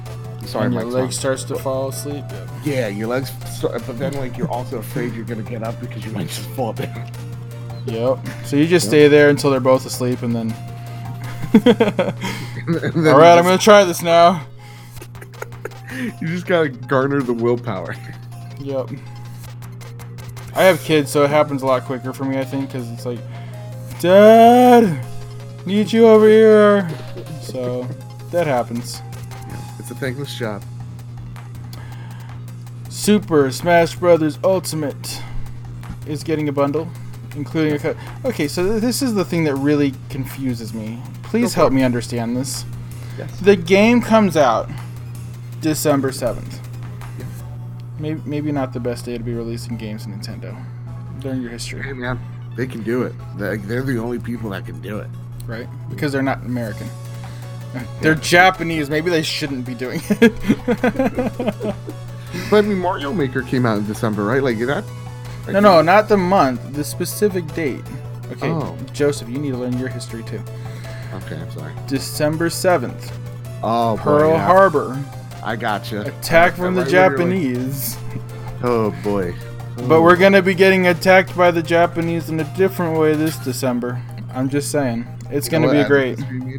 Sorry, 0.49 0.67
and 0.67 0.75
your 0.75 0.85
leg 0.85 1.05
on. 1.05 1.13
starts 1.13 1.45
to 1.45 1.57
fall 1.59 1.89
asleep. 1.89 2.25
Yeah, 2.65 2.89
your 2.89 3.07
legs. 3.09 3.31
Start, 3.55 3.83
but 3.87 3.99
then 3.99 4.13
like 4.15 4.37
you're 4.39 4.51
also 4.51 4.79
afraid 4.79 5.13
you're 5.15 5.25
gonna 5.25 5.43
get 5.43 5.63
up 5.63 5.79
because 5.81 6.05
you 6.05 6.11
might 6.13 6.29
just 6.29 6.49
fall 6.51 6.73
down. 6.73 7.11
Yep. 7.87 8.19
So 8.45 8.57
you 8.57 8.67
just 8.67 8.87
Yep. 8.87 8.91
stay 8.91 9.09
there 9.09 9.29
until 9.31 9.51
they're 9.51 9.61
both 9.61 9.87
asleep 9.87 10.23
and 10.23 10.35
then. 10.35 10.55
And 12.69 13.07
then 13.07 13.15
All 13.15 13.19
right, 13.19 13.39
I'm 13.39 13.45
going 13.45 13.57
to 13.57 13.65
try 13.65 13.83
this 13.85 14.03
now. 14.03 14.47
You 16.21 16.29
just 16.29 16.47
gotta 16.47 16.69
garner 16.69 17.23
the 17.23 17.33
willpower. 17.33 17.97
Yep. 18.61 18.91
I 20.55 20.63
have 20.65 20.81
kids, 20.83 21.11
so 21.11 21.25
it 21.25 21.31
happens 21.31 21.63
a 21.63 21.67
lot 21.67 21.83
quicker 21.85 22.13
for 22.13 22.25
me, 22.25 22.39
I 22.39 22.45
think, 22.45 22.67
because 22.69 22.89
it's 22.93 23.05
like, 23.07 23.19
Dad, 23.99 25.05
need 25.67 25.91
you 25.93 26.07
over 26.07 26.29
here. 26.29 26.89
So 27.43 27.89
that 28.31 28.47
happens. 28.47 29.01
It's 29.89 29.97
a 29.97 30.01
thankless 30.01 30.35
job. 30.37 30.63
Super 32.91 33.51
Smash 33.51 33.97
Brothers 33.97 34.39
Ultimate 34.45 35.23
is 36.07 36.23
getting 36.23 36.51
a 36.51 36.53
bundle, 36.53 36.87
including 37.35 37.73
a 37.73 37.79
cut. 37.79 37.97
Okay, 38.23 38.49
so 38.49 38.69
th- 38.69 38.83
this 38.83 39.01
is 39.01 39.15
the 39.15 39.25
thing 39.25 39.45
that 39.45 39.55
really 39.55 39.95
confuses 40.11 40.75
me. 40.75 41.01
Please 41.23 41.55
help 41.55 41.73
me 41.73 41.83
understand 41.83 42.37
this. 42.37 42.67
Yes. 43.17 43.41
The 43.41 43.57
game 43.57 44.03
comes 44.03 44.37
out 44.37 44.69
December 45.63 46.11
7th. 46.11 46.59
Yeah. 47.19 47.25
Maybe, 47.99 48.21
maybe 48.27 48.53
not 48.53 48.75
the 48.75 48.81
best 48.81 49.07
day 49.07 49.17
to 49.17 49.25
be 49.25 49.33
releasing 49.33 49.79
games 49.79 50.05
in 50.05 50.13
Nintendo 50.13 50.55
during 51.21 51.41
your 51.41 51.51
history. 51.51 51.83
Hey 51.83 51.95
man, 51.95 52.21
they 52.57 52.67
can 52.67 52.83
do 52.83 53.05
it. 53.05 53.15
They're 53.39 53.57
the 53.57 53.97
only 53.97 54.19
people 54.19 54.51
that 54.51 54.67
can 54.67 54.83
do 54.83 54.99
it. 54.99 55.09
right? 55.47 55.67
Because 55.89 56.13
they're 56.13 56.21
not 56.21 56.43
American. 56.45 56.91
They're 58.01 58.15
Japanese. 58.15 58.89
Maybe 58.91 59.11
they 59.11 59.23
shouldn't 59.23 59.65
be 59.67 59.75
doing 59.75 60.01
it. 60.09 61.75
But 62.51 62.59
I 62.65 62.69
mean, 62.69 62.79
Mario 62.79 63.13
Maker 63.13 63.43
came 63.43 63.65
out 63.67 63.79
in 63.79 63.87
December, 63.87 64.23
right? 64.25 64.43
Like 64.43 64.59
that. 64.59 64.85
No, 65.49 65.61
no, 65.61 65.81
not 65.83 66.09
the 66.09 66.17
month. 66.19 66.75
The 66.75 66.85
specific 66.85 67.47
date. 67.55 67.83
Okay, 68.33 68.49
Oh. 68.51 68.77
Joseph, 68.93 69.29
you 69.31 69.39
need 69.39 69.53
to 69.53 69.57
learn 69.57 69.79
your 69.79 69.89
history 69.89 70.23
too. 70.25 70.41
Okay, 71.15 71.37
I'm 71.37 71.51
sorry. 71.51 71.73
December 71.87 72.51
seventh, 72.51 73.11
Oh, 73.63 73.97
boy, 73.97 74.03
Pearl 74.03 74.31
yeah. 74.33 74.45
Harbor, 74.47 75.03
I 75.43 75.57
gotcha. 75.57 76.03
attack 76.03 76.55
from 76.55 76.75
the 76.75 76.83
Right 76.83 76.93
when 76.93 76.93
you're 76.93 77.03
like- 77.09 77.17
Japanese. 77.19 77.97
oh 78.63 78.91
boy. 79.03 79.35
But 79.89 80.03
we're 80.03 80.17
gonna 80.17 80.43
be 80.43 80.55
getting 80.55 80.87
attacked 80.89 81.35
by 81.37 81.51
the 81.51 81.63
Japanese 81.63 82.29
in 82.29 82.39
a 82.41 82.57
different 82.57 82.99
way 82.99 83.15
this 83.15 83.37
December. 83.39 84.01
I'm 84.35 84.49
just 84.51 84.71
saying, 84.71 85.07
it's 85.31 85.49
gonna 85.49 85.67
be 85.71 85.79
what, 85.79 85.79
as 85.79 85.87
a 85.87 85.89
great. 85.89 86.19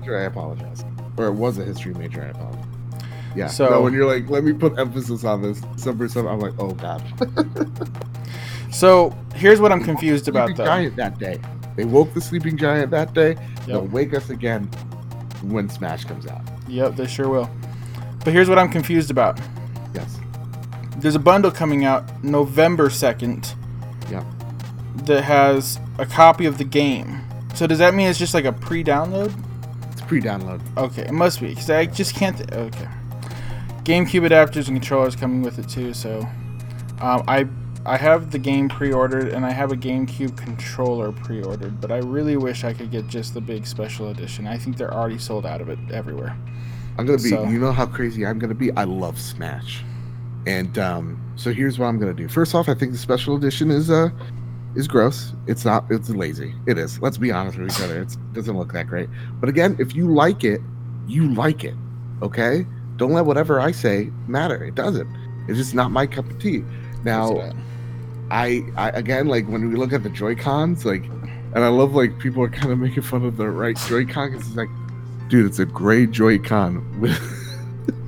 I 0.10 0.22
apologize. 0.24 0.84
Or 1.20 1.28
it 1.28 1.34
was 1.34 1.57
a 1.57 1.63
history 1.65 1.93
major, 1.93 2.24
I 2.24 2.28
apologize. 2.30 2.65
Yeah. 3.36 3.47
So- 3.47 3.67
So 3.70 3.82
when 3.84 3.93
you're 3.93 4.05
like, 4.07 4.30
let 4.30 4.43
me 4.43 4.53
put 4.53 4.80
emphasis 4.80 5.24
on 5.24 5.41
this 5.41 5.59
December 5.76 6.07
7th, 6.07 6.32
I'm 6.32 6.39
like, 6.39 6.53
oh 6.57 6.72
god. 6.72 7.03
So 8.72 9.15
here's 9.36 9.59
what 9.59 9.72
I'm 9.72 9.84
confused 9.84 10.28
about 10.28 10.47
Sleeping 10.49 10.57
though. 10.57 10.65
Giant 10.65 10.95
that 10.95 11.17
day. 11.17 11.39
They 11.76 11.86
woke 11.86 12.13
the 12.13 12.22
sleeping 12.22 12.55
giant 12.57 12.91
that 12.91 13.13
day. 13.13 13.36
They'll 13.65 13.88
wake 13.88 14.13
us 14.13 14.30
again 14.30 14.65
when 15.43 15.70
Smash 15.70 16.05
comes 16.05 16.28
out. 16.28 16.41
Yep, 16.67 16.95
they 16.95 17.07
sure 17.07 17.30
will. 17.30 17.49
But 18.24 18.34
here's 18.34 18.47
what 18.47 18.59
I'm 18.59 18.70
confused 18.70 19.09
about. 19.11 19.39
Yes. 19.95 20.20
There's 20.97 21.15
a 21.15 21.20
bundle 21.20 21.49
coming 21.51 21.84
out 21.86 22.24
November 22.24 22.89
2nd 22.89 23.55
Yeah. 24.11 24.24
that 25.05 25.24
has 25.24 25.80
a 25.97 26.05
copy 26.05 26.45
of 26.45 26.57
the 26.57 26.63
game. 26.65 27.22
So 27.55 27.65
does 27.65 27.80
that 27.80 27.93
mean 27.95 28.07
it's 28.07 28.20
just 28.20 28.34
like 28.36 28.45
a 28.45 28.53
pre-download? 28.53 29.34
Pre-download. 30.10 30.60
Okay, 30.76 31.03
it 31.03 31.12
must 31.14 31.39
be 31.39 31.49
because 31.49 31.70
I 31.70 31.86
just 31.86 32.16
can't. 32.16 32.36
Th- 32.36 32.51
okay. 32.51 32.88
GameCube 33.84 34.28
adapters 34.28 34.68
and 34.68 34.76
controllers 34.78 35.16
coming 35.16 35.43
with 35.43 35.60
it 35.60 35.70
too. 35.70 35.93
So, 35.93 36.22
um, 36.99 37.24
I 37.28 37.47
I 37.86 37.95
have 37.95 38.32
the 38.32 38.39
game 38.39 38.70
pre-ordered 38.70 39.30
and 39.30 39.45
I 39.45 39.51
have 39.51 39.72
a 39.72 39.76
GameCube 39.76 40.36
controller 40.36 41.12
pre-ordered, 41.12 41.80
but 41.80 41.91
I 41.91 41.97
really 41.99 42.38
wish 42.38 42.64
I 42.64 42.74
could 42.74 42.89
get 42.91 43.07
just 43.07 43.36
the 43.36 43.41
big 43.41 43.66
special 43.68 44.10
edition. 44.10 44.47
I 44.47 44.57
think 44.57 44.78
they're 44.78 44.93
already 44.93 45.20
sold 45.20 45.45
out 45.45 45.62
of 45.62 45.70
it 45.70 45.78
everywhere. 45.91 46.36
I'm 46.97 47.05
gonna 47.05 47.20
be. 47.20 47.30
So- 47.30 47.43
You 47.47 47.60
know 47.60 47.72
how 47.72 47.86
crazy 47.86 48.26
I'm 48.26 48.39
gonna 48.39 48.55
be. 48.55 48.72
I 48.76 48.86
love 48.86 49.20
Smash, 49.22 49.84
and 50.47 50.78
um, 50.80 51.22
so 51.36 51.53
here's 51.53 51.78
what 51.78 51.86
I'm 51.86 51.99
gonna 51.99 52.16
do. 52.16 52.28
First 52.28 52.55
off, 52.55 52.68
I 52.68 52.74
think 52.74 52.93
the 52.93 52.97
special 52.97 53.36
edition 53.36 53.70
is 53.70 53.91
uh 53.91 54.10
is 54.80 54.88
gross. 54.88 55.34
It's 55.45 55.65
not. 55.65 55.86
It's 55.89 56.09
lazy. 56.09 56.55
It 56.65 56.77
is. 56.77 56.99
Let's 57.01 57.17
be 57.17 57.32
honest 57.32 57.57
with 57.57 57.71
each 57.71 57.82
other. 57.82 58.01
It 58.01 58.15
doesn't 58.34 58.57
look 58.57 58.73
that 58.73 58.88
great. 58.88 59.09
But 59.39 59.49
again, 59.49 59.75
if 59.80 59.95
you 59.95 60.11
like 60.11 60.43
it, 60.43 60.61
you 61.07 61.34
like 61.34 61.63
it. 61.63 61.75
Okay. 62.21 62.65
Don't 62.95 63.11
let 63.11 63.25
whatever 63.25 63.59
I 63.59 63.71
say 63.71 64.09
matter. 64.27 64.63
It 64.63 64.75
doesn't. 64.75 65.07
It's 65.47 65.57
just 65.57 65.73
not 65.73 65.91
my 65.91 66.07
cup 66.07 66.30
of 66.30 66.39
tea. 66.39 66.63
Now, 67.03 67.51
I, 68.30 68.63
I 68.75 68.89
again 68.89 69.27
like 69.27 69.47
when 69.47 69.69
we 69.69 69.75
look 69.75 69.93
at 69.93 70.03
the 70.03 70.09
Joy 70.09 70.36
Cons, 70.36 70.86
like, 70.86 71.03
and 71.03 71.59
I 71.59 71.69
love 71.69 71.95
like 71.95 72.19
people 72.19 72.43
are 72.43 72.49
kind 72.49 72.71
of 72.71 72.80
making 72.80 73.03
fun 73.03 73.25
of 73.25 73.38
the 73.38 73.49
right 73.49 73.77
Joy 73.88 74.05
Con 74.05 74.32
because 74.32 74.47
it's 74.47 74.57
like, 74.57 74.69
dude, 75.30 75.45
it's 75.45 75.59
a 75.59 75.65
gray 75.65 76.05
Joy 76.05 76.39
Con 76.39 76.99
with 76.99 77.19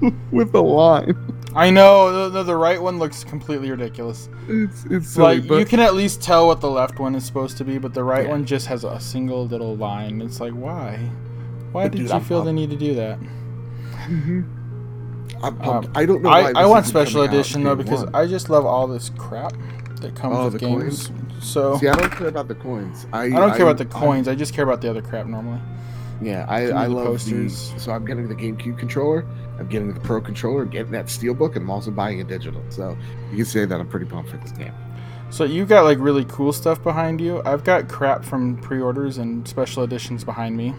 with 0.31 0.53
a 0.53 0.61
line. 0.61 1.15
I 1.55 1.69
know 1.69 2.11
the, 2.11 2.29
the, 2.29 2.43
the 2.43 2.55
right 2.55 2.81
one 2.81 2.97
looks 2.99 3.23
completely 3.23 3.69
ridiculous. 3.71 4.29
It's 4.47 4.85
it's 4.85 5.09
silly, 5.09 5.39
like 5.39 5.47
but 5.47 5.59
you 5.59 5.65
can 5.65 5.79
at 5.79 5.93
least 5.95 6.21
tell 6.21 6.47
what 6.47 6.61
the 6.61 6.69
left 6.69 6.99
one 6.99 7.13
is 7.15 7.25
supposed 7.25 7.57
to 7.57 7.65
be, 7.65 7.77
but 7.77 7.93
the 7.93 8.03
right 8.03 8.25
Yeah. 8.25 8.31
one 8.31 8.45
just 8.45 8.67
has 8.67 8.83
a 8.83 8.99
single 8.99 9.45
little 9.47 9.75
line. 9.75 10.21
It's 10.21 10.39
like 10.39 10.53
why? 10.53 10.97
Why 11.71 11.83
But 11.85 11.91
did 11.93 11.97
dude, 11.99 12.07
you 12.09 12.13
I'm 12.15 12.23
feel 12.23 12.43
the 12.43 12.53
need 12.53 12.69
to 12.69 12.75
do 12.77 12.95
that? 12.95 13.19
Mhm. 14.07 14.45
I'm. 15.43 15.61
Um, 15.61 15.91
I 15.95 16.05
don't 16.05 16.21
know. 16.21 16.29
why 16.29 16.41
I, 16.41 16.47
this 16.47 16.55
I 16.57 16.65
want 16.65 16.85
special 16.85 17.21
coming 17.21 17.29
out 17.29 17.33
edition 17.35 17.63
though 17.63 17.75
because 17.75 18.03
one. 18.05 18.15
I 18.15 18.27
just 18.27 18.49
love 18.49 18.65
all 18.65 18.87
this 18.87 19.09
crap 19.17 19.53
that 20.01 20.15
comes 20.15 20.37
Oh, 20.37 20.43
with 20.45 20.53
the 20.53 20.59
games. 20.59 21.07
coins? 21.07 21.43
So 21.45 21.77
See, 21.77 21.87
I 21.87 21.95
don't 21.95 22.11
care 22.11 22.27
about 22.27 22.47
the 22.47 22.55
coins. 22.55 23.07
I 23.11 23.23
I 23.23 23.29
don't 23.29 23.55
care 23.55 23.65
about 23.65 23.77
the 23.77 23.85
coins. 23.85 24.27
I 24.27 24.35
just 24.35 24.53
care 24.53 24.63
about 24.63 24.81
the 24.81 24.89
other 24.89 25.01
crap 25.01 25.25
normally. 25.27 25.59
Yeah, 26.21 26.45
I, 26.47 26.67
Some 26.67 26.77
I 26.77 26.85
love 26.85 27.07
posters. 27.07 27.71
the. 27.71 27.79
So 27.79 27.91
I'm 27.91 28.05
getting 28.05 28.27
the 28.27 28.35
GameCube 28.35 28.77
controller. 28.77 29.25
I'm 29.61 29.67
getting 29.67 29.93
the 29.93 29.99
Pro 29.99 30.19
controller. 30.19 30.65
Getting 30.65 30.91
that 30.93 31.05
Steelbook, 31.05 31.55
and 31.55 31.63
I'm 31.63 31.69
also 31.69 31.91
buying 31.91 32.19
a 32.19 32.23
digital. 32.23 32.63
So 32.69 32.97
you 33.29 33.37
can 33.37 33.45
say 33.45 33.65
that 33.65 33.79
I'm 33.79 33.87
pretty 33.87 34.07
pumped 34.07 34.31
for 34.31 34.37
this 34.37 34.51
game. 34.51 34.73
So 35.29 35.43
you 35.43 35.65
got 35.67 35.83
like 35.83 35.99
really 35.99 36.25
cool 36.25 36.51
stuff 36.51 36.81
behind 36.81 37.21
you. 37.21 37.43
I've 37.45 37.63
got 37.63 37.87
crap 37.87 38.25
from 38.25 38.57
pre-orders 38.57 39.19
and 39.19 39.47
special 39.47 39.83
editions 39.83 40.23
behind 40.23 40.57
me. 40.57 40.73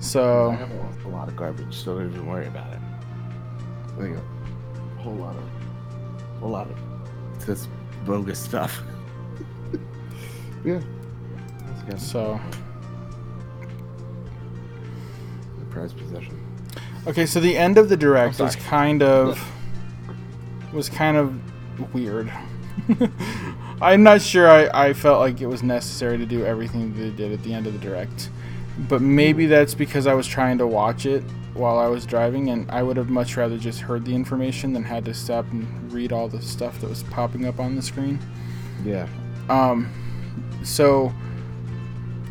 So 0.00 0.50
I 0.50 0.54
have 0.54 0.70
a, 1.06 1.08
lot 1.08 1.28
of 1.28 1.36
garbage, 1.36 1.74
so 1.74 1.98
don't 1.98 2.12
even 2.12 2.26
worry 2.26 2.46
about 2.46 2.72
it. 2.72 2.78
A 3.98 5.00
whole 5.00 5.14
lot 5.14 5.34
of, 5.34 6.42
a 6.42 6.46
lot 6.46 6.68
of 6.70 7.46
just 7.46 7.68
bogus 8.04 8.38
stuff. 8.38 8.82
yeah. 10.64 10.80
So 11.96 12.38
The 15.58 15.64
prized 15.66 15.96
possession. 15.96 16.39
Okay. 17.06 17.26
So 17.26 17.40
the 17.40 17.56
end 17.56 17.78
of 17.78 17.88
the 17.88 17.96
direct 17.96 18.38
was 18.40 18.56
kind 18.56 19.02
of 19.02 19.42
was 20.72 20.88
kind 20.88 21.16
of 21.16 21.94
weird. 21.94 22.32
I'm 23.82 24.02
not 24.02 24.20
sure. 24.20 24.48
I, 24.48 24.88
I 24.88 24.92
felt 24.92 25.20
like 25.20 25.40
it 25.40 25.46
was 25.46 25.62
necessary 25.62 26.18
to 26.18 26.26
do 26.26 26.44
everything 26.44 26.94
they 26.94 27.10
did 27.10 27.32
at 27.32 27.42
the 27.42 27.54
end 27.54 27.66
of 27.66 27.72
the 27.72 27.78
direct, 27.78 28.30
but 28.88 29.00
maybe 29.00 29.46
that's 29.46 29.74
because 29.74 30.06
I 30.06 30.14
was 30.14 30.26
trying 30.26 30.58
to 30.58 30.66
watch 30.66 31.06
it 31.06 31.22
while 31.54 31.78
I 31.78 31.86
was 31.86 32.06
driving, 32.06 32.50
and 32.50 32.70
I 32.70 32.82
would 32.82 32.96
have 32.96 33.08
much 33.08 33.36
rather 33.36 33.58
just 33.58 33.80
heard 33.80 34.04
the 34.04 34.14
information 34.14 34.72
than 34.72 34.84
had 34.84 35.04
to 35.06 35.14
stop 35.14 35.50
and 35.50 35.92
read 35.92 36.12
all 36.12 36.28
the 36.28 36.42
stuff 36.42 36.80
that 36.80 36.88
was 36.88 37.02
popping 37.04 37.46
up 37.46 37.58
on 37.58 37.74
the 37.74 37.82
screen. 37.82 38.18
Yeah. 38.84 39.08
Um, 39.48 39.90
so 40.62 41.12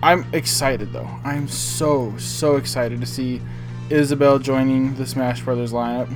I'm 0.02 0.26
excited 0.34 0.94
though. 0.94 1.10
I'm 1.24 1.48
so 1.48 2.16
so 2.18 2.56
excited 2.56 3.02
to 3.02 3.08
see 3.08 3.42
Isabelle 3.90 4.40
joining 4.40 4.96
the 4.96 5.06
Smash 5.06 5.42
Brothers 5.42 5.72
lineup. 5.72 6.10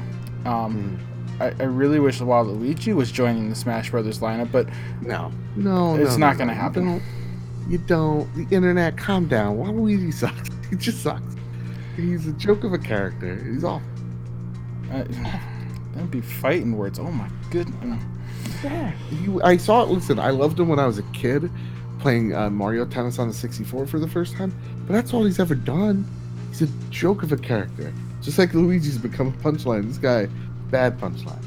Um, 0.46 1.00
I, 1.40 1.48
I 1.60 1.64
really 1.64 2.00
wish 2.00 2.20
Waluigi 2.20 2.94
was 2.94 3.12
joining 3.12 3.50
the 3.50 3.56
Smash 3.56 3.90
Brothers 3.92 4.20
lineup, 4.20 4.52
but 4.52 4.68
No. 5.02 5.32
No. 5.56 5.96
It's 5.96 6.12
no, 6.12 6.28
not 6.28 6.34
no, 6.34 6.40
gonna 6.40 6.54
no. 6.54 6.62
happen. 6.62 6.84
You 6.86 6.90
don't, 6.90 7.72
you 7.72 7.78
don't. 7.80 8.50
The 8.50 8.56
internet, 8.56 8.98
calm 8.98 9.28
down. 9.28 9.58
Waluigi 9.58 10.14
sucks. 10.14 10.50
He 10.70 10.78
just 10.80 11.04
sucks. 11.04 11.36
He's 11.96 12.26
a 12.26 12.32
joke 12.34 12.64
of 12.64 12.74
a 12.74 12.80
character. 12.80 13.36
He's 13.36 13.64
awful. 13.64 13.88
uh, 14.92 15.04
that'd 15.94 16.10
be 16.10 16.22
fighting 16.22 16.76
words. 16.76 16.98
Oh 16.98 17.12
my 17.12 17.30
goodness. 17.52 18.02
Yeah. 18.64 18.92
You, 19.22 19.40
I 19.44 19.58
saw 19.58 19.84
it. 19.84 19.90
Listen, 19.90 20.18
I 20.18 20.32
loved 20.32 20.60
him 20.60 20.70
when 20.70 20.80
I 20.80 20.88
was 20.88 20.98
a 20.98 21.04
kid 21.14 21.52
playing 22.00 22.34
uh, 22.34 22.50
Mario 22.50 22.86
Tennis 22.86 23.20
on 23.20 23.28
the 23.28 23.34
64 23.36 23.86
for 23.86 24.00
the 24.00 24.08
first 24.08 24.36
time, 24.36 24.52
but 24.88 24.94
that's 24.94 25.14
all 25.14 25.24
he's 25.26 25.40
ever 25.40 25.54
done. 25.54 26.06
He's 26.54 26.62
a 26.70 26.72
joke 26.92 27.24
of 27.24 27.32
a 27.32 27.38
character. 27.38 27.92
Just 28.22 28.38
like 28.38 28.52
Luigi's 28.52 29.00
become 29.00 29.30
a 29.30 29.32
punchline. 29.44 29.88
This 29.88 29.98
guy, 29.98 30.28
bad 30.70 31.00
punchline. 31.00 31.44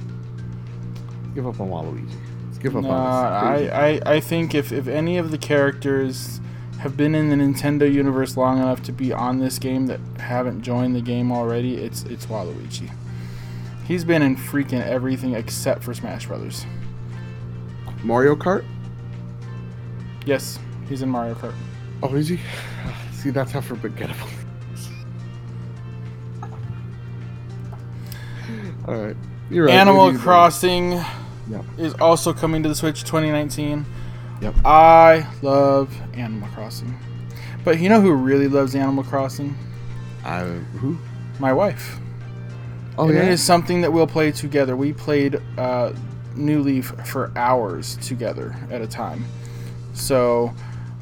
Give 1.32 1.46
up 1.46 1.60
on 1.60 1.68
Waluigi. 1.68 2.10
Let's 2.46 2.58
give 2.58 2.76
up 2.76 2.82
Nah, 2.82 2.88
on 2.90 3.62
this. 3.62 3.70
I, 3.72 3.88
I, 3.88 4.14
I 4.16 4.20
think 4.20 4.52
if, 4.52 4.72
if 4.72 4.88
any 4.88 5.16
of 5.16 5.30
the 5.30 5.38
characters 5.38 6.40
have 6.80 6.96
been 6.96 7.14
in 7.14 7.30
the 7.30 7.36
Nintendo 7.36 7.90
universe 7.90 8.36
long 8.36 8.58
enough 8.58 8.82
to 8.82 8.92
be 8.92 9.12
on 9.12 9.38
this 9.38 9.60
game 9.60 9.86
that 9.86 10.00
haven't 10.18 10.62
joined 10.62 10.96
the 10.96 11.00
game 11.00 11.30
already, 11.30 11.76
it's 11.76 12.02
it's 12.04 12.26
Waluigi. 12.26 12.90
He's 13.86 14.02
been 14.04 14.22
in 14.22 14.34
freaking 14.36 14.84
everything 14.84 15.34
except 15.34 15.84
for 15.84 15.94
Smash 15.94 16.26
Brothers. 16.26 16.66
Mario 18.02 18.34
Kart? 18.34 18.64
Yes, 20.24 20.58
he's 20.88 21.02
in 21.02 21.08
Mario 21.08 21.34
Kart. 21.36 21.54
Oh, 22.02 22.12
is 22.16 22.26
he? 22.28 22.40
See, 23.12 23.30
that's 23.30 23.52
how 23.52 23.60
forgettable. 23.60 24.26
All 28.86 28.94
right, 28.94 29.16
you're 29.50 29.66
right. 29.66 29.74
Animal 29.74 30.12
maybe- 30.12 30.22
Crossing 30.22 30.92
Yep. 31.48 31.64
is 31.78 31.94
also 31.94 32.32
coming 32.32 32.62
to 32.62 32.68
the 32.68 32.74
Switch 32.74 33.04
2019. 33.04 33.84
Yep. 34.40 34.54
I 34.64 35.26
love 35.42 35.94
Animal 36.14 36.48
Crossing. 36.54 36.94
But 37.64 37.80
you 37.80 37.88
know 37.88 38.00
who 38.00 38.12
really 38.12 38.48
loves 38.48 38.74
Animal 38.74 39.02
Crossing? 39.04 39.56
Uh, 40.24 40.44
who? 40.80 40.98
My 41.38 41.52
wife. 41.52 41.98
Oh 42.98 43.06
and 43.08 43.14
yeah. 43.14 43.22
it 43.24 43.28
is 43.28 43.42
something 43.42 43.80
that 43.82 43.92
we'll 43.92 44.06
play 44.06 44.32
together. 44.32 44.76
We 44.76 44.92
played 44.92 45.40
uh, 45.58 45.92
New 46.34 46.62
Leaf 46.62 46.92
for 47.04 47.32
hours 47.36 47.96
together 47.96 48.54
at 48.70 48.80
a 48.82 48.86
time. 48.86 49.24
So 49.94 50.54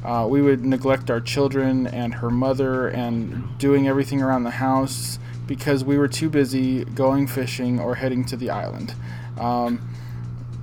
uh, 0.03 0.27
we 0.29 0.41
would 0.41 0.65
neglect 0.65 1.09
our 1.09 1.21
children 1.21 1.87
and 1.87 2.13
her 2.15 2.29
mother 2.29 2.87
and 2.89 3.57
doing 3.57 3.87
everything 3.87 4.21
around 4.21 4.43
the 4.43 4.51
house 4.51 5.19
because 5.47 5.83
we 5.83 5.97
were 5.97 6.07
too 6.07 6.29
busy 6.29 6.83
going 6.85 7.27
fishing 7.27 7.79
or 7.79 7.95
heading 7.95 8.25
to 8.25 8.35
the 8.37 8.49
island. 8.49 8.93
Um, 9.39 9.87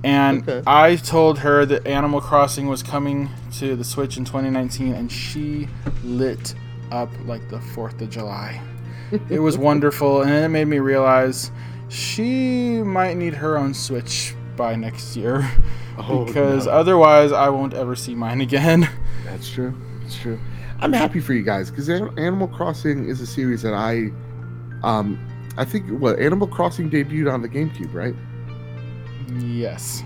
and 0.03 0.47
Okay. 0.47 0.63
I 0.67 0.95
told 0.97 1.39
her 1.39 1.65
that 1.65 1.87
Animal 1.87 2.19
Crossing 2.21 2.67
was 2.67 2.83
coming 2.83 3.29
to 3.59 3.75
the 3.75 3.83
Switch 3.83 4.17
in 4.17 4.25
2019, 4.25 4.93
and 4.93 5.11
she 5.11 5.67
lit 6.03 6.53
up 6.91 7.09
like 7.25 7.47
the 7.49 7.57
4th 7.59 8.01
of 8.01 8.09
July. 8.09 8.61
it 9.29 9.39
was 9.39 9.57
wonderful, 9.69 10.21
and 10.21 10.31
it 10.31 10.49
made 10.49 10.65
me 10.65 10.79
realize 10.79 11.51
she 11.89 12.81
might 12.83 13.15
need 13.15 13.35
her 13.35 13.57
own 13.57 13.73
Switch 13.73 14.35
by 14.57 14.75
next 14.75 15.15
year 15.15 15.49
Oh, 15.97 16.25
because 16.25 16.65
no. 16.65 16.71
otherwise 16.71 17.31
I 17.31 17.49
won't 17.49 17.73
ever 17.75 17.95
see 17.95 18.15
mine 18.15 18.41
again. 18.41 18.89
That's 19.25 19.49
true. 19.49 19.73
That's 20.01 20.17
true. 20.19 20.39
I'm 20.79 20.91
happy 20.91 21.19
for 21.21 21.33
you 21.33 21.43
guys 21.43 21.69
because 21.69 21.87
Animal 21.89 22.47
Crossing 22.49 23.07
is 23.07 23.21
a 23.21 23.27
series 23.27 23.61
that 23.61 23.73
I, 23.73 24.11
um, 24.83 25.19
I 25.57 25.65
think 25.65 25.89
what 25.89 26.19
Animal 26.19 26.47
Crossing 26.47 26.89
debuted 26.89 27.31
on 27.31 27.41
the 27.41 27.49
GameCube, 27.49 27.93
right? 27.93 28.15
yes. 29.39 30.03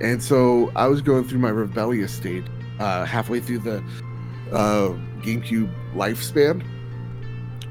And 0.00 0.22
so 0.22 0.70
I 0.76 0.86
was 0.88 1.00
going 1.00 1.24
through 1.24 1.38
my 1.38 1.48
rebellious 1.48 2.12
state, 2.12 2.44
uh, 2.78 3.04
halfway 3.04 3.40
through 3.40 3.60
the 3.60 3.76
uh, 4.52 4.88
GameCube 5.22 5.72
lifespan, 5.94 6.62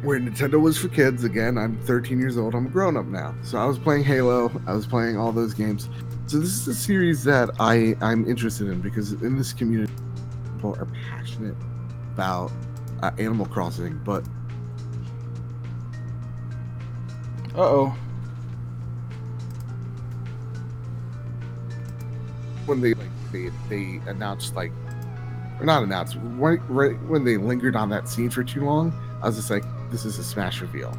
where 0.01 0.19
Nintendo 0.19 0.59
was 0.59 0.77
for 0.77 0.87
kids. 0.87 1.23
Again, 1.23 1.57
I'm 1.57 1.77
13 1.83 2.19
years 2.19 2.37
old. 2.37 2.55
I'm 2.55 2.65
a 2.65 2.69
grown 2.69 2.97
up 2.97 3.05
now. 3.05 3.35
So 3.43 3.57
I 3.57 3.65
was 3.65 3.77
playing 3.77 4.03
Halo. 4.03 4.51
I 4.65 4.73
was 4.73 4.87
playing 4.87 5.17
all 5.17 5.31
those 5.31 5.53
games. 5.53 5.87
So 6.27 6.39
this 6.39 6.49
is 6.49 6.67
a 6.67 6.73
series 6.73 7.23
that 7.25 7.51
I 7.59 7.95
I'm 8.01 8.27
interested 8.27 8.67
in 8.67 8.81
because 8.81 9.13
in 9.13 9.37
this 9.37 9.53
community, 9.53 9.93
people 10.55 10.75
are 10.79 10.87
passionate 11.09 11.55
about 12.13 12.51
uh, 13.03 13.11
Animal 13.19 13.45
Crossing, 13.45 13.99
but 14.03 14.23
Uh 17.55 17.61
oh. 17.61 17.97
when 22.65 22.81
they 22.81 22.93
like 22.93 23.09
they 23.31 23.49
they 23.69 23.99
announced 24.07 24.55
like 24.55 24.71
or 25.59 25.65
not 25.65 25.83
announced 25.83 26.17
right, 26.21 26.59
right 26.67 27.01
when 27.03 27.23
they 27.23 27.37
lingered 27.37 27.75
on 27.75 27.89
that 27.89 28.09
scene 28.09 28.29
for 28.29 28.43
too 28.43 28.65
long 28.65 28.93
i 29.21 29.27
was 29.27 29.35
just 29.35 29.49
like 29.49 29.63
this 29.91 30.03
is 30.03 30.17
a 30.17 30.23
smash 30.23 30.61
reveal. 30.61 30.97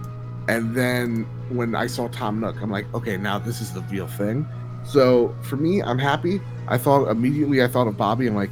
And 0.49 0.77
then 0.77 1.25
when 1.49 1.75
i 1.75 1.87
saw 1.87 2.09
tom 2.09 2.41
nook 2.41 2.57
i'm 2.63 2.71
like 2.71 2.87
okay 2.95 3.17
now 3.17 3.39
this 3.39 3.61
is 3.61 3.73
the 3.73 3.81
real 3.83 4.07
thing. 4.07 4.47
So 4.85 5.35
for 5.43 5.57
me 5.57 5.83
i'm 5.83 5.99
happy. 5.99 6.41
I 6.69 6.79
thought 6.79 7.09
immediately 7.09 7.63
i 7.63 7.69
thought 7.69 7.89
of 7.89 7.97
bobby 7.97 8.27
i'm 8.27 8.37
like 8.37 8.51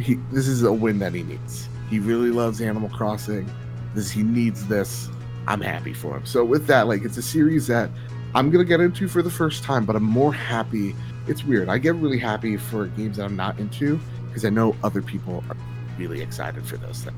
he 0.00 0.14
this 0.32 0.48
is 0.48 0.62
a 0.62 0.72
win 0.72 0.98
that 0.98 1.14
he 1.14 1.22
needs. 1.22 1.68
He 1.88 1.98
really 1.98 2.30
loves 2.30 2.60
animal 2.60 2.88
crossing. 2.88 3.50
This 3.94 4.10
he 4.10 4.22
needs 4.22 4.66
this 4.66 5.08
i'm 5.46 5.60
happy 5.60 5.94
for 5.94 6.16
him 6.16 6.24
so 6.24 6.44
with 6.44 6.66
that 6.66 6.86
like 6.86 7.04
it's 7.04 7.16
a 7.16 7.22
series 7.22 7.66
that 7.66 7.90
i'm 8.34 8.50
gonna 8.50 8.64
get 8.64 8.80
into 8.80 9.08
for 9.08 9.22
the 9.22 9.30
first 9.30 9.64
time 9.64 9.84
but 9.84 9.96
i'm 9.96 10.02
more 10.02 10.32
happy 10.32 10.94
it's 11.30 11.44
weird. 11.44 11.68
I 11.68 11.78
get 11.78 11.94
really 11.94 12.18
happy 12.18 12.56
for 12.56 12.86
games 12.86 13.16
that 13.16 13.24
I'm 13.24 13.36
not 13.36 13.58
into 13.58 14.00
because 14.26 14.44
I 14.44 14.50
know 14.50 14.74
other 14.82 15.02
people 15.02 15.44
are 15.48 15.56
really 15.98 16.20
excited 16.20 16.66
for 16.66 16.76
those 16.76 17.04
things. 17.04 17.16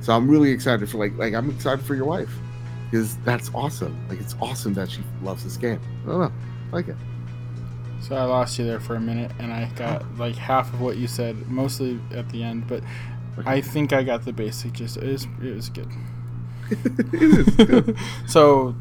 So 0.00 0.14
I'm 0.14 0.28
really 0.28 0.50
excited 0.50 0.88
for 0.88 0.98
like 0.98 1.16
like 1.16 1.34
I'm 1.34 1.50
excited 1.50 1.84
for 1.84 1.94
your 1.94 2.06
wife 2.06 2.30
because 2.90 3.16
that's 3.18 3.50
awesome. 3.54 3.96
Like 4.08 4.20
it's 4.20 4.34
awesome 4.40 4.74
that 4.74 4.90
she 4.90 5.02
loves 5.22 5.44
this 5.44 5.56
game. 5.56 5.80
I 6.04 6.08
don't 6.08 6.20
know, 6.20 6.32
I 6.72 6.74
like 6.74 6.88
it. 6.88 6.96
So 8.00 8.14
I 8.14 8.24
lost 8.24 8.58
you 8.58 8.64
there 8.64 8.78
for 8.78 8.94
a 8.94 9.00
minute, 9.00 9.32
and 9.38 9.52
I 9.52 9.70
got 9.74 10.02
oh. 10.02 10.06
like 10.18 10.36
half 10.36 10.72
of 10.72 10.80
what 10.80 10.96
you 10.96 11.06
said, 11.06 11.48
mostly 11.48 11.98
at 12.12 12.28
the 12.28 12.42
end. 12.42 12.68
But 12.68 12.82
I 13.44 13.60
think 13.60 13.92
I 13.92 14.02
got 14.02 14.24
the 14.24 14.32
basic 14.32 14.74
gist. 14.74 14.96
It 14.98 15.10
was, 15.10 15.26
it 15.42 15.54
was 15.54 15.68
good. 15.70 15.88
it 16.70 17.14
is 17.14 17.96
so 18.26 18.74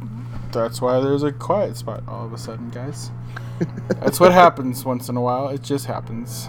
that's 0.52 0.82
why 0.82 0.99
there's 0.99 1.24
a 1.24 1.32
quiet 1.32 1.76
spot 1.78 2.03
all 2.07 2.26
of 2.26 2.34
a 2.34 2.38
sudden, 2.38 2.70
guys. 2.70 3.12
That's 4.02 4.20
what 4.20 4.32
happens 4.32 4.84
once 4.84 5.07
in 5.10 5.18
a 5.18 5.22
while. 5.22 5.49
It 5.49 5.62
just 5.62 5.86
happens. 5.86 6.48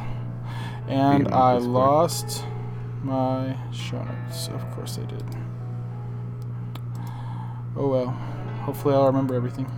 And 0.88 1.28
I 1.28 1.54
lost 1.54 2.44
my 3.02 3.56
show 3.72 4.02
notes. 4.02 4.48
Of 4.48 4.68
course 4.72 4.98
I 4.98 5.06
did. 5.06 5.24
Oh 7.76 7.88
well. 7.88 8.06
Hopefully 8.64 8.94
I'll 8.94 9.06
remember 9.06 9.34
everything. 9.34 9.70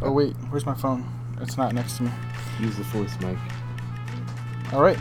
Oh 0.00 0.12
wait, 0.12 0.34
where's 0.50 0.66
my 0.66 0.74
phone? 0.74 1.06
It's 1.40 1.56
not 1.56 1.74
next 1.74 1.96
to 1.98 2.04
me. 2.04 2.10
Use 2.60 2.76
the 2.76 2.84
voice 2.84 3.18
mic. 3.20 3.36
All 4.72 4.82
right. 4.82 4.98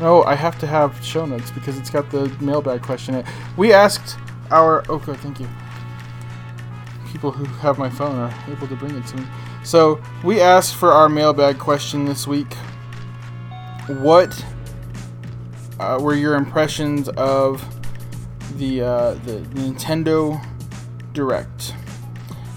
No, 0.00 0.22
I 0.24 0.34
have 0.34 0.58
to 0.58 0.66
have 0.66 1.02
show 1.04 1.24
notes 1.24 1.50
because 1.50 1.78
it's 1.78 1.88
got 1.90 2.10
the 2.10 2.28
mailbag 2.40 2.82
question. 2.82 3.14
in 3.14 3.20
it. 3.20 3.26
We 3.56 3.72
asked 3.72 4.16
our. 4.50 4.84
Oh, 4.88 4.98
good, 4.98 5.16
thank 5.18 5.40
you. 5.40 5.48
People 7.10 7.30
who 7.30 7.44
have 7.60 7.78
my 7.78 7.88
phone 7.88 8.16
are 8.18 8.34
able 8.50 8.68
to 8.68 8.76
bring 8.76 8.94
it 8.94 9.06
to 9.06 9.16
me. 9.16 9.24
So 9.64 10.00
we 10.22 10.40
asked 10.40 10.74
for 10.76 10.92
our 10.92 11.08
mailbag 11.08 11.58
question 11.58 12.04
this 12.04 12.26
week. 12.26 12.52
what 13.88 14.44
uh, 15.80 15.98
were 16.00 16.14
your 16.14 16.34
impressions 16.34 17.08
of 17.10 17.64
the 18.58 18.82
uh, 18.82 19.14
the 19.24 19.38
Nintendo 19.54 20.44
Direct? 21.14 21.74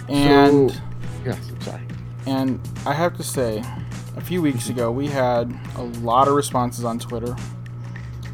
And 0.09 0.71
So- 0.71 0.77
yes, 1.25 1.37
I'm 1.49 1.61
sorry. 1.61 1.81
and 2.25 2.59
I 2.85 2.93
have 2.93 3.15
to 3.17 3.23
say, 3.23 3.63
a 4.19 4.21
few 4.21 4.41
weeks 4.41 4.67
ago 4.69 4.91
we 4.91 5.07
had 5.07 5.57
a 5.77 5.83
lot 6.01 6.27
of 6.27 6.33
responses 6.35 6.83
on 6.83 6.99
Twitter. 6.99 7.35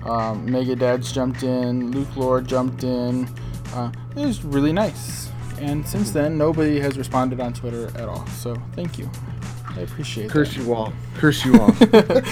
Um, 0.03 0.49
Mega 0.51 0.75
Dads 0.75 1.11
jumped 1.11 1.43
in, 1.43 1.91
Luke 1.91 2.15
Lord 2.15 2.47
jumped 2.47 2.83
in. 2.83 3.27
Uh, 3.73 3.91
it 4.15 4.25
was 4.25 4.43
really 4.43 4.73
nice. 4.73 5.29
And 5.59 5.87
since 5.87 6.11
then, 6.11 6.37
nobody 6.37 6.79
has 6.79 6.97
responded 6.97 7.39
on 7.39 7.53
Twitter 7.53 7.87
at 7.97 8.09
all. 8.09 8.25
So 8.27 8.55
thank 8.73 8.97
you. 8.97 9.09
I 9.69 9.81
appreciate 9.81 10.25
it. 10.25 10.31
Curse 10.31 10.55
that. 10.55 10.63
you 10.63 10.73
all. 10.73 10.91
Curse 11.15 11.45
you 11.45 11.59
all. 11.59 11.71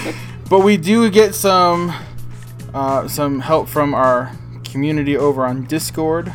But 0.50 0.60
we 0.60 0.76
do 0.76 1.08
get 1.10 1.34
some 1.34 1.94
uh, 2.74 3.08
some 3.08 3.40
help 3.40 3.66
from 3.66 3.94
our 3.94 4.30
community 4.62 5.16
over 5.16 5.44
on 5.46 5.64
Discord. 5.64 6.32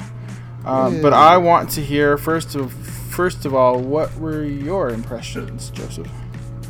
Uh, 0.66 0.90
But 1.02 1.14
I 1.14 1.38
want 1.38 1.70
to 1.72 1.82
hear 1.82 2.18
first 2.18 2.56
of 2.56 2.74
first 2.74 3.46
of 3.46 3.54
all, 3.54 3.80
what 3.80 4.16
were 4.18 4.44
your 4.44 4.90
impressions, 4.90 5.70
Joseph? 5.70 6.10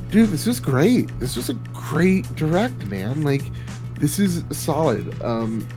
Dude 0.09 0.29
this 0.29 0.47
was 0.47 0.59
great. 0.59 1.07
This 1.19 1.35
was 1.35 1.49
a 1.49 1.53
great 1.53 2.33
direct 2.35 2.85
man. 2.87 3.21
Like 3.21 3.43
this 3.99 4.19
is 4.19 4.43
solid. 4.51 5.21
Um 5.21 5.67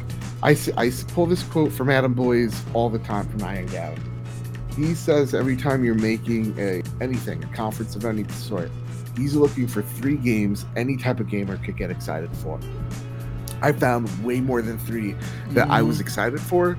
i, 0.42 0.56
I 0.76 0.90
pull 1.08 1.26
this 1.26 1.42
quote 1.44 1.70
from 1.70 1.90
Adam 1.90 2.14
Boyes 2.14 2.62
all 2.74 2.90
the 2.90 2.98
time 2.98 3.28
from 3.28 3.42
Iron 3.44 3.66
Galaxy. 3.66 4.02
he 4.76 4.94
says 4.94 5.34
every 5.34 5.56
time 5.56 5.84
you're 5.84 5.94
making 5.94 6.58
a 6.58 6.82
anything 7.00 7.44
a 7.44 7.46
conference 7.48 7.94
of 7.94 8.04
any 8.04 8.26
sort 8.28 8.70
he's 9.16 9.36
looking 9.36 9.68
for 9.68 9.82
three 9.82 10.16
games 10.16 10.66
any 10.74 10.96
type 10.96 11.20
of 11.20 11.28
gamer 11.28 11.58
could 11.58 11.76
get 11.76 11.90
excited 11.90 12.34
for. 12.38 12.58
I 13.60 13.70
found 13.70 14.08
way 14.24 14.40
more 14.40 14.62
than 14.62 14.78
three 14.78 15.14
that 15.50 15.70
i 15.70 15.82
was 15.82 16.00
excited 16.00 16.40
for. 16.40 16.76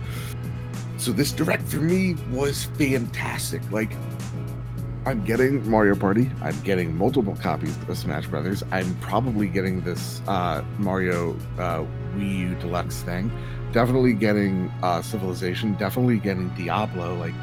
So 0.97 1.11
this 1.11 1.31
direct 1.31 1.63
for 1.63 1.77
me 1.77 2.15
was 2.31 2.65
fantastic. 2.77 3.61
Like 3.71 3.91
I'm 5.05 5.23
getting 5.25 5.69
Mario 5.69 5.95
Party. 5.95 6.31
I'm 6.41 6.57
getting 6.61 6.95
multiple 6.97 7.35
copies 7.41 7.77
of 7.89 7.97
Smash 7.97 8.25
Brothers. 8.27 8.63
I'm 8.71 8.95
probably 8.97 9.47
getting 9.47 9.81
this 9.81 10.21
uh, 10.27 10.63
Mario 10.77 11.33
uh, 11.59 11.83
Wii 12.15 12.39
U 12.39 12.55
Deluxe 12.55 13.01
thing. 13.03 13.29
Definitely 13.73 14.13
getting 14.13 14.71
uh, 14.81 15.01
Civilization. 15.01 15.73
Definitely 15.73 16.19
getting 16.19 16.49
Diablo. 16.55 17.15
Like, 17.15 17.33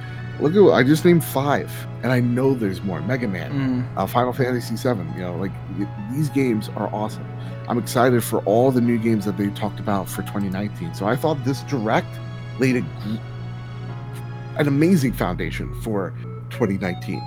look 0.41 0.55
at 0.55 0.75
I 0.75 0.83
just 0.85 1.05
named 1.05 1.23
five, 1.23 1.71
and 2.03 2.13
I 2.13 2.21
know 2.21 2.55
there's 2.55 2.83
more. 2.83 3.03
Mega 3.03 3.29
Man, 3.29 3.53
Mm, 3.53 3.99
uh, 3.99 4.07
Final 4.07 4.33
Fantasy 4.33 4.77
VII. 4.77 5.01
You 5.17 5.21
know, 5.23 5.37
like 5.37 5.53
y- 5.79 5.89
these 6.13 6.31
games 6.31 6.71
are 6.77 6.89
awesome. 6.95 7.27
I'm 7.69 7.77
excited 7.79 8.25
for 8.25 8.39
all 8.45 8.71
the 8.71 8.81
new 8.81 8.97
games 8.99 9.27
that 9.27 9.37
they 9.37 9.49
talked 9.51 9.81
about 9.81 10.09
for 10.09 10.23
2019. 10.23 10.95
So 10.95 11.07
I 11.07 11.15
thought 11.15 11.45
this 11.45 11.61
direct 11.65 12.09
laid 12.59 12.77
a, 12.77 12.85
an 14.57 14.67
amazing 14.67 15.13
foundation 15.13 15.73
for 15.83 16.15
2019 16.51 17.21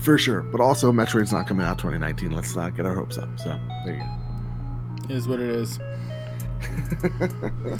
for 0.00 0.18
sure. 0.18 0.42
But 0.42 0.60
also, 0.60 0.92
Metroid's 0.92 1.32
not 1.32 1.46
coming 1.46 1.66
out 1.66 1.78
2019. 1.78 2.30
Let's 2.32 2.54
not 2.56 2.76
get 2.76 2.86
our 2.86 2.94
hopes 2.94 3.18
up. 3.18 3.28
So 3.38 3.58
there 3.84 3.94
you 3.94 5.08
go. 5.08 5.14
is 5.14 5.26
what 5.28 5.40
it 5.40 5.48
is. 5.50 5.78
don't 7.02 7.64
know. 7.64 7.78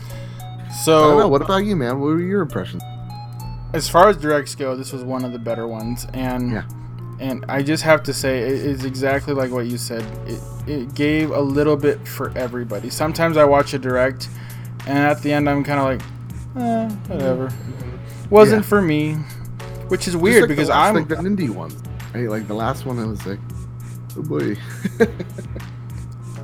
So 0.85 1.29
What 1.29 1.43
about 1.43 1.65
you, 1.65 1.77
man? 1.77 2.01
What 2.01 2.07
were 2.07 2.21
your 2.21 2.43
impressions? 2.43 2.83
as 3.75 3.89
far 3.89 4.09
as 4.09 4.17
directs 4.17 4.55
go, 4.55 4.75
this 4.75 4.93
was 4.93 5.03
one 5.03 5.25
of 5.25 5.33
the 5.33 5.39
better 5.39 5.67
ones, 5.67 6.07
and 6.15 6.51
Yeah. 6.51 6.63
and 7.21 7.45
I 7.49 7.63
just 7.63 7.83
have 7.83 8.03
to 8.05 8.13
say 8.15 8.39
it 8.41 8.53
is 8.53 8.85
exactly 8.85 9.35
like 9.35 9.51
what 9.51 9.67
you 9.67 9.77
said. 9.77 10.05
It 10.27 10.41
it 10.67 10.95
gave 10.95 11.31
a 11.31 11.41
little 11.41 11.77
bit 11.77 12.07
for 12.09 12.33
everybody. 12.37 12.89
Sometimes 12.91 13.37
I 13.37 13.45
watch 13.45 13.75
a 13.75 13.79
direct, 13.79 14.29
and 14.87 14.99
at 14.99 15.23
the 15.23 15.33
end 15.33 15.49
I'm 15.49 15.63
kind 15.63 15.79
of 15.81 15.85
like, 15.87 16.63
eh, 16.65 16.89
whatever. 17.13 17.51
Wasn't 18.31 18.63
Yeah. 18.63 18.69
for 18.69 18.81
me, 18.83 19.15
which 19.89 20.09
is 20.09 20.17
weird 20.17 20.43
like 20.43 20.49
because 20.49 20.71
I'm 20.71 20.95
like 20.95 21.09
the 21.09 21.17
indie 21.17 21.51
ones. 21.51 21.77
Right? 22.17 22.31
Like 22.31 22.49
the 22.49 22.55
last 22.55 22.87
one, 22.87 22.99
I 22.99 23.05
was 23.05 23.27
like, 23.27 23.39
oh 24.17 24.23
boy. 24.23 24.57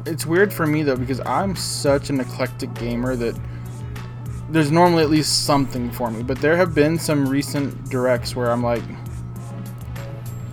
it's 0.07 0.27
weird 0.27 0.53
for 0.53 0.66
me 0.66 0.82
though 0.82 0.97
because 0.97 1.20
I'm 1.20 1.57
such 1.57 2.11
an 2.11 2.20
eclectic 2.20 2.74
gamer 2.74 3.16
that 3.16 3.40
there's 4.51 4.70
normally 4.70 5.03
at 5.03 5.09
least 5.09 5.47
something 5.47 5.90
for 5.90 6.11
me. 6.11 6.23
But 6.23 6.43
there 6.43 6.59
have 6.59 6.74
been 6.74 6.99
some 6.99 7.27
recent 7.27 7.89
directs 7.89 8.36
where 8.36 8.51
I'm 8.51 8.62
like, 8.62 8.82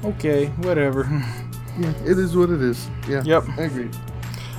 okay, 0.05 0.45
whatever. 0.61 1.03
yeah, 1.77 1.93
it 2.05 2.17
is 2.17 2.37
what 2.37 2.49
it 2.49 2.61
is. 2.61 2.89
Yeah. 3.05 3.21
Yep. 3.25 3.43
I 3.57 3.63
agree. 3.63 3.89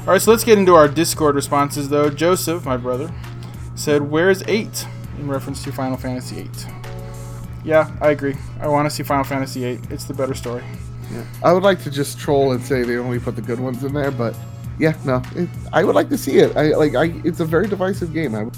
All 0.01 0.09
right, 0.09 0.21
so 0.21 0.31
let's 0.31 0.45
get 0.45 0.59
into 0.59 0.75
our 0.75 0.89
Discord 0.89 1.37
responses 1.37 1.89
though. 1.89 2.11
Joseph, 2.11 2.67
my 2.67 2.77
brother, 2.77 3.11
said, 3.77 4.03
"Where's 4.03 4.43
eight?" 4.47 4.87
in 5.19 5.27
reference 5.29 5.63
to 5.65 5.73
Final 5.73 5.97
Fantasy 5.97 6.41
eight. 6.41 6.67
Yeah, 7.65 7.91
I 8.01 8.11
agree. 8.11 8.37
I 8.61 8.69
want 8.69 8.89
to 8.89 8.95
see 8.95 9.03
Final 9.03 9.25
Fantasy 9.25 9.65
eight. 9.65 9.81
It's 9.91 10.05
the 10.05 10.15
better 10.15 10.35
story. 10.35 10.65
Yeah. 11.13 11.25
I 11.43 11.53
would 11.53 11.63
like 11.63 11.83
to 11.83 11.91
just 11.91 12.19
troll 12.19 12.53
and 12.53 12.63
say 12.63 12.83
they 12.83 12.97
only 12.97 13.19
put 13.19 13.37
the 13.37 13.43
good 13.43 13.61
ones 13.61 13.83
in 13.85 13.93
there, 13.93 14.11
but 14.11 14.35
yeah, 14.79 14.97
no, 15.05 15.23
it, 15.35 15.49
I 15.73 15.85
would 15.85 15.95
like 15.95 16.09
to 16.11 16.19
see 16.19 16.39
it. 16.39 16.57
I 16.57 16.75
like. 16.75 16.95
I. 16.95 17.21
It's 17.25 17.41
a 17.41 17.45
very 17.45 17.67
divisive 17.67 18.15
game. 18.15 18.35
I 18.35 18.45
would 18.45 18.57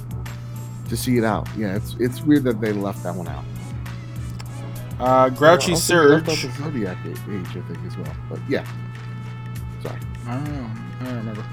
to 0.92 0.96
see 0.96 1.16
it 1.16 1.24
out. 1.24 1.48
Yeah, 1.56 1.74
it's 1.74 1.96
it's 1.98 2.20
weird 2.22 2.44
that 2.44 2.60
they 2.60 2.72
left 2.72 3.02
that 3.02 3.14
one 3.14 3.26
out. 3.26 3.44
Uh, 5.00 5.30
Grouchy 5.30 5.72
left 5.72 5.90
out 5.90 6.24
the 6.26 6.52
Zodiac 6.58 6.98
age, 7.06 7.18
I 7.26 7.60
think, 7.60 7.78
as 7.86 7.96
well. 7.96 8.14
But 8.30 8.40
yeah, 8.48 8.64
sorry. 9.82 9.98
I 10.26 10.34
don't 10.34 10.52
know. 10.52 10.70
I 11.00 11.04
don't 11.04 11.16
remember. 11.16 11.44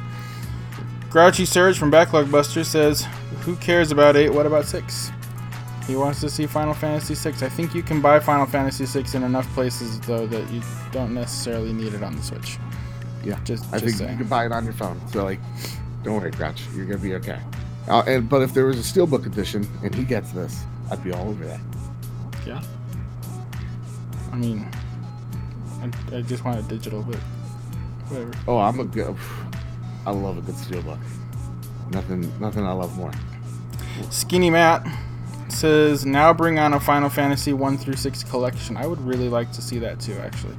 Grouchy 1.09 1.45
Surge 1.45 1.79
from 1.79 1.89
Backlog 1.89 2.29
Buster 2.29 2.63
says, 2.63 3.07
"Who 3.41 3.55
cares 3.55 3.91
about 3.91 4.15
eight? 4.15 4.29
What 4.31 4.45
about 4.45 4.65
six? 4.65 5.11
He 5.89 5.95
wants 5.95 6.21
to 6.21 6.29
see 6.29 6.45
Final 6.45 6.75
Fantasy 6.75 7.15
six. 7.15 7.41
I 7.41 7.49
think 7.49 7.73
you 7.73 7.81
can 7.81 7.99
buy 7.99 8.19
Final 8.19 8.45
Fantasy 8.45 8.85
six 8.85 9.15
in 9.15 9.23
enough 9.23 9.51
places 9.55 9.99
though 10.01 10.27
that 10.27 10.47
you 10.51 10.61
don't 10.91 11.15
necessarily 11.15 11.73
need 11.73 11.95
it 11.95 12.03
on 12.03 12.15
the 12.15 12.21
Switch. 12.21 12.59
Yeah, 13.23 13.39
Just, 13.43 13.65
I 13.73 13.79
just 13.79 13.85
think 13.85 13.95
saying. 13.97 14.11
you 14.11 14.17
can 14.17 14.27
buy 14.27 14.45
it 14.45 14.51
on 14.51 14.65
your 14.65 14.73
phone. 14.73 15.01
So 15.09 15.23
like, 15.23 15.39
don't 16.03 16.13
worry, 16.21 16.29
Grouch, 16.29 16.61
you're 16.75 16.85
gonna 16.85 16.99
be 16.99 17.15
okay. 17.15 17.39
Uh, 17.87 18.03
and 18.05 18.29
but 18.29 18.43
if 18.43 18.53
there 18.53 18.65
was 18.65 18.77
a 18.77 18.83
steelbook 18.83 19.25
edition 19.25 19.67
and 19.83 19.95
he 19.95 20.03
gets 20.03 20.31
this, 20.31 20.63
I'd 20.91 21.03
be 21.03 21.11
all 21.11 21.27
over 21.27 21.43
that. 21.47 21.59
Yeah. 22.45 22.61
I 24.31 24.35
mean, 24.35 24.67
I, 25.81 26.17
I 26.17 26.21
just 26.21 26.45
want 26.45 26.59
a 26.59 26.61
digital, 26.69 27.01
but 27.01 27.15
whatever. 28.09 28.31
Oh, 28.47 28.59
I'm 28.59 28.79
a 28.79 28.85
good. 28.85 29.15
I 30.05 30.11
love 30.11 30.37
a 30.37 30.41
good 30.41 30.53
steelbook. 30.53 30.99
Nothing, 31.89 32.31
nothing 32.39 32.63
I 32.63 32.73
love 32.73 32.95
more. 32.95 33.11
Skinny 34.11 34.51
Matt 34.51 34.85
says, 35.51 36.05
"Now 36.05 36.33
bring 36.33 36.59
on 36.59 36.73
a 36.73 36.79
Final 36.79 37.09
Fantasy 37.09 37.53
one 37.53 37.77
through 37.77 37.95
six 37.95 38.23
collection. 38.23 38.77
I 38.77 38.87
would 38.87 39.01
really 39.05 39.29
like 39.29 39.51
to 39.53 39.61
see 39.61 39.79
that 39.79 39.99
too. 39.99 40.15
Actually, 40.23 40.55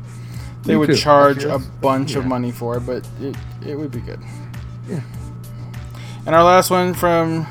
they 0.64 0.72
Me 0.72 0.78
would 0.78 0.88
too. 0.90 0.96
charge 0.96 1.44
a 1.44 1.54
Actually, 1.54 1.70
bunch 1.80 2.14
of 2.14 2.26
money 2.26 2.52
for 2.52 2.76
it, 2.76 2.80
but 2.80 3.06
it 3.20 3.36
it 3.66 3.78
would 3.78 3.90
be 3.90 4.00
good." 4.00 4.20
Yeah. 4.88 5.00
And 6.26 6.34
our 6.34 6.44
last 6.44 6.70
one 6.70 6.94
from 6.94 7.46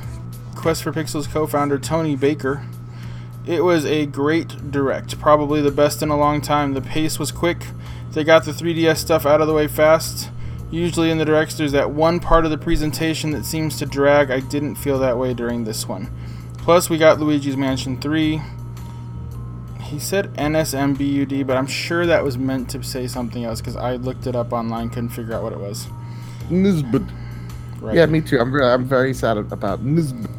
Quest 0.56 0.84
for 0.84 0.92
Pixels 0.92 1.30
co-founder 1.30 1.80
Tony 1.80 2.16
Baker. 2.16 2.62
It 3.48 3.64
was 3.64 3.84
a 3.86 4.06
great 4.06 4.72
direct, 4.72 5.20
probably 5.20 5.62
the 5.62 5.72
best 5.72 6.04
in 6.04 6.10
a 6.10 6.18
long 6.18 6.40
time. 6.42 6.74
The 6.74 6.82
pace 6.82 7.18
was 7.18 7.32
quick. 7.32 7.66
They 8.12 8.24
got 8.24 8.46
the 8.46 8.52
3DS 8.52 8.98
stuff 8.98 9.26
out 9.26 9.42
of 9.42 9.48
the 9.48 9.54
way 9.54 9.68
fast. 9.68 10.30
Usually 10.70 11.10
in 11.10 11.18
the 11.18 11.26
directs, 11.26 11.56
there's 11.56 11.72
that 11.72 11.90
one 11.92 12.20
part 12.20 12.46
of 12.46 12.52
the 12.52 12.58
presentation 12.58 13.32
that 13.32 13.46
seems 13.46 13.78
to 13.78 13.88
drag. 13.88 14.30
I 14.30 14.40
didn't 14.40 14.76
feel 14.76 15.00
that 15.00 15.18
way 15.18 15.34
during 15.34 15.64
this 15.64 15.88
one. 15.88 16.10
Plus, 16.70 16.88
we 16.88 17.00
got 17.00 17.20
Luigi's 17.20 17.58
Mansion 17.58 18.00
3. 18.00 18.40
He 19.82 19.98
said 19.98 20.32
NSMBUD, 20.36 21.48
but 21.48 21.58
I'm 21.58 21.66
sure 21.66 22.06
that 22.06 22.24
was 22.24 22.38
meant 22.38 22.70
to 22.70 22.84
say 22.84 23.08
something 23.08 23.44
else 23.44 23.60
because 23.60 23.76
I 23.76 23.96
looked 23.96 24.28
it 24.28 24.36
up 24.36 24.54
online, 24.54 24.92
couldn't 24.92 25.10
figure 25.10 25.34
out 25.34 25.42
what 25.42 25.52
it 25.52 25.58
was. 25.58 25.88
Nisbet. 26.52 27.02
Right. 27.80 27.96
Yeah, 27.96 28.06
me 28.06 28.22
too. 28.22 28.38
I'm 28.38 28.52
very, 28.52 28.68
I'm 28.68 28.86
very 28.86 29.16
sad 29.16 29.38
about 29.38 29.82
Nisbet. 29.82 30.30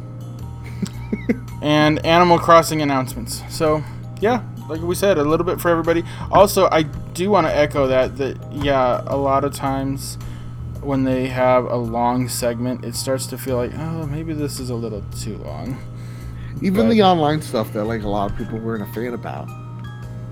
and 1.61 1.99
Animal 2.05 2.39
Crossing 2.39 2.81
announcements. 2.81 3.43
So, 3.49 3.83
yeah, 4.21 4.41
like 4.69 4.79
we 4.79 4.95
said, 4.95 5.17
a 5.17 5.25
little 5.25 5.45
bit 5.45 5.59
for 5.59 5.67
everybody. 5.67 6.01
Also, 6.31 6.69
I 6.71 6.83
do 6.83 7.29
want 7.29 7.45
to 7.47 7.53
echo 7.53 7.87
that 7.87 8.15
that 8.19 8.37
yeah, 8.53 9.03
a 9.05 9.17
lot 9.17 9.43
of 9.43 9.53
times 9.53 10.17
when 10.79 11.03
they 11.03 11.27
have 11.27 11.65
a 11.65 11.75
long 11.75 12.29
segment, 12.29 12.85
it 12.85 12.95
starts 12.95 13.25
to 13.27 13.37
feel 13.37 13.57
like, 13.57 13.73
oh, 13.77 14.05
maybe 14.05 14.31
this 14.31 14.61
is 14.61 14.69
a 14.69 14.75
little 14.75 15.03
too 15.19 15.35
long. 15.39 15.77
Even 16.61 16.87
But- 16.87 16.93
the 16.93 17.03
online 17.03 17.41
stuff 17.41 17.71
that 17.73 17.85
like 17.85 18.03
a 18.03 18.09
lot 18.09 18.31
of 18.31 18.37
people 18.37 18.59
weren't 18.59 18.83
a 18.83 18.93
fan 18.93 19.13
about, 19.13 19.47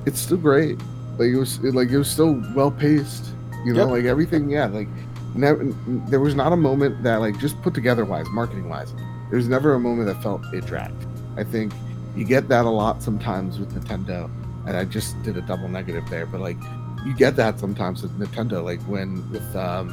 it's 0.06 0.20
still 0.20 0.38
great. 0.38 0.80
Like 1.18 1.30
it 1.30 1.38
was, 1.38 1.58
it, 1.64 1.76
like 1.76 1.90
it 1.90 1.98
was 1.98 2.10
still 2.10 2.42
well 2.56 2.72
paced. 2.72 3.26
You 3.66 3.74
know, 3.74 3.82
Yep. 3.82 3.90
like 3.90 4.06
everything. 4.06 4.50
Yeah, 4.50 4.68
like 4.68 4.88
never, 5.36 5.66
there 6.08 6.20
was 6.22 6.34
not 6.36 6.54
a 6.54 6.58
moment 6.58 7.04
that 7.04 7.18
like 7.18 7.38
just 7.40 7.62
put 7.62 7.74
together 7.74 8.06
wise, 8.06 8.26
marketing 8.32 8.70
wise. 8.70 8.94
There 9.30 9.38
was 9.38 9.48
never 9.50 9.74
a 9.74 9.80
moment 9.80 10.08
that 10.08 10.22
felt 10.24 10.42
it 10.54 10.66
dragged. 10.66 11.06
I 11.38 11.44
think 11.44 11.74
you 12.16 12.24
get 12.26 12.48
that 12.50 12.66
a 12.66 12.70
lot 12.70 13.04
sometimes 13.04 13.60
with 13.60 13.74
Nintendo, 13.74 14.30
and 14.66 14.76
I 14.78 14.86
just 14.86 15.22
did 15.24 15.38
a 15.38 15.42
double 15.42 15.68
negative 15.68 16.04
there. 16.10 16.26
But 16.26 16.40
like 16.42 16.58
you 17.06 17.14
get 17.16 17.36
that 17.36 17.60
sometimes 17.60 18.02
with 18.02 18.18
Nintendo, 18.18 18.64
like 18.64 18.82
when 18.84 19.30
with 19.32 19.56
um 19.56 19.90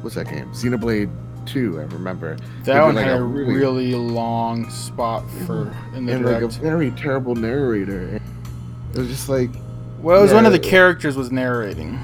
what's 0.00 0.16
that 0.16 0.28
game? 0.30 0.48
Xenoblade 0.52 1.10
Two. 1.48 1.78
I 1.80 1.84
remember 1.84 2.36
That 2.64 2.82
one 2.82 2.94
like, 2.94 3.06
had 3.06 3.18
a 3.18 3.22
really- 3.22 3.54
really, 3.54 3.94
long 3.94 4.68
spot 4.70 5.24
for 5.46 5.72
in 5.94 6.06
the 6.06 6.12
and 6.14 6.24
like 6.24 6.42
a 6.42 6.48
very 6.48 6.90
terrible 6.92 7.34
narrator. 7.34 8.20
It 8.94 8.98
was 8.98 9.08
just 9.08 9.28
like 9.28 9.50
well, 10.00 10.18
it 10.18 10.22
was 10.22 10.32
one 10.32 10.46
of 10.46 10.52
the 10.52 10.58
characters 10.58 11.16
was 11.16 11.32
narrating. 11.32 11.98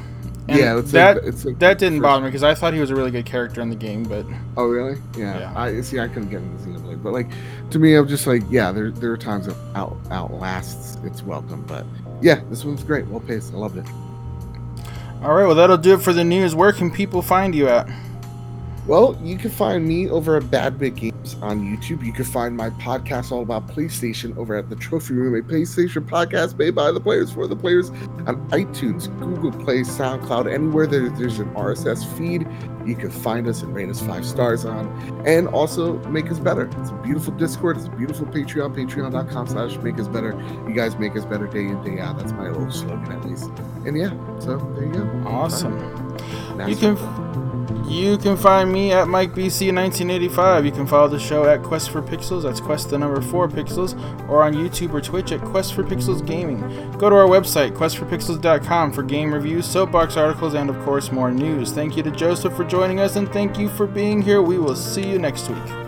And 0.46 0.58
yeah, 0.58 0.78
it's 0.78 0.92
that 0.92 1.16
like, 1.16 1.24
it's 1.26 1.44
like 1.44 1.58
that 1.60 1.78
didn't 1.78 2.00
bother 2.02 2.22
me 2.22 2.28
because 2.28 2.42
I 2.42 2.54
thought 2.54 2.74
he 2.74 2.80
was 2.80 2.90
a 2.90 2.94
really 2.94 3.10
good 3.10 3.24
character 3.24 3.62
in 3.62 3.70
the 3.70 3.76
game, 3.76 4.02
but 4.02 4.26
Oh 4.56 4.66
really? 4.66 4.98
Yeah. 5.16 5.38
Yeah. 5.38 5.52
I 5.58 5.80
see. 5.80 5.98
I 5.98 6.08
couldn't 6.08 6.28
get 6.28 6.42
into 6.42 6.62
Xenoblade, 6.64 7.02
but 7.02 7.12
like 7.14 7.28
to 7.70 7.78
me, 7.78 7.94
I'm 7.94 8.06
just 8.08 8.26
like, 8.26 8.42
yeah. 8.50 8.70
There 8.72 8.90
there 8.90 9.10
are 9.12 9.16
times 9.16 9.46
that 9.46 9.56
out 9.74 9.96
outlasts 10.10 10.96
its 11.04 11.22
welcome, 11.22 11.62
but 11.66 11.86
yeah, 12.20 12.40
this 12.50 12.64
one's 12.64 12.82
great. 12.84 13.06
Well 13.06 13.20
paced. 13.20 13.54
I 13.54 13.56
loved 13.56 13.78
it. 13.78 13.86
all 15.22 15.34
right. 15.34 15.46
Well, 15.46 15.54
that'll 15.54 15.78
do 15.78 15.94
it 15.94 16.02
for 16.02 16.12
the 16.12 16.24
news. 16.24 16.54
Where 16.54 16.72
can 16.72 16.90
people 16.90 17.22
find 17.22 17.54
you 17.54 17.68
at? 17.68 17.88
Well, 18.86 19.18
you 19.22 19.38
can 19.38 19.50
find 19.50 19.88
me 19.88 20.10
over 20.10 20.36
at 20.36 20.50
Bad 20.50 20.78
Bit 20.78 20.96
Games 20.96 21.36
on 21.40 21.62
YouTube. 21.62 22.04
You 22.04 22.12
can 22.12 22.26
find 22.26 22.54
my 22.54 22.68
podcast 22.68 23.32
all 23.32 23.40
about 23.40 23.66
PlayStation 23.66 24.36
over 24.36 24.54
at 24.56 24.68
the 24.68 24.76
Trophy 24.76 25.14
Room, 25.14 25.34
a 25.34 25.42
PlayStation 25.42 26.06
podcast 26.06 26.58
made 26.58 26.74
by 26.74 26.92
the 26.92 27.00
players 27.00 27.32
for 27.32 27.46
the 27.46 27.56
players 27.56 27.88
on 28.26 28.46
iTunes, 28.50 29.08
Google 29.18 29.52
Play, 29.64 29.80
SoundCloud, 29.80 30.52
anywhere 30.52 30.86
there, 30.86 31.08
there's 31.08 31.38
an 31.38 31.50
RSS 31.54 32.04
feed. 32.18 32.46
You 32.86 32.94
can 32.94 33.10
find 33.10 33.48
us 33.48 33.62
and 33.62 33.74
rate 33.74 33.88
us 33.88 34.02
five 34.02 34.26
stars 34.26 34.66
on, 34.66 34.86
and 35.26 35.48
also 35.48 35.96
make 36.10 36.30
us 36.30 36.38
better. 36.38 36.68
It's 36.78 36.90
a 36.90 37.00
beautiful 37.02 37.32
Discord. 37.32 37.78
It's 37.78 37.86
a 37.86 37.90
beautiful 37.90 38.26
Patreon. 38.26 38.76
Patreon.com 38.76 39.46
slash 39.46 39.78
make 39.78 39.98
us 39.98 40.08
better. 40.08 40.32
You 40.68 40.74
guys 40.74 40.98
make 40.98 41.16
us 41.16 41.24
better 41.24 41.46
day 41.46 41.64
in 41.64 41.82
day 41.82 42.00
out. 42.00 42.18
That's 42.18 42.32
my 42.32 42.50
little 42.50 42.70
slogan 42.70 43.10
at 43.10 43.24
least. 43.24 43.50
And 43.86 43.96
yeah, 43.96 44.10
so 44.40 44.58
there 44.76 44.84
you 44.84 44.92
go. 44.92 45.22
Awesome. 45.26 45.78
You 46.68 46.76
can 46.76 46.96
you 47.86 48.18
can 48.18 48.36
find 48.36 48.72
me 48.72 48.92
at 48.92 49.06
MikeBC1985. 49.06 50.64
You 50.64 50.72
can 50.72 50.86
follow 50.86 51.08
the 51.08 51.18
show 51.18 51.44
at 51.44 51.62
Quest 51.62 51.90
for 51.90 52.02
Pixels. 52.02 52.42
That's 52.42 52.60
Quest 52.60 52.90
the 52.90 52.98
number 52.98 53.20
four 53.20 53.48
pixels, 53.48 53.94
or 54.28 54.42
on 54.42 54.54
YouTube 54.54 54.92
or 54.92 55.00
Twitch 55.00 55.32
at 55.32 55.40
Quest 55.40 55.74
for 55.74 55.82
Pixels 55.84 56.26
Gaming. 56.26 56.60
Go 56.98 57.10
to 57.10 57.16
our 57.16 57.28
website 57.28 57.72
questforpixels.com 57.72 58.92
for 58.92 59.02
game 59.02 59.32
reviews, 59.32 59.66
soapbox 59.66 60.16
articles, 60.16 60.54
and 60.54 60.70
of 60.70 60.78
course 60.84 61.12
more 61.12 61.30
news. 61.30 61.72
Thank 61.72 61.96
you 61.96 62.02
to 62.02 62.10
Joseph 62.10 62.56
for 62.56 62.64
joining 62.64 63.00
us, 63.00 63.16
and 63.16 63.28
thank 63.32 63.58
you 63.58 63.68
for 63.68 63.86
being 63.86 64.22
here. 64.22 64.42
We 64.42 64.58
will 64.58 64.76
see 64.76 65.08
you 65.08 65.18
next 65.18 65.48
week. 65.48 65.83